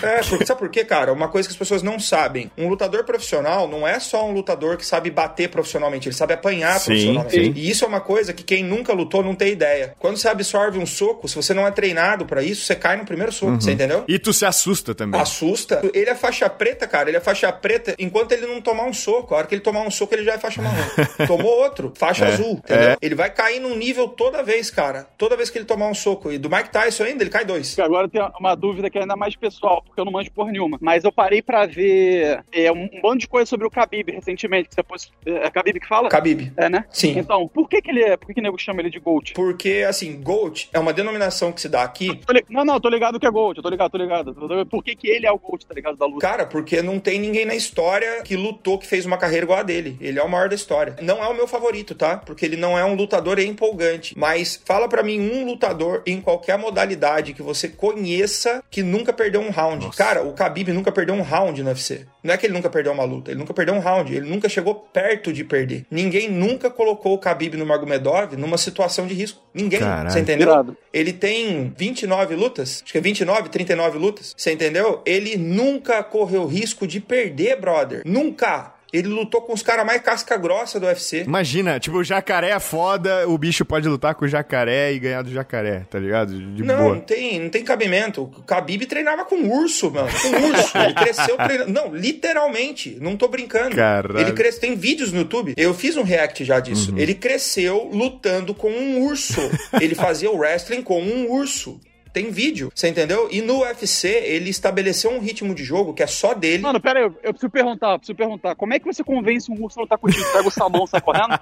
É, 0.02 0.22
porque, 0.24 0.46
sabe 0.46 0.60
por 0.60 0.70
quê, 0.70 0.84
cara? 0.84 1.14
Uma 1.14 1.28
coisa 1.28 1.48
que 1.48 1.54
as 1.54 1.58
pessoas 1.58 1.84
não 1.84 2.00
sabem: 2.00 2.52
um 2.58 2.68
lutador 2.68 3.04
profissional 3.04 3.68
não 3.68 3.88
é 3.88 4.00
só 4.00 4.28
um 4.28 4.32
lutador 4.32 4.78
que 4.78 4.86
sabe 4.86 5.12
bater 5.12 5.50
profissionalmente, 5.50 6.08
ele 6.08 6.16
sabe 6.16 6.34
apanhar 6.34 6.80
sim, 6.80 6.86
profissionalmente. 6.86 7.36
Sim. 7.36 7.54
E 7.56 7.70
isso 7.70 7.86
é 7.86 7.88
uma 7.88 8.02
coisa 8.02 8.34
que 8.34 8.44
quem 8.44 8.64
nunca 8.64 8.94
lutou 8.94 9.24
não 9.24 9.36
tem 9.36 9.52
ideia. 9.52 9.96
Quando 10.00 10.18
você 10.18 10.28
absorve 10.28 10.80
um 10.80 10.86
soco, 10.86 11.28
se 11.28 11.36
você 11.36 11.54
não 11.54 11.68
é 11.68 11.72
treinado 11.72 12.26
para 12.26 12.42
isso, 12.42 12.66
você 12.66 12.76
cai 12.76 12.98
no 12.98 13.06
primeiro 13.06 13.32
soco, 13.32 13.52
uhum. 13.54 13.62
você 13.62 13.72
entendeu? 13.72 14.04
E 14.08 14.18
tu 14.18 14.34
se 14.34 14.46
assusta 14.46 14.96
também. 14.96 15.22
Assusta. 15.22 15.82
Ele 15.94 16.10
é 16.10 16.16
faixa 16.16 16.50
preta, 16.50 16.88
cara. 16.88 17.10
Ele 17.10 17.18
é 17.18 17.22
faixa 17.22 17.52
preta 17.52 17.96
enquanto 18.00 18.32
ele 18.32 18.48
não 18.48 18.60
tomar 18.62 18.86
um 18.86 18.94
soco. 18.94 19.34
A 19.34 19.38
hora 19.38 19.48
que 19.48 19.54
ele 19.54 19.62
tomar 19.62 19.82
um 19.82 19.92
soco, 19.92 20.14
ele 20.16 20.24
já 20.24 20.34
é 20.34 20.38
faixa 20.48 20.62
marrom. 20.62 21.28
Tomou 21.28 21.58
outro, 21.64 21.92
faixa 21.96 22.26
é, 22.26 22.28
azul, 22.30 22.54
entendeu? 22.54 22.90
É. 22.90 22.98
Ele 23.02 23.16
vai 23.16 23.30
cair 23.30 23.60
num 23.60 23.76
nível 23.76 24.08
toda 24.08 24.42
vez, 24.42 24.72
cara. 24.72 25.08
Toda 25.18 25.36
vez 25.36 25.50
que 25.50 25.58
ele 25.58 25.66
tomar 25.66 25.88
um 25.88 25.94
soco. 25.94 26.32
E 26.32 26.38
do 26.38 26.50
Mike 26.50 26.70
Tyson 26.70 27.04
ainda, 27.04 27.24
ele 27.24 27.30
cai 27.30 27.46
dois. 27.46 27.78
Agora 27.80 28.08
tem 28.08 28.22
uma 28.40 28.56
dúvida 28.56 28.90
que 28.90 28.98
é 28.98 29.02
ainda 29.02 29.16
mais 29.16 29.36
pessoal, 29.36 29.82
porque 29.86 30.00
eu 30.00 30.06
não 30.06 30.12
manjo 30.12 30.32
porra 30.32 30.52
nenhuma. 30.52 30.78
Mas 30.82 31.04
eu 31.04 31.12
parei 31.12 31.42
pra 31.42 31.66
ver 31.66 32.44
é, 32.52 32.72
um, 32.72 32.90
um 32.92 33.02
bando 33.02 33.20
de 33.20 33.28
coisa 33.28 33.48
sobre 33.48 33.68
o 33.68 33.70
Khabib 33.70 34.12
recentemente. 34.12 34.70
Que 34.70 34.76
você 34.76 34.84
pôs, 34.84 35.12
é, 35.26 35.48
é 35.48 35.50
Khabib 35.50 35.80
que 35.80 35.88
fala? 35.88 36.10
Khabib. 36.10 36.54
É, 36.56 36.70
né? 36.70 36.86
Sim. 36.90 37.18
Então, 37.18 37.48
por 37.48 37.68
que 37.68 37.82
que 37.82 37.92
ele 37.92 38.04
é... 38.04 38.18
Por 38.18 38.28
que 38.28 38.34
que 38.34 38.40
o 38.40 38.44
nego 38.44 38.58
chama 38.58 38.82
ele 38.82 38.90
de 38.90 39.00
GOAT? 39.00 39.34
Porque, 39.34 39.86
assim, 39.88 40.22
GOAT 40.22 40.70
é 40.74 40.80
uma 40.80 40.94
denominação 40.94 41.52
que 41.52 41.62
se 41.62 41.70
dá 41.70 41.84
aqui... 41.84 42.20
Não, 42.50 42.64
não, 42.64 42.80
tô 42.80 42.90
ligado 42.90 43.20
que 43.20 43.28
é 43.28 43.32
GOAT. 43.32 43.58
Eu 43.58 43.64
tô 43.64 43.70
ligado, 43.70 43.92
tô 43.92 43.98
ligado. 43.98 44.66
Por 44.66 44.84
que 44.84 44.96
que 44.96 45.08
ele 45.08 45.26
é 45.26 45.32
o 45.32 45.38
GOAT, 45.38 45.66
tá 45.66 45.74
ligado, 45.74 45.98
da 45.98 46.06
luta? 46.06 46.26
Cara, 46.26 46.46
porque 46.46 46.82
não 46.82 47.00
tem 47.00 47.20
ninguém 47.20 47.46
na 47.46 47.56
história 47.56 48.22
que 48.24 48.36
lutou, 48.36 48.78
que 48.78 48.88
fez 48.88 49.06
uma 49.06 49.18
carreira 49.18 49.46
igual 49.46 49.60
a 49.60 49.64
dele. 49.64 49.98
Ele 50.00 50.20
é 50.20 50.24
o 50.24 50.30
maior 50.38 50.50
da 50.50 50.56
história. 50.56 50.96
Não 51.02 51.24
é 51.24 51.28
o 51.28 51.34
meu 51.34 51.48
favorito, 51.48 51.96
tá? 51.96 52.18
Porque 52.18 52.46
ele 52.46 52.56
não 52.56 52.78
é 52.78 52.86
um 52.86 52.96
lutador 52.96 53.40
empolgante. 53.40 54.18
Mas 54.18 54.60
fala 54.64 54.88
para 54.88 55.04
mim 55.04 55.20
um 55.20 55.46
lutador 55.46 56.02
em 56.06 56.22
qualquer 56.22 56.58
modalidade 56.58 57.34
que 57.34 57.42
você 57.42 57.68
conheça 57.68 58.64
que 58.70 58.84
nunca 58.84 59.12
perdeu 59.12 59.42
um 59.42 59.50
round. 59.50 59.86
Nossa. 59.86 59.98
Cara, 59.98 60.24
o 60.24 60.34
Khabib 60.34 60.72
nunca 60.72 60.92
perdeu 60.92 61.16
um 61.16 61.22
round 61.22 61.62
no 61.62 61.70
UFC. 61.70 62.06
Não 62.24 62.34
é 62.34 62.38
que 62.38 62.46
ele 62.46 62.54
nunca 62.54 62.70
perdeu 62.70 62.92
uma 62.92 63.06
luta, 63.06 63.32
ele 63.32 63.40
nunca 63.40 63.54
perdeu 63.54 63.74
um 63.74 63.80
round, 63.80 64.14
ele 64.14 64.30
nunca 64.30 64.50
chegou 64.50 64.76
perto 64.76 65.32
de 65.32 65.46
perder. 65.46 65.86
Ninguém 65.90 66.30
nunca 66.30 66.70
colocou 66.70 67.14
o 67.14 67.18
Khabib 67.18 67.56
no 67.56 67.66
Magomedov 67.66 68.36
numa 68.36 68.58
situação 68.58 69.08
de 69.08 69.14
risco. 69.14 69.42
Ninguém. 69.54 69.80
Caralho. 69.80 70.12
Você 70.12 70.20
entendeu? 70.20 70.76
Ele 70.94 71.14
tem 71.14 71.74
29 71.78 72.36
lutas, 72.36 72.82
acho 72.84 72.92
que 72.92 72.98
é 72.98 73.02
29, 73.02 73.50
39 73.50 73.98
lutas. 73.98 74.34
Você 74.36 74.52
entendeu? 74.52 75.02
Ele 75.06 75.38
nunca 75.38 76.04
correu 76.04 76.46
risco 76.46 76.86
de 76.86 77.00
perder, 77.00 77.60
brother. 77.60 78.02
Nunca. 78.06 78.74
Ele 78.92 79.08
lutou 79.10 79.42
com 79.42 79.54
os 79.54 79.62
caras 79.62 79.86
mais 79.86 80.02
casca 80.02 80.38
grossa 80.38 80.80
do 80.80 80.86
UFC. 80.86 81.24
Imagina, 81.24 81.80
tipo, 81.80 81.98
o 81.98 82.04
jacaré 82.04 82.52
é 82.52 82.60
foda, 82.60 83.28
o 83.28 83.38
bicho 83.38 83.66
pode 83.66 83.88
lutar 83.88 84.16
com 84.16 84.26
o 84.26 84.28
jacaré 84.28 84.94
e 84.94 85.00
ganhar 85.00 85.22
do 85.22 85.32
jacaré, 85.32 85.86
tá 85.90 86.00
ligado? 86.00 86.34
De 86.34 86.64
não, 86.64 86.78
boa. 86.78 86.96
não 86.96 87.02
tem, 87.02 87.40
não 87.40 87.50
tem 87.50 87.64
cabimento. 87.64 88.24
O 88.24 88.42
Khabib 88.44 88.86
treinava 88.86 89.26
com 89.26 89.36
urso, 89.50 89.92
mano. 89.92 90.10
Com 90.10 90.48
urso. 90.48 90.78
Ele 90.78 90.94
cresceu 90.94 91.36
treinando. 91.38 91.72
Não, 91.72 91.94
literalmente. 91.94 92.98
Não 93.02 93.18
tô 93.18 93.28
brincando. 93.28 93.76
Caralho. 93.76 94.20
Ele 94.20 94.32
cresceu. 94.32 94.62
Tem 94.62 94.76
vídeos 94.76 95.12
no 95.12 95.20
YouTube. 95.20 95.54
Eu 95.58 95.74
fiz 95.74 95.98
um 95.98 96.04
react 96.04 96.44
já 96.46 96.60
disso. 96.60 96.92
Uhum. 96.92 96.98
Ele 96.98 97.14
cresceu 97.14 97.90
lutando 97.92 98.54
com 98.54 98.72
um 98.72 99.02
urso. 99.02 99.42
Ele 99.80 99.94
fazia 99.94 100.32
o 100.32 100.38
wrestling 100.38 100.82
com 100.82 101.02
um 101.02 101.30
urso. 101.30 101.80
Tem 102.14 102.32
vídeo, 102.32 102.72
você 102.74 102.90
entendeu? 102.90 103.28
E 103.32 103.42
no 103.42 103.62
UFC, 103.62 104.08
ele 104.08 104.50
estabeleceu 104.50 105.12
um 105.12 105.20
ritmo 105.20 105.54
de 105.54 105.64
jogo 105.64 105.94
que 105.94 106.04
é 106.04 106.08
só 106.08 106.34
dele. 106.34 106.64
Mano, 106.64 106.80
pera 106.80 107.00
aí, 107.00 107.06
eu, 107.06 107.16
eu 107.24 107.34
preciso 107.34 107.50
perguntar, 107.50 107.94
eu 107.94 108.00
preciso 108.00 108.16
perguntar. 108.16 108.56
Como 108.56 108.74
é 108.74 108.80
que 108.80 108.86
você 108.86 109.04
convence 109.04 109.52
um 109.52 109.64
urso 109.64 109.80
a 109.80 109.84
lutar 109.84 109.98
contigo? 109.98 110.26
Pega 110.32 110.48
o 110.48 110.52
salmão, 110.52 110.88
sai 110.88 111.02
correndo? 111.02 111.40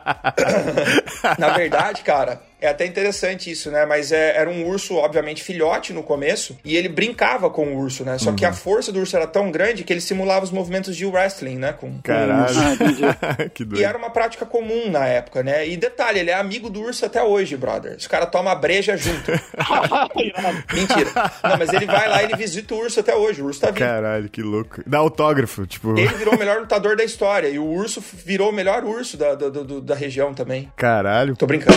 Na 1.40 1.50
verdade, 1.50 2.04
cara, 2.04 2.42
é 2.60 2.68
até 2.68 2.86
interessante 2.86 3.52
isso, 3.52 3.70
né? 3.70 3.86
Mas 3.86 4.12
é, 4.12 4.38
era 4.38 4.50
um 4.50 4.68
urso, 4.68 4.96
obviamente, 4.96 5.44
filhote 5.44 5.94
no 5.94 6.04
começo, 6.04 6.58
e 6.64 6.76
ele 6.76 6.90
brincava 6.90 7.50
com 7.50 7.68
o 7.68 7.78
urso, 7.78 8.04
né? 8.04 8.18
Só 8.18 8.30
uhum. 8.30 8.36
que 8.36 8.46
a 8.46 8.50
uhum. 8.50 8.56
força 8.56 8.92
do 8.92 9.00
urso 9.00 9.16
era 9.16 9.28
tão 9.28 9.52
grande 9.52 9.84
que 9.84 9.94
ele 9.94 10.02
simulava 10.02 10.46
os 10.46 10.52
movimentos 10.52 10.96
de 10.96 11.06
wrestling, 11.06 11.58
né? 11.58 11.74
Com, 11.74 12.00
Caralho. 12.02 12.56
Ah, 12.58 13.50
que 13.54 13.64
doido. 13.64 13.82
E 13.82 13.84
era 13.84 13.98
uma 13.98 14.10
prática 14.10 14.46
comum 14.46 14.90
na 14.90 15.06
época, 15.06 15.44
né? 15.44 15.68
E 15.68 15.78
detalhe, 15.78 16.20
ele 16.20 16.32
é 16.32 16.36
amigo 16.36 16.70
do 16.70 16.82
urso 16.82 17.06
até 17.06 17.22
hoje, 17.24 17.56
brother. 17.58 17.96
Os 17.98 18.08
caras 18.08 18.30
tomam 18.30 18.56
breja 18.60 18.96
junto. 18.98 19.32
Mentira. 20.74 21.12
Não, 21.44 21.58
mas 21.58 21.74
ele 21.74 21.86
vai 21.86 22.08
lá 22.08 22.22
e 22.22 22.26
ele 22.26 22.36
visita 22.36 22.74
o 22.74 22.80
urso 22.80 23.00
até 23.00 23.16
hoje. 23.16 23.42
O 23.42 23.46
urso 23.46 23.60
tá 23.60 23.68
vivo. 23.68 23.80
Caralho, 23.80 24.30
que 24.30 24.42
louco. 24.42 24.82
Dá 24.86 25.00
autógrafo, 25.00 25.66
tipo. 25.68 25.98
Ele 25.98 26.08
virou 26.08 26.36
o 26.36 26.38
melhor 26.40 26.60
lutador 26.60 26.96
da 26.96 27.04
história. 27.04 27.48
E 27.50 27.60
o 27.60 27.66
urso 27.66 28.02
virou 28.02 28.50
o 28.50 28.54
melhor 28.54 28.84
urso 28.84 29.18
da, 29.18 29.36
da, 29.36 29.50
da, 29.50 29.62
da 29.82 29.96
região 29.96 30.34
também. 30.34 30.72
Caralho. 30.76 31.36
Tô 31.36 31.46
brincando. 31.46 31.76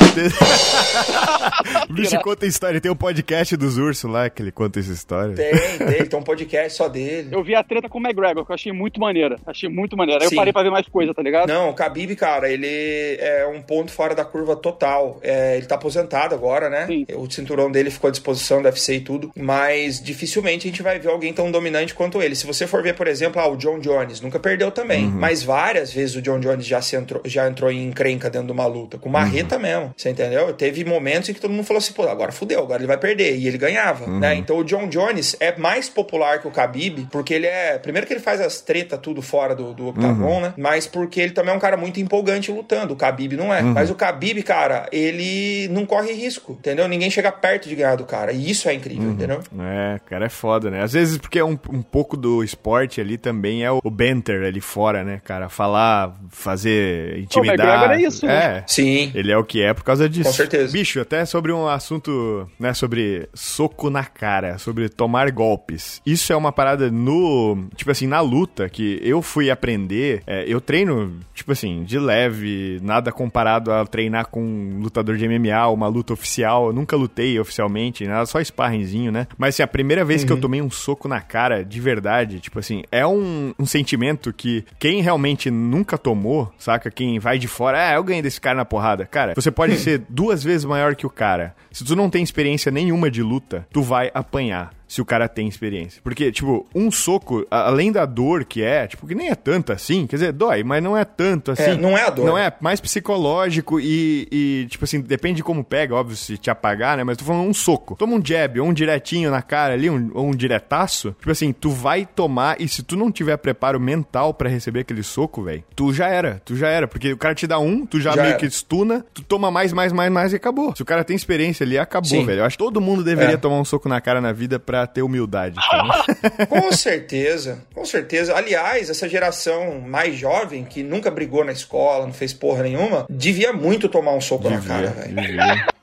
O 1.88 1.92
bicho 1.92 2.18
conta 2.20 2.46
história. 2.46 2.80
Tem 2.80 2.90
um 2.90 2.96
podcast 2.96 3.56
dos 3.56 3.78
ursos 3.78 4.10
lá 4.10 4.28
que 4.28 4.42
ele 4.42 4.52
conta 4.52 4.80
essa 4.80 4.92
história. 4.92 5.34
Tem, 5.34 5.52
tem. 5.78 6.06
Tem 6.06 6.18
um 6.18 6.22
podcast 6.22 6.76
só 6.76 6.88
dele. 6.88 7.28
Eu 7.32 7.42
vi 7.42 7.54
a 7.54 7.62
treta 7.62 7.88
com 7.88 7.98
o 7.98 8.02
McGregor, 8.02 8.44
que 8.44 8.50
eu 8.50 8.54
achei 8.54 8.72
muito 8.72 9.00
maneira. 9.00 9.36
Achei 9.46 9.68
muito 9.68 9.96
maneira. 9.96 10.22
Aí 10.22 10.28
Sim. 10.28 10.34
eu 10.34 10.38
parei 10.38 10.52
pra 10.52 10.62
ver 10.62 10.70
mais 10.70 10.86
coisa, 10.88 11.14
tá 11.14 11.22
ligado? 11.22 11.48
Não, 11.48 11.70
o 11.70 11.74
Khabib, 11.74 12.14
cara, 12.16 12.50
ele 12.50 13.16
é 13.18 13.46
um 13.46 13.62
ponto 13.62 13.90
fora 13.90 14.14
da 14.14 14.24
curva 14.24 14.56
total. 14.56 15.18
É, 15.22 15.56
ele 15.56 15.66
tá 15.66 15.74
aposentado 15.74 16.34
agora, 16.34 16.68
né? 16.68 16.86
Sim. 16.86 17.06
O 17.14 17.30
cinturão 17.30 17.70
dele 17.70 17.90
ficou 17.90 18.08
à 18.08 18.10
disposição 18.10 18.60
do 18.60 18.66
UFC 18.66 18.96
e 18.96 19.00
tudo. 19.00 19.30
Mas 19.36 20.02
dificilmente 20.02 20.66
a 20.66 20.70
gente 20.70 20.82
vai 20.82 20.98
ver 20.98 21.08
alguém 21.08 21.32
tão 21.32 21.50
dominante 21.50 21.94
quanto 21.94 22.22
ele. 22.22 22.34
Se 22.34 22.46
você 22.46 22.66
for 22.66 22.82
ver, 22.82 22.94
por 22.94 23.06
exemplo, 23.06 23.40
ah, 23.40 23.48
o 23.48 23.56
John 23.56 23.78
Jones, 23.78 24.20
nunca 24.20 24.38
perdeu 24.38 24.70
também. 24.70 25.04
Uhum. 25.04 25.12
Mas 25.12 25.42
várias 25.42 25.92
vezes 25.92 26.16
o 26.16 26.22
John 26.22 26.40
Jones 26.40 26.66
já, 26.66 26.80
se 26.80 26.96
entrou, 26.96 27.22
já 27.24 27.48
entrou 27.48 27.70
em 27.70 27.86
encrenca 27.86 28.30
dentro 28.30 28.46
de 28.48 28.52
uma 28.52 28.66
luta. 28.66 28.98
Com 28.98 29.08
marreta 29.08 29.56
uhum. 29.56 29.62
mesmo. 29.62 29.94
Você 29.96 30.10
entendeu? 30.10 30.48
Teve 30.58 30.84
momentos 30.84 31.28
em 31.28 31.32
que 31.32 31.40
todo 31.40 31.52
mundo 31.52 31.64
falou 31.64 31.78
assim, 31.78 31.92
pô, 31.92 32.02
agora 32.08 32.32
fudeu, 32.32 32.60
agora 32.60 32.80
ele 32.80 32.86
vai 32.86 32.98
perder. 32.98 33.36
E 33.36 33.46
ele 33.46 33.56
ganhava, 33.56 34.04
uhum. 34.04 34.18
né? 34.18 34.34
Então 34.34 34.58
o 34.58 34.64
John 34.64 34.88
Jones 34.88 35.36
é 35.40 35.56
mais 35.56 35.88
popular 35.88 36.40
que 36.40 36.48
o 36.48 36.50
Khabib, 36.50 37.06
porque 37.10 37.32
ele 37.32 37.46
é... 37.46 37.78
Primeiro 37.78 38.06
que 38.06 38.12
ele 38.12 38.20
faz 38.20 38.40
as 38.40 38.60
tretas 38.60 38.98
tudo 39.00 39.22
fora 39.22 39.54
do, 39.54 39.72
do 39.72 39.88
octagon, 39.88 40.34
uhum. 40.36 40.40
né? 40.40 40.54
Mas 40.56 40.86
porque 40.86 41.20
ele 41.20 41.32
também 41.32 41.54
é 41.54 41.56
um 41.56 41.60
cara 41.60 41.76
muito 41.76 42.00
empolgante 42.00 42.50
lutando. 42.50 42.94
O 42.94 42.96
Khabib 42.96 43.36
não 43.36 43.54
é. 43.54 43.62
Uhum. 43.62 43.72
Mas 43.72 43.90
o 43.90 43.94
Khabib, 43.94 44.42
cara, 44.42 44.88
ele 44.90 45.68
não 45.68 45.86
corre 45.86 46.12
risco, 46.12 46.52
entendeu? 46.52 46.88
Ninguém 46.88 47.10
chega 47.10 47.30
perto 47.30 47.68
de 47.68 47.76
ganhar 47.76 47.96
do 47.96 48.04
cara. 48.04 48.32
E 48.32 48.50
isso 48.50 48.68
é 48.68 48.74
incrível, 48.74 49.04
uhum. 49.04 49.12
entendeu? 49.12 49.40
É, 49.60 50.00
cara 50.06 50.26
é 50.26 50.28
foda, 50.28 50.70
né? 50.70 50.82
Às 50.82 50.92
vezes 50.92 51.18
porque 51.18 51.38
é 51.38 51.44
um, 51.44 51.58
um 51.70 51.82
pouco 51.82 52.16
do 52.16 52.42
esporte 52.42 53.00
ali 53.00 53.16
também 53.16 53.64
é 53.64 53.70
o, 53.70 53.80
o 53.82 53.90
banter 53.90 54.42
ali 54.44 54.60
fora, 54.60 55.04
né, 55.04 55.20
cara? 55.24 55.48
Falar, 55.48 56.14
fazer 56.30 57.18
intimidar. 57.18 57.90
O 57.90 57.92
é 57.92 58.02
isso, 58.02 58.26
né? 58.26 58.58
É. 58.58 58.64
Sim. 58.66 59.12
Ele 59.14 59.30
é 59.30 59.36
o 59.36 59.44
que 59.44 59.62
é 59.62 59.72
por 59.72 59.84
causa 59.84 60.08
disso. 60.08 60.30
Certeza. 60.48 60.72
Bicho, 60.72 61.00
até 61.00 61.24
sobre 61.24 61.52
um 61.52 61.68
assunto, 61.68 62.48
né, 62.58 62.72
sobre 62.72 63.28
soco 63.34 63.90
na 63.90 64.04
cara, 64.04 64.58
sobre 64.58 64.88
tomar 64.88 65.30
golpes. 65.30 66.00
Isso 66.04 66.32
é 66.32 66.36
uma 66.36 66.52
parada 66.52 66.90
no, 66.90 67.66
tipo 67.76 67.90
assim, 67.90 68.06
na 68.06 68.20
luta 68.20 68.68
que 68.68 68.98
eu 69.02 69.20
fui 69.20 69.50
aprender, 69.50 70.22
é, 70.26 70.44
eu 70.46 70.60
treino, 70.60 71.14
tipo 71.34 71.52
assim, 71.52 71.84
de 71.84 71.98
leve, 71.98 72.80
nada 72.82 73.12
comparado 73.12 73.72
a 73.72 73.84
treinar 73.86 74.26
com 74.26 74.42
um 74.42 74.80
lutador 74.80 75.16
de 75.16 75.28
MMA, 75.28 75.68
uma 75.68 75.88
luta 75.88 76.12
oficial. 76.12 76.68
Eu 76.68 76.72
nunca 76.72 76.96
lutei 76.96 77.38
oficialmente, 77.38 78.06
nada, 78.06 78.26
só 78.26 78.40
sparringzinho, 78.40 79.12
né? 79.12 79.26
Mas 79.36 79.54
assim, 79.54 79.62
a 79.62 79.66
primeira 79.66 80.04
vez 80.04 80.22
uhum. 80.22 80.26
que 80.26 80.32
eu 80.32 80.36
uhum. 80.36 80.42
tomei 80.42 80.62
um 80.62 80.70
soco 80.70 81.08
na 81.08 81.20
cara, 81.20 81.64
de 81.64 81.80
verdade, 81.80 82.40
tipo 82.40 82.58
assim, 82.58 82.82
é 82.90 83.06
um, 83.06 83.52
um 83.58 83.66
sentimento 83.66 84.32
que 84.32 84.64
quem 84.78 85.02
realmente 85.02 85.50
nunca 85.50 85.98
tomou, 85.98 86.52
saca? 86.58 86.90
Quem 86.90 87.18
vai 87.18 87.38
de 87.38 87.48
fora, 87.48 87.90
ah, 87.90 87.94
eu 87.94 88.04
ganhei 88.04 88.22
desse 88.22 88.40
cara 88.40 88.56
na 88.56 88.64
porrada. 88.64 89.04
Cara, 89.06 89.34
você 89.34 89.50
pode 89.50 89.76
ser 89.78 90.02
duas 90.08 90.37
vezes 90.42 90.64
maior 90.64 90.94
que 90.94 91.06
o 91.06 91.10
cara. 91.10 91.54
Se 91.70 91.84
tu 91.84 91.94
não 91.94 92.10
tem 92.10 92.22
experiência 92.22 92.70
nenhuma 92.72 93.10
de 93.10 93.22
luta, 93.22 93.66
tu 93.72 93.82
vai 93.82 94.10
apanhar. 94.14 94.77
Se 94.88 95.02
o 95.02 95.04
cara 95.04 95.28
tem 95.28 95.46
experiência. 95.46 96.00
Porque, 96.02 96.32
tipo, 96.32 96.66
um 96.74 96.90
soco, 96.90 97.46
além 97.50 97.92
da 97.92 98.06
dor 98.06 98.44
que 98.44 98.62
é, 98.62 98.86
tipo, 98.86 99.06
que 99.06 99.14
nem 99.14 99.28
é 99.28 99.34
tanto 99.34 99.70
assim, 99.70 100.06
quer 100.06 100.16
dizer, 100.16 100.32
dói, 100.32 100.64
mas 100.64 100.82
não 100.82 100.96
é 100.96 101.04
tanto 101.04 101.52
assim. 101.52 101.62
É, 101.62 101.76
não 101.76 101.96
é 101.96 102.06
a 102.06 102.10
dor. 102.10 102.24
Não 102.24 102.38
é 102.38 102.52
mais 102.60 102.80
psicológico 102.80 103.78
e, 103.78 104.26
e, 104.32 104.66
tipo 104.70 104.84
assim, 104.84 105.00
depende 105.00 105.36
de 105.36 105.44
como 105.44 105.62
pega, 105.62 105.94
óbvio, 105.94 106.16
se 106.16 106.38
te 106.38 106.50
apagar, 106.50 106.96
né? 106.96 107.04
Mas 107.04 107.18
tô 107.18 107.24
falando 107.24 107.46
um 107.46 107.54
soco. 107.54 107.94
Toma 107.96 108.14
um 108.14 108.24
jab 108.24 108.58
ou 108.58 108.66
um 108.66 108.72
diretinho 108.72 109.30
na 109.30 109.42
cara 109.42 109.74
ali, 109.74 109.90
um, 109.90 110.10
ou 110.14 110.26
um 110.26 110.34
diretaço, 110.34 111.14
tipo 111.18 111.30
assim, 111.30 111.52
tu 111.52 111.70
vai 111.70 112.06
tomar 112.06 112.60
e 112.60 112.66
se 112.66 112.82
tu 112.82 112.96
não 112.96 113.12
tiver 113.12 113.36
preparo 113.36 113.78
mental 113.78 114.32
para 114.32 114.48
receber 114.48 114.80
aquele 114.80 115.02
soco, 115.02 115.42
velho, 115.42 115.62
tu 115.76 115.92
já 115.92 116.08
era, 116.08 116.40
tu 116.44 116.56
já 116.56 116.68
era. 116.68 116.88
Porque 116.88 117.12
o 117.12 117.18
cara 117.18 117.34
te 117.34 117.46
dá 117.46 117.58
um, 117.58 117.84
tu 117.84 118.00
já, 118.00 118.12
já 118.12 118.22
meio 118.22 118.32
era. 118.32 118.38
que 118.38 118.50
stuna, 118.50 119.04
tu 119.12 119.22
toma 119.22 119.50
mais, 119.50 119.72
mais, 119.72 119.92
mais, 119.92 120.10
mais 120.10 120.32
e 120.32 120.36
acabou. 120.36 120.74
Se 120.74 120.82
o 120.82 120.86
cara 120.86 121.04
tem 121.04 121.14
experiência 121.14 121.64
ali, 121.64 121.78
acabou, 121.78 122.24
velho. 122.24 122.40
Eu 122.40 122.44
acho 122.44 122.56
que 122.56 122.64
todo 122.64 122.80
mundo 122.80 123.04
deveria 123.04 123.34
é. 123.34 123.38
tomar 123.38 123.60
um 123.60 123.64
soco 123.64 123.88
na 123.88 124.00
cara 124.00 124.20
na 124.20 124.32
vida 124.32 124.58
pra 124.58 124.77
ter 124.86 125.02
humildade. 125.02 125.56
Tá 125.56 126.04
com 126.48 126.72
certeza, 126.72 127.58
com 127.74 127.84
certeza. 127.84 128.36
Aliás, 128.36 128.90
essa 128.90 129.08
geração 129.08 129.80
mais 129.80 130.16
jovem, 130.16 130.64
que 130.64 130.82
nunca 130.82 131.10
brigou 131.10 131.44
na 131.44 131.52
escola, 131.52 132.06
não 132.06 132.12
fez 132.12 132.32
porra 132.32 132.62
nenhuma, 132.62 133.06
devia 133.08 133.52
muito 133.52 133.88
tomar 133.88 134.12
um 134.12 134.20
soco 134.20 134.44
devia, 134.48 134.58
na 134.58 134.64
cara, 134.64 134.88
velho. 134.90 135.77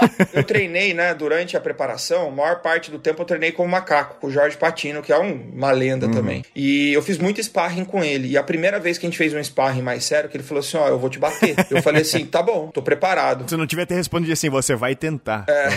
eu 0.32 0.44
treinei, 0.44 0.94
né, 0.94 1.14
durante 1.14 1.56
a 1.56 1.60
preparação, 1.60 2.28
a 2.28 2.30
maior 2.30 2.60
parte 2.60 2.90
do 2.90 2.98
tempo 2.98 3.22
eu 3.22 3.26
treinei 3.26 3.52
como 3.52 3.68
macaco, 3.68 4.16
com 4.20 4.26
o 4.26 4.30
Jorge 4.30 4.56
Patino, 4.56 5.02
que 5.02 5.12
é 5.12 5.18
um, 5.18 5.50
uma 5.52 5.70
lenda 5.70 6.06
uhum. 6.06 6.12
também. 6.12 6.44
E 6.54 6.92
eu 6.92 7.02
fiz 7.02 7.18
muito 7.18 7.40
sparring 7.42 7.84
com 7.84 8.02
ele. 8.02 8.28
E 8.28 8.36
a 8.36 8.42
primeira 8.42 8.78
vez 8.78 8.98
que 8.98 9.06
a 9.06 9.08
gente 9.08 9.18
fez 9.18 9.34
um 9.34 9.42
sparring 9.42 9.82
mais 9.82 10.04
sério, 10.04 10.28
que 10.28 10.36
ele 10.36 10.44
falou 10.44 10.60
assim: 10.60 10.76
Ó, 10.76 10.84
oh, 10.84 10.88
eu 10.88 10.98
vou 10.98 11.10
te 11.10 11.18
bater. 11.18 11.54
Eu 11.70 11.82
falei 11.82 12.02
assim: 12.02 12.24
tá 12.26 12.42
bom, 12.42 12.68
tô 12.68 12.82
preparado. 12.82 13.48
Se 13.48 13.56
não 13.56 13.66
tiver 13.66 13.86
ter 13.86 13.94
respondido 13.94 14.32
assim, 14.32 14.48
você 14.48 14.74
vai 14.74 14.94
tentar. 14.94 15.44
É. 15.48 15.68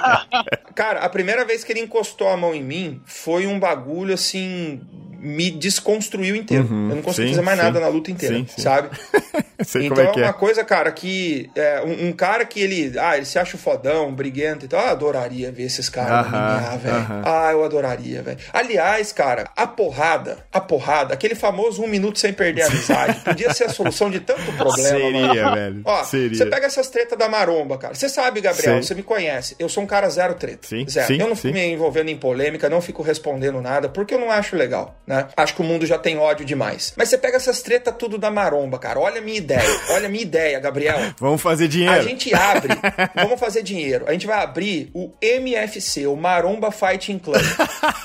Cara, 0.74 1.00
a 1.00 1.08
primeira 1.08 1.44
vez 1.44 1.64
que 1.64 1.72
ele 1.72 1.80
encostou 1.80 2.28
a 2.28 2.36
mão 2.36 2.54
em 2.54 2.62
mim 2.62 3.00
foi 3.04 3.46
um 3.46 3.58
bagulho 3.58 4.14
assim 4.14 4.80
me 5.20 5.50
desconstruiu 5.50 6.34
inteiro. 6.34 6.64
Uhum, 6.64 6.88
eu 6.90 6.96
não 6.96 7.02
consegui 7.02 7.28
sim, 7.28 7.34
fazer 7.34 7.44
mais 7.44 7.58
sim, 7.58 7.64
nada 7.64 7.80
na 7.80 7.88
luta 7.88 8.10
inteira, 8.10 8.36
sim, 8.36 8.46
sabe? 8.56 8.88
então 9.76 9.98
é, 9.98 10.06
é, 10.06 10.10
uma 10.12 10.26
é. 10.26 10.32
coisa, 10.32 10.64
cara, 10.64 10.90
que 10.90 11.50
é, 11.54 11.82
um, 11.82 12.08
um, 12.08 12.12
cara 12.12 12.44
que 12.46 12.60
ele, 12.60 12.98
ah, 12.98 13.16
ele 13.16 13.26
se 13.26 13.38
acha 13.38 13.58
fodão, 13.58 14.12
briguento 14.12 14.64
e 14.64 14.68
tal, 14.68 14.80
eu 14.80 14.88
adoraria 14.88 15.52
ver 15.52 15.64
esses 15.64 15.88
caras 15.88 16.26
uh 16.26 16.30
-huh, 16.30 16.78
velho. 16.78 16.96
Uh 16.96 17.00
-huh. 17.00 17.22
Ah, 17.24 17.52
eu 17.52 17.64
adoraria, 17.64 18.22
velho. 18.22 18.38
Aliás, 18.52 19.12
cara, 19.12 19.50
a 19.54 19.66
porrada, 19.66 20.38
a 20.50 20.60
porrada, 20.60 21.12
aquele 21.12 21.34
famoso 21.34 21.82
um 21.82 21.86
minuto 21.86 22.18
sem 22.18 22.32
perder 22.32 22.62
a 22.62 22.66
amizade, 22.66 23.20
podia 23.24 23.52
ser 23.52 23.64
a 23.64 23.68
solução 23.68 24.10
de 24.10 24.20
tanto 24.20 24.50
problema, 24.52 24.88
Seria, 24.88 25.44
mano. 25.44 25.54
velho. 25.54 25.82
Ó, 25.84 26.04
Seria. 26.04 26.38
você 26.38 26.46
pega 26.46 26.66
essas 26.66 26.88
tretas 26.88 27.18
da 27.18 27.28
maromba, 27.28 27.76
cara. 27.76 27.94
Você 27.94 28.08
sabe, 28.08 28.40
Gabriel, 28.40 28.82
você 28.82 28.94
me 28.94 29.02
conhece. 29.02 29.54
Eu 29.58 29.68
sou 29.68 29.82
um 29.82 29.86
cara 29.86 30.08
zero 30.08 30.34
treta. 30.34 30.66
Sim, 30.66 30.86
zero. 30.88 31.12
eu 31.14 31.28
não 31.28 31.36
fico 31.36 31.52
me 31.52 31.66
envolvendo 31.66 32.08
em 32.08 32.16
polêmica, 32.16 32.70
não 32.70 32.80
fico 32.80 33.02
respondendo 33.02 33.60
nada, 33.60 33.88
porque 33.88 34.14
eu 34.14 34.18
não 34.18 34.30
acho 34.30 34.56
legal 34.56 34.96
né? 35.10 35.26
Acho 35.36 35.56
que 35.56 35.60
o 35.60 35.64
mundo 35.64 35.84
já 35.84 35.98
tem 35.98 36.16
ódio 36.18 36.46
demais. 36.46 36.94
Mas 36.96 37.08
você 37.08 37.18
pega 37.18 37.36
essas 37.36 37.60
tretas 37.60 37.92
tudo 37.98 38.16
da 38.16 38.30
maromba, 38.30 38.78
cara. 38.78 39.00
Olha 39.00 39.18
a 39.18 39.20
minha 39.20 39.38
ideia. 39.38 39.80
Olha 39.90 40.06
a 40.06 40.08
minha 40.08 40.22
ideia, 40.22 40.60
Gabriel. 40.60 40.98
Vamos 41.18 41.42
fazer 41.42 41.66
dinheiro. 41.66 41.98
A 41.98 42.02
gente 42.02 42.32
abre. 42.32 42.70
vamos 43.14 43.40
fazer 43.40 43.62
dinheiro. 43.62 44.04
A 44.06 44.12
gente 44.12 44.26
vai 44.26 44.40
abrir 44.40 44.88
o 44.94 45.12
MFC, 45.20 46.06
o 46.06 46.14
Maromba 46.14 46.70
Fighting 46.70 47.18
Club. 47.18 47.42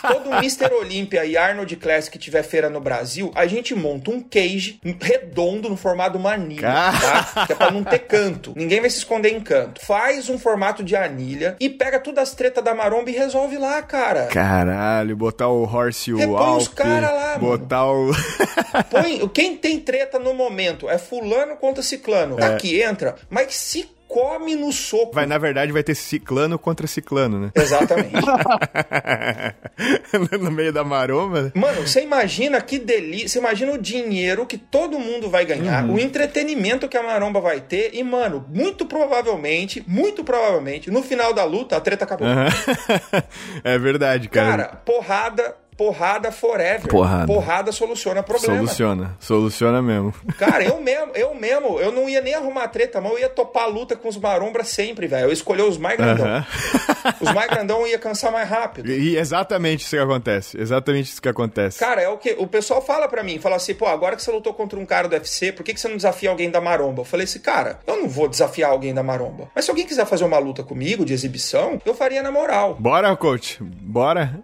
Todo 0.02 0.32
Mr. 0.38 0.74
Olímpia 0.74 1.24
e 1.26 1.38
Arnold 1.38 1.76
Classic 1.76 2.16
que 2.16 2.20
tiver 2.20 2.44
feira 2.44 2.70
no 2.70 2.80
Brasil, 2.80 3.32
a 3.36 3.46
gente 3.46 3.76
monta 3.76 4.10
um 4.10 4.22
cage 4.22 4.80
redondo 5.02 5.70
no 5.70 5.76
formato 5.76 6.12
de 6.12 6.18
uma 6.18 6.34
anilha, 6.34 6.62
tá? 6.72 7.46
Que 7.46 7.52
é 7.52 7.56
pra 7.56 7.70
não 7.70 7.84
ter 7.84 8.00
canto. 8.00 8.54
Ninguém 8.56 8.80
vai 8.80 8.90
se 8.90 9.00
esconder 9.00 9.34
em 9.34 9.42
canto. 9.42 9.84
Faz 9.86 10.30
um 10.30 10.40
formato 10.40 10.82
de 10.82 10.96
anilha 10.96 11.58
e 11.60 11.70
pega 11.70 12.00
todas 12.00 12.30
as 12.30 12.36
tretas 12.36 12.64
da 12.64 12.74
maromba 12.74 13.10
e 13.10 13.14
resolve 13.14 13.58
lá, 13.58 13.82
cara. 13.82 14.28
Caralho, 14.28 15.16
botar 15.18 15.50
o 15.50 15.64
Horse 15.64 16.12
e 16.12 16.14
o 16.14 16.38
Alp. 16.38 16.74
Os 16.96 17.02
caras 17.02 17.16
lá, 17.16 17.38
Botar 17.38 17.86
o. 17.86 18.12
Põe, 18.90 19.28
quem 19.30 19.56
tem 19.58 19.80
treta 19.80 20.20
no 20.20 20.34
momento 20.34 20.90
é 20.90 20.98
fulano 20.98 21.56
contra 21.58 21.84
ciclano. 21.84 22.40
É. 22.40 22.46
Aqui 22.46 22.82
entra, 22.82 23.16
mas 23.30 23.54
se 23.56 23.90
come 24.08 24.56
no 24.56 24.72
soco. 24.72 25.14
Vai, 25.14 25.26
na 25.26 25.38
verdade, 25.38 25.74
vai 25.74 25.84
ter 25.84 25.96
ciclano 25.96 26.58
contra 26.58 26.88
ciclano, 26.88 27.38
né? 27.40 27.52
Exatamente. 27.54 28.14
no 30.40 30.52
meio 30.52 30.72
da 30.72 30.86
maroma. 30.86 31.52
Mano, 31.54 31.86
você 31.86 32.02
imagina 32.02 32.62
que 32.62 32.80
delícia. 32.80 33.28
Você 33.28 33.40
imagina 33.40 33.74
o 33.74 33.78
dinheiro 33.78 34.46
que 34.46 34.58
todo 34.58 34.98
mundo 35.00 35.30
vai 35.30 35.44
ganhar, 35.46 35.84
uhum. 35.84 35.96
o 35.96 36.00
entretenimento 36.00 36.88
que 36.88 36.96
a 36.96 37.04
maromba 37.04 37.42
vai 37.42 37.60
ter. 37.60 37.90
E, 37.94 38.02
mano, 38.04 38.46
muito 38.48 38.86
provavelmente, 38.86 39.84
muito 39.86 40.24
provavelmente, 40.24 40.90
no 40.90 41.04
final 41.04 41.34
da 41.34 41.44
luta, 41.44 41.76
a 41.76 41.82
treta 41.82 42.06
acabou. 42.06 42.28
Uhum. 42.28 42.48
é 43.64 43.78
verdade, 43.78 44.30
cara. 44.30 44.66
Cara, 44.66 44.76
porrada 44.78 45.56
porrada 45.78 46.32
forever. 46.32 46.88
Porrada. 46.88 47.26
Porrada 47.26 47.72
soluciona 47.72 48.24
problema. 48.24 48.58
Soluciona, 48.58 49.18
soluciona 49.20 49.82
mesmo. 49.82 50.14
Cara, 50.38 50.64
eu 50.64 50.80
mesmo, 50.82 51.12
eu 51.14 51.36
mesmo, 51.36 51.80
eu 51.80 51.92
não 51.92 52.10
ia 52.10 52.22
nem 52.22 52.34
arrumar 52.34 52.68
treta, 52.68 53.02
mas 53.02 53.12
eu 53.12 53.20
ia 53.20 53.30
topar 53.30 53.64
a 53.64 53.68
luta 53.68 53.96
com 53.96 54.08
os 54.08 54.18
marombras 54.18 54.70
sempre, 54.70 55.08
velho. 55.08 55.26
Eu 55.26 55.32
escolhi 55.32 55.62
os 55.62 55.78
mais 55.78 55.98
grandão. 55.98 56.26
Os 57.22 57.32
mais 57.32 57.50
grandão 57.50 57.86
ia 57.86 58.00
cansar 58.00 58.32
mais 58.32 58.50
rápido. 58.50 58.92
E 58.92 59.16
exatamente 59.16 59.82
isso 59.82 59.96
que 59.96 60.02
acontece. 60.02 60.60
Exatamente 60.60 61.12
isso 61.12 61.22
que 61.22 61.30
acontece. 61.30 61.80
Cara, 61.80 62.02
é 62.02 62.10
o 62.10 62.18
que 62.18 62.36
o 62.38 62.48
pessoal 62.48 62.82
fala 62.82 63.08
para 63.08 63.24
mim, 63.24 63.40
fala 63.40 63.56
assim, 63.58 63.76
pô, 63.76 63.86
agora 63.86 64.16
que 64.16 64.24
você 64.24 64.32
lutou 64.32 64.54
contra 64.54 64.80
um 64.80 64.86
cara 64.86 65.08
do 65.08 65.14
UFC, 65.14 65.52
por 65.52 65.64
que, 65.64 65.74
que 65.74 65.80
você 65.80 65.88
não 65.88 65.98
desafia 65.98 66.30
alguém 66.30 66.50
da 66.50 66.60
maromba? 66.60 67.02
Eu 67.02 67.06
falei 67.06 67.26
assim, 67.26 67.40
cara, 67.40 67.80
eu 67.86 67.98
não 67.98 68.10
vou 68.10 68.28
desafiar 68.28 68.72
alguém 68.72 68.94
da 68.94 69.04
maromba. 69.04 69.50
Mas 69.54 69.66
se 69.66 69.72
alguém 69.72 69.86
quiser 69.86 70.06
fazer 70.06 70.24
uma 70.24 70.40
luta 70.40 70.64
comigo 70.64 71.06
de 71.06 71.14
exibição, 71.14 71.80
eu 71.86 71.94
faria 71.94 72.24
na 72.24 72.32
moral. 72.32 72.76
Bora, 72.80 73.16
coach. 73.16 73.60
Bora. 73.62 74.40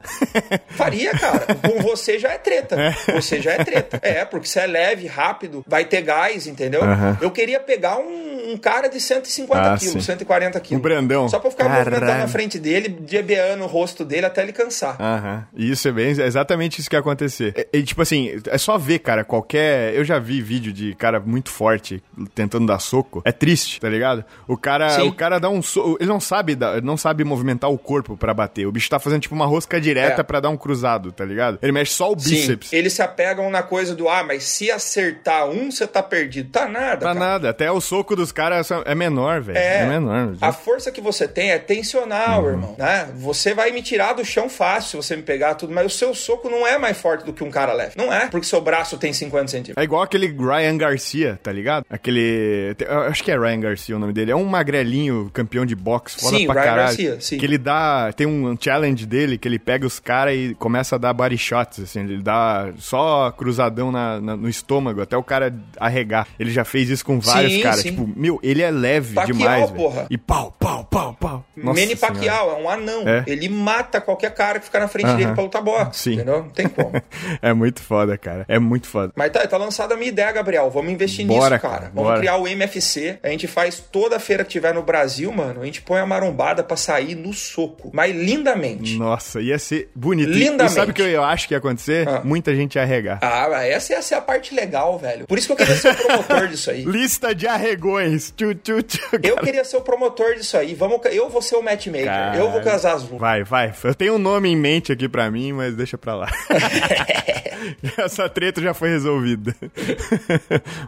faria, 0.70 1.12
cara. 1.22 1.56
Com 1.56 1.82
você 1.82 2.18
já 2.18 2.32
é 2.32 2.38
treta. 2.38 2.76
É. 2.76 3.14
Você 3.14 3.42
já 3.42 3.52
é 3.52 3.64
treta. 3.64 4.00
É, 4.02 4.26
porque 4.26 4.48
você 4.48 4.60
é 4.60 4.68
leve, 4.68 5.08
rápido, 5.08 5.64
vai 5.68 5.86
ter 5.86 6.02
gás, 6.02 6.48
entendeu? 6.48 6.82
Uhum. 6.82 7.18
Eu 7.22 7.32
queria 7.32 7.60
pegar 7.60 7.98
um, 7.98 8.52
um, 8.52 8.58
cara 8.58 8.88
de 8.88 9.00
150 9.00 9.62
ah, 9.62 9.78
quilos, 9.78 9.94
sim. 9.94 10.02
140 10.02 10.60
quilos. 10.60 10.80
Um 10.80 10.82
Brandão. 10.82 11.30
Só 11.30 11.40
pra 11.40 11.52
ficar 11.52 11.66
Caralho. 11.66 11.86
movimentando 11.86 12.20
na 12.20 12.28
frente 12.28 12.58
dele, 12.60 12.90
debeando 12.90 13.64
o 13.64 13.68
rosto 13.68 14.04
dele 14.04 14.26
até 14.26 14.42
ele 14.42 14.54
cansar. 14.54 14.98
Uhum. 15.00 15.44
Isso 15.56 15.88
é 15.88 15.92
bem 15.92 16.08
é 16.08 16.26
exatamente 16.26 16.80
isso 16.80 16.90
que 16.90 16.96
ia 16.96 17.00
acontecer. 17.00 17.54
E, 17.72 17.78
e, 17.78 17.84
tipo 17.84 18.02
assim, 18.02 18.42
é 18.48 18.58
só 18.58 18.78
ver, 18.78 19.00
cara, 19.00 19.24
qualquer. 19.24 19.94
Eu 19.94 20.04
já 20.04 20.20
vi 20.20 20.42
vídeo 20.42 20.74
de 20.74 20.96
cara 20.96 21.20
muito 21.20 21.50
forte 21.50 22.04
tentando 22.34 22.66
dar 22.66 22.80
soco. 22.80 23.22
É 23.24 23.32
triste, 23.32 23.80
tá 23.80 23.90
ligado? 23.90 24.24
O 24.48 24.58
cara, 24.58 25.04
o 25.04 25.14
cara 25.14 25.40
dá 25.40 25.50
um 25.50 25.62
soco. 25.62 25.98
Ele 26.00 26.10
não 26.10 26.20
sabe, 26.20 26.58
não 26.84 26.98
sabe 26.98 27.24
movimentar 27.24 27.70
o 27.70 27.78
corpo 27.78 28.18
para 28.18 28.34
bater. 28.34 28.66
O 28.66 28.72
bicho 28.72 28.90
tá 28.90 29.00
fazendo 29.00 29.22
tipo 29.22 29.36
uma 29.36 29.46
rosca 29.46 29.80
direta 29.80 30.22
é. 30.22 30.24
para 30.24 30.40
dar 30.40 30.50
um 30.50 30.58
cruzado, 30.58 31.11
tá 31.12 31.26
ligado? 31.26 31.60
Ele 31.62 31.72
mexe 31.72 31.94
só 31.94 32.12
o 32.12 32.16
bíceps. 32.16 32.70
Sim, 32.70 32.76
eles 32.76 32.94
se 32.94 33.02
apegam 33.02 33.50
na 33.50 33.64
coisa 33.64 33.96
do, 33.96 34.08
ah, 34.10 34.24
mas 34.24 34.44
se 34.44 34.72
acertar 34.72 35.48
um, 35.48 35.72
você 35.72 35.88
tá 35.88 36.02
perdido. 36.02 36.50
Tá 36.52 36.68
nada, 36.68 36.98
Tá 36.98 37.14
cara. 37.14 37.20
nada. 37.20 37.50
Até 37.50 37.72
o 37.72 37.82
soco 37.82 38.16
dos 38.16 38.32
caras 38.32 38.70
é 38.86 38.96
menor, 38.96 39.42
velho. 39.42 39.58
É, 39.58 39.82
é, 39.82 39.86
menor. 39.86 40.36
A 40.42 40.52
força 40.52 40.92
que 40.92 41.02
você 41.02 41.28
tem 41.28 41.52
é 41.52 41.60
tensional, 41.60 42.44
uhum. 42.44 42.50
irmão, 42.50 42.76
né? 42.78 43.10
Você 43.16 43.54
vai 43.54 43.72
me 43.72 43.82
tirar 43.82 44.14
do 44.14 44.24
chão 44.26 44.50
fácil 44.50 44.92
se 44.92 45.08
você 45.08 45.16
me 45.16 45.24
pegar 45.24 45.56
tudo, 45.56 45.74
mas 45.74 45.86
o 45.86 45.90
seu 45.90 46.14
soco 46.14 46.50
não 46.50 46.66
é 46.66 46.78
mais 46.78 46.98
forte 46.98 47.26
do 47.26 47.34
que 47.34 47.44
um 47.44 47.52
cara 47.52 47.74
leve. 47.74 47.94
Não 47.98 48.12
é, 48.12 48.28
porque 48.28 48.46
seu 48.46 48.62
braço 48.62 48.98
tem 48.98 49.14
50 49.14 49.48
centímetros. 49.48 49.82
É 49.82 49.84
igual 49.84 50.02
aquele 50.02 50.28
Ryan 50.28 50.78
Garcia, 50.78 51.40
tá 51.42 51.52
ligado? 51.52 51.86
Aquele... 51.90 52.76
Acho 53.08 53.24
que 53.24 53.32
é 53.32 53.38
Ryan 53.38 53.60
Garcia 53.60 53.96
o 53.96 54.00
nome 54.00 54.14
dele. 54.14 54.32
É 54.32 54.36
um 54.36 54.46
magrelinho 54.46 55.30
campeão 55.34 55.66
de 55.66 55.76
boxe, 55.76 56.20
foda 56.20 56.38
sim, 56.38 56.46
pra 56.46 56.56
Ryan 56.56 56.64
caralho. 56.66 56.88
Garcia, 56.88 57.22
sim. 57.22 57.38
Que 57.38 57.46
ele 57.46 57.58
dá... 57.58 58.12
Tem 58.16 58.28
um 58.28 58.58
challenge 58.60 59.06
dele 59.06 59.38
que 59.38 59.48
ele 59.48 59.60
pega 59.60 59.86
os 59.86 60.00
caras 60.00 60.36
e 60.36 60.56
começa 60.60 60.96
a 60.96 61.00
dar 61.02 61.14
body 61.14 61.38
shots, 61.38 61.80
assim. 61.80 62.02
Ele 62.02 62.22
dá 62.22 62.72
só 62.78 63.32
cruzadão 63.32 63.92
na, 63.92 64.22
na, 64.22 64.38
no 64.38 64.48
estômago 64.48 65.02
até 65.02 65.18
o 65.18 65.24
cara 65.24 65.54
arregar. 65.78 66.28
Ele 66.40 66.52
já 66.52 66.64
fez 66.64 66.90
isso 66.90 67.06
com 67.06 67.20
vários 67.20 67.62
caras. 67.62 67.84
Tipo, 67.84 68.08
meu, 68.16 68.40
ele 68.44 68.62
é 68.62 68.72
leve 68.72 69.14
Pacquiao, 69.14 69.38
demais. 69.38 69.72
Porra. 69.72 70.08
E 70.10 70.18
pau, 70.18 70.56
pau, 70.60 70.84
pau, 70.86 71.14
pau. 71.20 71.46
Nossa 71.56 71.80
Manny 71.80 71.96
Pacquiao 71.96 72.52
é 72.52 72.62
um 72.62 72.70
anão. 72.70 73.08
É? 73.08 73.24
Ele 73.28 73.50
mata 73.50 74.00
qualquer 74.00 74.34
cara 74.34 74.60
que 74.60 74.66
ficar 74.66 74.80
na 74.80 74.88
frente 74.88 75.08
uh 75.08 75.14
-huh. 75.14 75.18
dele 75.18 75.34
pra 75.34 75.44
lutar 75.44 75.62
boxe. 75.62 76.00
Sim. 76.00 76.14
Entendeu? 76.14 76.44
Não 76.44 76.50
tem 76.50 76.68
como. 76.68 76.92
é 77.42 77.54
muito 77.54 77.82
foda, 77.82 78.18
cara. 78.18 78.46
É 78.48 78.60
muito 78.60 78.88
foda. 78.88 79.12
Mas 79.16 79.32
tá, 79.32 79.46
tá 79.48 79.58
lançada 79.58 79.94
a 79.94 79.98
minha 79.98 80.10
ideia, 80.10 80.32
Gabriel. 80.32 80.70
Vamos 80.70 80.92
investir 80.92 81.26
bora, 81.26 81.56
nisso, 81.56 81.62
cara. 81.62 81.92
Vamos 81.94 82.04
bora. 82.04 82.20
criar 82.20 82.38
o 82.38 82.48
MFC. 82.48 83.20
A 83.24 83.30
gente 83.30 83.48
faz 83.48 83.80
toda 83.80 84.18
a 84.18 84.20
feira 84.20 84.44
que 84.44 84.52
tiver 84.52 84.74
no 84.74 84.84
Brasil, 84.84 85.32
mano. 85.32 85.62
A 85.62 85.66
gente 85.66 85.82
põe 85.82 86.00
a 86.00 86.06
marombada 86.06 86.64
pra 86.64 86.78
sair 86.78 87.16
no 87.16 87.34
soco. 87.34 87.90
Mas 87.94 88.16
lindamente. 88.16 88.98
Nossa, 88.98 89.42
ia 89.42 89.58
ser 89.58 89.90
bonito. 89.96 90.30
Lindamente. 90.30 90.72
E 90.72 90.76
sabe 90.76 90.91
Sabe 90.92 91.02
o 91.02 91.06
que 91.06 91.16
eu 91.16 91.24
acho 91.24 91.48
que 91.48 91.54
ia 91.54 91.58
acontecer? 91.58 92.08
Ah. 92.08 92.22
Muita 92.24 92.56
gente 92.56 92.76
ia 92.76 92.82
arregar. 92.82 93.20
Ah, 93.22 93.66
essa 93.66 93.94
ia 93.94 94.02
ser 94.02 94.16
a 94.16 94.22
parte 94.22 94.54
legal, 94.54 94.98
velho. 94.98 95.26
Por 95.26 95.38
isso 95.38 95.48
que 95.48 95.54
eu 95.54 95.58
queria 95.58 95.76
ser 95.76 95.92
o 95.92 95.96
promotor 95.96 96.48
disso 96.48 96.72
aí. 96.72 96.84
Lista 96.86 97.34
de 97.34 97.48
arregões. 97.48 98.34
Tchu, 98.36 98.54
tchu, 98.56 98.82
tchu, 98.84 99.20
eu 99.24 99.38
queria 99.38 99.64
ser 99.64 99.78
o 99.78 99.82
promotor 99.82 100.36
disso 100.36 100.58
aí. 100.58 100.74
Vamos, 100.74 101.00
eu 101.12 101.30
vou 101.30 101.42
ser 101.42 101.56
o 101.56 101.62
matchmaker. 101.62 102.06
Cara, 102.06 102.38
eu 102.38 102.52
vou 102.52 102.62
casar 102.62 102.96
as 102.96 103.04
Vai, 103.04 103.44
vai. 103.44 103.74
Eu 103.84 103.96
tenho 103.96 104.16
um 104.16 104.20
nome 104.20 104.50
em 104.50 104.56
mente 104.56 104.92
aqui 104.92 105.08
pra 105.08 105.30
mim, 105.30 105.54
mas 105.54 105.76
deixa 105.76 105.98
pra 105.98 106.16
lá. 106.16 106.32
Essa 107.98 108.30
treta 108.30 108.62
já 108.62 108.74
foi 108.74 108.90
resolvida. 108.90 109.56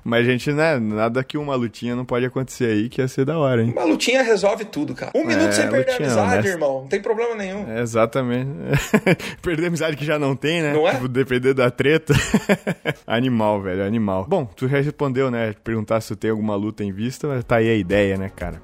Mas, 0.03 0.25
gente, 0.25 0.51
né? 0.51 0.79
Nada 0.79 1.23
que 1.23 1.37
uma 1.37 1.55
lutinha 1.55 1.95
não 1.95 2.05
pode 2.05 2.25
acontecer 2.25 2.65
aí, 2.65 2.89
que 2.89 3.01
ia 3.01 3.07
ser 3.07 3.25
da 3.25 3.37
hora, 3.37 3.63
hein? 3.63 3.71
Uma 3.71 3.85
lutinha 3.85 4.23
resolve 4.23 4.65
tudo, 4.65 4.93
cara. 4.93 5.11
Um 5.15 5.21
é, 5.21 5.25
minuto 5.25 5.53
sem 5.53 5.69
perder 5.69 5.91
a 5.91 5.95
amizade, 5.97 6.47
irmão. 6.47 6.81
Não 6.81 6.87
tem 6.87 7.01
problema 7.01 7.35
nenhum. 7.35 7.69
É, 7.69 7.81
exatamente. 7.81 8.49
perder 9.41 9.65
a 9.65 9.67
que 9.95 10.05
já 10.05 10.17
não 10.17 10.35
tem, 10.35 10.61
né? 10.61 10.73
Não 10.73 10.87
é? 10.87 10.93
Tipo, 10.93 11.07
depender 11.07 11.53
da 11.53 11.69
treta. 11.69 12.13
animal, 13.07 13.61
velho, 13.61 13.85
animal. 13.85 14.25
Bom, 14.27 14.45
tu 14.45 14.67
já 14.67 14.77
respondeu, 14.77 15.29
né? 15.29 15.53
Perguntar 15.63 16.01
se 16.01 16.09
tu 16.09 16.15
tem 16.15 16.31
alguma 16.31 16.55
luta 16.55 16.83
em 16.83 16.91
vista, 16.91 17.27
mas 17.27 17.43
tá 17.43 17.57
aí 17.57 17.69
a 17.69 17.75
ideia, 17.75 18.17
né, 18.17 18.29
cara? 18.29 18.61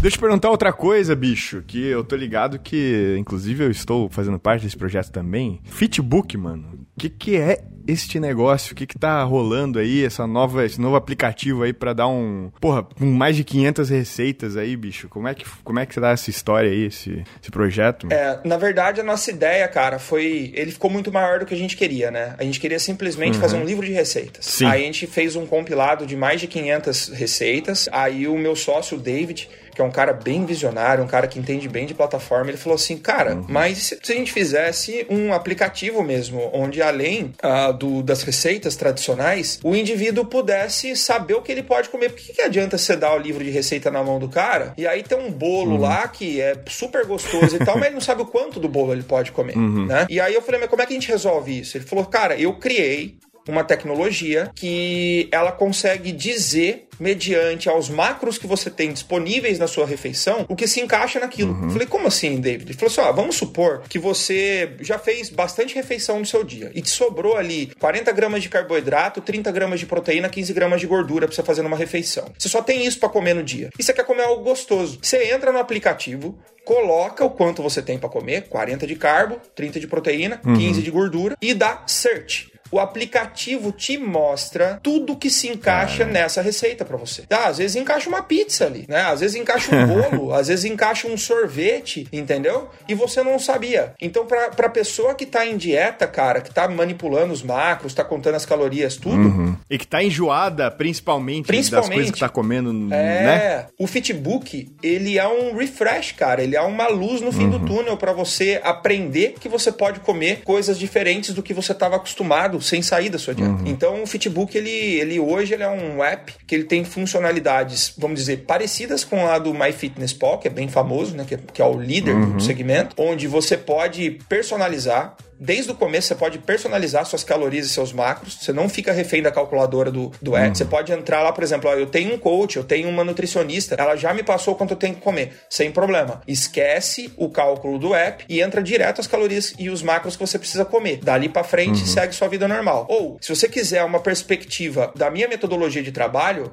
Deixa 0.00 0.16
eu 0.16 0.20
perguntar 0.20 0.48
outra 0.48 0.72
coisa, 0.72 1.14
bicho, 1.14 1.62
que 1.66 1.78
eu 1.84 2.02
tô 2.02 2.16
ligado 2.16 2.58
que, 2.58 3.16
inclusive, 3.18 3.64
eu 3.64 3.70
estou 3.70 4.08
fazendo 4.08 4.38
parte 4.38 4.62
desse 4.62 4.76
projeto 4.76 5.10
também. 5.10 5.60
Fitbook, 5.64 6.38
mano. 6.38 6.86
O 6.96 6.98
que, 6.98 7.10
que 7.10 7.36
é 7.36 7.62
este 7.90 8.20
negócio? 8.20 8.72
O 8.72 8.76
que 8.76 8.86
que 8.86 8.98
tá 8.98 9.22
rolando 9.22 9.78
aí? 9.78 10.04
Essa 10.04 10.26
nova, 10.26 10.64
esse 10.64 10.80
novo 10.80 10.96
aplicativo 10.96 11.62
aí 11.62 11.72
para 11.72 11.92
dar 11.92 12.08
um... 12.08 12.50
Porra, 12.60 12.82
com 12.82 13.04
mais 13.04 13.36
de 13.36 13.44
500 13.44 13.88
receitas 13.90 14.56
aí, 14.56 14.76
bicho. 14.76 15.08
Como 15.08 15.28
é 15.28 15.34
que, 15.34 15.44
como 15.64 15.78
é 15.78 15.86
que 15.86 15.94
você 15.94 16.00
dá 16.00 16.10
essa 16.10 16.30
história 16.30 16.70
aí, 16.70 16.86
esse, 16.86 17.24
esse 17.40 17.50
projeto? 17.50 18.06
Mano? 18.06 18.18
É, 18.18 18.40
na 18.44 18.56
verdade, 18.56 19.00
a 19.00 19.04
nossa 19.04 19.30
ideia, 19.30 19.66
cara, 19.68 19.98
foi... 19.98 20.52
Ele 20.54 20.70
ficou 20.70 20.90
muito 20.90 21.12
maior 21.12 21.40
do 21.40 21.46
que 21.46 21.54
a 21.54 21.58
gente 21.58 21.76
queria, 21.76 22.10
né? 22.10 22.34
A 22.38 22.44
gente 22.44 22.60
queria 22.60 22.78
simplesmente 22.78 23.34
uhum. 23.34 23.40
fazer 23.40 23.56
um 23.56 23.64
livro 23.64 23.84
de 23.84 23.92
receitas. 23.92 24.44
Sim. 24.46 24.66
Aí 24.66 24.82
a 24.82 24.86
gente 24.86 25.06
fez 25.06 25.36
um 25.36 25.46
compilado 25.46 26.06
de 26.06 26.16
mais 26.16 26.40
de 26.40 26.46
500 26.46 27.08
receitas. 27.08 27.88
Aí 27.92 28.26
o 28.26 28.38
meu 28.38 28.54
sócio, 28.54 28.96
o 28.96 29.00
David 29.00 29.48
que 29.74 29.80
é 29.80 29.84
um 29.84 29.90
cara 29.90 30.12
bem 30.12 30.44
visionário, 30.44 31.02
um 31.02 31.06
cara 31.06 31.26
que 31.26 31.38
entende 31.38 31.68
bem 31.68 31.86
de 31.86 31.94
plataforma, 31.94 32.50
ele 32.50 32.58
falou 32.58 32.76
assim, 32.76 32.98
cara, 32.98 33.34
uhum. 33.34 33.46
mas 33.48 33.98
se, 34.02 34.12
a 34.12 34.16
gente 34.16 34.32
fizesse 34.32 35.06
um 35.08 35.32
aplicativo 35.32 36.02
mesmo, 36.02 36.50
onde 36.52 36.82
além 36.82 37.32
uh, 37.42 37.72
do, 37.80 38.02
das 38.02 38.22
receitas 38.22 38.76
tradicionais, 38.76 39.58
o 39.64 39.74
indivíduo 39.74 40.26
pudesse 40.26 40.94
saber 40.94 41.34
o 41.34 41.40
que 41.40 41.50
ele 41.50 41.62
pode 41.62 41.88
comer. 41.88 42.10
Por 42.10 42.18
que, 42.18 42.34
que 42.34 42.42
adianta 42.42 42.76
você 42.76 42.94
dar 42.94 43.14
o 43.14 43.18
livro 43.18 43.42
de 43.42 43.50
receita 43.50 43.90
na 43.90 44.04
mão 44.04 44.18
do 44.18 44.28
cara 44.28 44.74
e 44.76 44.86
aí 44.86 45.02
tem 45.02 45.18
um 45.18 45.32
bolo 45.32 45.72
uhum. 45.72 45.80
lá 45.80 46.06
que 46.06 46.40
é 46.40 46.54
super 46.68 47.06
gostoso 47.06 47.56
e 47.56 47.64
tal, 47.64 47.76
mas 47.76 47.86
ele 47.86 47.94
não 47.94 48.00
sabe 48.00 48.20
o 48.20 48.26
quanto 48.26 48.60
do 48.60 48.68
bolo 48.68 48.92
ele 48.92 49.02
pode 49.02 49.32
comer, 49.32 49.56
uhum. 49.56 49.86
né? 49.86 50.06
E 50.10 50.20
aí 50.20 50.34
eu 50.34 50.42
falei, 50.42 50.60
mas 50.60 50.68
como 50.68 50.82
é 50.82 50.86
que 50.86 50.92
a 50.92 50.98
gente 50.98 51.08
resolve 51.08 51.60
isso? 51.60 51.76
Ele 51.78 51.86
falou, 51.86 52.04
cara, 52.04 52.38
eu 52.38 52.52
criei 52.54 53.16
uma 53.50 53.64
tecnologia 53.64 54.50
que 54.54 55.28
ela 55.30 55.52
consegue 55.52 56.12
dizer 56.12 56.86
mediante 57.00 57.68
aos 57.68 57.88
macros 57.88 58.36
que 58.36 58.46
você 58.46 58.68
tem 58.68 58.92
disponíveis 58.92 59.58
na 59.58 59.66
sua 59.66 59.86
refeição, 59.86 60.44
o 60.48 60.54
que 60.54 60.68
se 60.68 60.80
encaixa 60.80 61.18
naquilo. 61.18 61.52
Uhum. 61.52 61.70
Falei, 61.70 61.86
como 61.86 62.06
assim, 62.06 62.38
David? 62.38 62.70
Ele 62.70 62.78
falou 62.78 62.92
assim: 62.92 63.00
ó, 63.00 63.12
vamos 63.12 63.36
supor 63.36 63.82
que 63.88 63.98
você 63.98 64.74
já 64.80 64.98
fez 64.98 65.30
bastante 65.30 65.74
refeição 65.74 66.18
no 66.20 66.26
seu 66.26 66.44
dia 66.44 66.70
e 66.74 66.82
te 66.82 66.90
sobrou 66.90 67.36
ali 67.36 67.72
40 67.80 68.12
gramas 68.12 68.42
de 68.42 68.50
carboidrato, 68.50 69.22
30 69.22 69.50
gramas 69.50 69.80
de 69.80 69.86
proteína, 69.86 70.28
15 70.28 70.52
gramas 70.52 70.80
de 70.80 70.86
gordura 70.86 71.26
pra 71.26 71.34
você 71.34 71.42
fazer 71.42 71.62
numa 71.62 71.76
refeição. 71.76 72.30
Você 72.38 72.48
só 72.48 72.60
tem 72.60 72.84
isso 72.84 72.98
para 73.00 73.08
comer 73.08 73.34
no 73.34 73.42
dia. 73.42 73.70
E 73.78 73.82
você 73.82 73.94
quer 73.94 74.04
comer 74.04 74.24
algo 74.24 74.44
gostoso. 74.44 74.98
Você 75.00 75.32
entra 75.32 75.50
no 75.50 75.58
aplicativo, 75.58 76.38
coloca 76.64 77.24
o 77.24 77.30
quanto 77.30 77.62
você 77.62 77.80
tem 77.80 77.98
para 77.98 78.08
comer, 78.08 78.48
40 78.48 78.86
de 78.86 78.96
carbo, 78.96 79.40
30 79.54 79.80
de 79.80 79.86
proteína, 79.86 80.40
uhum. 80.44 80.54
15 80.54 80.82
de 80.82 80.90
gordura 80.90 81.36
e 81.40 81.54
dá 81.54 81.82
search 81.86 82.49
o 82.70 82.78
aplicativo 82.78 83.72
te 83.72 83.98
mostra 83.98 84.78
tudo 84.82 85.16
que 85.16 85.30
se 85.30 85.48
encaixa 85.48 86.04
nessa 86.04 86.40
receita 86.40 86.84
para 86.84 86.96
você. 86.96 87.24
Ah, 87.30 87.48
às 87.48 87.58
vezes 87.58 87.76
encaixa 87.76 88.08
uma 88.08 88.22
pizza 88.22 88.66
ali, 88.66 88.84
né? 88.88 89.02
Às 89.02 89.20
vezes 89.20 89.36
encaixa 89.36 89.74
um 89.74 89.86
bolo, 89.86 90.32
às 90.34 90.48
vezes 90.48 90.64
encaixa 90.64 91.08
um 91.08 91.16
sorvete, 91.16 92.06
entendeu? 92.12 92.68
E 92.88 92.94
você 92.94 93.22
não 93.22 93.38
sabia. 93.38 93.94
Então, 94.00 94.26
pra, 94.26 94.50
pra 94.50 94.68
pessoa 94.68 95.14
que 95.14 95.26
tá 95.26 95.46
em 95.46 95.56
dieta, 95.56 96.06
cara, 96.06 96.40
que 96.40 96.52
tá 96.52 96.68
manipulando 96.68 97.32
os 97.32 97.42
macros, 97.42 97.94
tá 97.94 98.04
contando 98.04 98.34
as 98.36 98.46
calorias, 98.46 98.96
tudo. 98.96 99.16
Uhum. 99.16 99.56
E 99.68 99.78
que 99.78 99.86
tá 99.86 100.02
enjoada, 100.02 100.70
principalmente, 100.70 101.46
principalmente 101.46 101.88
das 101.88 101.94
coisas 101.94 102.10
que 102.12 102.20
tá 102.20 102.28
comendo, 102.28 102.70
é, 102.92 103.24
né? 103.24 103.66
O 103.78 103.86
Fitbook, 103.86 104.70
ele 104.82 105.18
é 105.18 105.26
um 105.26 105.56
refresh, 105.56 106.12
cara. 106.12 106.42
Ele 106.42 106.56
é 106.56 106.62
uma 106.62 106.88
luz 106.88 107.20
no 107.20 107.32
fim 107.32 107.44
uhum. 107.44 107.50
do 107.50 107.66
túnel 107.66 107.96
para 107.96 108.12
você 108.12 108.60
aprender 108.62 109.34
que 109.40 109.48
você 109.48 109.72
pode 109.72 110.00
comer 110.00 110.42
coisas 110.44 110.78
diferentes 110.78 111.34
do 111.34 111.42
que 111.42 111.52
você 111.52 111.72
estava 111.72 111.96
acostumado 111.96 112.59
sem 112.60 112.82
sair 112.82 113.08
da 113.08 113.18
sua 113.18 113.34
dieta. 113.34 113.52
Uhum. 113.52 113.66
Então 113.66 114.02
o 114.02 114.06
Fitbook, 114.06 114.56
ele, 114.56 114.70
ele 114.70 115.18
hoje 115.18 115.54
ele 115.54 115.62
é 115.62 115.68
um 115.68 116.02
app 116.02 116.32
que 116.46 116.54
ele 116.54 116.64
tem 116.64 116.84
funcionalidades, 116.84 117.92
vamos 117.96 118.18
dizer, 118.18 118.44
parecidas 118.46 119.04
com 119.04 119.26
a 119.26 119.38
do 119.38 119.52
MyFitnessPal, 119.54 120.38
que 120.38 120.48
é 120.48 120.50
bem 120.50 120.68
famoso, 120.68 121.16
né? 121.16 121.24
Que, 121.26 121.36
que 121.36 121.62
é 121.62 121.64
o 121.64 121.78
líder 121.78 122.14
uhum. 122.14 122.36
do 122.36 122.42
segmento, 122.42 122.94
onde 122.98 123.26
você 123.26 123.56
pode 123.56 124.18
personalizar 124.28 125.16
desde 125.40 125.72
o 125.72 125.74
começo 125.74 126.08
você 126.08 126.14
pode 126.14 126.38
personalizar 126.38 127.06
suas 127.06 127.24
calorias 127.24 127.64
e 127.66 127.70
seus 127.70 127.92
macros. 127.92 128.38
Você 128.40 128.52
não 128.52 128.68
fica 128.68 128.92
refém 128.92 129.22
da 129.22 129.32
calculadora 129.32 129.90
do, 129.90 130.12
do 130.20 130.36
app. 130.36 130.48
Uhum. 130.48 130.54
Você 130.54 130.64
pode 130.66 130.92
entrar 130.92 131.22
lá, 131.22 131.32
por 131.32 131.42
exemplo, 131.42 131.70
ó, 131.70 131.74
eu 131.74 131.86
tenho 131.86 132.14
um 132.14 132.18
coach, 132.18 132.58
eu 132.58 132.64
tenho 132.64 132.88
uma 132.88 133.02
nutricionista, 133.02 133.74
ela 133.78 133.96
já 133.96 134.12
me 134.12 134.22
passou 134.22 134.54
quanto 134.54 134.72
eu 134.72 134.76
tenho 134.76 134.94
que 134.94 135.00
comer. 135.00 135.32
Sem 135.48 135.72
problema. 135.72 136.20
Esquece 136.28 137.10
o 137.16 137.30
cálculo 137.30 137.78
do 137.78 137.94
app 137.94 138.24
e 138.28 138.40
entra 138.40 138.62
direto 138.62 139.00
as 139.00 139.06
calorias 139.06 139.54
e 139.58 139.70
os 139.70 139.82
macros 139.82 140.16
que 140.16 140.26
você 140.26 140.38
precisa 140.38 140.64
comer. 140.64 140.98
Dali 140.98 141.28
para 141.28 141.42
frente, 141.42 141.80
uhum. 141.80 141.86
segue 141.86 142.14
sua 142.14 142.28
vida 142.28 142.46
normal. 142.46 142.86
Ou, 142.90 143.16
se 143.20 143.34
você 143.34 143.48
quiser 143.48 143.82
uma 143.84 144.00
perspectiva 144.00 144.92
da 144.94 145.10
minha 145.10 145.26
metodologia 145.26 145.82
de 145.82 145.92
trabalho, 145.92 146.52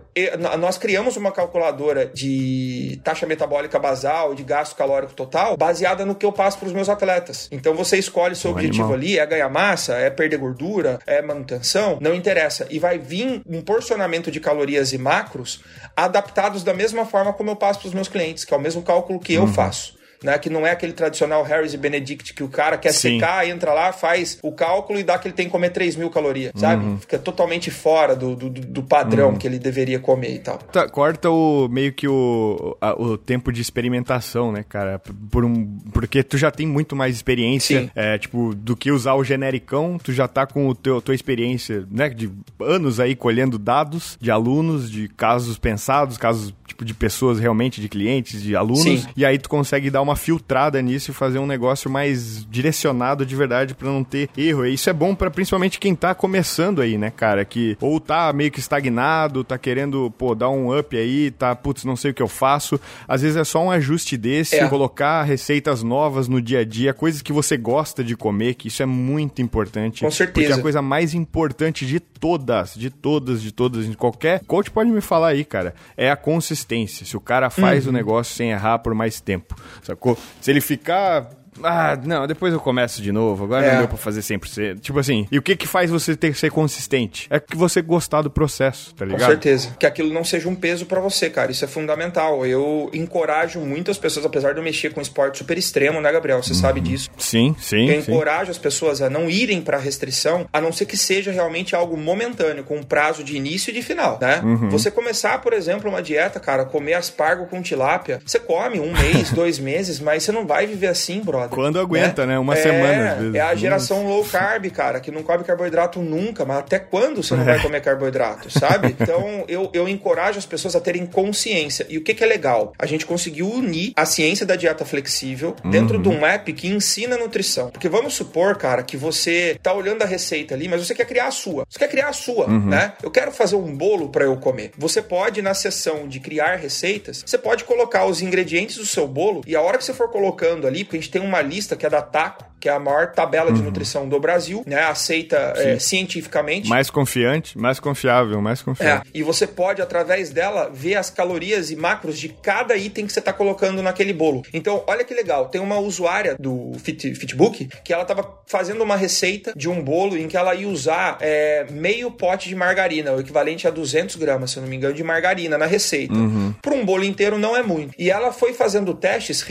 nós 0.59 0.77
criamos 0.77 1.17
uma 1.17 1.31
calculadora 1.31 2.05
de 2.05 2.99
taxa 3.03 3.25
metabólica 3.25 3.77
basal, 3.77 4.33
de 4.33 4.43
gasto 4.43 4.75
calórico 4.75 5.13
total, 5.13 5.57
baseada 5.57 6.05
no 6.05 6.15
que 6.15 6.25
eu 6.25 6.31
passo 6.31 6.57
para 6.57 6.67
os 6.67 6.73
meus 6.73 6.87
atletas. 6.87 7.49
Então 7.51 7.73
você 7.73 7.97
escolhe 7.97 8.35
seu 8.35 8.51
objetivo 8.51 8.76
objetivo 8.81 8.93
ali 8.93 9.19
é 9.19 9.25
ganhar 9.25 9.49
massa, 9.49 9.95
é 9.95 10.09
perder 10.09 10.37
gordura, 10.37 10.99
é 11.05 11.21
manutenção, 11.21 11.97
não 12.01 12.13
interessa. 12.13 12.67
E 12.69 12.79
vai 12.79 12.97
vir 12.97 13.41
um 13.47 13.61
porcionamento 13.61 14.31
de 14.31 14.39
calorias 14.39 14.93
e 14.93 14.97
macros 14.97 15.61
adaptados 15.95 16.63
da 16.63 16.73
mesma 16.73 17.05
forma 17.05 17.33
como 17.33 17.49
eu 17.49 17.55
passo 17.55 17.79
para 17.79 17.87
os 17.87 17.93
meus 17.93 18.07
clientes, 18.07 18.45
que 18.45 18.53
é 18.53 18.57
o 18.57 18.61
mesmo 18.61 18.81
cálculo 18.81 19.19
que 19.19 19.33
eu 19.33 19.41
uhum. 19.41 19.53
faço 19.53 19.96
né? 20.23 20.37
Que 20.37 20.49
não 20.49 20.65
é 20.65 20.71
aquele 20.71 20.93
tradicional 20.93 21.43
Harris 21.43 21.73
e 21.73 21.77
Benedict 21.77 22.33
que 22.33 22.43
o 22.43 22.49
cara 22.49 22.77
quer 22.77 22.91
Sim. 22.91 23.19
secar, 23.19 23.47
entra 23.47 23.73
lá, 23.73 23.91
faz 23.91 24.39
o 24.41 24.51
cálculo 24.51 24.99
e 24.99 25.03
dá 25.03 25.17
que 25.17 25.27
ele 25.27 25.35
tem 25.35 25.45
que 25.45 25.51
comer 25.51 25.69
3 25.69 25.95
mil 25.95 26.09
calorias, 26.09 26.51
sabe? 26.55 26.83
Uhum. 26.83 26.97
Fica 26.99 27.17
totalmente 27.17 27.71
fora 27.71 28.15
do, 28.15 28.35
do, 28.35 28.49
do 28.49 28.83
padrão 28.83 29.29
uhum. 29.29 29.37
que 29.37 29.47
ele 29.47 29.59
deveria 29.59 29.99
comer 29.99 30.35
e 30.35 30.39
tal. 30.39 30.57
Tá, 30.57 30.87
corta 30.87 31.29
o 31.29 31.67
meio 31.67 31.93
que 31.93 32.07
o, 32.07 32.77
a, 32.81 32.93
o 32.99 33.17
tempo 33.17 33.51
de 33.51 33.61
experimentação, 33.61 34.51
né, 34.51 34.63
cara? 34.67 35.01
Por 35.31 35.45
um, 35.45 35.65
porque 35.93 36.23
tu 36.23 36.37
já 36.37 36.51
tem 36.51 36.65
muito 36.65 36.95
mais 36.95 37.15
experiência, 37.15 37.91
é, 37.95 38.17
tipo, 38.17 38.53
do 38.55 38.75
que 38.75 38.91
usar 38.91 39.15
o 39.15 39.23
genericão, 39.23 39.97
tu 40.01 40.11
já 40.11 40.27
tá 40.27 40.45
com 40.45 40.67
o 40.67 40.75
teu, 40.75 41.01
tua 41.01 41.15
experiência, 41.15 41.85
né, 41.91 42.09
de 42.09 42.29
anos 42.59 42.99
aí 42.99 43.15
colhendo 43.15 43.57
dados 43.57 44.17
de 44.19 44.31
alunos, 44.31 44.89
de 44.89 45.07
casos 45.09 45.57
pensados, 45.57 46.17
casos 46.17 46.53
tipo 46.67 46.83
de 46.85 46.93
pessoas 46.93 47.39
realmente, 47.39 47.81
de 47.81 47.89
clientes, 47.89 48.41
de 48.41 48.55
alunos, 48.55 48.83
Sim. 48.83 49.05
e 49.15 49.25
aí 49.25 49.37
tu 49.37 49.49
consegue 49.49 49.89
dar 49.89 50.01
uma 50.07 50.15
filtrada 50.15 50.81
nisso 50.81 51.11
e 51.11 51.13
fazer 51.13 51.39
um 51.39 51.45
negócio 51.45 51.89
mais 51.89 52.45
direcionado 52.49 53.25
de 53.25 53.35
verdade 53.35 53.73
para 53.73 53.87
não 53.87 54.03
ter 54.03 54.29
erro. 54.37 54.65
E 54.65 54.73
isso 54.73 54.89
é 54.89 54.93
bom 54.93 55.13
para 55.13 55.29
principalmente 55.29 55.79
quem 55.79 55.95
tá 55.95 56.13
começando 56.15 56.81
aí, 56.81 56.97
né, 56.97 57.11
cara, 57.11 57.43
que 57.45 57.77
ou 57.81 57.99
tá 57.99 58.31
meio 58.33 58.51
que 58.51 58.59
estagnado, 58.59 59.43
tá 59.43 59.57
querendo, 59.57 60.11
pô, 60.17 60.33
dar 60.33 60.49
um 60.49 60.77
up 60.77 60.95
aí, 60.95 61.31
tá, 61.31 61.55
putz, 61.55 61.83
não 61.83 61.95
sei 61.95 62.11
o 62.11 62.13
que 62.13 62.21
eu 62.21 62.27
faço. 62.27 62.79
Às 63.07 63.21
vezes 63.21 63.37
é 63.37 63.43
só 63.43 63.63
um 63.63 63.71
ajuste 63.71 64.17
desse, 64.17 64.55
é. 64.55 64.67
colocar 64.67 65.23
receitas 65.23 65.83
novas 65.83 66.27
no 66.27 66.41
dia 66.41 66.59
a 66.59 66.65
dia, 66.65 66.93
coisas 66.93 67.21
que 67.21 67.33
você 67.33 67.57
gosta 67.57 68.03
de 68.03 68.15
comer, 68.15 68.55
que 68.55 68.67
isso 68.67 68.81
é 68.81 68.85
muito 68.85 69.41
importante. 69.41 70.03
Com 70.03 70.11
certeza. 70.11 70.47
Porque 70.47 70.59
a 70.59 70.61
coisa 70.61 70.81
mais 70.81 71.13
importante 71.13 71.85
de 71.85 71.99
todas, 71.99 72.73
de 72.75 72.89
todas, 72.89 73.41
de 73.41 73.51
todas, 73.51 73.85
de 73.85 73.95
qualquer 73.95 74.41
coach 74.45 74.71
pode 74.71 74.89
me 74.89 75.01
falar 75.01 75.29
aí, 75.29 75.43
cara, 75.43 75.73
é 75.95 76.09
a 76.09 76.15
consistência. 76.15 77.05
Se 77.05 77.15
o 77.15 77.21
cara 77.21 77.49
faz 77.49 77.85
uhum. 77.85 77.91
o 77.91 77.93
negócio 77.93 78.35
sem 78.35 78.51
errar 78.51 78.79
por 78.79 78.93
mais 78.93 79.21
tempo, 79.21 79.55
sacou? 79.97 80.17
Se 80.39 80.51
ele 80.51 80.61
ficar 80.61 81.29
ah, 81.63 81.97
não, 82.03 82.27
depois 82.27 82.53
eu 82.53 82.59
começo 82.59 83.01
de 83.01 83.11
novo, 83.11 83.45
agora 83.45 83.65
é. 83.65 83.71
não 83.71 83.79
deu 83.79 83.87
pra 83.87 83.97
fazer 83.97 84.21
100%. 84.21 84.79
Tipo 84.79 84.99
assim, 84.99 85.27
e 85.31 85.37
o 85.37 85.41
que 85.41 85.55
que 85.55 85.67
faz 85.67 85.89
você 85.89 86.15
ter 86.15 86.31
que 86.31 86.39
ser 86.39 86.51
consistente? 86.51 87.27
É 87.29 87.39
que 87.39 87.55
você 87.55 87.81
gostar 87.81 88.21
do 88.21 88.29
processo, 88.29 88.93
tá 88.95 89.05
ligado? 89.05 89.21
Com 89.21 89.25
certeza. 89.25 89.75
Que 89.79 89.85
aquilo 89.85 90.13
não 90.13 90.23
seja 90.23 90.47
um 90.49 90.55
peso 90.55 90.85
para 90.85 90.99
você, 90.99 91.29
cara, 91.29 91.51
isso 91.51 91.63
é 91.63 91.67
fundamental. 91.67 92.45
Eu 92.45 92.89
encorajo 92.93 93.59
muitas 93.59 93.97
pessoas, 93.97 94.25
apesar 94.25 94.53
de 94.53 94.59
eu 94.59 94.63
mexer 94.63 94.93
com 94.93 95.01
esporte 95.01 95.39
super 95.39 95.57
extremo, 95.57 96.01
né, 96.01 96.11
Gabriel? 96.11 96.41
Você 96.41 96.53
uhum. 96.53 96.59
sabe 96.59 96.81
disso. 96.81 97.09
Sim, 97.17 97.55
sim. 97.59 97.89
Eu 97.89 98.01
sim. 98.01 98.11
encorajo 98.11 98.51
as 98.51 98.57
pessoas 98.57 99.01
a 99.01 99.09
não 99.09 99.29
irem 99.29 99.61
pra 99.61 99.77
restrição, 99.77 100.47
a 100.51 100.61
não 100.61 100.71
ser 100.71 100.85
que 100.85 100.97
seja 100.97 101.31
realmente 101.31 101.75
algo 101.75 101.97
momentâneo, 101.97 102.63
com 102.63 102.77
um 102.77 102.83
prazo 102.83 103.23
de 103.23 103.35
início 103.35 103.71
e 103.71 103.73
de 103.73 103.81
final, 103.81 104.17
né? 104.21 104.41
Uhum. 104.43 104.69
Você 104.69 104.91
começar, 104.91 105.39
por 105.41 105.53
exemplo, 105.53 105.89
uma 105.89 106.01
dieta, 106.01 106.39
cara, 106.39 106.65
comer 106.65 106.93
aspargo 106.93 107.45
com 107.47 107.61
tilápia, 107.61 108.21
você 108.25 108.39
come 108.39 108.79
um 108.79 108.91
mês, 108.91 109.31
dois 109.33 109.59
meses, 109.59 109.99
mas 109.99 110.23
você 110.23 110.31
não 110.31 110.45
vai 110.45 110.65
viver 110.67 110.87
assim, 110.87 111.21
brother. 111.21 111.46
Quando 111.55 111.79
aguenta, 111.79 112.25
né? 112.25 112.33
né? 112.33 112.39
Uma 112.39 112.53
é, 112.53 112.61
semana, 112.61 113.11
às 113.11 113.19
vezes. 113.19 113.35
É 113.35 113.41
a 113.41 113.55
geração 113.55 114.07
low 114.07 114.23
carb, 114.25 114.69
cara, 114.71 114.99
que 114.99 115.11
não 115.11 115.23
come 115.23 115.43
carboidrato 115.43 115.99
nunca, 115.99 116.45
mas 116.45 116.57
até 116.57 116.79
quando 116.79 117.23
você 117.23 117.35
não 117.35 117.45
vai 117.45 117.61
comer 117.61 117.81
carboidrato, 117.81 118.49
sabe? 118.49 118.95
Então, 119.07 119.45
eu, 119.47 119.69
eu 119.73 119.87
encorajo 119.87 120.39
as 120.39 120.45
pessoas 120.45 120.75
a 120.75 120.81
terem 120.81 121.05
consciência. 121.05 121.85
E 121.87 121.97
o 121.97 122.03
que, 122.03 122.13
que 122.13 122.23
é 122.23 122.27
legal? 122.27 122.73
A 122.77 122.85
gente 122.85 123.05
conseguiu 123.05 123.49
unir 123.49 123.93
a 123.95 124.05
ciência 124.05 124.45
da 124.45 124.55
dieta 124.55 124.83
flexível 124.83 125.55
dentro 125.63 125.97
uhum. 125.97 126.01
de 126.01 126.09
um 126.09 126.25
app 126.25 126.51
que 126.51 126.67
ensina 126.67 127.15
nutrição. 127.15 127.69
Porque 127.69 127.87
vamos 127.87 128.15
supor, 128.15 128.57
cara, 128.57 128.83
que 128.83 128.97
você 128.97 129.57
tá 129.61 129.71
olhando 129.73 130.01
a 130.01 130.05
receita 130.05 130.55
ali, 130.55 130.67
mas 130.67 130.85
você 130.85 130.95
quer 130.95 131.05
criar 131.05 131.27
a 131.27 131.31
sua. 131.31 131.63
Você 131.69 131.79
quer 131.79 131.87
criar 131.89 132.09
a 132.09 132.13
sua, 132.13 132.47
uhum. 132.47 132.65
né? 132.65 132.93
Eu 133.01 133.11
quero 133.11 133.31
fazer 133.31 133.55
um 133.55 133.75
bolo 133.75 134.09
para 134.09 134.25
eu 134.25 134.35
comer. 134.37 134.71
Você 134.77 135.01
pode, 135.01 135.41
na 135.41 135.53
seção 135.53 136.07
de 136.07 136.19
criar 136.19 136.55
receitas, 136.55 137.23
você 137.25 137.37
pode 137.37 137.63
colocar 137.63 138.05
os 138.05 138.21
ingredientes 138.21 138.77
do 138.77 138.85
seu 138.85 139.07
bolo 139.07 139.41
e 139.45 139.55
a 139.55 139.61
hora 139.61 139.77
que 139.77 139.85
você 139.85 139.93
for 139.93 140.09
colocando 140.09 140.67
ali, 140.67 140.83
porque 140.83 140.97
a 140.97 140.99
gente 140.99 141.11
tem 141.11 141.21
uma 141.21 141.36
lista 141.41 141.75
que 141.75 141.85
é 141.85 141.89
da 141.89 142.01
Taco, 142.01 142.45
que 142.59 142.69
é 142.69 142.71
a 142.71 142.79
maior 142.79 143.11
tabela 143.11 143.49
uhum. 143.49 143.55
de 143.55 143.61
nutrição 143.61 144.07
do 144.07 144.19
Brasil, 144.19 144.63
né? 144.65 144.83
Aceita 144.83 145.53
é, 145.55 145.79
cientificamente. 145.79 146.69
Mais 146.69 146.89
confiante, 146.89 147.57
mais 147.57 147.79
confiável, 147.79 148.41
mais 148.41 148.61
confiável. 148.61 149.03
É, 149.05 149.17
e 149.17 149.23
você 149.23 149.45
pode, 149.45 149.81
através 149.81 150.29
dela, 150.29 150.69
ver 150.73 150.95
as 150.95 151.09
calorias 151.09 151.71
e 151.71 151.75
macros 151.75 152.19
de 152.19 152.29
cada 152.29 152.75
item 152.75 153.05
que 153.05 153.13
você 153.13 153.19
está 153.19 153.33
colocando 153.33 153.81
naquele 153.81 154.13
bolo. 154.13 154.43
Então, 154.53 154.83
olha 154.87 155.03
que 155.03 155.13
legal, 155.13 155.49
tem 155.49 155.61
uma 155.61 155.77
usuária 155.79 156.35
do 156.39 156.73
Fit, 156.79 157.13
Fitbook 157.15 157.69
que 157.83 157.93
ela 157.93 158.01
estava 158.01 158.41
fazendo 158.45 158.83
uma 158.83 158.95
receita 158.95 159.53
de 159.55 159.69
um 159.69 159.81
bolo 159.81 160.17
em 160.17 160.27
que 160.27 160.37
ela 160.37 160.55
ia 160.55 160.67
usar 160.67 161.17
é, 161.21 161.65
meio 161.69 162.11
pote 162.11 162.49
de 162.49 162.55
margarina, 162.55 163.13
o 163.13 163.19
equivalente 163.19 163.67
a 163.67 163.71
200 163.71 164.15
gramas, 164.15 164.51
se 164.51 164.57
eu 164.57 164.61
não 164.61 164.69
me 164.69 164.75
engano, 164.75 164.93
de 164.93 165.03
margarina 165.03 165.57
na 165.57 165.65
receita. 165.65 166.13
Uhum. 166.13 166.53
Para 166.61 166.73
um 166.73 166.85
bolo 166.85 167.03
inteiro 167.03 167.37
não 167.37 167.55
é 167.55 167.63
muito. 167.63 167.93
E 167.97 168.09
ela 168.09 168.31
foi 168.31 168.53
fazendo 168.53 168.93
testes 168.93 169.45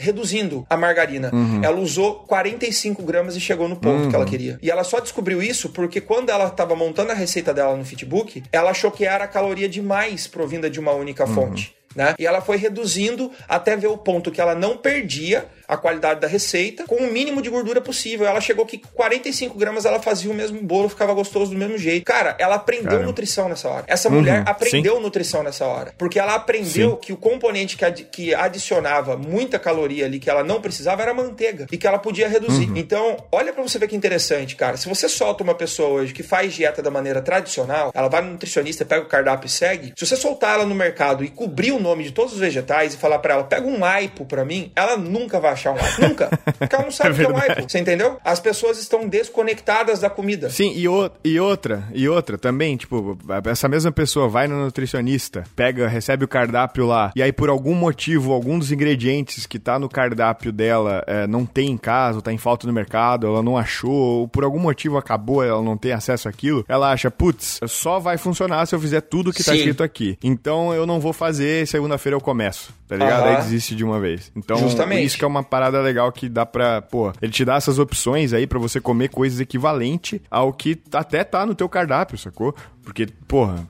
reduzindo 0.00 0.66
a 0.68 0.76
margarina. 0.76 1.30
Uhum. 1.32 1.62
Ela 1.62 1.78
usou 1.78 1.89
45 1.98 3.02
gramas 3.02 3.36
e 3.36 3.40
chegou 3.40 3.68
no 3.68 3.76
ponto 3.76 4.02
uhum. 4.02 4.08
que 4.08 4.14
ela 4.14 4.24
uhum. 4.24 4.30
queria. 4.30 4.58
E 4.62 4.70
ela 4.70 4.84
só 4.84 5.00
descobriu 5.00 5.42
isso 5.42 5.70
porque 5.70 6.00
quando 6.00 6.30
ela 6.30 6.46
estava 6.48 6.74
montando 6.76 7.12
a 7.12 7.14
receita 7.14 7.52
dela 7.52 7.76
no 7.76 7.84
Fitbook, 7.84 8.42
ela 8.52 8.70
achou 8.70 8.90
que 8.90 9.04
era 9.04 9.26
caloria 9.26 9.68
demais 9.68 10.26
provinda 10.26 10.68
de 10.68 10.78
uma 10.78 10.92
única 10.92 11.24
uhum. 11.24 11.34
fonte. 11.34 11.74
Né? 11.94 12.14
E 12.18 12.26
ela 12.26 12.40
foi 12.40 12.56
reduzindo 12.56 13.32
até 13.48 13.76
ver 13.76 13.88
o 13.88 13.98
ponto 13.98 14.30
que 14.30 14.40
ela 14.40 14.54
não 14.54 14.76
perdia 14.76 15.48
a 15.70 15.76
qualidade 15.76 16.20
da 16.20 16.26
receita 16.26 16.84
com 16.84 16.96
o 16.96 17.12
mínimo 17.12 17.40
de 17.40 17.48
gordura 17.48 17.80
possível. 17.80 18.26
Ela 18.26 18.40
chegou 18.40 18.66
que 18.66 18.78
45 18.78 19.56
gramas 19.56 19.84
ela 19.84 20.00
fazia 20.00 20.30
o 20.30 20.34
mesmo 20.34 20.60
bolo, 20.62 20.88
ficava 20.88 21.14
gostoso 21.14 21.52
do 21.52 21.56
mesmo 21.56 21.78
jeito. 21.78 22.04
Cara, 22.04 22.36
ela 22.40 22.56
aprendeu 22.56 22.90
Caramba. 22.90 23.06
nutrição 23.06 23.48
nessa 23.48 23.68
hora. 23.68 23.84
Essa 23.86 24.08
uhum, 24.08 24.16
mulher 24.16 24.42
aprendeu 24.46 24.96
sim. 24.96 25.02
nutrição 25.02 25.42
nessa 25.44 25.64
hora. 25.64 25.94
Porque 25.96 26.18
ela 26.18 26.34
aprendeu 26.34 26.92
sim. 26.92 26.98
que 27.00 27.12
o 27.12 27.16
componente 27.16 27.76
que, 27.76 27.84
ad 27.84 28.04
que 28.10 28.34
adicionava 28.34 29.16
muita 29.16 29.58
caloria 29.58 30.06
ali 30.06 30.18
que 30.18 30.28
ela 30.28 30.42
não 30.42 30.60
precisava 30.60 31.02
era 31.02 31.14
manteiga 31.14 31.66
e 31.70 31.78
que 31.78 31.86
ela 31.86 31.98
podia 31.98 32.28
reduzir. 32.28 32.68
Uhum. 32.68 32.76
Então, 32.76 33.16
olha 33.30 33.52
para 33.52 33.62
você 33.62 33.78
ver 33.78 33.86
que 33.86 33.94
interessante, 33.94 34.56
cara. 34.56 34.76
Se 34.76 34.88
você 34.88 35.08
solta 35.08 35.44
uma 35.44 35.54
pessoa 35.54 35.88
hoje 35.90 36.12
que 36.12 36.24
faz 36.24 36.52
dieta 36.52 36.82
da 36.82 36.90
maneira 36.90 37.22
tradicional, 37.22 37.92
ela 37.94 38.08
vai 38.08 38.22
no 38.22 38.32
nutricionista, 38.32 38.84
pega 38.84 39.02
o 39.02 39.08
cardápio 39.08 39.46
e 39.46 39.50
segue. 39.50 39.92
Se 39.96 40.04
você 40.04 40.16
soltar 40.16 40.54
ela 40.54 40.66
no 40.66 40.74
mercado 40.74 41.24
e 41.24 41.28
cobrir 41.28 41.70
o 41.70 41.78
nome 41.78 42.02
de 42.02 42.10
todos 42.10 42.32
os 42.32 42.40
vegetais 42.40 42.94
e 42.94 42.96
falar 42.96 43.20
para 43.20 43.34
ela, 43.34 43.44
pega 43.44 43.66
um 43.66 43.84
aipo 43.84 44.24
para 44.24 44.44
mim, 44.44 44.72
ela 44.74 44.96
nunca 44.96 45.38
vai 45.38 45.52
achar 45.60 45.72
um 45.72 45.76
aipo. 45.76 46.02
Nunca. 46.02 46.30
Porque 46.58 46.74
ela 46.74 46.84
não 46.84 46.90
sabe 46.92 47.10
o 47.10 47.14
que 47.14 47.22
é 47.22 47.28
um 47.28 47.36
aipo. 47.36 47.68
Você 47.68 47.78
entendeu? 47.78 48.18
As 48.24 48.40
pessoas 48.40 48.78
estão 48.78 49.06
desconectadas 49.06 50.00
da 50.00 50.08
comida. 50.08 50.50
Sim, 50.50 50.72
e, 50.74 50.88
o, 50.88 51.10
e 51.24 51.38
outra, 51.38 51.84
e 51.92 52.08
outra 52.08 52.38
também, 52.38 52.76
tipo, 52.76 53.18
essa 53.44 53.68
mesma 53.68 53.92
pessoa 53.92 54.28
vai 54.28 54.48
no 54.48 54.64
nutricionista, 54.64 55.44
pega, 55.54 55.86
recebe 55.88 56.24
o 56.24 56.28
cardápio 56.28 56.86
lá, 56.86 57.12
e 57.14 57.22
aí 57.22 57.32
por 57.32 57.48
algum 57.48 57.74
motivo, 57.74 58.32
algum 58.32 58.58
dos 58.58 58.72
ingredientes 58.72 59.46
que 59.46 59.58
tá 59.58 59.78
no 59.78 59.88
cardápio 59.88 60.52
dela 60.52 61.04
é, 61.06 61.26
não 61.26 61.44
tem 61.44 61.70
em 61.70 61.76
casa, 61.76 62.18
ou 62.18 62.22
tá 62.22 62.32
em 62.32 62.38
falta 62.38 62.66
no 62.66 62.72
mercado, 62.72 63.26
ela 63.26 63.42
não 63.42 63.56
achou, 63.56 63.92
ou 63.92 64.28
por 64.28 64.44
algum 64.44 64.58
motivo 64.58 64.96
acabou, 64.96 65.42
ela 65.42 65.62
não 65.62 65.76
tem 65.76 65.92
acesso 65.92 66.28
àquilo, 66.28 66.64
ela 66.68 66.90
acha, 66.90 67.10
putz, 67.10 67.60
só 67.66 67.98
vai 67.98 68.16
funcionar 68.16 68.66
se 68.66 68.74
eu 68.74 68.80
fizer 68.80 69.00
tudo 69.00 69.32
que 69.32 69.42
tá 69.42 69.52
Sim. 69.52 69.58
escrito 69.58 69.82
aqui. 69.82 70.18
Então 70.22 70.72
eu 70.72 70.86
não 70.86 71.00
vou 71.00 71.12
fazer, 71.12 71.66
segunda-feira 71.66 72.16
eu 72.16 72.20
começo, 72.20 72.72
tá 72.88 72.96
ligado? 72.96 73.24
Aí 73.24 73.36
desiste 73.36 73.74
de 73.74 73.84
uma 73.84 74.00
vez. 74.00 74.30
Então, 74.36 74.56
Justamente. 74.56 75.04
isso 75.04 75.18
que 75.18 75.24
é 75.24 75.28
uma 75.28 75.42
parada 75.50 75.80
legal 75.80 76.10
que 76.12 76.28
dá 76.28 76.46
pra, 76.46 76.80
pô, 76.80 77.12
ele 77.20 77.32
te 77.32 77.44
dá 77.44 77.56
essas 77.56 77.78
opções 77.78 78.32
aí 78.32 78.46
para 78.46 78.58
você 78.58 78.80
comer 78.80 79.08
coisas 79.08 79.40
equivalente 79.40 80.22
ao 80.30 80.52
que 80.52 80.80
até 80.92 81.24
tá 81.24 81.44
no 81.44 81.54
teu 81.54 81.68
cardápio, 81.68 82.16
sacou? 82.16 82.54
Porque, 82.82 83.06
porra, 83.26 83.66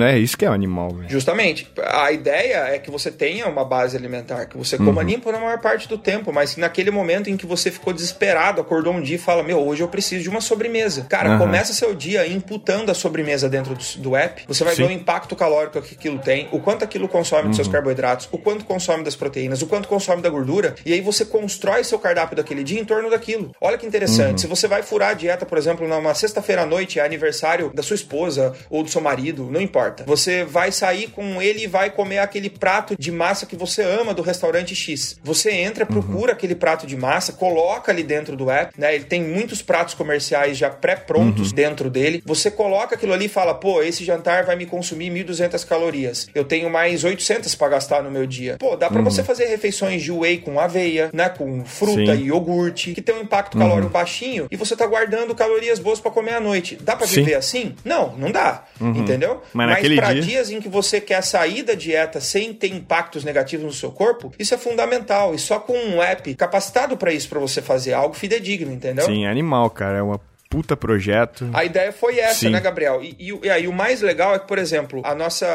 é 0.00 0.18
isso 0.18 0.36
que 0.36 0.44
é 0.44 0.48
animal, 0.48 0.90
velho. 0.90 1.08
Justamente. 1.08 1.70
A 1.84 2.10
ideia 2.10 2.74
é 2.74 2.78
que 2.78 2.90
você 2.90 3.10
tenha 3.10 3.46
uma 3.46 3.64
base 3.64 3.96
alimentar, 3.96 4.46
que 4.46 4.56
você 4.56 4.76
coma 4.76 5.02
uhum. 5.02 5.08
limpo 5.08 5.30
na 5.30 5.38
maior 5.38 5.60
parte 5.60 5.88
do 5.88 5.98
tempo, 5.98 6.32
mas 6.32 6.54
que 6.54 6.60
naquele 6.60 6.90
momento 6.90 7.30
em 7.30 7.36
que 7.36 7.46
você 7.46 7.70
ficou 7.70 7.92
desesperado, 7.92 8.60
acordou 8.60 8.92
um 8.92 9.00
dia 9.00 9.16
e 9.16 9.18
fala: 9.18 9.42
Meu, 9.42 9.60
hoje 9.60 9.82
eu 9.82 9.88
preciso 9.88 10.22
de 10.22 10.28
uma 10.28 10.40
sobremesa. 10.40 11.06
Cara, 11.08 11.32
uhum. 11.32 11.38
começa 11.38 11.72
seu 11.72 11.94
dia 11.94 12.26
imputando 12.26 12.90
a 12.90 12.94
sobremesa 12.94 13.48
dentro 13.48 13.74
do, 13.74 13.84
do 13.98 14.16
app. 14.16 14.42
Você 14.48 14.64
vai 14.64 14.74
Sim. 14.74 14.82
ver 14.82 14.88
o 14.88 14.92
impacto 14.92 15.36
calórico 15.36 15.80
que 15.80 15.94
aquilo 15.94 16.18
tem, 16.18 16.48
o 16.50 16.58
quanto 16.58 16.82
aquilo 16.82 17.08
consome 17.08 17.42
uhum. 17.42 17.48
dos 17.48 17.56
seus 17.56 17.68
uhum. 17.68 17.74
carboidratos, 17.74 18.28
o 18.32 18.38
quanto 18.38 18.64
consome 18.64 19.04
das 19.04 19.14
proteínas, 19.14 19.62
o 19.62 19.66
quanto 19.66 19.86
consome 19.86 20.22
da 20.22 20.30
gordura, 20.30 20.74
e 20.84 20.92
aí 20.92 21.00
você 21.00 21.24
constrói 21.24 21.84
seu 21.84 21.98
cardápio 21.98 22.36
daquele 22.36 22.64
dia 22.64 22.80
em 22.80 22.84
torno 22.84 23.10
daquilo. 23.10 23.52
Olha 23.60 23.78
que 23.78 23.86
interessante. 23.86 24.32
Uhum. 24.32 24.38
Se 24.38 24.46
você 24.46 24.66
vai 24.66 24.82
furar 24.82 25.10
a 25.10 25.14
dieta, 25.14 25.46
por 25.46 25.58
exemplo, 25.58 25.86
numa 25.86 26.14
sexta-feira 26.14 26.62
à 26.62 26.66
noite, 26.66 26.98
é 26.98 27.04
aniversário 27.04 27.70
da 27.72 27.82
sua 27.82 27.94
esposa 27.94 28.54
ou 28.68 28.82
do 28.82 28.90
seu 28.90 29.00
marido, 29.00 29.48
não 29.50 29.60
importa 29.60 29.73
importa. 29.74 30.04
Você 30.06 30.44
vai 30.44 30.70
sair 30.70 31.08
com 31.08 31.42
ele 31.42 31.64
e 31.64 31.66
vai 31.66 31.90
comer 31.90 32.18
aquele 32.18 32.48
prato 32.48 32.94
de 32.96 33.10
massa 33.10 33.44
que 33.44 33.56
você 33.56 33.82
ama 33.82 34.14
do 34.14 34.22
restaurante 34.22 34.74
X. 34.74 35.18
Você 35.24 35.50
entra, 35.50 35.84
procura 35.84 36.30
uhum. 36.30 36.36
aquele 36.36 36.54
prato 36.54 36.86
de 36.86 36.96
massa, 36.96 37.32
coloca 37.32 37.90
ali 37.90 38.04
dentro 38.04 38.36
do 38.36 38.50
app, 38.50 38.72
né? 38.78 38.94
Ele 38.94 39.04
tem 39.04 39.22
muitos 39.22 39.62
pratos 39.62 39.94
comerciais 39.94 40.56
já 40.56 40.70
pré-prontos 40.70 41.48
uhum. 41.48 41.54
dentro 41.54 41.90
dele. 41.90 42.22
Você 42.24 42.50
coloca 42.50 42.94
aquilo 42.94 43.12
ali 43.12 43.24
e 43.24 43.28
fala: 43.28 43.54
pô, 43.54 43.82
esse 43.82 44.04
jantar 44.04 44.44
vai 44.44 44.54
me 44.54 44.66
consumir 44.66 45.10
1.200 45.10 45.66
calorias. 45.66 46.28
Eu 46.34 46.44
tenho 46.44 46.70
mais 46.70 47.02
800 47.02 47.52
para 47.56 47.68
gastar 47.70 48.02
no 48.02 48.10
meu 48.10 48.26
dia. 48.26 48.56
Pô, 48.58 48.76
dá 48.76 48.88
para 48.88 48.98
uhum. 48.98 49.04
você 49.04 49.24
fazer 49.24 49.46
refeições 49.46 50.02
de 50.02 50.12
whey 50.12 50.38
com 50.38 50.60
aveia, 50.60 51.10
né? 51.12 51.28
Com 51.28 51.64
fruta 51.64 52.14
Sim. 52.14 52.22
e 52.22 52.26
iogurte, 52.26 52.94
que 52.94 53.02
tem 53.02 53.14
um 53.14 53.22
impacto 53.22 53.58
calórico 53.58 53.86
uhum. 53.86 53.92
baixinho 53.92 54.46
e 54.50 54.56
você 54.56 54.76
tá 54.76 54.86
guardando 54.86 55.34
calorias 55.34 55.78
boas 55.78 55.98
para 55.98 56.10
comer 56.10 56.34
à 56.34 56.40
noite. 56.40 56.78
Dá 56.80 56.94
para 56.94 57.06
viver 57.06 57.34
assim? 57.34 57.74
Não, 57.84 58.14
não 58.16 58.30
dá. 58.30 58.64
Uhum. 58.80 58.94
Entendeu? 58.96 59.42
Mas, 59.52 59.63
Mas 59.72 59.94
para 59.94 60.12
dia... 60.12 60.22
dias 60.22 60.50
em 60.50 60.60
que 60.60 60.68
você 60.68 61.00
quer 61.00 61.22
sair 61.22 61.62
da 61.62 61.74
dieta 61.74 62.20
sem 62.20 62.52
ter 62.52 62.68
impactos 62.68 63.24
negativos 63.24 63.64
no 63.64 63.72
seu 63.72 63.90
corpo, 63.90 64.32
isso 64.38 64.54
é 64.54 64.58
fundamental. 64.58 65.34
E 65.34 65.38
só 65.38 65.58
com 65.58 65.76
um 65.76 66.02
app 66.02 66.34
capacitado 66.34 66.96
para 66.96 67.12
isso, 67.12 67.28
para 67.28 67.40
você 67.40 67.62
fazer 67.62 67.92
algo 67.92 68.14
fidedigno, 68.14 68.72
entendeu? 68.72 69.04
Sim, 69.06 69.26
animal, 69.26 69.70
cara. 69.70 69.98
É 69.98 70.02
uma 70.02 70.20
puta 70.54 70.76
projeto. 70.76 71.50
A 71.52 71.64
ideia 71.64 71.92
foi 71.92 72.20
essa, 72.20 72.40
Sim. 72.40 72.50
né, 72.50 72.60
Gabriel? 72.60 73.02
E, 73.02 73.16
e, 73.18 73.46
e, 73.46 73.50
aí 73.50 73.66
o 73.66 73.72
mais 73.72 74.00
legal 74.00 74.34
é 74.34 74.38
que, 74.38 74.46
por 74.46 74.58
exemplo, 74.58 75.02
a 75.04 75.14
nossa 75.14 75.46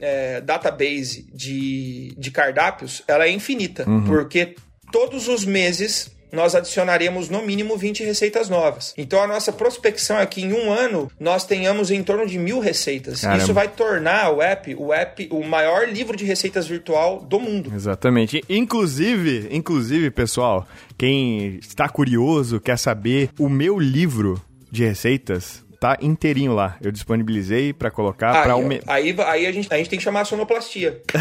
é, 0.00 0.40
database 0.40 1.30
de, 1.32 2.12
de 2.18 2.30
cardápios, 2.32 3.02
ela 3.06 3.24
é 3.24 3.30
infinita. 3.30 3.88
Uhum. 3.88 4.04
Porque 4.04 4.56
todos 4.90 5.28
os 5.28 5.44
meses 5.44 6.10
nós 6.32 6.54
adicionaremos 6.54 7.28
no 7.28 7.42
mínimo 7.42 7.76
20 7.76 8.04
receitas 8.04 8.48
novas. 8.48 8.94
Então 8.96 9.22
a 9.22 9.26
nossa 9.26 9.52
prospecção 9.52 10.18
é 10.18 10.26
que 10.26 10.42
em 10.42 10.52
um 10.52 10.72
ano 10.72 11.10
nós 11.18 11.44
tenhamos 11.44 11.90
em 11.90 12.02
torno 12.02 12.26
de 12.26 12.38
mil 12.38 12.60
receitas. 12.60 13.20
Caramba. 13.20 13.42
Isso 13.42 13.54
vai 13.54 13.68
tornar 13.68 14.30
o 14.32 14.42
app, 14.42 14.74
o 14.74 14.92
app, 14.92 15.28
o 15.30 15.44
maior 15.44 15.88
livro 15.88 16.16
de 16.16 16.24
receitas 16.24 16.66
virtual 16.66 17.20
do 17.20 17.38
mundo. 17.38 17.72
Exatamente. 17.74 18.42
Inclusive, 18.48 19.48
inclusive, 19.50 20.10
pessoal, 20.10 20.66
quem 20.96 21.56
está 21.56 21.88
curioso, 21.88 22.60
quer 22.60 22.78
saber, 22.78 23.30
o 23.38 23.48
meu 23.48 23.78
livro 23.78 24.42
de 24.70 24.84
receitas 24.84 25.64
tá 25.78 25.96
inteirinho 26.00 26.54
lá. 26.54 26.76
Eu 26.80 26.90
disponibilizei 26.90 27.72
para 27.72 27.90
colocar 27.90 28.36
aí, 28.36 28.42
para 28.42 28.52
aumentar. 28.52 28.92
Aí, 28.92 29.16
aí 29.26 29.46
a, 29.46 29.52
gente, 29.52 29.72
a 29.72 29.76
gente 29.76 29.88
tem 29.88 29.98
que 29.98 30.04
chamar 30.04 30.22
a 30.22 30.24
sonoplastia. 30.24 31.02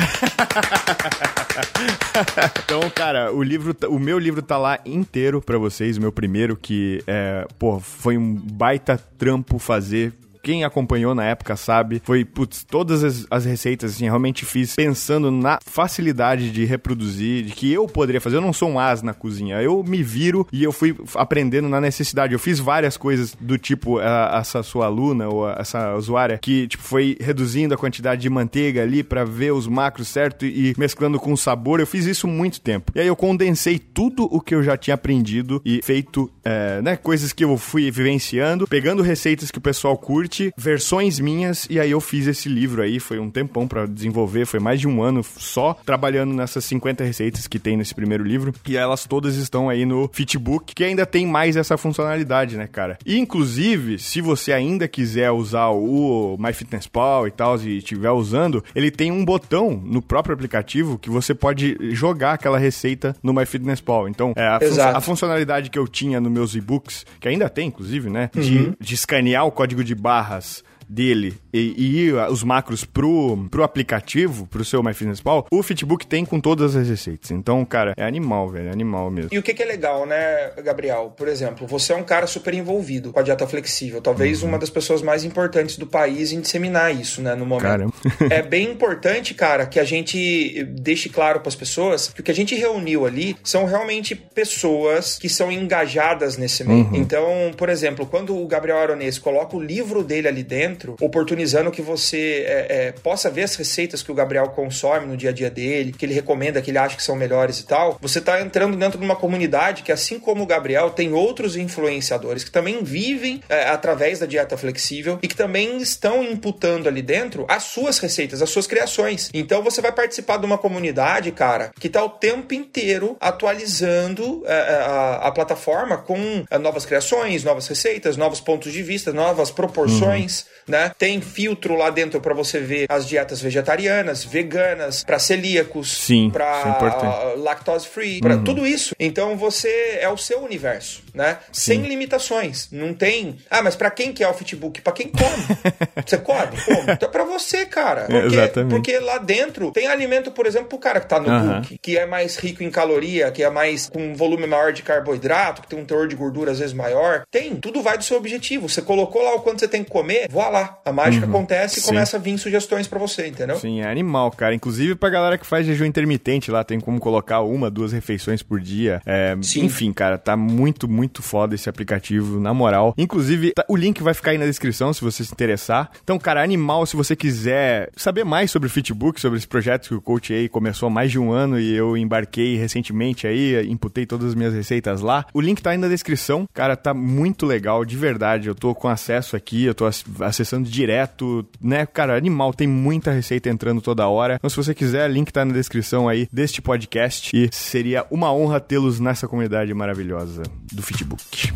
então, 2.64 2.90
cara, 2.90 3.32
o 3.32 3.44
livro, 3.44 3.76
o 3.90 4.00
meu 4.00 4.20
livro 4.20 4.42
tá 4.42 4.58
lá 4.58 4.80
inteiro 4.86 5.42
para 5.42 5.58
vocês, 5.58 5.98
o 5.98 6.02
meu 6.02 6.12
primeiro 6.12 6.56
que 6.56 7.04
é, 7.06 7.46
pô, 7.60 7.80
foi 7.80 8.18
um 8.18 8.34
baita 8.34 8.98
trampo 9.18 9.60
fazer 9.60 10.14
quem 10.48 10.64
acompanhou 10.64 11.14
na 11.14 11.26
época 11.26 11.58
sabe, 11.58 12.02
foi, 12.06 12.24
putz, 12.24 12.64
todas 12.64 13.04
as, 13.04 13.28
as 13.30 13.44
receitas, 13.44 13.96
assim, 13.96 14.06
realmente 14.06 14.46
fiz 14.46 14.78
pensando 14.78 15.30
na 15.30 15.60
facilidade 15.62 16.52
de 16.52 16.64
reproduzir, 16.64 17.44
de 17.44 17.52
que 17.52 17.70
eu 17.74 17.86
poderia 17.86 18.22
fazer. 18.22 18.38
Eu 18.38 18.42
não 18.42 18.54
sou 18.54 18.70
um 18.70 18.80
as 18.80 19.02
na 19.02 19.14
cozinha, 19.14 19.62
eu 19.62 19.84
me 19.84 20.02
viro 20.02 20.48
e 20.50 20.64
eu 20.64 20.72
fui 20.72 20.96
aprendendo 21.16 21.68
na 21.68 21.82
necessidade. 21.82 22.32
Eu 22.32 22.40
fiz 22.40 22.60
várias 22.60 22.96
coisas 22.96 23.36
do 23.38 23.58
tipo, 23.58 24.00
a, 24.00 24.38
essa 24.40 24.64
sua 24.64 24.86
aluna 24.86 25.28
ou 25.28 25.46
a, 25.46 25.58
essa 25.60 25.94
usuária 25.96 26.38
que, 26.38 26.66
tipo, 26.70 26.82
foi 26.82 27.18
reduzindo 27.20 27.74
a 27.74 27.78
quantidade 27.78 28.22
de 28.22 28.30
manteiga 28.30 28.84
ali 28.84 29.04
para 29.04 29.26
ver 29.26 29.52
os 29.52 29.68
macros 29.68 30.08
certo 30.08 30.46
e 30.46 30.74
mesclando 30.78 31.20
com 31.20 31.34
o 31.34 31.38
sabor. 31.38 31.82
Eu 31.82 31.88
fiz 31.88 32.06
isso 32.06 32.26
muito 32.26 32.62
tempo. 32.62 32.94
E 32.96 33.02
aí 33.02 33.08
eu 33.08 33.18
condensei 33.18 33.78
tudo 33.78 34.24
o 34.32 34.40
que 34.40 34.56
eu 34.56 34.64
já 34.64 34.78
tinha 34.78 34.96
aprendido 34.96 35.62
e 35.66 35.82
feito, 35.84 36.32
é, 36.46 36.82
né, 36.82 36.96
coisas 36.96 37.34
que 37.34 37.44
eu 37.44 37.58
fui 37.58 37.92
vivenciando, 37.92 38.66
pegando 38.66 39.04
receitas 39.04 39.52
que 39.52 39.58
o 39.58 39.62
pessoal 39.62 39.98
curte, 39.98 40.37
versões 40.58 41.20
minhas, 41.20 41.68
e 41.70 41.80
aí 41.80 41.92
eu 41.92 42.02
fiz 42.02 42.28
esse 42.28 42.50
livro 42.50 42.82
aí. 42.82 43.00
Foi 43.00 43.20
um 43.20 43.30
tempão 43.30 43.68
para 43.68 43.86
desenvolver, 43.86 44.46
foi 44.46 44.60
mais 44.60 44.80
de 44.80 44.88
um 44.88 45.02
ano 45.02 45.24
só 45.24 45.74
trabalhando 45.86 46.34
nessas 46.34 46.66
50 46.66 47.04
receitas 47.04 47.48
que 47.48 47.60
tem 47.60 47.78
nesse 47.78 47.94
primeiro 47.94 48.24
livro. 48.24 48.54
E 48.68 48.78
elas 48.78 49.06
todas 49.06 49.36
estão 49.36 49.70
aí 49.70 49.86
no 49.86 50.10
Fitbook, 50.14 50.74
que 50.74 50.84
ainda 50.84 51.06
tem 51.06 51.26
mais 51.26 51.56
essa 51.56 51.78
funcionalidade, 51.78 52.58
né, 52.58 52.68
cara? 52.68 52.98
E 53.06 53.18
inclusive, 53.18 54.00
se 54.00 54.22
você 54.22 54.52
ainda 54.52 54.88
quiser 54.88 55.32
usar 55.32 55.70
o 55.70 56.38
MyFitnessPal 56.40 57.28
e 57.28 57.32
tal, 57.32 57.58
e 57.62 57.78
estiver 57.78 58.12
usando, 58.12 58.64
ele 58.76 58.92
tem 58.92 59.12
um 59.12 59.24
botão 59.24 59.82
no 59.84 60.02
próprio 60.02 60.34
aplicativo 60.34 60.98
que 60.98 61.10
você 61.10 61.34
pode 61.34 61.78
jogar 61.92 62.34
aquela 62.34 62.58
receita 62.58 63.16
no 63.24 63.34
MyFitnessPal. 63.34 64.08
Então, 64.08 64.34
é, 64.36 64.48
a, 64.48 64.60
fun 64.60 64.82
a, 64.82 65.02
funcionalidade 65.02 65.70
que 65.70 65.80
eu 65.80 65.88
tinha 65.88 66.20
nos 66.20 66.32
meus 66.32 66.56
e-books, 66.56 67.06
que 67.20 67.28
ainda 67.28 67.50
tem, 67.50 67.68
inclusive, 67.68 68.10
né? 68.10 68.30
Uhum. 68.36 68.42
De, 68.42 68.74
de 68.80 68.94
escanear 68.94 69.46
o 69.46 69.52
código 69.52 69.84
de 69.84 69.96
barras 70.28 70.64
dele 70.88 71.36
e, 71.54 72.08
e 72.08 72.14
os 72.14 72.44
macros 72.44 72.86
pro, 72.86 73.48
pro 73.50 73.64
aplicativo, 73.64 74.48
pro 74.48 74.64
seu 74.64 74.84
MyFitnessPal, 74.84 75.46
o 75.52 75.64
Fitbook 75.64 76.06
tem 76.06 76.26
com 76.26 76.40
todas 76.40 76.76
as 76.76 76.88
receitas. 76.88 77.32
Então, 77.32 77.64
cara, 77.66 77.94
é 77.98 78.06
animal, 78.06 78.50
velho, 78.50 78.70
é 78.70 78.72
animal 78.72 79.10
mesmo. 79.10 79.30
E 79.32 79.38
o 79.38 79.44
que, 79.44 79.54
que 79.54 79.64
é 79.64 79.66
legal, 79.66 80.06
né, 80.06 80.52
Gabriel? 80.64 81.14
Por 81.16 81.28
exemplo, 81.28 81.68
você 81.68 81.94
é 81.94 81.96
um 81.96 82.04
cara 82.04 82.28
super 82.28 82.54
envolvido 82.54 83.12
com 83.12 83.20
a 83.20 83.24
dieta 83.24 83.48
flexível, 83.48 84.02
talvez 84.02 84.42
uhum. 84.42 84.50
uma 84.50 84.60
das 84.60 84.70
pessoas 84.70 85.02
mais 85.02 85.24
importantes 85.24 85.78
do 85.78 85.88
país 85.88 86.32
em 86.32 86.40
disseminar 86.40 86.94
isso, 86.94 87.22
né, 87.22 87.36
no 87.36 87.46
momento. 87.46 87.64
Caramba. 87.64 87.94
é 88.30 88.42
bem 88.42 88.70
importante, 88.72 89.34
cara, 89.34 89.66
que 89.66 89.80
a 89.80 89.84
gente 89.84 90.64
deixe 90.64 91.10
claro 91.10 91.40
para 91.40 91.50
as 91.50 91.56
pessoas 91.56 92.10
que 92.10 92.22
o 92.22 92.24
que 92.24 92.32
a 92.32 92.36
gente 92.36 92.56
reuniu 92.56 93.06
ali 93.06 93.36
são 93.44 93.66
realmente 93.66 94.16
pessoas 94.16 95.18
que 95.18 95.30
são 95.30 95.52
engajadas 95.52 96.38
nesse 96.38 96.64
meio. 96.64 96.86
Uhum. 96.86 96.96
Então, 96.96 97.52
por 97.58 97.70
exemplo, 97.70 98.06
quando 98.06 98.38
o 98.38 98.48
Gabriel 98.48 98.78
Aronês 98.78 99.18
coloca 99.18 99.56
o 99.56 99.62
livro 99.62 100.04
dele 100.04 100.28
ali 100.28 100.44
dentro, 100.44 100.77
oportunizando 101.02 101.72
que 101.72 101.82
você 101.82 102.46
é, 102.48 102.68
é, 102.70 102.92
possa 102.92 103.30
ver 103.30 103.44
as 103.44 103.56
receitas 103.56 104.02
que 104.04 104.12
o 104.12 104.16
Gabriel 104.16 104.50
consome 104.50 105.06
no 105.06 105.18
dia 105.18 105.30
a 105.30 105.34
dia 105.34 105.50
dele, 105.50 105.92
que 105.92 106.06
ele 106.06 106.14
recomenda, 106.14 106.62
que 106.62 106.72
ele 106.72 106.78
acha 106.78 106.96
que 106.96 107.04
são 107.04 107.16
melhores 107.16 107.60
e 107.60 107.66
tal, 107.66 107.98
você 108.02 108.20
está 108.20 108.42
entrando 108.42 108.78
dentro 108.78 109.00
de 109.00 109.06
uma 109.06 109.16
comunidade 109.16 109.84
que, 109.84 109.92
assim 109.92 110.20
como 110.20 110.44
o 110.44 110.46
Gabriel, 110.46 110.90
tem 110.90 111.14
outros 111.14 111.56
influenciadores 111.56 112.44
que 112.44 112.52
também 112.52 112.84
vivem 112.84 113.42
é, 113.50 113.68
através 113.68 114.20
da 114.20 114.26
dieta 114.26 114.58
flexível 114.58 115.20
e 115.22 115.28
que 115.28 115.36
também 115.36 115.78
estão 115.78 116.24
imputando 116.24 116.88
ali 116.88 117.02
dentro 117.02 117.46
as 117.48 117.64
suas 117.64 118.00
receitas, 118.00 118.42
as 118.42 118.50
suas 118.50 118.68
criações. 118.68 119.30
Então 119.34 119.62
você 119.62 119.82
vai 119.82 119.92
participar 119.92 120.38
de 120.38 120.46
uma 120.46 120.58
comunidade, 120.58 121.32
cara, 121.32 121.72
que 121.80 121.88
está 121.88 122.04
o 122.04 122.10
tempo 122.10 122.54
inteiro 122.54 123.18
atualizando 123.20 124.44
é, 124.46 124.54
é, 124.54 124.76
a, 124.76 125.16
a, 125.28 125.32
plataforma 125.32 125.98
com 125.98 126.44
é, 126.50 126.58
novas 126.58 126.86
criações, 126.86 127.44
novas 127.44 127.68
receitas, 127.68 128.18
novos 128.18 128.40
pontos 128.40 128.72
de 128.72 128.84
vista, 128.84 129.14
novas 129.14 129.52
proporções, 129.52 130.42
uhum. 130.42 130.67
Né? 130.68 130.92
Tem 130.98 131.22
filtro 131.22 131.76
lá 131.76 131.90
dentro 131.90 132.20
para 132.20 132.34
você 132.34 132.60
ver 132.60 132.86
as 132.90 133.08
dietas 133.08 133.42
vegetarianas, 133.42 134.24
veganas, 134.24 135.04
para 135.04 135.20
celíacos, 135.20 135.98
Sim, 135.98 136.30
para 136.30 137.36
é 137.36 137.40
lactose 137.40 137.88
free, 137.88 138.20
para 138.20 138.36
uhum. 138.36 138.44
tudo 138.44 138.68
isso. 138.68 138.96
Então 139.00 139.38
você 139.38 140.00
é 140.02 140.10
o 140.10 140.18
seu 140.18 140.44
universo, 140.44 141.02
né? 141.14 141.38
Sim. 141.52 141.78
Sem 141.78 141.82
limitações. 141.84 142.70
Não 142.72 142.94
tem. 142.94 143.38
Ah, 143.50 143.62
mas 143.62 143.76
para 143.76 143.90
quem 143.92 144.12
que 144.12 144.24
é 144.24 144.30
o 144.30 144.34
Fitbook? 144.34 144.82
Para 144.82 144.94
quem 144.94 145.08
come. 145.08 145.44
você 146.06 146.18
come? 146.18 146.62
Como? 146.66 146.92
Então 146.92 147.10
é 147.10 147.12
para 147.12 147.24
você, 147.24 147.66
cara. 147.66 148.06
Porque, 148.06 148.36
Exatamente. 148.36 148.70
porque 148.70 149.00
lá 149.00 149.18
dentro 149.18 149.72
tem 149.72 149.88
alimento, 149.88 150.32
por 150.32 150.46
exemplo, 150.46 150.68
pro 150.68 150.78
cara 150.78 151.00
que 151.00 151.08
tá 151.08 151.20
no 151.20 151.30
uhum. 151.30 151.62
book, 151.62 151.78
que 151.82 151.98
é 151.98 152.06
mais 152.06 152.36
rico 152.38 152.64
em 152.64 152.70
caloria, 152.70 153.32
que 153.32 153.44
é 153.44 153.50
mais 153.50 153.90
com 153.90 154.00
um 154.00 154.14
volume 154.14 154.48
maior 154.48 154.74
de 154.74 154.82
carboidrato, 154.82 155.62
que 155.62 155.68
tem 155.68 155.80
um 155.80 155.86
teor 155.86 156.08
de 156.08 156.16
gordura 156.16 156.52
às 156.52 156.60
vezes 156.60 156.74
maior. 156.74 157.24
Tem, 157.32 157.56
tudo 157.56 157.82
vai 157.82 157.98
do 157.98 158.04
seu 158.04 158.18
objetivo. 158.18 158.68
Você 158.68 158.82
colocou 158.82 159.22
lá 159.24 159.36
o 159.36 159.42
quanto 159.42 159.60
você 159.60 159.68
tem 159.68 159.84
que 159.84 159.90
comer, 159.90 160.28
voa 160.30 160.50
lá. 160.50 160.57
A 160.86 160.92
mágica 160.92 161.26
uhum. 161.26 161.34
acontece 161.34 161.80
e 161.80 161.82
Sim. 161.82 161.88
começa 161.88 162.18
a 162.18 162.20
vir 162.20 162.38
sugestões 162.38 162.88
para 162.88 163.00
você, 163.00 163.28
entendeu? 163.28 163.58
Sim, 163.58 163.82
é 163.82 163.90
animal, 163.90 164.32
cara. 164.32 164.54
Inclusive 164.54 164.96
pra 164.96 165.10
galera 165.10 165.38
que 165.38 165.46
faz 165.46 165.66
jejum 165.66 165.86
intermitente 165.86 166.52
lá, 166.52 166.64
tem 166.64 166.80
como 166.80 167.00
colocar 167.00 167.42
uma, 167.42 167.70
duas 167.70 167.92
refeições 167.92 168.42
por 168.42 168.60
dia. 168.60 169.02
É, 169.06 169.36
enfim, 169.58 169.92
cara, 169.92 170.18
tá 170.18 170.36
muito, 170.36 170.88
muito 170.88 171.22
foda 171.22 171.56
esse 171.56 171.70
aplicativo, 171.70 172.40
na 172.40 172.54
moral. 172.54 172.94
Inclusive, 172.98 173.52
tá, 173.54 173.66
o 173.68 173.76
link 173.76 174.02
vai 174.02 174.14
ficar 174.14 174.32
aí 174.32 174.38
na 174.38 174.46
descrição 174.46 174.94
se 174.94 175.02
você 175.02 175.24
se 175.24 175.32
interessar. 175.32 175.92
Então, 176.04 176.18
cara, 176.18 176.44
animal, 176.44 176.86
se 176.86 176.96
você 176.96 177.16
quiser 177.16 177.90
saber 177.96 178.24
mais 178.24 178.52
sobre 178.52 178.68
o 178.68 178.70
Fitbook, 178.70 179.20
sobre 179.20 179.38
esse 179.38 179.48
projeto 179.48 179.90
que 179.90 179.96
o 179.96 180.02
Coach 180.02 180.34
aí 180.34 180.50
começou 180.50 180.88
há 180.88 180.90
mais 180.90 181.12
de 181.12 181.20
um 181.20 181.32
ano 181.32 181.60
e 181.60 181.76
eu 181.76 181.98
embarquei 181.98 182.58
recentemente 182.58 183.28
aí, 183.28 183.68
imputei 183.70 184.06
todas 184.06 184.30
as 184.30 184.36
minhas 184.36 184.54
receitas 184.54 185.02
lá. 185.02 185.26
O 185.34 185.42
link 185.42 185.62
tá 185.62 185.72
aí 185.72 185.78
na 185.78 185.88
descrição. 185.88 186.46
Cara, 186.54 186.76
tá 186.76 186.94
muito 186.94 187.46
legal, 187.46 187.84
de 187.86 187.98
verdade. 187.98 188.48
Eu 188.48 188.56
tô 188.56 188.74
com 188.74 188.88
acesso 188.88 189.36
aqui, 189.36 189.66
eu 189.66 189.76
tô 189.76 189.86
acessando 189.86 190.47
direto, 190.70 191.46
né? 191.62 191.86
Cara, 191.86 192.18
animal, 192.18 192.54
tem 192.54 192.68
muita 192.68 193.12
receita 193.12 193.50
entrando 193.50 193.82
toda 193.82 194.08
hora. 194.08 194.36
Então, 194.36 194.50
se 194.50 194.56
você 194.56 194.74
quiser, 194.74 195.10
link 195.10 195.32
tá 195.32 195.44
na 195.44 195.54
descrição 195.54 196.08
aí 196.08 196.28
deste 196.32 196.62
podcast 196.62 197.36
e 197.36 197.50
seria 197.52 198.06
uma 198.10 198.34
honra 198.34 198.60
tê-los 198.60 199.00
nessa 199.00 199.28
comunidade 199.28 199.74
maravilhosa 199.74 200.44
do 200.72 200.82
Fitbook. 200.82 201.52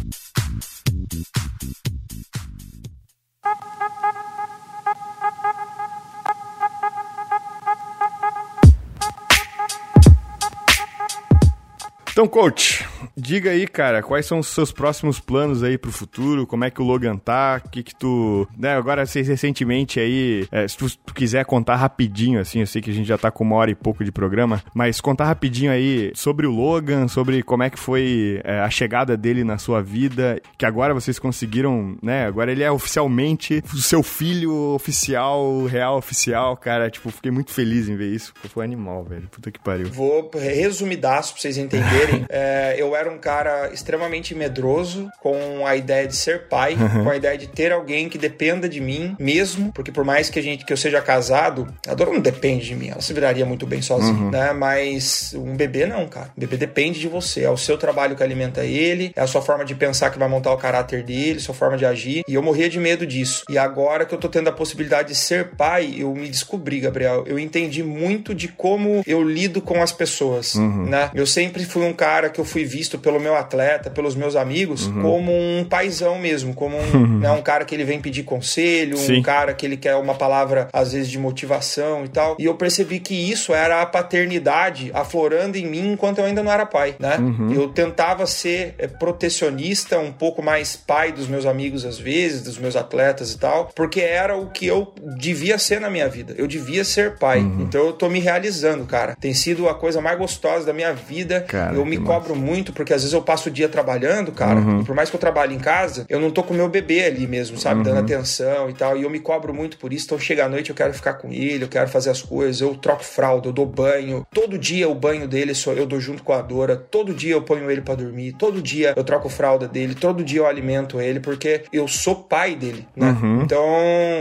Então, 12.12 12.28
coach, 12.28 12.86
diga 13.16 13.52
aí, 13.52 13.66
cara, 13.66 14.04
quais 14.04 14.26
são 14.26 14.40
os 14.40 14.48
seus 14.48 14.70
próximos 14.70 15.18
planos 15.18 15.64
aí 15.64 15.78
pro 15.78 15.92
futuro? 15.94 16.46
Como 16.46 16.66
é 16.66 16.70
que 16.70 16.82
o 16.82 16.86
Logan 16.86 17.16
tá? 17.16 17.62
O 17.66 17.70
que 17.70 17.82
que 17.82 17.96
tu... 17.96 18.46
Né, 18.58 18.76
agora, 18.76 19.06
vocês 19.06 19.30
recentemente 19.30 19.98
aí, 19.98 20.46
é, 20.52 20.68
se 20.68 20.76
tu, 20.76 20.90
tu, 20.98 21.14
quiser 21.14 21.46
contar 21.46 21.78
rapidinho, 21.78 22.42
assim, 22.42 22.60
eu 22.60 22.68
sei 22.68 22.82
que 22.82 22.92
a 22.92 22.94
gente 22.94 23.08
já 23.08 23.18
tá 23.18 23.32
com 23.32 23.46
uma 23.46 23.56
hora 23.56 23.72
e 23.72 23.76
pouco 23.76 24.04
de 24.04 24.12
programa, 24.12 24.62
mas 24.74 25.00
contar 25.00 25.26
rapidinho 25.26 25.72
aí 25.72 26.12
sobre 26.14 26.46
o 26.46 26.52
Logan, 26.52 27.08
sobre 27.08 27.42
como 27.44 27.64
é 27.64 27.70
que 27.70 27.80
foi 27.80 28.42
é, 28.44 28.60
a 28.60 28.70
chegada 28.70 29.16
dele 29.16 29.46
na 29.46 29.58
sua 29.58 29.82
vida, 29.82 30.42
que 30.58 30.66
agora 30.66 30.94
vocês 30.94 31.18
conseguiram, 31.18 31.98
né, 32.04 32.26
agora 32.26 32.52
ele 32.52 32.64
é 32.64 32.72
oficialmente 32.72 33.64
o 33.74 33.78
seu 33.78 34.04
filho 34.04 34.74
oficial, 34.74 35.64
real 35.64 35.98
oficial, 35.98 36.58
cara, 36.58 36.90
tipo, 36.90 37.10
fiquei 37.10 37.32
muito 37.32 37.52
feliz 37.52 37.88
em 37.88 37.96
ver 37.96 38.14
isso, 38.14 38.34
foi 38.50 38.66
animal, 38.66 39.06
velho, 39.06 39.30
puta 39.30 39.50
que 39.50 39.60
pariu. 39.60 39.88
Vou 39.88 40.30
resumidaço 40.34 41.32
pra 41.34 41.42
vocês 41.42 41.58
entenderem 41.58 42.01
verem, 42.06 42.26
é, 42.30 42.76
eu 42.78 42.96
era 42.96 43.10
um 43.10 43.18
cara 43.18 43.70
extremamente 43.74 44.34
medroso, 44.36 45.10
com 45.20 45.66
a 45.66 45.76
ideia 45.76 46.08
de 46.08 46.16
ser 46.16 46.48
pai, 46.48 46.74
uhum. 46.74 47.04
com 47.04 47.10
a 47.10 47.16
ideia 47.16 47.38
de 47.38 47.48
ter 47.48 47.72
alguém 47.72 48.10
que 48.10 48.18
dependa 48.18 48.68
de 48.68 48.80
mim 48.80 49.16
mesmo, 49.20 49.72
porque 49.74 49.92
por 49.92 50.04
mais 50.04 50.30
que 50.30 50.40
a 50.40 50.44
gente 50.44 50.66
que 50.66 50.74
eu 50.74 50.78
seja 50.78 51.02
casado, 51.02 51.68
a 51.88 51.94
Dora 51.94 52.12
não 52.12 52.20
depende 52.20 52.66
de 52.66 52.76
mim, 52.76 52.90
ela 52.90 53.02
se 53.02 53.14
viraria 53.14 53.46
muito 53.46 53.66
bem 53.66 53.82
sozinha, 53.82 54.14
uhum. 54.14 54.32
né? 54.32 54.54
Mas 54.54 55.34
um 55.36 55.56
bebê 55.56 55.86
não, 55.86 56.08
cara. 56.08 56.32
O 56.36 56.40
bebê 56.40 56.58
depende 56.58 57.00
de 57.00 57.08
você, 57.08 57.44
é 57.44 57.50
o 57.50 57.58
seu 57.58 57.78
trabalho 57.78 58.16
que 58.16 58.24
alimenta 58.24 58.64
ele, 58.64 59.12
é 59.16 59.22
a 59.22 59.28
sua 59.28 59.42
forma 59.42 59.66
de 59.66 59.76
pensar 59.76 60.10
que 60.10 60.20
vai 60.20 60.28
montar 60.28 60.52
o 60.54 60.58
caráter 60.58 61.04
dele, 61.04 61.40
sua 61.40 61.56
forma 61.56 61.78
de 61.78 61.86
agir. 61.86 62.24
E 62.28 62.34
eu 62.34 62.42
morria 62.42 62.70
de 62.70 62.80
medo 62.80 63.06
disso. 63.06 63.44
E 63.50 63.58
agora 63.58 64.06
que 64.06 64.14
eu 64.14 64.20
tô 64.20 64.30
tendo 64.30 64.50
a 64.50 64.52
possibilidade 64.52 65.10
de 65.10 65.16
ser 65.16 65.52
pai, 65.56 65.96
eu 65.98 66.14
me 66.14 66.28
descobri, 66.28 66.80
Gabriel. 66.80 67.24
Eu 67.28 67.40
entendi 67.40 67.84
muito 67.84 68.34
de 68.34 68.48
como 68.48 69.04
eu 69.06 69.24
lido 69.24 69.62
com 69.62 69.82
as 69.82 69.92
pessoas, 69.92 70.56
uhum. 70.56 70.86
né? 70.86 71.10
Eu 71.14 71.26
sempre 71.26 71.66
fui 71.66 71.84
um 71.84 71.91
um 71.92 71.94
cara 71.94 72.30
que 72.30 72.40
eu 72.40 72.46
fui 72.46 72.64
visto 72.64 72.98
pelo 72.98 73.20
meu 73.20 73.36
atleta, 73.36 73.90
pelos 73.90 74.16
meus 74.16 74.36
amigos, 74.36 74.88
uhum. 74.88 75.02
como 75.02 75.32
um 75.32 75.66
paizão 75.66 76.18
mesmo, 76.18 76.54
como 76.54 76.78
um, 76.78 76.94
uhum. 76.94 77.20
né, 77.20 77.32
um 77.32 77.42
cara 77.42 77.66
que 77.66 77.76
ele 77.76 77.84
vem 77.84 78.02
pedir 78.02 78.24
conselho, 78.24 78.98
Sim. 78.98 79.20
um 79.20 79.22
cara 79.22 79.54
que 79.54 79.66
ele 79.66 79.78
quer 79.78 79.96
uma 79.96 80.16
palavra, 80.16 80.68
às 80.72 80.94
vezes, 80.94 81.10
de 81.10 81.20
motivação 81.20 82.06
e 82.06 82.08
tal. 82.08 82.36
E 82.40 82.46
eu 82.46 82.56
percebi 82.56 83.00
que 83.00 83.14
isso 83.14 83.54
era 83.54 83.82
a 83.82 83.86
paternidade 83.86 84.92
aflorando 84.94 85.58
em 85.58 85.68
mim 85.68 85.92
enquanto 85.94 86.20
eu 86.20 86.26
ainda 86.26 86.42
não 86.42 86.52
era 86.52 86.66
pai, 86.66 86.96
né? 87.00 87.18
Uhum. 87.18 87.52
Eu 87.52 87.68
tentava 87.70 88.26
ser 88.26 88.76
é, 88.78 88.88
protecionista, 88.88 90.00
um 90.00 90.12
pouco 90.12 90.42
mais 90.42 90.76
pai 90.76 91.12
dos 91.12 91.28
meus 91.28 91.46
amigos 91.46 91.86
às 91.86 92.00
vezes, 92.00 92.42
dos 92.42 92.58
meus 92.58 92.76
atletas 92.76 93.34
e 93.34 93.38
tal, 93.38 93.70
porque 93.76 94.00
era 94.00 94.38
o 94.38 94.50
que 94.50 94.66
eu 94.66 94.94
devia 95.18 95.58
ser 95.58 95.82
na 95.82 95.90
minha 95.90 96.08
vida. 96.08 96.34
Eu 96.38 96.48
devia 96.48 96.84
ser 96.84 97.18
pai. 97.18 97.40
Uhum. 97.40 97.62
Então 97.62 97.86
eu 97.86 97.94
tô 97.94 98.10
me 98.10 98.20
realizando, 98.20 98.86
cara. 98.86 99.16
Tem 99.20 99.34
sido 99.34 99.68
a 99.68 99.76
coisa 99.76 100.00
mais 100.02 100.18
gostosa 100.18 100.66
da 100.66 100.74
minha 100.74 100.94
vida. 100.94 101.42
Cara, 101.42 101.76
eu 101.76 101.81
me 101.86 101.98
cobro 101.98 102.36
muito 102.36 102.74
porque 102.74 102.94
às 102.94 103.02
vezes 103.02 103.14
eu 103.14 103.22
passo 103.22 103.50
o 103.50 103.52
dia 103.52 103.70
trabalhando, 103.70 104.32
cara, 104.32 104.60
uhum. 104.60 104.82
e 104.82 104.84
por 104.84 104.96
mais 104.96 105.10
que 105.10 105.16
eu 105.16 105.20
trabalhe 105.20 105.56
em 105.56 105.60
casa, 105.60 106.06
eu 106.10 106.20
não 106.20 106.32
tô 106.32 106.44
com 106.44 106.54
o 106.54 106.58
meu 106.58 106.70
bebê 106.70 107.06
ali 107.06 107.28
mesmo, 107.28 107.58
sabe? 107.58 107.78
Uhum. 107.78 107.84
Dando 107.84 108.00
atenção 108.00 108.70
e 108.70 108.74
tal. 108.74 108.98
E 108.98 109.04
eu 109.04 109.10
me 109.10 109.20
cobro 109.20 109.54
muito 109.54 109.78
por 109.78 109.94
isso. 109.94 110.06
Então 110.06 110.20
chega 110.20 110.46
à 110.46 110.50
noite, 110.50 110.70
eu 110.70 110.76
quero 110.76 110.94
ficar 110.94 111.14
com 111.14 111.32
ele, 111.32 111.64
eu 111.64 111.68
quero 111.68 111.90
fazer 111.90 112.10
as 112.10 112.22
coisas, 112.22 112.62
eu 112.62 112.76
troco 112.76 113.04
fralda, 113.04 113.48
eu 113.48 113.54
dou 113.54 113.66
banho. 113.66 114.26
Todo 114.34 114.58
dia 114.58 114.88
o 114.90 114.96
banho 114.96 115.28
dele 115.28 115.54
eu 115.76 115.86
dou 115.86 116.00
junto 116.00 116.24
com 116.24 116.34
a 116.34 116.42
Dora. 116.42 116.76
Todo 116.76 117.14
dia 117.14 117.34
eu 117.34 117.42
ponho 117.42 117.70
ele 117.70 117.82
para 117.82 117.96
dormir. 117.96 118.34
Todo 118.34 118.62
dia 118.62 118.94
eu 118.96 119.04
troco 119.04 119.30
fralda 119.30 119.68
dele. 119.68 119.96
Todo 119.96 120.24
dia 120.24 120.40
eu 120.40 120.48
alimento 120.48 121.00
ele, 121.00 121.20
porque 121.20 121.64
eu 121.72 121.88
sou 121.88 122.16
pai 122.16 122.56
dele, 122.56 122.88
né? 122.96 123.18
Uhum. 123.22 123.42
Então 123.44 123.66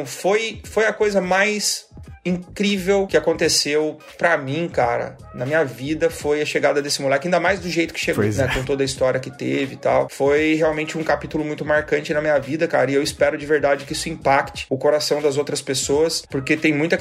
foi, 0.07 0.61
foi 0.65 0.87
a 0.87 0.93
coisa 0.93 1.21
mais 1.21 1.90
incrível 2.25 3.07
que 3.07 3.17
aconteceu 3.17 3.99
para 4.19 4.37
mim, 4.37 4.69
cara, 4.69 5.17
na 5.35 5.47
minha 5.47 5.65
vida 5.65 6.11
foi 6.11 6.43
a 6.43 6.45
chegada 6.45 6.83
desse 6.83 7.01
moleque, 7.01 7.27
ainda 7.27 7.41
mais 7.41 7.61
do 7.61 7.69
jeito 7.69 7.95
que 7.95 8.01
chegou, 8.01 8.25
né, 8.25 8.45
é. 8.45 8.55
com 8.55 8.65
toda 8.65 8.83
a 8.83 8.87
história 8.87 9.19
que 9.19 9.31
teve 9.31 9.75
e 9.75 9.79
tal. 9.79 10.09
Foi 10.11 10.55
realmente 10.55 10.99
um 10.99 11.03
capítulo 11.03 11.45
muito 11.45 11.65
marcante 11.65 12.13
na 12.13 12.21
minha 12.21 12.39
vida, 12.39 12.69
cara, 12.69 12.91
e 12.91 12.95
eu 12.95 13.03
espero 13.03 13.39
de 13.39 13.47
verdade 13.47 13.85
que 13.85 13.93
isso 13.93 14.09
impacte 14.09 14.67
o 14.69 14.77
coração 14.77 15.23
das 15.23 15.37
outras 15.37 15.63
pessoas, 15.63 16.23
porque 16.29 16.57
tem 16.57 16.75
muita, 16.75 16.99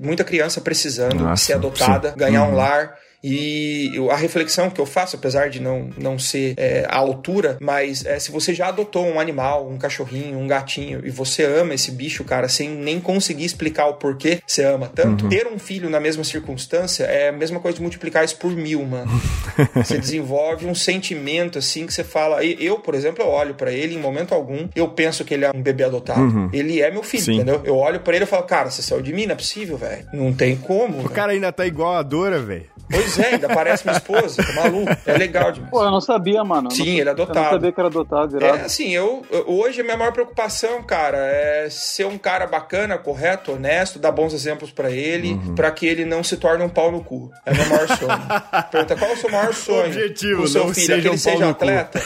muita 0.00 0.24
criança 0.24 0.60
precisando 0.60 1.22
Nossa, 1.22 1.44
ser 1.44 1.52
adotada, 1.54 2.10
sim. 2.10 2.16
ganhar 2.16 2.44
uhum. 2.44 2.52
um 2.52 2.56
lar 2.56 2.96
e 3.28 3.92
a 4.10 4.16
reflexão 4.16 4.70
que 4.70 4.80
eu 4.80 4.86
faço, 4.86 5.16
apesar 5.16 5.50
de 5.50 5.60
não, 5.60 5.90
não 5.98 6.18
ser 6.18 6.54
é, 6.56 6.86
a 6.88 6.96
altura, 6.96 7.56
mas 7.60 8.04
é, 8.04 8.18
se 8.18 8.30
você 8.30 8.54
já 8.54 8.68
adotou 8.68 9.04
um 9.04 9.18
animal, 9.18 9.68
um 9.68 9.76
cachorrinho, 9.76 10.38
um 10.38 10.46
gatinho, 10.46 11.00
e 11.04 11.10
você 11.10 11.42
ama 11.42 11.74
esse 11.74 11.90
bicho, 11.90 12.22
cara, 12.22 12.48
sem 12.48 12.68
nem 12.70 13.00
conseguir 13.00 13.44
explicar 13.44 13.86
o 13.86 13.94
porquê 13.94 14.40
você 14.46 14.64
ama 14.64 14.90
tanto, 14.94 15.24
uhum. 15.24 15.30
ter 15.30 15.46
um 15.46 15.58
filho 15.58 15.90
na 15.90 15.98
mesma 15.98 16.22
circunstância 16.22 17.04
é 17.04 17.28
a 17.28 17.32
mesma 17.32 17.58
coisa 17.58 17.76
de 17.76 17.82
multiplicar 17.82 18.24
isso 18.24 18.36
por 18.36 18.52
mil, 18.52 18.84
mano. 18.84 19.10
você 19.74 19.98
desenvolve 19.98 20.66
um 20.66 20.74
sentimento 20.74 21.58
assim 21.58 21.84
que 21.86 21.92
você 21.92 22.04
fala. 22.04 22.44
Eu, 22.44 22.78
por 22.78 22.94
exemplo, 22.94 23.24
eu 23.24 23.28
olho 23.28 23.54
para 23.54 23.72
ele 23.72 23.94
em 23.94 23.98
momento 23.98 24.34
algum, 24.34 24.68
eu 24.74 24.88
penso 24.88 25.24
que 25.24 25.34
ele 25.34 25.44
é 25.44 25.50
um 25.50 25.62
bebê 25.62 25.84
adotado. 25.84 26.20
Uhum. 26.20 26.50
Ele 26.52 26.80
é 26.80 26.90
meu 26.90 27.02
filho, 27.02 27.24
Sim. 27.24 27.34
entendeu? 27.34 27.60
Eu 27.64 27.76
olho 27.76 28.00
para 28.00 28.14
ele 28.14 28.24
e 28.24 28.28
falo, 28.28 28.44
cara, 28.44 28.70
você 28.70 28.82
saiu 28.82 29.02
de 29.02 29.12
mim, 29.12 29.26
não 29.26 29.32
é 29.32 29.36
possível, 29.36 29.76
velho. 29.76 30.06
Não 30.12 30.32
tem 30.32 30.56
como. 30.56 30.98
O 30.98 31.02
véio. 31.02 31.10
cara 31.10 31.32
ainda 31.32 31.52
tá 31.52 31.66
igual 31.66 31.94
a 31.94 32.02
Dora, 32.02 32.40
velho. 32.40 32.66
Pois 32.88 33.15
é, 33.18 33.34
ainda 33.34 33.48
parece 33.48 33.84
minha 33.84 33.96
esposa, 33.96 34.42
tá 34.42 34.52
maluco. 34.52 34.96
É 35.06 35.16
legal 35.16 35.52
demais. 35.52 35.70
Pô, 35.70 35.82
eu 35.82 35.90
não 35.90 36.00
sabia, 36.00 36.42
mano. 36.44 36.70
Sim, 36.70 37.00
ele 37.00 37.08
é 37.08 37.12
adotado. 37.12 37.38
Eu 37.38 37.42
não 37.42 37.50
sabia 37.50 37.72
que 37.72 37.80
era 37.80 37.88
adotado, 37.88 38.32
virado. 38.32 38.58
É, 38.58 38.60
assim, 38.62 38.90
eu, 38.94 39.24
hoje 39.46 39.80
a 39.80 39.84
minha 39.84 39.96
maior 39.96 40.12
preocupação, 40.12 40.82
cara, 40.82 41.18
é 41.18 41.68
ser 41.70 42.06
um 42.06 42.18
cara 42.18 42.46
bacana, 42.46 42.98
correto, 42.98 43.52
honesto, 43.52 43.98
dar 43.98 44.12
bons 44.12 44.32
exemplos 44.32 44.70
para 44.70 44.90
ele, 44.90 45.32
uhum. 45.32 45.54
para 45.54 45.70
que 45.70 45.86
ele 45.86 46.04
não 46.04 46.22
se 46.22 46.36
torne 46.36 46.64
um 46.64 46.68
pau 46.68 46.90
no 46.90 47.02
cu. 47.02 47.30
É 47.44 47.52
meu 47.52 47.66
maior 47.66 47.88
sonho. 47.88 48.68
Pergunta, 48.70 48.96
qual 48.96 49.10
é 49.10 49.14
o 49.14 49.16
seu 49.16 49.30
maior 49.30 49.54
sonho? 49.54 49.86
Objetivo, 49.86 50.42
o 50.42 50.48
seu 50.48 50.66
não 50.66 50.74
filho, 50.74 50.86
seja 50.86 50.98
é 50.98 51.00
que 51.00 51.08
ele 51.08 51.14
um 51.14 51.18
seja 51.18 51.50
atleta? 51.50 52.02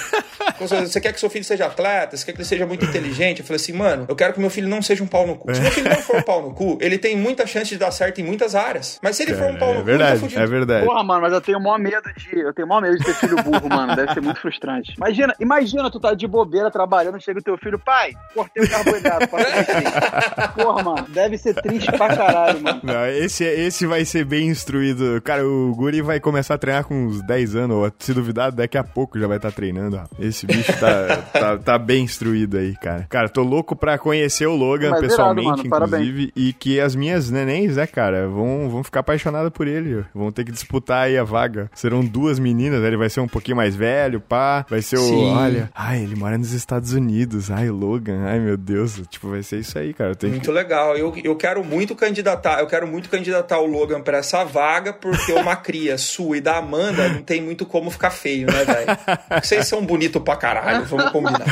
Você 0.58 1.00
quer 1.00 1.12
que 1.12 1.20
seu 1.20 1.30
filho 1.30 1.44
seja 1.44 1.66
atleta? 1.66 2.16
Você 2.16 2.24
quer 2.24 2.32
que 2.32 2.38
ele 2.38 2.48
seja 2.48 2.66
muito 2.66 2.84
inteligente? 2.84 3.40
Eu 3.40 3.46
falei 3.46 3.56
assim, 3.56 3.72
mano, 3.72 4.06
eu 4.08 4.16
quero 4.16 4.32
que 4.32 4.40
meu 4.40 4.50
filho 4.50 4.68
não 4.68 4.82
seja 4.82 5.02
um 5.02 5.06
pau 5.06 5.26
no 5.26 5.36
cu. 5.36 5.54
Se 5.54 5.60
meu 5.60 5.70
filho 5.70 5.88
não 5.88 5.96
for 5.96 6.16
um 6.16 6.22
pau 6.22 6.42
no 6.42 6.54
cu, 6.54 6.78
ele 6.80 6.98
tem 6.98 7.16
muita 7.16 7.46
chance 7.46 7.70
de 7.70 7.78
dar 7.78 7.90
certo 7.90 8.20
em 8.20 8.24
muitas 8.24 8.54
áreas. 8.54 8.98
Mas 9.02 9.16
se 9.16 9.22
ele 9.22 9.34
for 9.34 9.50
um 9.50 9.56
pau 9.56 9.74
no 9.74 9.80
é 9.80 9.82
verdade, 9.82 10.20
cu, 10.20 10.28
tá 10.28 10.40
É 10.40 10.46
verdade. 10.46 10.86
Porra, 10.86 10.99
mano, 11.02 11.22
mas 11.22 11.32
eu 11.32 11.40
tenho 11.40 11.58
o 11.58 11.62
maior 11.62 11.78
medo 11.78 12.12
de. 12.14 12.38
Eu 12.38 12.52
tenho 12.52 12.66
o 12.66 12.68
maior 12.68 12.82
medo 12.82 12.98
de 12.98 13.04
ter 13.04 13.14
filho 13.14 13.36
burro, 13.42 13.68
mano. 13.70 13.94
Deve 13.96 14.12
ser 14.14 14.20
muito 14.20 14.40
frustrante. 14.40 14.94
Imagina, 14.96 15.34
imagina, 15.40 15.90
tu 15.90 16.00
tá 16.00 16.14
de 16.14 16.26
bobeira 16.26 16.70
trabalhando, 16.70 17.20
chega 17.20 17.40
o 17.40 17.42
teu 17.42 17.56
filho, 17.58 17.78
pai, 17.78 18.12
cortei 18.34 18.64
o 18.64 18.70
carboidrato. 18.70 19.28
Porra, 20.54 20.82
mano, 20.82 21.06
deve 21.08 21.38
ser 21.38 21.54
triste 21.54 21.90
pra 21.92 22.08
caralho, 22.08 22.60
mano. 22.60 22.80
Não, 22.82 23.06
esse, 23.06 23.44
esse 23.44 23.86
vai 23.86 24.04
ser 24.04 24.24
bem 24.24 24.48
instruído. 24.48 25.20
Cara, 25.22 25.46
o 25.46 25.74
Guri 25.74 26.02
vai 26.02 26.20
começar 26.20 26.54
a 26.54 26.58
treinar 26.58 26.84
com 26.84 27.06
uns 27.06 27.22
10 27.22 27.56
anos, 27.56 27.76
ou 27.76 27.92
se 27.98 28.12
duvidar, 28.14 28.52
daqui 28.52 28.78
a 28.78 28.84
pouco 28.84 29.18
já 29.18 29.26
vai 29.26 29.36
estar 29.36 29.50
tá 29.50 29.56
treinando. 29.56 30.00
Esse 30.18 30.46
bicho 30.46 30.72
tá, 30.78 31.16
tá, 31.32 31.58
tá, 31.58 31.78
bem 31.78 32.04
instruído 32.04 32.56
aí, 32.56 32.74
cara. 32.76 33.06
Cara, 33.08 33.28
tô 33.28 33.42
louco 33.42 33.74
pra 33.76 33.98
conhecer 33.98 34.46
o 34.46 34.56
Logan 34.56 34.90
Mas 34.90 35.00
pessoalmente, 35.00 35.66
irado, 35.66 35.86
inclusive, 35.86 36.32
e 36.34 36.52
que 36.52 36.80
as 36.80 36.94
minhas 36.94 37.30
nenéns, 37.30 37.76
né, 37.76 37.86
cara, 37.86 38.28
vão, 38.28 38.68
vão 38.68 38.84
ficar 38.84 39.00
apaixonadas 39.00 39.50
por 39.50 39.66
ele. 39.66 40.04
Vão 40.14 40.30
ter 40.30 40.44
que 40.44 40.52
disputar 40.52 40.79
aí 40.88 41.18
a 41.18 41.24
vaga. 41.24 41.70
Serão 41.74 42.04
duas 42.04 42.38
meninas, 42.38 42.80
né? 42.80 42.88
ele 42.88 42.96
vai 42.96 43.08
ser 43.08 43.20
um 43.20 43.28
pouquinho 43.28 43.56
mais 43.56 43.74
velho, 43.74 44.20
pá. 44.20 44.64
Vai 44.68 44.82
ser 44.82 44.98
Sim. 44.98 45.14
o. 45.14 45.32
Olha, 45.34 45.70
ai, 45.74 46.02
ele 46.02 46.16
mora 46.16 46.36
nos 46.36 46.52
Estados 46.52 46.92
Unidos. 46.92 47.50
Ai, 47.50 47.70
Logan, 47.70 48.24
ai, 48.24 48.40
meu 48.40 48.56
Deus. 48.56 49.00
Tipo, 49.08 49.28
vai 49.28 49.42
ser 49.42 49.58
isso 49.58 49.78
aí, 49.78 49.92
cara. 49.92 50.16
muito 50.22 50.40
que... 50.40 50.50
legal. 50.50 50.96
Eu, 50.96 51.14
eu 51.22 51.36
quero 51.36 51.64
muito 51.64 51.94
candidatar, 51.94 52.60
eu 52.60 52.66
quero 52.66 52.86
muito 52.86 53.08
candidatar 53.08 53.58
o 53.60 53.66
Logan 53.66 54.00
pra 54.00 54.18
essa 54.18 54.44
vaga, 54.44 54.92
porque 54.92 55.32
uma 55.32 55.56
cria 55.56 55.96
sua 55.98 56.38
e 56.38 56.40
da 56.40 56.56
Amanda 56.56 57.08
não 57.08 57.22
tem 57.22 57.40
muito 57.40 57.64
como 57.64 57.90
ficar 57.90 58.10
feio, 58.10 58.46
né, 58.46 58.64
velho? 58.64 59.40
Vocês 59.42 59.66
são 59.66 59.84
bonitos 59.84 60.22
pra 60.22 60.36
caralho, 60.36 60.84
vamos 60.84 61.10
combinar. 61.10 61.46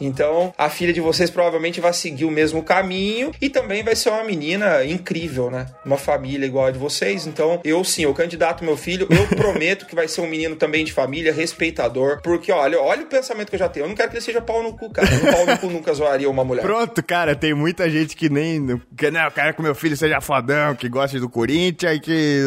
Então, 0.00 0.52
a 0.56 0.68
filha 0.68 0.92
de 0.92 1.00
vocês 1.00 1.30
provavelmente 1.30 1.80
vai 1.80 1.92
seguir 1.92 2.24
o 2.24 2.30
mesmo 2.30 2.62
caminho 2.62 3.32
e 3.40 3.50
também 3.50 3.82
vai 3.82 3.96
ser 3.96 4.10
uma 4.10 4.24
menina 4.24 4.84
incrível, 4.84 5.50
né? 5.50 5.66
Uma 5.84 5.96
família 5.96 6.46
igual 6.46 6.66
a 6.66 6.70
de 6.70 6.78
vocês. 6.78 7.26
Então, 7.26 7.60
eu 7.64 7.82
sim, 7.84 8.02
eu 8.02 8.14
candidato 8.14 8.27
meu 8.62 8.76
filho, 8.76 9.06
eu 9.10 9.26
prometo 9.36 9.86
que 9.86 9.94
vai 9.94 10.08
ser 10.08 10.20
um 10.20 10.26
menino 10.26 10.56
também 10.56 10.84
de 10.84 10.92
família, 10.92 11.32
respeitador, 11.32 12.20
porque 12.22 12.52
olha, 12.52 12.80
olha 12.80 13.02
o 13.02 13.06
pensamento 13.06 13.48
que 13.48 13.54
eu 13.54 13.58
já 13.58 13.68
tenho. 13.68 13.84
Eu 13.84 13.88
não 13.88 13.96
quero 13.96 14.10
que 14.10 14.16
ele 14.16 14.24
seja 14.24 14.40
pau 14.40 14.62
no 14.62 14.76
cu, 14.76 14.90
cara. 14.90 15.08
Um 15.08 15.32
pau 15.32 15.46
no 15.46 15.58
cu 15.58 15.70
nunca 15.70 15.92
zoaria 15.94 16.28
uma 16.28 16.44
mulher. 16.44 16.62
Pronto, 16.62 17.02
cara, 17.02 17.34
tem 17.34 17.54
muita 17.54 17.88
gente 17.88 18.16
que 18.16 18.28
nem. 18.28 18.80
Que, 18.96 19.10
não, 19.10 19.24
eu 19.24 19.30
quero 19.30 19.54
que 19.54 19.62
meu 19.62 19.74
filho 19.74 19.96
seja 19.96 20.20
fodão, 20.20 20.74
que 20.74 20.88
goste 20.88 21.18
do 21.18 21.28
Corinthians 21.28 21.96
e 21.96 22.00
que 22.00 22.42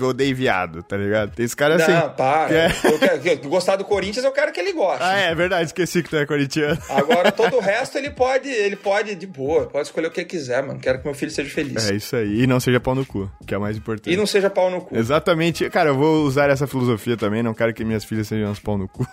odeie 0.00 0.34
viado, 0.34 0.82
tá 0.82 0.96
ligado? 0.96 1.34
Tem 1.34 1.44
esse 1.44 1.56
cara 1.56 1.76
assim. 1.76 1.92
Não, 1.92 2.10
para. 2.10 2.48
Que 2.48 2.54
é... 2.54 2.92
eu 2.92 2.98
quero, 2.98 3.20
que, 3.20 3.48
gostar 3.48 3.76
do 3.76 3.84
Corinthians, 3.84 4.24
eu 4.24 4.32
quero 4.32 4.52
que 4.52 4.60
ele 4.60 4.72
goste. 4.72 5.02
Ah, 5.02 5.18
é 5.18 5.34
verdade, 5.34 5.66
esqueci 5.66 6.02
que 6.02 6.10
tu 6.10 6.16
é 6.16 6.26
corintiano. 6.26 6.78
Agora, 6.88 7.30
todo 7.32 7.56
o 7.56 7.60
resto 7.60 7.98
ele 7.98 8.10
pode, 8.10 8.48
ele 8.48 8.76
pode 8.76 9.14
de 9.14 9.26
boa, 9.26 9.66
pode 9.66 9.86
escolher 9.86 10.06
o 10.06 10.10
que 10.10 10.24
quiser, 10.24 10.62
mano. 10.62 10.78
Quero 10.80 10.98
que 10.98 11.04
meu 11.04 11.14
filho 11.14 11.30
seja 11.30 11.50
feliz. 11.50 11.90
É 11.90 11.94
isso 11.94 12.16
aí. 12.16 12.42
E 12.42 12.46
não 12.46 12.60
seja 12.60 12.80
pau 12.80 12.94
no 12.94 13.04
cu, 13.04 13.30
que 13.46 13.54
é 13.54 13.58
o 13.58 13.60
mais 13.60 13.76
importante. 13.76 14.12
E 14.12 14.16
não 14.16 14.26
seja 14.26 14.50
pau 14.50 14.70
no 14.70 14.80
cu. 14.80 14.96
Exatamente. 15.12 15.68
Cara, 15.68 15.90
eu 15.90 15.94
vou 15.94 16.24
usar 16.24 16.48
essa 16.48 16.66
filosofia 16.66 17.16
também, 17.16 17.42
não 17.42 17.52
quero 17.52 17.74
que 17.74 17.84
minhas 17.84 18.04
filhas 18.04 18.26
sejam 18.26 18.50
uns 18.50 18.58
pau 18.58 18.78
no 18.78 18.88
cu. 18.88 19.06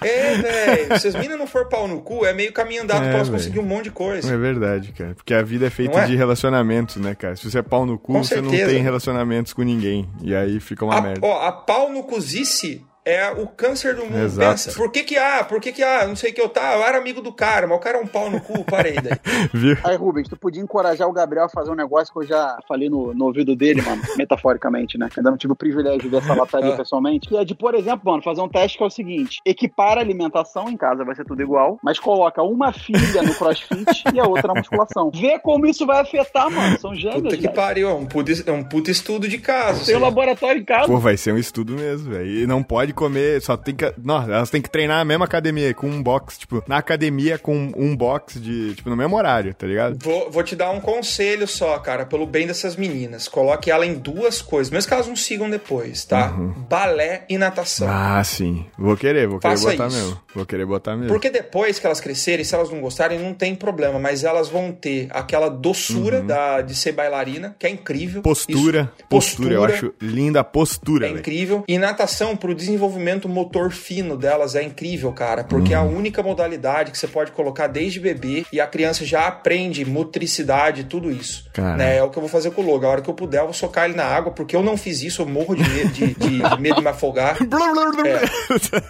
É, 0.00 0.34
velho. 0.36 1.00
Se 1.00 1.08
as 1.08 1.14
minas 1.16 1.38
não 1.38 1.46
for 1.46 1.68
pau 1.68 1.88
no 1.88 2.00
cu, 2.00 2.24
é 2.24 2.32
meio 2.32 2.52
caminho 2.52 2.82
andado 2.82 3.02
é, 3.04 3.08
pra 3.08 3.16
elas 3.16 3.28
conseguir 3.28 3.58
um 3.58 3.64
monte 3.64 3.84
de 3.84 3.90
coisa. 3.90 4.32
É 4.32 4.36
verdade, 4.36 4.92
cara. 4.92 5.14
Porque 5.14 5.34
a 5.34 5.42
vida 5.42 5.66
é 5.66 5.70
feita 5.70 6.00
é? 6.00 6.06
de 6.06 6.14
relacionamentos, 6.14 6.96
né, 6.96 7.14
cara? 7.14 7.34
Se 7.34 7.50
você 7.50 7.58
é 7.58 7.62
pau 7.62 7.84
no 7.84 7.98
cu, 7.98 8.12
com 8.12 8.22
você 8.22 8.36
certeza. 8.36 8.64
não 8.64 8.72
tem 8.72 8.82
relacionamentos 8.82 9.52
com 9.52 9.62
ninguém. 9.62 10.08
E 10.22 10.34
aí 10.34 10.60
fica 10.60 10.84
uma 10.84 10.96
a, 10.96 11.00
merda. 11.00 11.26
Ó, 11.26 11.42
a 11.42 11.50
pau 11.50 11.90
no 11.90 12.04
cuzice 12.04 12.84
é 13.06 13.30
o 13.30 13.46
câncer 13.46 13.94
do 13.94 14.04
mundo. 14.04 14.18
Exato. 14.18 14.50
Pensa, 14.50 14.72
por 14.76 14.90
que 14.90 15.04
que 15.04 15.16
há? 15.16 15.44
Por 15.44 15.60
que 15.60 15.70
que 15.70 15.82
há? 15.82 16.04
Não 16.08 16.16
sei 16.16 16.32
o 16.32 16.34
que 16.34 16.40
eu 16.40 16.48
tá, 16.48 16.74
eu 16.74 16.82
era 16.82 16.98
amigo 16.98 17.22
do 17.22 17.32
cara, 17.32 17.64
mas 17.64 17.78
o 17.78 17.80
cara 17.80 17.98
é 17.98 18.00
um 18.00 18.06
pau 18.06 18.28
no 18.28 18.40
cu, 18.40 18.64
parei 18.64 18.94
daí. 18.94 19.16
Viu? 19.54 19.76
Aí, 19.84 19.96
Rubens, 19.96 20.28
tu 20.28 20.36
podia 20.36 20.60
encorajar 20.60 21.08
o 21.08 21.12
Gabriel 21.12 21.44
a 21.44 21.48
fazer 21.48 21.70
um 21.70 21.76
negócio 21.76 22.12
que 22.12 22.18
eu 22.18 22.26
já 22.26 22.58
falei 22.66 22.90
no, 22.90 23.14
no 23.14 23.26
ouvido 23.26 23.54
dele, 23.54 23.80
mano, 23.80 24.02
metaforicamente, 24.18 24.98
né? 24.98 25.08
Ainda 25.16 25.30
não 25.30 25.38
tive 25.38 25.52
o 25.52 25.56
privilégio 25.56 26.00
de 26.00 26.08
ver 26.08 26.16
essa 26.16 26.34
lataria 26.34 26.74
ah. 26.74 26.76
pessoalmente. 26.76 27.28
Que 27.28 27.36
é 27.36 27.44
de, 27.44 27.54
por 27.54 27.76
exemplo, 27.76 28.10
mano, 28.10 28.22
fazer 28.24 28.40
um 28.40 28.48
teste 28.48 28.76
que 28.76 28.82
é 28.82 28.86
o 28.86 28.90
seguinte: 28.90 29.40
equipar 29.46 29.98
a 29.98 30.00
alimentação 30.00 30.68
em 30.68 30.76
casa 30.76 31.04
vai 31.04 31.14
ser 31.14 31.24
tudo 31.24 31.40
igual, 31.40 31.78
mas 31.84 32.00
coloca 32.00 32.42
uma 32.42 32.72
filha 32.72 33.22
no 33.22 33.34
crossfit 33.36 34.02
e 34.12 34.18
a 34.18 34.24
outra 34.24 34.48
na 34.48 34.54
musculação. 34.54 35.12
Vê 35.14 35.38
como 35.38 35.64
isso 35.64 35.86
vai 35.86 36.00
afetar, 36.00 36.50
mano. 36.50 36.76
São 36.80 36.92
gêmeos. 36.92 37.22
Puta 37.22 37.36
que 37.36 37.48
pariu, 37.48 37.88
é 37.88 37.94
um 37.94 38.04
puta, 38.04 38.32
é 38.44 38.52
um 38.52 38.64
puta 38.64 38.90
estudo 38.90 39.28
de 39.28 39.38
caso. 39.38 39.86
Tem 39.86 39.94
um 39.94 40.00
laboratório 40.00 40.60
em 40.60 40.64
casa. 40.64 40.88
Pô, 40.88 40.98
vai 40.98 41.16
ser 41.16 41.32
um 41.32 41.38
estudo 41.38 41.74
mesmo, 41.74 42.10
velho. 42.10 42.26
E 42.26 42.46
não 42.48 42.64
pode 42.64 42.95
comer, 42.96 43.40
só 43.40 43.56
tem 43.56 43.74
que. 43.74 43.92
Nossa, 44.02 44.32
elas 44.32 44.50
têm 44.50 44.62
que 44.62 44.70
treinar 44.70 44.98
na 44.98 45.04
mesma 45.04 45.24
academia, 45.24 45.72
com 45.74 45.86
um 45.86 46.02
box, 46.02 46.38
tipo, 46.38 46.64
na 46.66 46.78
academia 46.78 47.38
com 47.38 47.72
um 47.76 47.94
box 47.94 48.40
de. 48.40 48.74
Tipo, 48.74 48.90
no 48.90 48.96
mesmo 48.96 49.16
horário, 49.16 49.54
tá 49.54 49.66
ligado? 49.66 49.98
Vou, 50.02 50.30
vou 50.30 50.42
te 50.42 50.56
dar 50.56 50.70
um 50.70 50.80
conselho 50.80 51.46
só, 51.46 51.78
cara, 51.78 52.06
pelo 52.06 52.26
bem 52.26 52.46
dessas 52.46 52.74
meninas. 52.74 53.28
Coloque 53.28 53.70
ela 53.70 53.86
em 53.86 53.94
duas 53.94 54.40
coisas, 54.40 54.70
mesmo 54.72 54.88
que 54.88 54.94
elas 54.94 55.06
não 55.06 55.14
sigam 55.14 55.48
depois, 55.50 56.04
tá? 56.04 56.32
Uhum. 56.32 56.52
Balé 56.68 57.24
e 57.28 57.36
natação. 57.36 57.86
Ah, 57.88 58.22
sim. 58.24 58.64
Vou 58.78 58.96
querer, 58.96 59.28
vou 59.28 59.38
querer 59.38 59.56
Faça 59.56 59.70
botar 59.70 59.86
isso. 59.88 59.96
mesmo. 59.96 60.20
Vou 60.34 60.46
querer 60.46 60.66
botar 60.66 60.96
mesmo. 60.96 61.12
Porque 61.12 61.30
depois 61.30 61.78
que 61.78 61.86
elas 61.86 62.00
crescerem, 62.00 62.44
se 62.44 62.54
elas 62.54 62.70
não 62.70 62.80
gostarem, 62.80 63.18
não 63.18 63.34
tem 63.34 63.54
problema, 63.54 63.98
mas 63.98 64.24
elas 64.24 64.48
vão 64.48 64.72
ter 64.72 65.08
aquela 65.10 65.48
doçura 65.48 66.20
uhum. 66.20 66.26
da, 66.26 66.60
de 66.62 66.74
ser 66.74 66.92
bailarina, 66.92 67.54
que 67.58 67.66
é 67.66 67.70
incrível. 67.70 68.22
Postura, 68.22 68.90
postura, 69.08 69.08
postura, 69.08 69.54
eu 69.54 69.64
acho 69.64 69.94
linda 70.00 70.40
a 70.40 70.44
postura. 70.44 71.06
É 71.06 71.08
véio. 71.08 71.20
incrível. 71.20 71.64
E 71.68 71.78
natação 71.78 72.36
pro 72.36 72.54
desenvolvimento 72.54 72.85
motor 73.28 73.70
fino 73.70 74.16
delas 74.16 74.54
é 74.54 74.62
incrível, 74.62 75.12
cara, 75.12 75.44
porque 75.44 75.72
é 75.72 75.76
a 75.76 75.82
uhum. 75.82 75.96
única 75.96 76.22
modalidade 76.22 76.90
que 76.90 76.98
você 76.98 77.06
pode 77.06 77.32
colocar 77.32 77.66
desde 77.66 78.00
bebê 78.00 78.44
e 78.52 78.60
a 78.60 78.66
criança 78.66 79.04
já 79.04 79.26
aprende 79.26 79.84
motricidade, 79.84 80.84
tudo 80.84 81.10
isso. 81.10 81.48
Né? 81.76 81.98
É 81.98 82.02
o 82.02 82.10
que 82.10 82.18
eu 82.18 82.22
vou 82.22 82.28
fazer 82.28 82.50
com 82.50 82.62
o 82.62 82.66
Logan. 82.66 82.86
A 82.86 82.90
hora 82.90 83.02
que 83.02 83.10
eu 83.10 83.14
puder, 83.14 83.40
eu 83.40 83.44
vou 83.44 83.54
socar 83.54 83.86
ele 83.86 83.94
na 83.94 84.04
água, 84.04 84.32
porque 84.32 84.54
eu 84.54 84.62
não 84.62 84.76
fiz 84.76 85.02
isso, 85.02 85.22
eu 85.22 85.26
morro 85.26 85.54
de 85.54 85.68
medo 85.68 85.90
de, 85.90 86.06
de, 86.14 86.38
de 86.38 86.60
medo 86.60 86.76
de 86.76 86.82
me 86.82 86.88
afogar. 86.88 87.36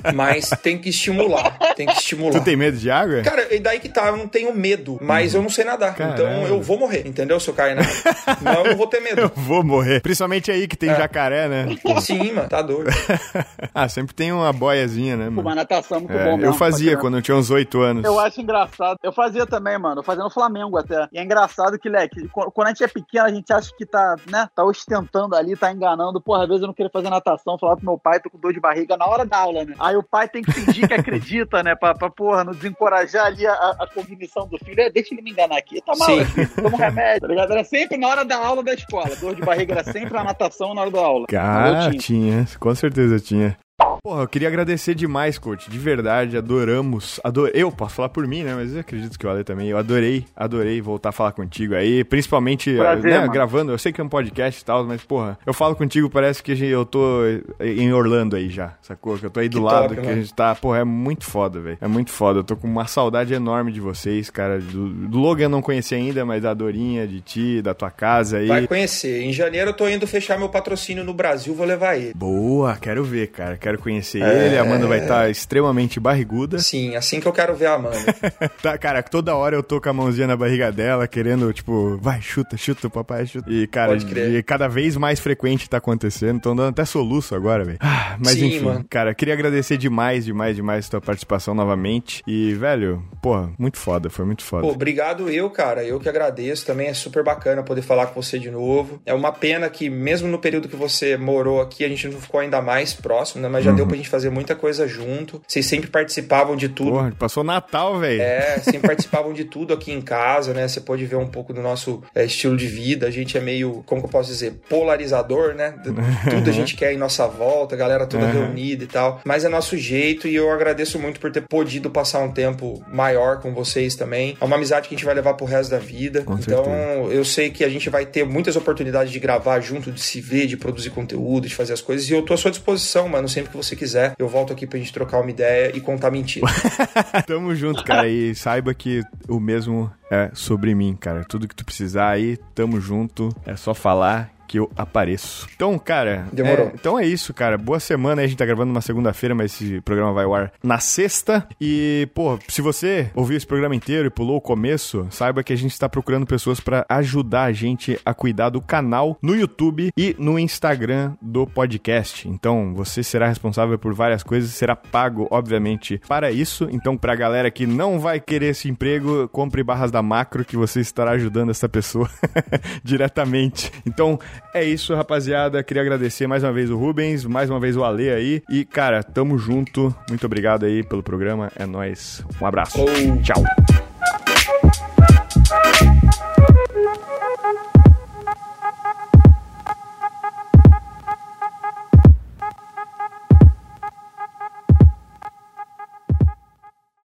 é. 0.05 0.12
Mas 0.12 0.51
tem 0.62 0.78
que 0.78 0.89
estimular, 0.89 1.56
tem 1.74 1.86
que 1.86 1.94
estimular. 1.94 2.39
Tu 2.39 2.44
tem 2.44 2.56
medo 2.56 2.77
de 2.77 2.90
água? 2.90 3.23
Cara, 3.23 3.55
e 3.55 3.59
daí 3.59 3.78
que 3.78 3.89
tá, 3.89 4.09
eu 4.09 4.16
não 4.16 4.28
tenho 4.28 4.55
medo, 4.55 4.98
mas 5.01 5.32
uhum. 5.32 5.40
eu 5.40 5.43
não 5.43 5.51
sei 5.51 5.64
nadar. 5.64 5.94
Então 5.98 6.47
eu 6.47 6.60
vou 6.60 6.78
morrer, 6.78 7.06
entendeu? 7.06 7.39
Se 7.40 7.48
eu 7.48 7.55
cair 7.55 7.74
na 7.74 7.82
água. 7.82 8.36
Não, 8.43 8.64
eu 8.64 8.70
não 8.70 8.77
vou 8.77 8.86
ter 8.86 9.01
medo. 9.01 9.20
Eu 9.27 9.32
vou 9.35 9.64
morrer. 9.64 10.01
Principalmente 10.01 10.51
aí 10.51 10.68
que 10.68 10.77
tem 10.77 10.90
é. 10.90 10.97
jacaré, 10.97 11.48
né? 11.48 11.77
Sim, 12.01 12.32
mano, 12.32 12.48
tá 12.48 12.62
doido. 12.62 12.90
ah, 13.74 13.86
Ah, 13.87 13.89
sempre 13.89 14.15
tem 14.15 14.33
uma 14.33 14.53
boiazinha, 14.53 15.17
né, 15.17 15.29
mano? 15.29 15.43
Uma 15.43 15.55
natação 15.55 16.01
muito 16.01 16.13
é, 16.13 16.25
bom 16.25 16.37
mesmo. 16.37 16.47
Eu 16.47 16.53
fazia 16.53 16.97
quando 16.97 17.19
eu 17.19 17.23
tinha 17.23 17.37
uns 17.37 17.51
oito 17.51 17.81
anos. 17.81 18.05
Eu 18.05 18.19
acho 18.19 18.41
engraçado. 18.41 18.99
Eu 19.03 19.13
fazia 19.13 19.47
também, 19.47 19.79
mano. 19.79 20.01
Eu 20.01 20.03
fazia 20.03 20.25
no 20.25 20.31
Flamengo 20.31 20.77
até. 20.77 21.09
E 21.13 21.19
é 21.19 21.23
engraçado 21.23 21.79
que, 21.79 21.89
Leque, 21.89 22.29
quando 22.29 22.67
a 22.67 22.71
gente 22.71 22.83
é 22.83 22.89
pequeno, 22.89 23.27
a 23.27 23.31
gente 23.33 23.53
acha 23.53 23.71
que 23.77 23.87
tá, 23.87 24.17
né, 24.29 24.49
tá 24.55 24.65
ostentando 24.65 25.37
ali, 25.37 25.57
tá 25.57 25.73
enganando. 25.73 26.21
Porra, 26.21 26.43
às 26.43 26.49
vezes 26.49 26.63
eu 26.63 26.67
não 26.67 26.75
queria 26.75 26.91
fazer 26.91 27.09
natação, 27.09 27.59
falar 27.59 27.77
pro 27.77 27.87
meu 27.87 27.99
pai, 27.99 28.19
tô 28.19 28.29
com 28.29 28.39
dor 28.39 28.53
de 28.53 28.61
barriga 28.61 28.97
na 28.97 29.07
hora 29.07 29.25
da 29.25 29.39
aula, 29.39 29.65
né? 29.65 29.75
Aí 29.79 29.97
o 29.97 30.03
pai 30.03 30.29
tem 30.29 30.43
que 30.43 30.51
fingir 30.51 30.89
que 30.89 30.95
acredita, 30.95 31.63
né, 31.63 31.77
pra, 31.77 31.95
pra 31.95 32.11
porra, 32.11 32.43
não 32.43 32.53
desencorajar 32.53 33.27
ali 33.27 33.47
a, 33.47 33.53
a 33.53 33.87
cognição 33.87 34.49
do 34.49 34.59
filho. 34.59 34.81
É, 34.81 34.91
deixa 34.91 35.15
ele 35.15 35.23
me 35.23 35.31
enganar 35.31 35.59
aqui. 35.59 35.81
Tá 35.81 35.93
mal, 35.97 36.09
toma 36.57 36.75
um 36.75 36.79
remédio, 36.79 37.21
tá 37.21 37.29
ligado? 37.29 37.53
Era 37.53 37.65
sempre 37.65 37.97
na 37.97 38.09
hora 38.09 38.25
da 38.25 38.37
aula 38.37 38.65
da 38.65 38.75
escola. 38.75 39.15
Dor 39.17 39.37
de 39.37 39.43
barriga 39.43 39.75
era 39.75 39.85
sempre 39.85 40.13
na 40.13 40.25
natação 40.25 40.75
na 40.75 40.81
hora 40.81 40.91
da 40.91 41.01
aula. 41.01 41.27
Cara, 41.29 41.91
tinha. 41.91 41.99
tinha, 42.01 42.47
com 42.59 42.75
certeza 42.75 43.21
tinha. 43.21 43.57
you 43.78 43.95
Porra, 44.07 44.23
eu 44.23 44.28
queria 44.28 44.47
agradecer 44.47 44.95
demais, 44.95 45.37
coach. 45.37 45.69
De 45.69 45.77
verdade, 45.81 46.37
adoramos. 46.37 47.19
Ador... 47.24 47.51
Eu 47.53 47.73
posso 47.73 47.97
falar 47.97 48.09
por 48.09 48.24
mim, 48.24 48.45
né? 48.45 48.55
Mas 48.55 48.73
eu 48.73 48.78
acredito 48.78 49.19
que 49.19 49.27
o 49.27 49.28
Ale 49.28 49.43
também. 49.43 49.66
Eu 49.66 49.77
adorei, 49.77 50.24
adorei 50.37 50.81
voltar 50.81 51.09
a 51.09 51.12
falar 51.12 51.33
contigo 51.33 51.74
aí. 51.74 52.05
Principalmente 52.05 52.73
Prazer, 52.77 53.20
né, 53.20 53.27
gravando. 53.27 53.73
Eu 53.73 53.78
sei 53.78 53.93
que 53.93 54.01
é 54.01 54.05
um 54.05 54.09
podcast 54.09 54.62
e 54.62 54.65
tal, 54.65 54.85
mas, 54.85 55.03
porra, 55.03 55.37
eu 55.45 55.53
falo 55.53 55.74
contigo, 55.74 56.09
parece 56.09 56.41
que 56.41 56.53
eu 56.53 56.87
tô 56.87 57.23
em 57.59 57.93
Orlando 57.93 58.37
aí 58.37 58.49
já, 58.49 58.74
sacou? 58.81 59.19
Que 59.19 59.27
eu 59.27 59.31
tô 59.31 59.41
aí 59.41 59.49
do 59.49 59.59
que 59.59 59.65
lado, 59.65 59.89
top, 59.89 60.01
que 60.01 60.07
né? 60.07 60.12
a 60.12 60.15
gente 60.15 60.33
tá. 60.33 60.55
Porra, 60.55 60.78
é 60.78 60.85
muito 60.85 61.24
foda, 61.24 61.59
velho. 61.59 61.78
É 61.81 61.89
muito 61.89 62.12
foda. 62.12 62.39
Eu 62.39 62.45
tô 62.45 62.55
com 62.55 62.69
uma 62.69 62.87
saudade 62.87 63.35
enorme 63.35 63.73
de 63.73 63.81
vocês, 63.81 64.31
cara. 64.31 64.61
Do, 64.61 64.89
do 64.89 65.19
Logan 65.19 65.47
eu 65.47 65.49
não 65.49 65.61
conheci 65.61 65.97
ainda, 65.97 66.24
mas 66.24 66.45
da 66.45 66.55
Dorinha, 66.55 67.09
de 67.09 67.20
ti, 67.20 67.61
da 67.61 67.74
tua 67.74 67.91
casa 67.91 68.37
aí. 68.37 68.47
Vai 68.47 68.69
conhecer. 68.69 69.23
Em 69.23 69.33
janeiro 69.33 69.70
eu 69.70 69.74
tô 69.74 69.89
indo 69.89 70.07
fechar 70.07 70.39
meu 70.39 70.49
patrocínio 70.49 71.03
no 71.03 71.12
Brasil, 71.12 71.53
vou 71.53 71.66
levar 71.66 71.97
ele. 71.97 72.15
Boa, 72.15 72.77
quero 72.77 73.03
ver, 73.03 73.33
cara. 73.33 73.57
Quero 73.57 73.81
conhecer 73.81 73.95
conhecer 73.97 74.23
é... 74.23 74.47
ele. 74.47 74.59
A 74.59 74.62
Amanda 74.62 74.86
vai 74.86 75.01
estar 75.01 75.23
tá 75.23 75.31
extremamente 75.31 75.98
barriguda. 75.98 76.59
Sim, 76.59 76.94
assim 76.94 77.20
que 77.20 77.27
eu 77.27 77.32
quero 77.32 77.55
ver 77.55 77.66
a 77.66 77.74
Amanda. 77.74 77.97
tá, 78.62 78.77
cara, 78.78 79.02
toda 79.02 79.35
hora 79.35 79.56
eu 79.56 79.62
tô 79.62 79.81
com 79.81 79.89
a 79.89 79.93
mãozinha 79.93 80.27
na 80.27 80.36
barriga 80.36 80.70
dela, 80.70 81.06
querendo, 81.06 81.52
tipo, 81.52 81.97
vai, 82.01 82.20
chuta, 82.20 82.56
chuta, 82.56 82.89
papai, 82.90 83.27
chuta. 83.27 83.51
E, 83.51 83.66
cara, 83.66 83.97
e 83.97 84.43
cada 84.43 84.68
vez 84.68 84.97
mais 84.97 85.20
frequente 85.20 85.68
tá 85.68 85.78
acontecendo. 85.78 86.40
Tô 86.40 86.55
dando 86.55 86.68
até 86.68 86.85
soluço 86.85 87.35
agora, 87.35 87.64
velho. 87.64 87.78
Ah, 87.81 88.16
mas 88.18 88.35
Sim, 88.35 88.47
enfim, 88.47 88.60
mano. 88.60 88.85
cara, 88.89 89.14
queria 89.14 89.35
agradecer 89.35 89.77
demais, 89.77 90.24
demais, 90.24 90.56
demais 90.56 90.86
a 90.86 90.90
tua 90.90 91.01
participação 91.01 91.55
novamente. 91.55 92.23
E, 92.27 92.55
velho, 92.55 93.02
pô, 93.23 93.48
muito 93.59 93.78
foda, 93.78 94.10
foi 94.10 94.24
muito 94.24 94.43
foda. 94.43 94.62
Pô, 94.62 94.73
obrigado 94.73 95.31
eu, 95.31 95.51
cara. 95.51 95.85
Eu 95.85 95.98
que 96.01 96.09
agradeço. 96.09 96.66
Também 96.66 96.89
é 96.89 96.94
super 96.94 97.23
bacana 97.23 97.62
poder 97.62 97.82
falar 97.82 98.06
com 98.06 98.20
você 98.20 98.39
de 98.39 98.51
novo. 98.51 99.01
É 99.05 99.14
uma 99.14 99.32
pena 99.32 99.68
que, 99.68 99.89
mesmo 99.89 100.28
no 100.28 100.39
período 100.39 100.68
que 100.68 100.77
você 100.77 101.16
morou 101.16 101.60
aqui, 101.60 101.85
a 101.85 101.89
gente 101.89 102.09
não 102.09 102.20
ficou 102.20 102.40
ainda 102.40 102.60
mais 102.60 102.93
próximo, 102.93 103.43
né? 103.43 103.48
Mas 103.48 103.64
já 103.64 103.70
uhum. 103.70 103.77
deu 103.77 103.86
pra 103.87 103.97
gente 103.97 104.09
fazer 104.09 104.31
muita 104.31 104.55
coisa 104.55 104.87
junto. 104.87 105.43
Vocês 105.47 105.67
sempre 105.67 105.89
participavam 105.89 106.57
de 106.57 106.69
tudo. 106.69 106.93
Porra, 106.93 107.13
passou 107.19 107.45
Natal, 107.45 107.99
velho. 107.99 108.21
É, 108.21 108.59
sempre 108.59 108.87
participavam 108.87 109.33
de 109.33 109.45
tudo 109.45 109.73
aqui 109.75 109.93
em 109.93 110.01
casa, 110.01 110.53
né? 110.53 110.67
Você 110.67 110.81
pode 110.81 111.05
ver 111.07 111.17
um 111.17 111.27
pouco 111.27 111.53
do 111.53 111.63
nosso 111.63 112.03
é, 112.15 112.25
estilo 112.25 112.57
de 112.57 112.67
vida. 112.67 113.07
A 113.07 113.11
gente 113.11 113.37
é 113.37 113.41
meio, 113.41 113.83
como 113.87 114.01
que 114.01 114.07
eu 114.07 114.11
posso 114.11 114.31
dizer, 114.31 114.55
polarizador, 114.69 115.55
né? 115.55 115.75
Tudo 116.31 116.51
a 116.51 116.53
gente 116.53 116.77
quer 116.77 116.93
em 116.93 116.97
nossa 116.97 117.27
volta, 117.27 117.75
a 117.75 117.79
galera 117.79 118.07
toda 118.07 118.27
uhum. 118.27 118.33
reunida 118.33 118.85
e 118.85 118.87
tal. 118.87 119.21
Mas 119.25 119.45
é 119.45 119.49
nosso 119.49 119.77
jeito 119.77 120.29
e 120.29 120.35
eu 120.35 120.51
agradeço 120.51 120.99
muito 120.99 121.21
por 121.21 121.31
ter 121.31 121.43
podido 121.43 121.91
passar 121.91 122.21
um 122.21 122.31
tempo 122.31 122.83
maior 122.93 123.41
com 123.41 123.53
vocês 123.55 123.95
também. 123.95 124.37
É 124.41 124.45
uma 124.45 124.57
amizade 124.57 124.89
que 124.89 124.95
a 124.95 124.97
gente 124.97 125.05
vai 125.05 125.15
levar 125.15 125.35
pro 125.35 125.47
resto 125.47 125.71
da 125.71 125.79
vida. 125.79 126.23
Com 126.23 126.35
então, 126.35 126.65
certeza. 126.65 127.15
eu 127.15 127.25
sei 127.25 127.51
que 127.51 127.65
a 127.65 127.69
gente 127.69 127.89
vai 127.89 128.07
ter 128.07 128.25
muitas 128.25 128.57
oportunidades 128.57 129.13
de 129.13 129.19
gravar 129.19 129.61
junto, 129.61 129.91
de 129.91 130.01
se 130.01 130.21
ver, 130.21 130.47
de 130.47 130.57
produzir 130.57 130.91
conteúdo, 130.91 131.49
de 131.49 131.55
fazer 131.55 131.73
as 131.73 131.81
coisas. 131.81 132.09
E 132.09 132.13
eu 132.13 132.23
tô 132.23 132.35
à 132.35 132.37
sua 132.37 132.51
disposição, 132.51 133.09
mano, 133.09 133.29
sempre 133.29 133.51
que 133.51 133.57
você 133.57 133.65
quiser 133.74 134.14
eu 134.18 134.28
volto 134.28 134.52
aqui 134.52 134.66
pra 134.66 134.78
gente 134.78 134.93
trocar 134.93 135.20
uma 135.20 135.30
ideia 135.30 135.76
e 135.76 135.80
contar 135.80 136.10
mentira. 136.10 136.47
Tamo 137.26 137.55
junto, 137.55 137.84
cara. 137.84 138.09
E 138.09 138.34
saiba 138.34 138.72
que 138.74 139.02
o 139.28 139.40
mesmo 139.40 139.90
é 140.10 140.30
sobre 140.34 140.74
mim, 140.74 140.97
cara. 140.98 141.24
Tudo 141.24 141.48
que 141.48 141.55
tu 141.55 141.64
precisar 141.64 142.10
aí, 142.10 142.36
tamo 142.55 142.80
junto. 142.80 143.34
É 143.44 143.56
só 143.56 143.74
falar 143.74 144.30
que 144.47 144.59
eu 144.59 144.70
apareço. 144.77 145.48
Então, 145.55 145.78
cara. 145.78 146.27
Demorou. 146.32 146.66
É, 146.66 146.73
então 146.74 146.98
é 146.98 147.06
isso, 147.06 147.35
cara. 147.35 147.59
Boa 147.59 147.81
semana. 147.81 148.23
A 148.23 148.27
gente 148.27 148.39
tá 148.39 148.47
gravando 148.47 148.70
uma 148.70 148.81
segunda-feira, 148.81 149.35
mas 149.35 149.52
esse 149.52 149.81
programa 149.81 150.12
vai 150.12 150.24
ao 150.24 150.35
ar 150.35 150.52
na 150.62 150.78
sexta. 150.78 151.47
E, 151.60 152.09
pô, 152.14 152.39
se 152.48 152.62
você 152.62 153.10
ouviu 153.14 153.36
esse 153.36 153.47
programa 153.47 153.74
inteiro 153.74 154.06
e 154.06 154.10
pulou 154.10 154.36
o 154.36 154.40
começo, 154.40 155.06
saiba 155.10 155.43
que 155.43 155.52
a 155.52 155.56
gente 155.56 155.73
está 155.73 155.89
procurando 155.89 156.27
pessoas 156.27 156.60
para 156.60 156.86
ajudar 156.89 157.44
a 157.44 157.52
gente 157.52 157.98
a 158.05 158.14
cuidar 158.14 158.51
do 158.51 158.60
canal 158.60 159.18
no 159.20 159.35
YouTube 159.35 159.90
e 159.97 160.14
no 160.18 160.39
Instagram 160.39 161.14
do 161.20 161.47
podcast. 161.47 162.28
Então, 162.28 162.74
você 162.74 163.02
será 163.02 163.28
responsável 163.28 163.78
por 163.78 163.94
várias 163.94 164.23
coisas, 164.23 164.51
será 164.51 164.77
pago, 164.77 165.27
obviamente, 165.31 166.01
para 166.06 166.31
isso. 166.31 166.68
Então, 166.70 166.97
pra 166.97 167.14
galera 167.14 167.51
que 167.51 167.66
não 167.66 167.98
vai 167.98 168.20
querer 168.20 168.51
esse 168.51 168.68
emprego, 168.68 169.28
compre 169.28 169.62
barras 169.62 169.90
da 169.90 170.02
macro 170.02 170.44
que 170.44 170.56
você 170.56 170.81
estará 170.81 171.12
ajudando 171.12 171.51
essa 171.51 171.68
pessoa 171.68 172.09
diretamente. 172.82 173.73
Então, 173.86 174.18
é 174.53 174.65
isso, 174.65 174.95
rapaziada. 174.95 175.63
Queria 175.63 175.83
agradecer 175.83 176.27
mais 176.27 176.43
uma 176.43 176.53
vez 176.53 176.71
o 176.71 176.77
Rubens, 176.77 177.25
mais 177.25 177.51
uma 177.51 177.61
vez 177.61 177.77
o 177.77 177.85
Ale 177.85 178.11
aí. 178.11 178.43
E, 178.49 178.65
cara, 178.65 179.03
tamo 179.03 179.39
junto. 179.39 179.95
Muito 180.09 180.25
obrigado 180.27 180.65
aí 180.65 180.83
pelo 180.83 181.03
programa. 181.03 181.51
É 181.57 181.67
nós. 181.67 182.25
Um 182.41 182.47
abraço. 182.47 182.79
Tchau. 183.23 183.43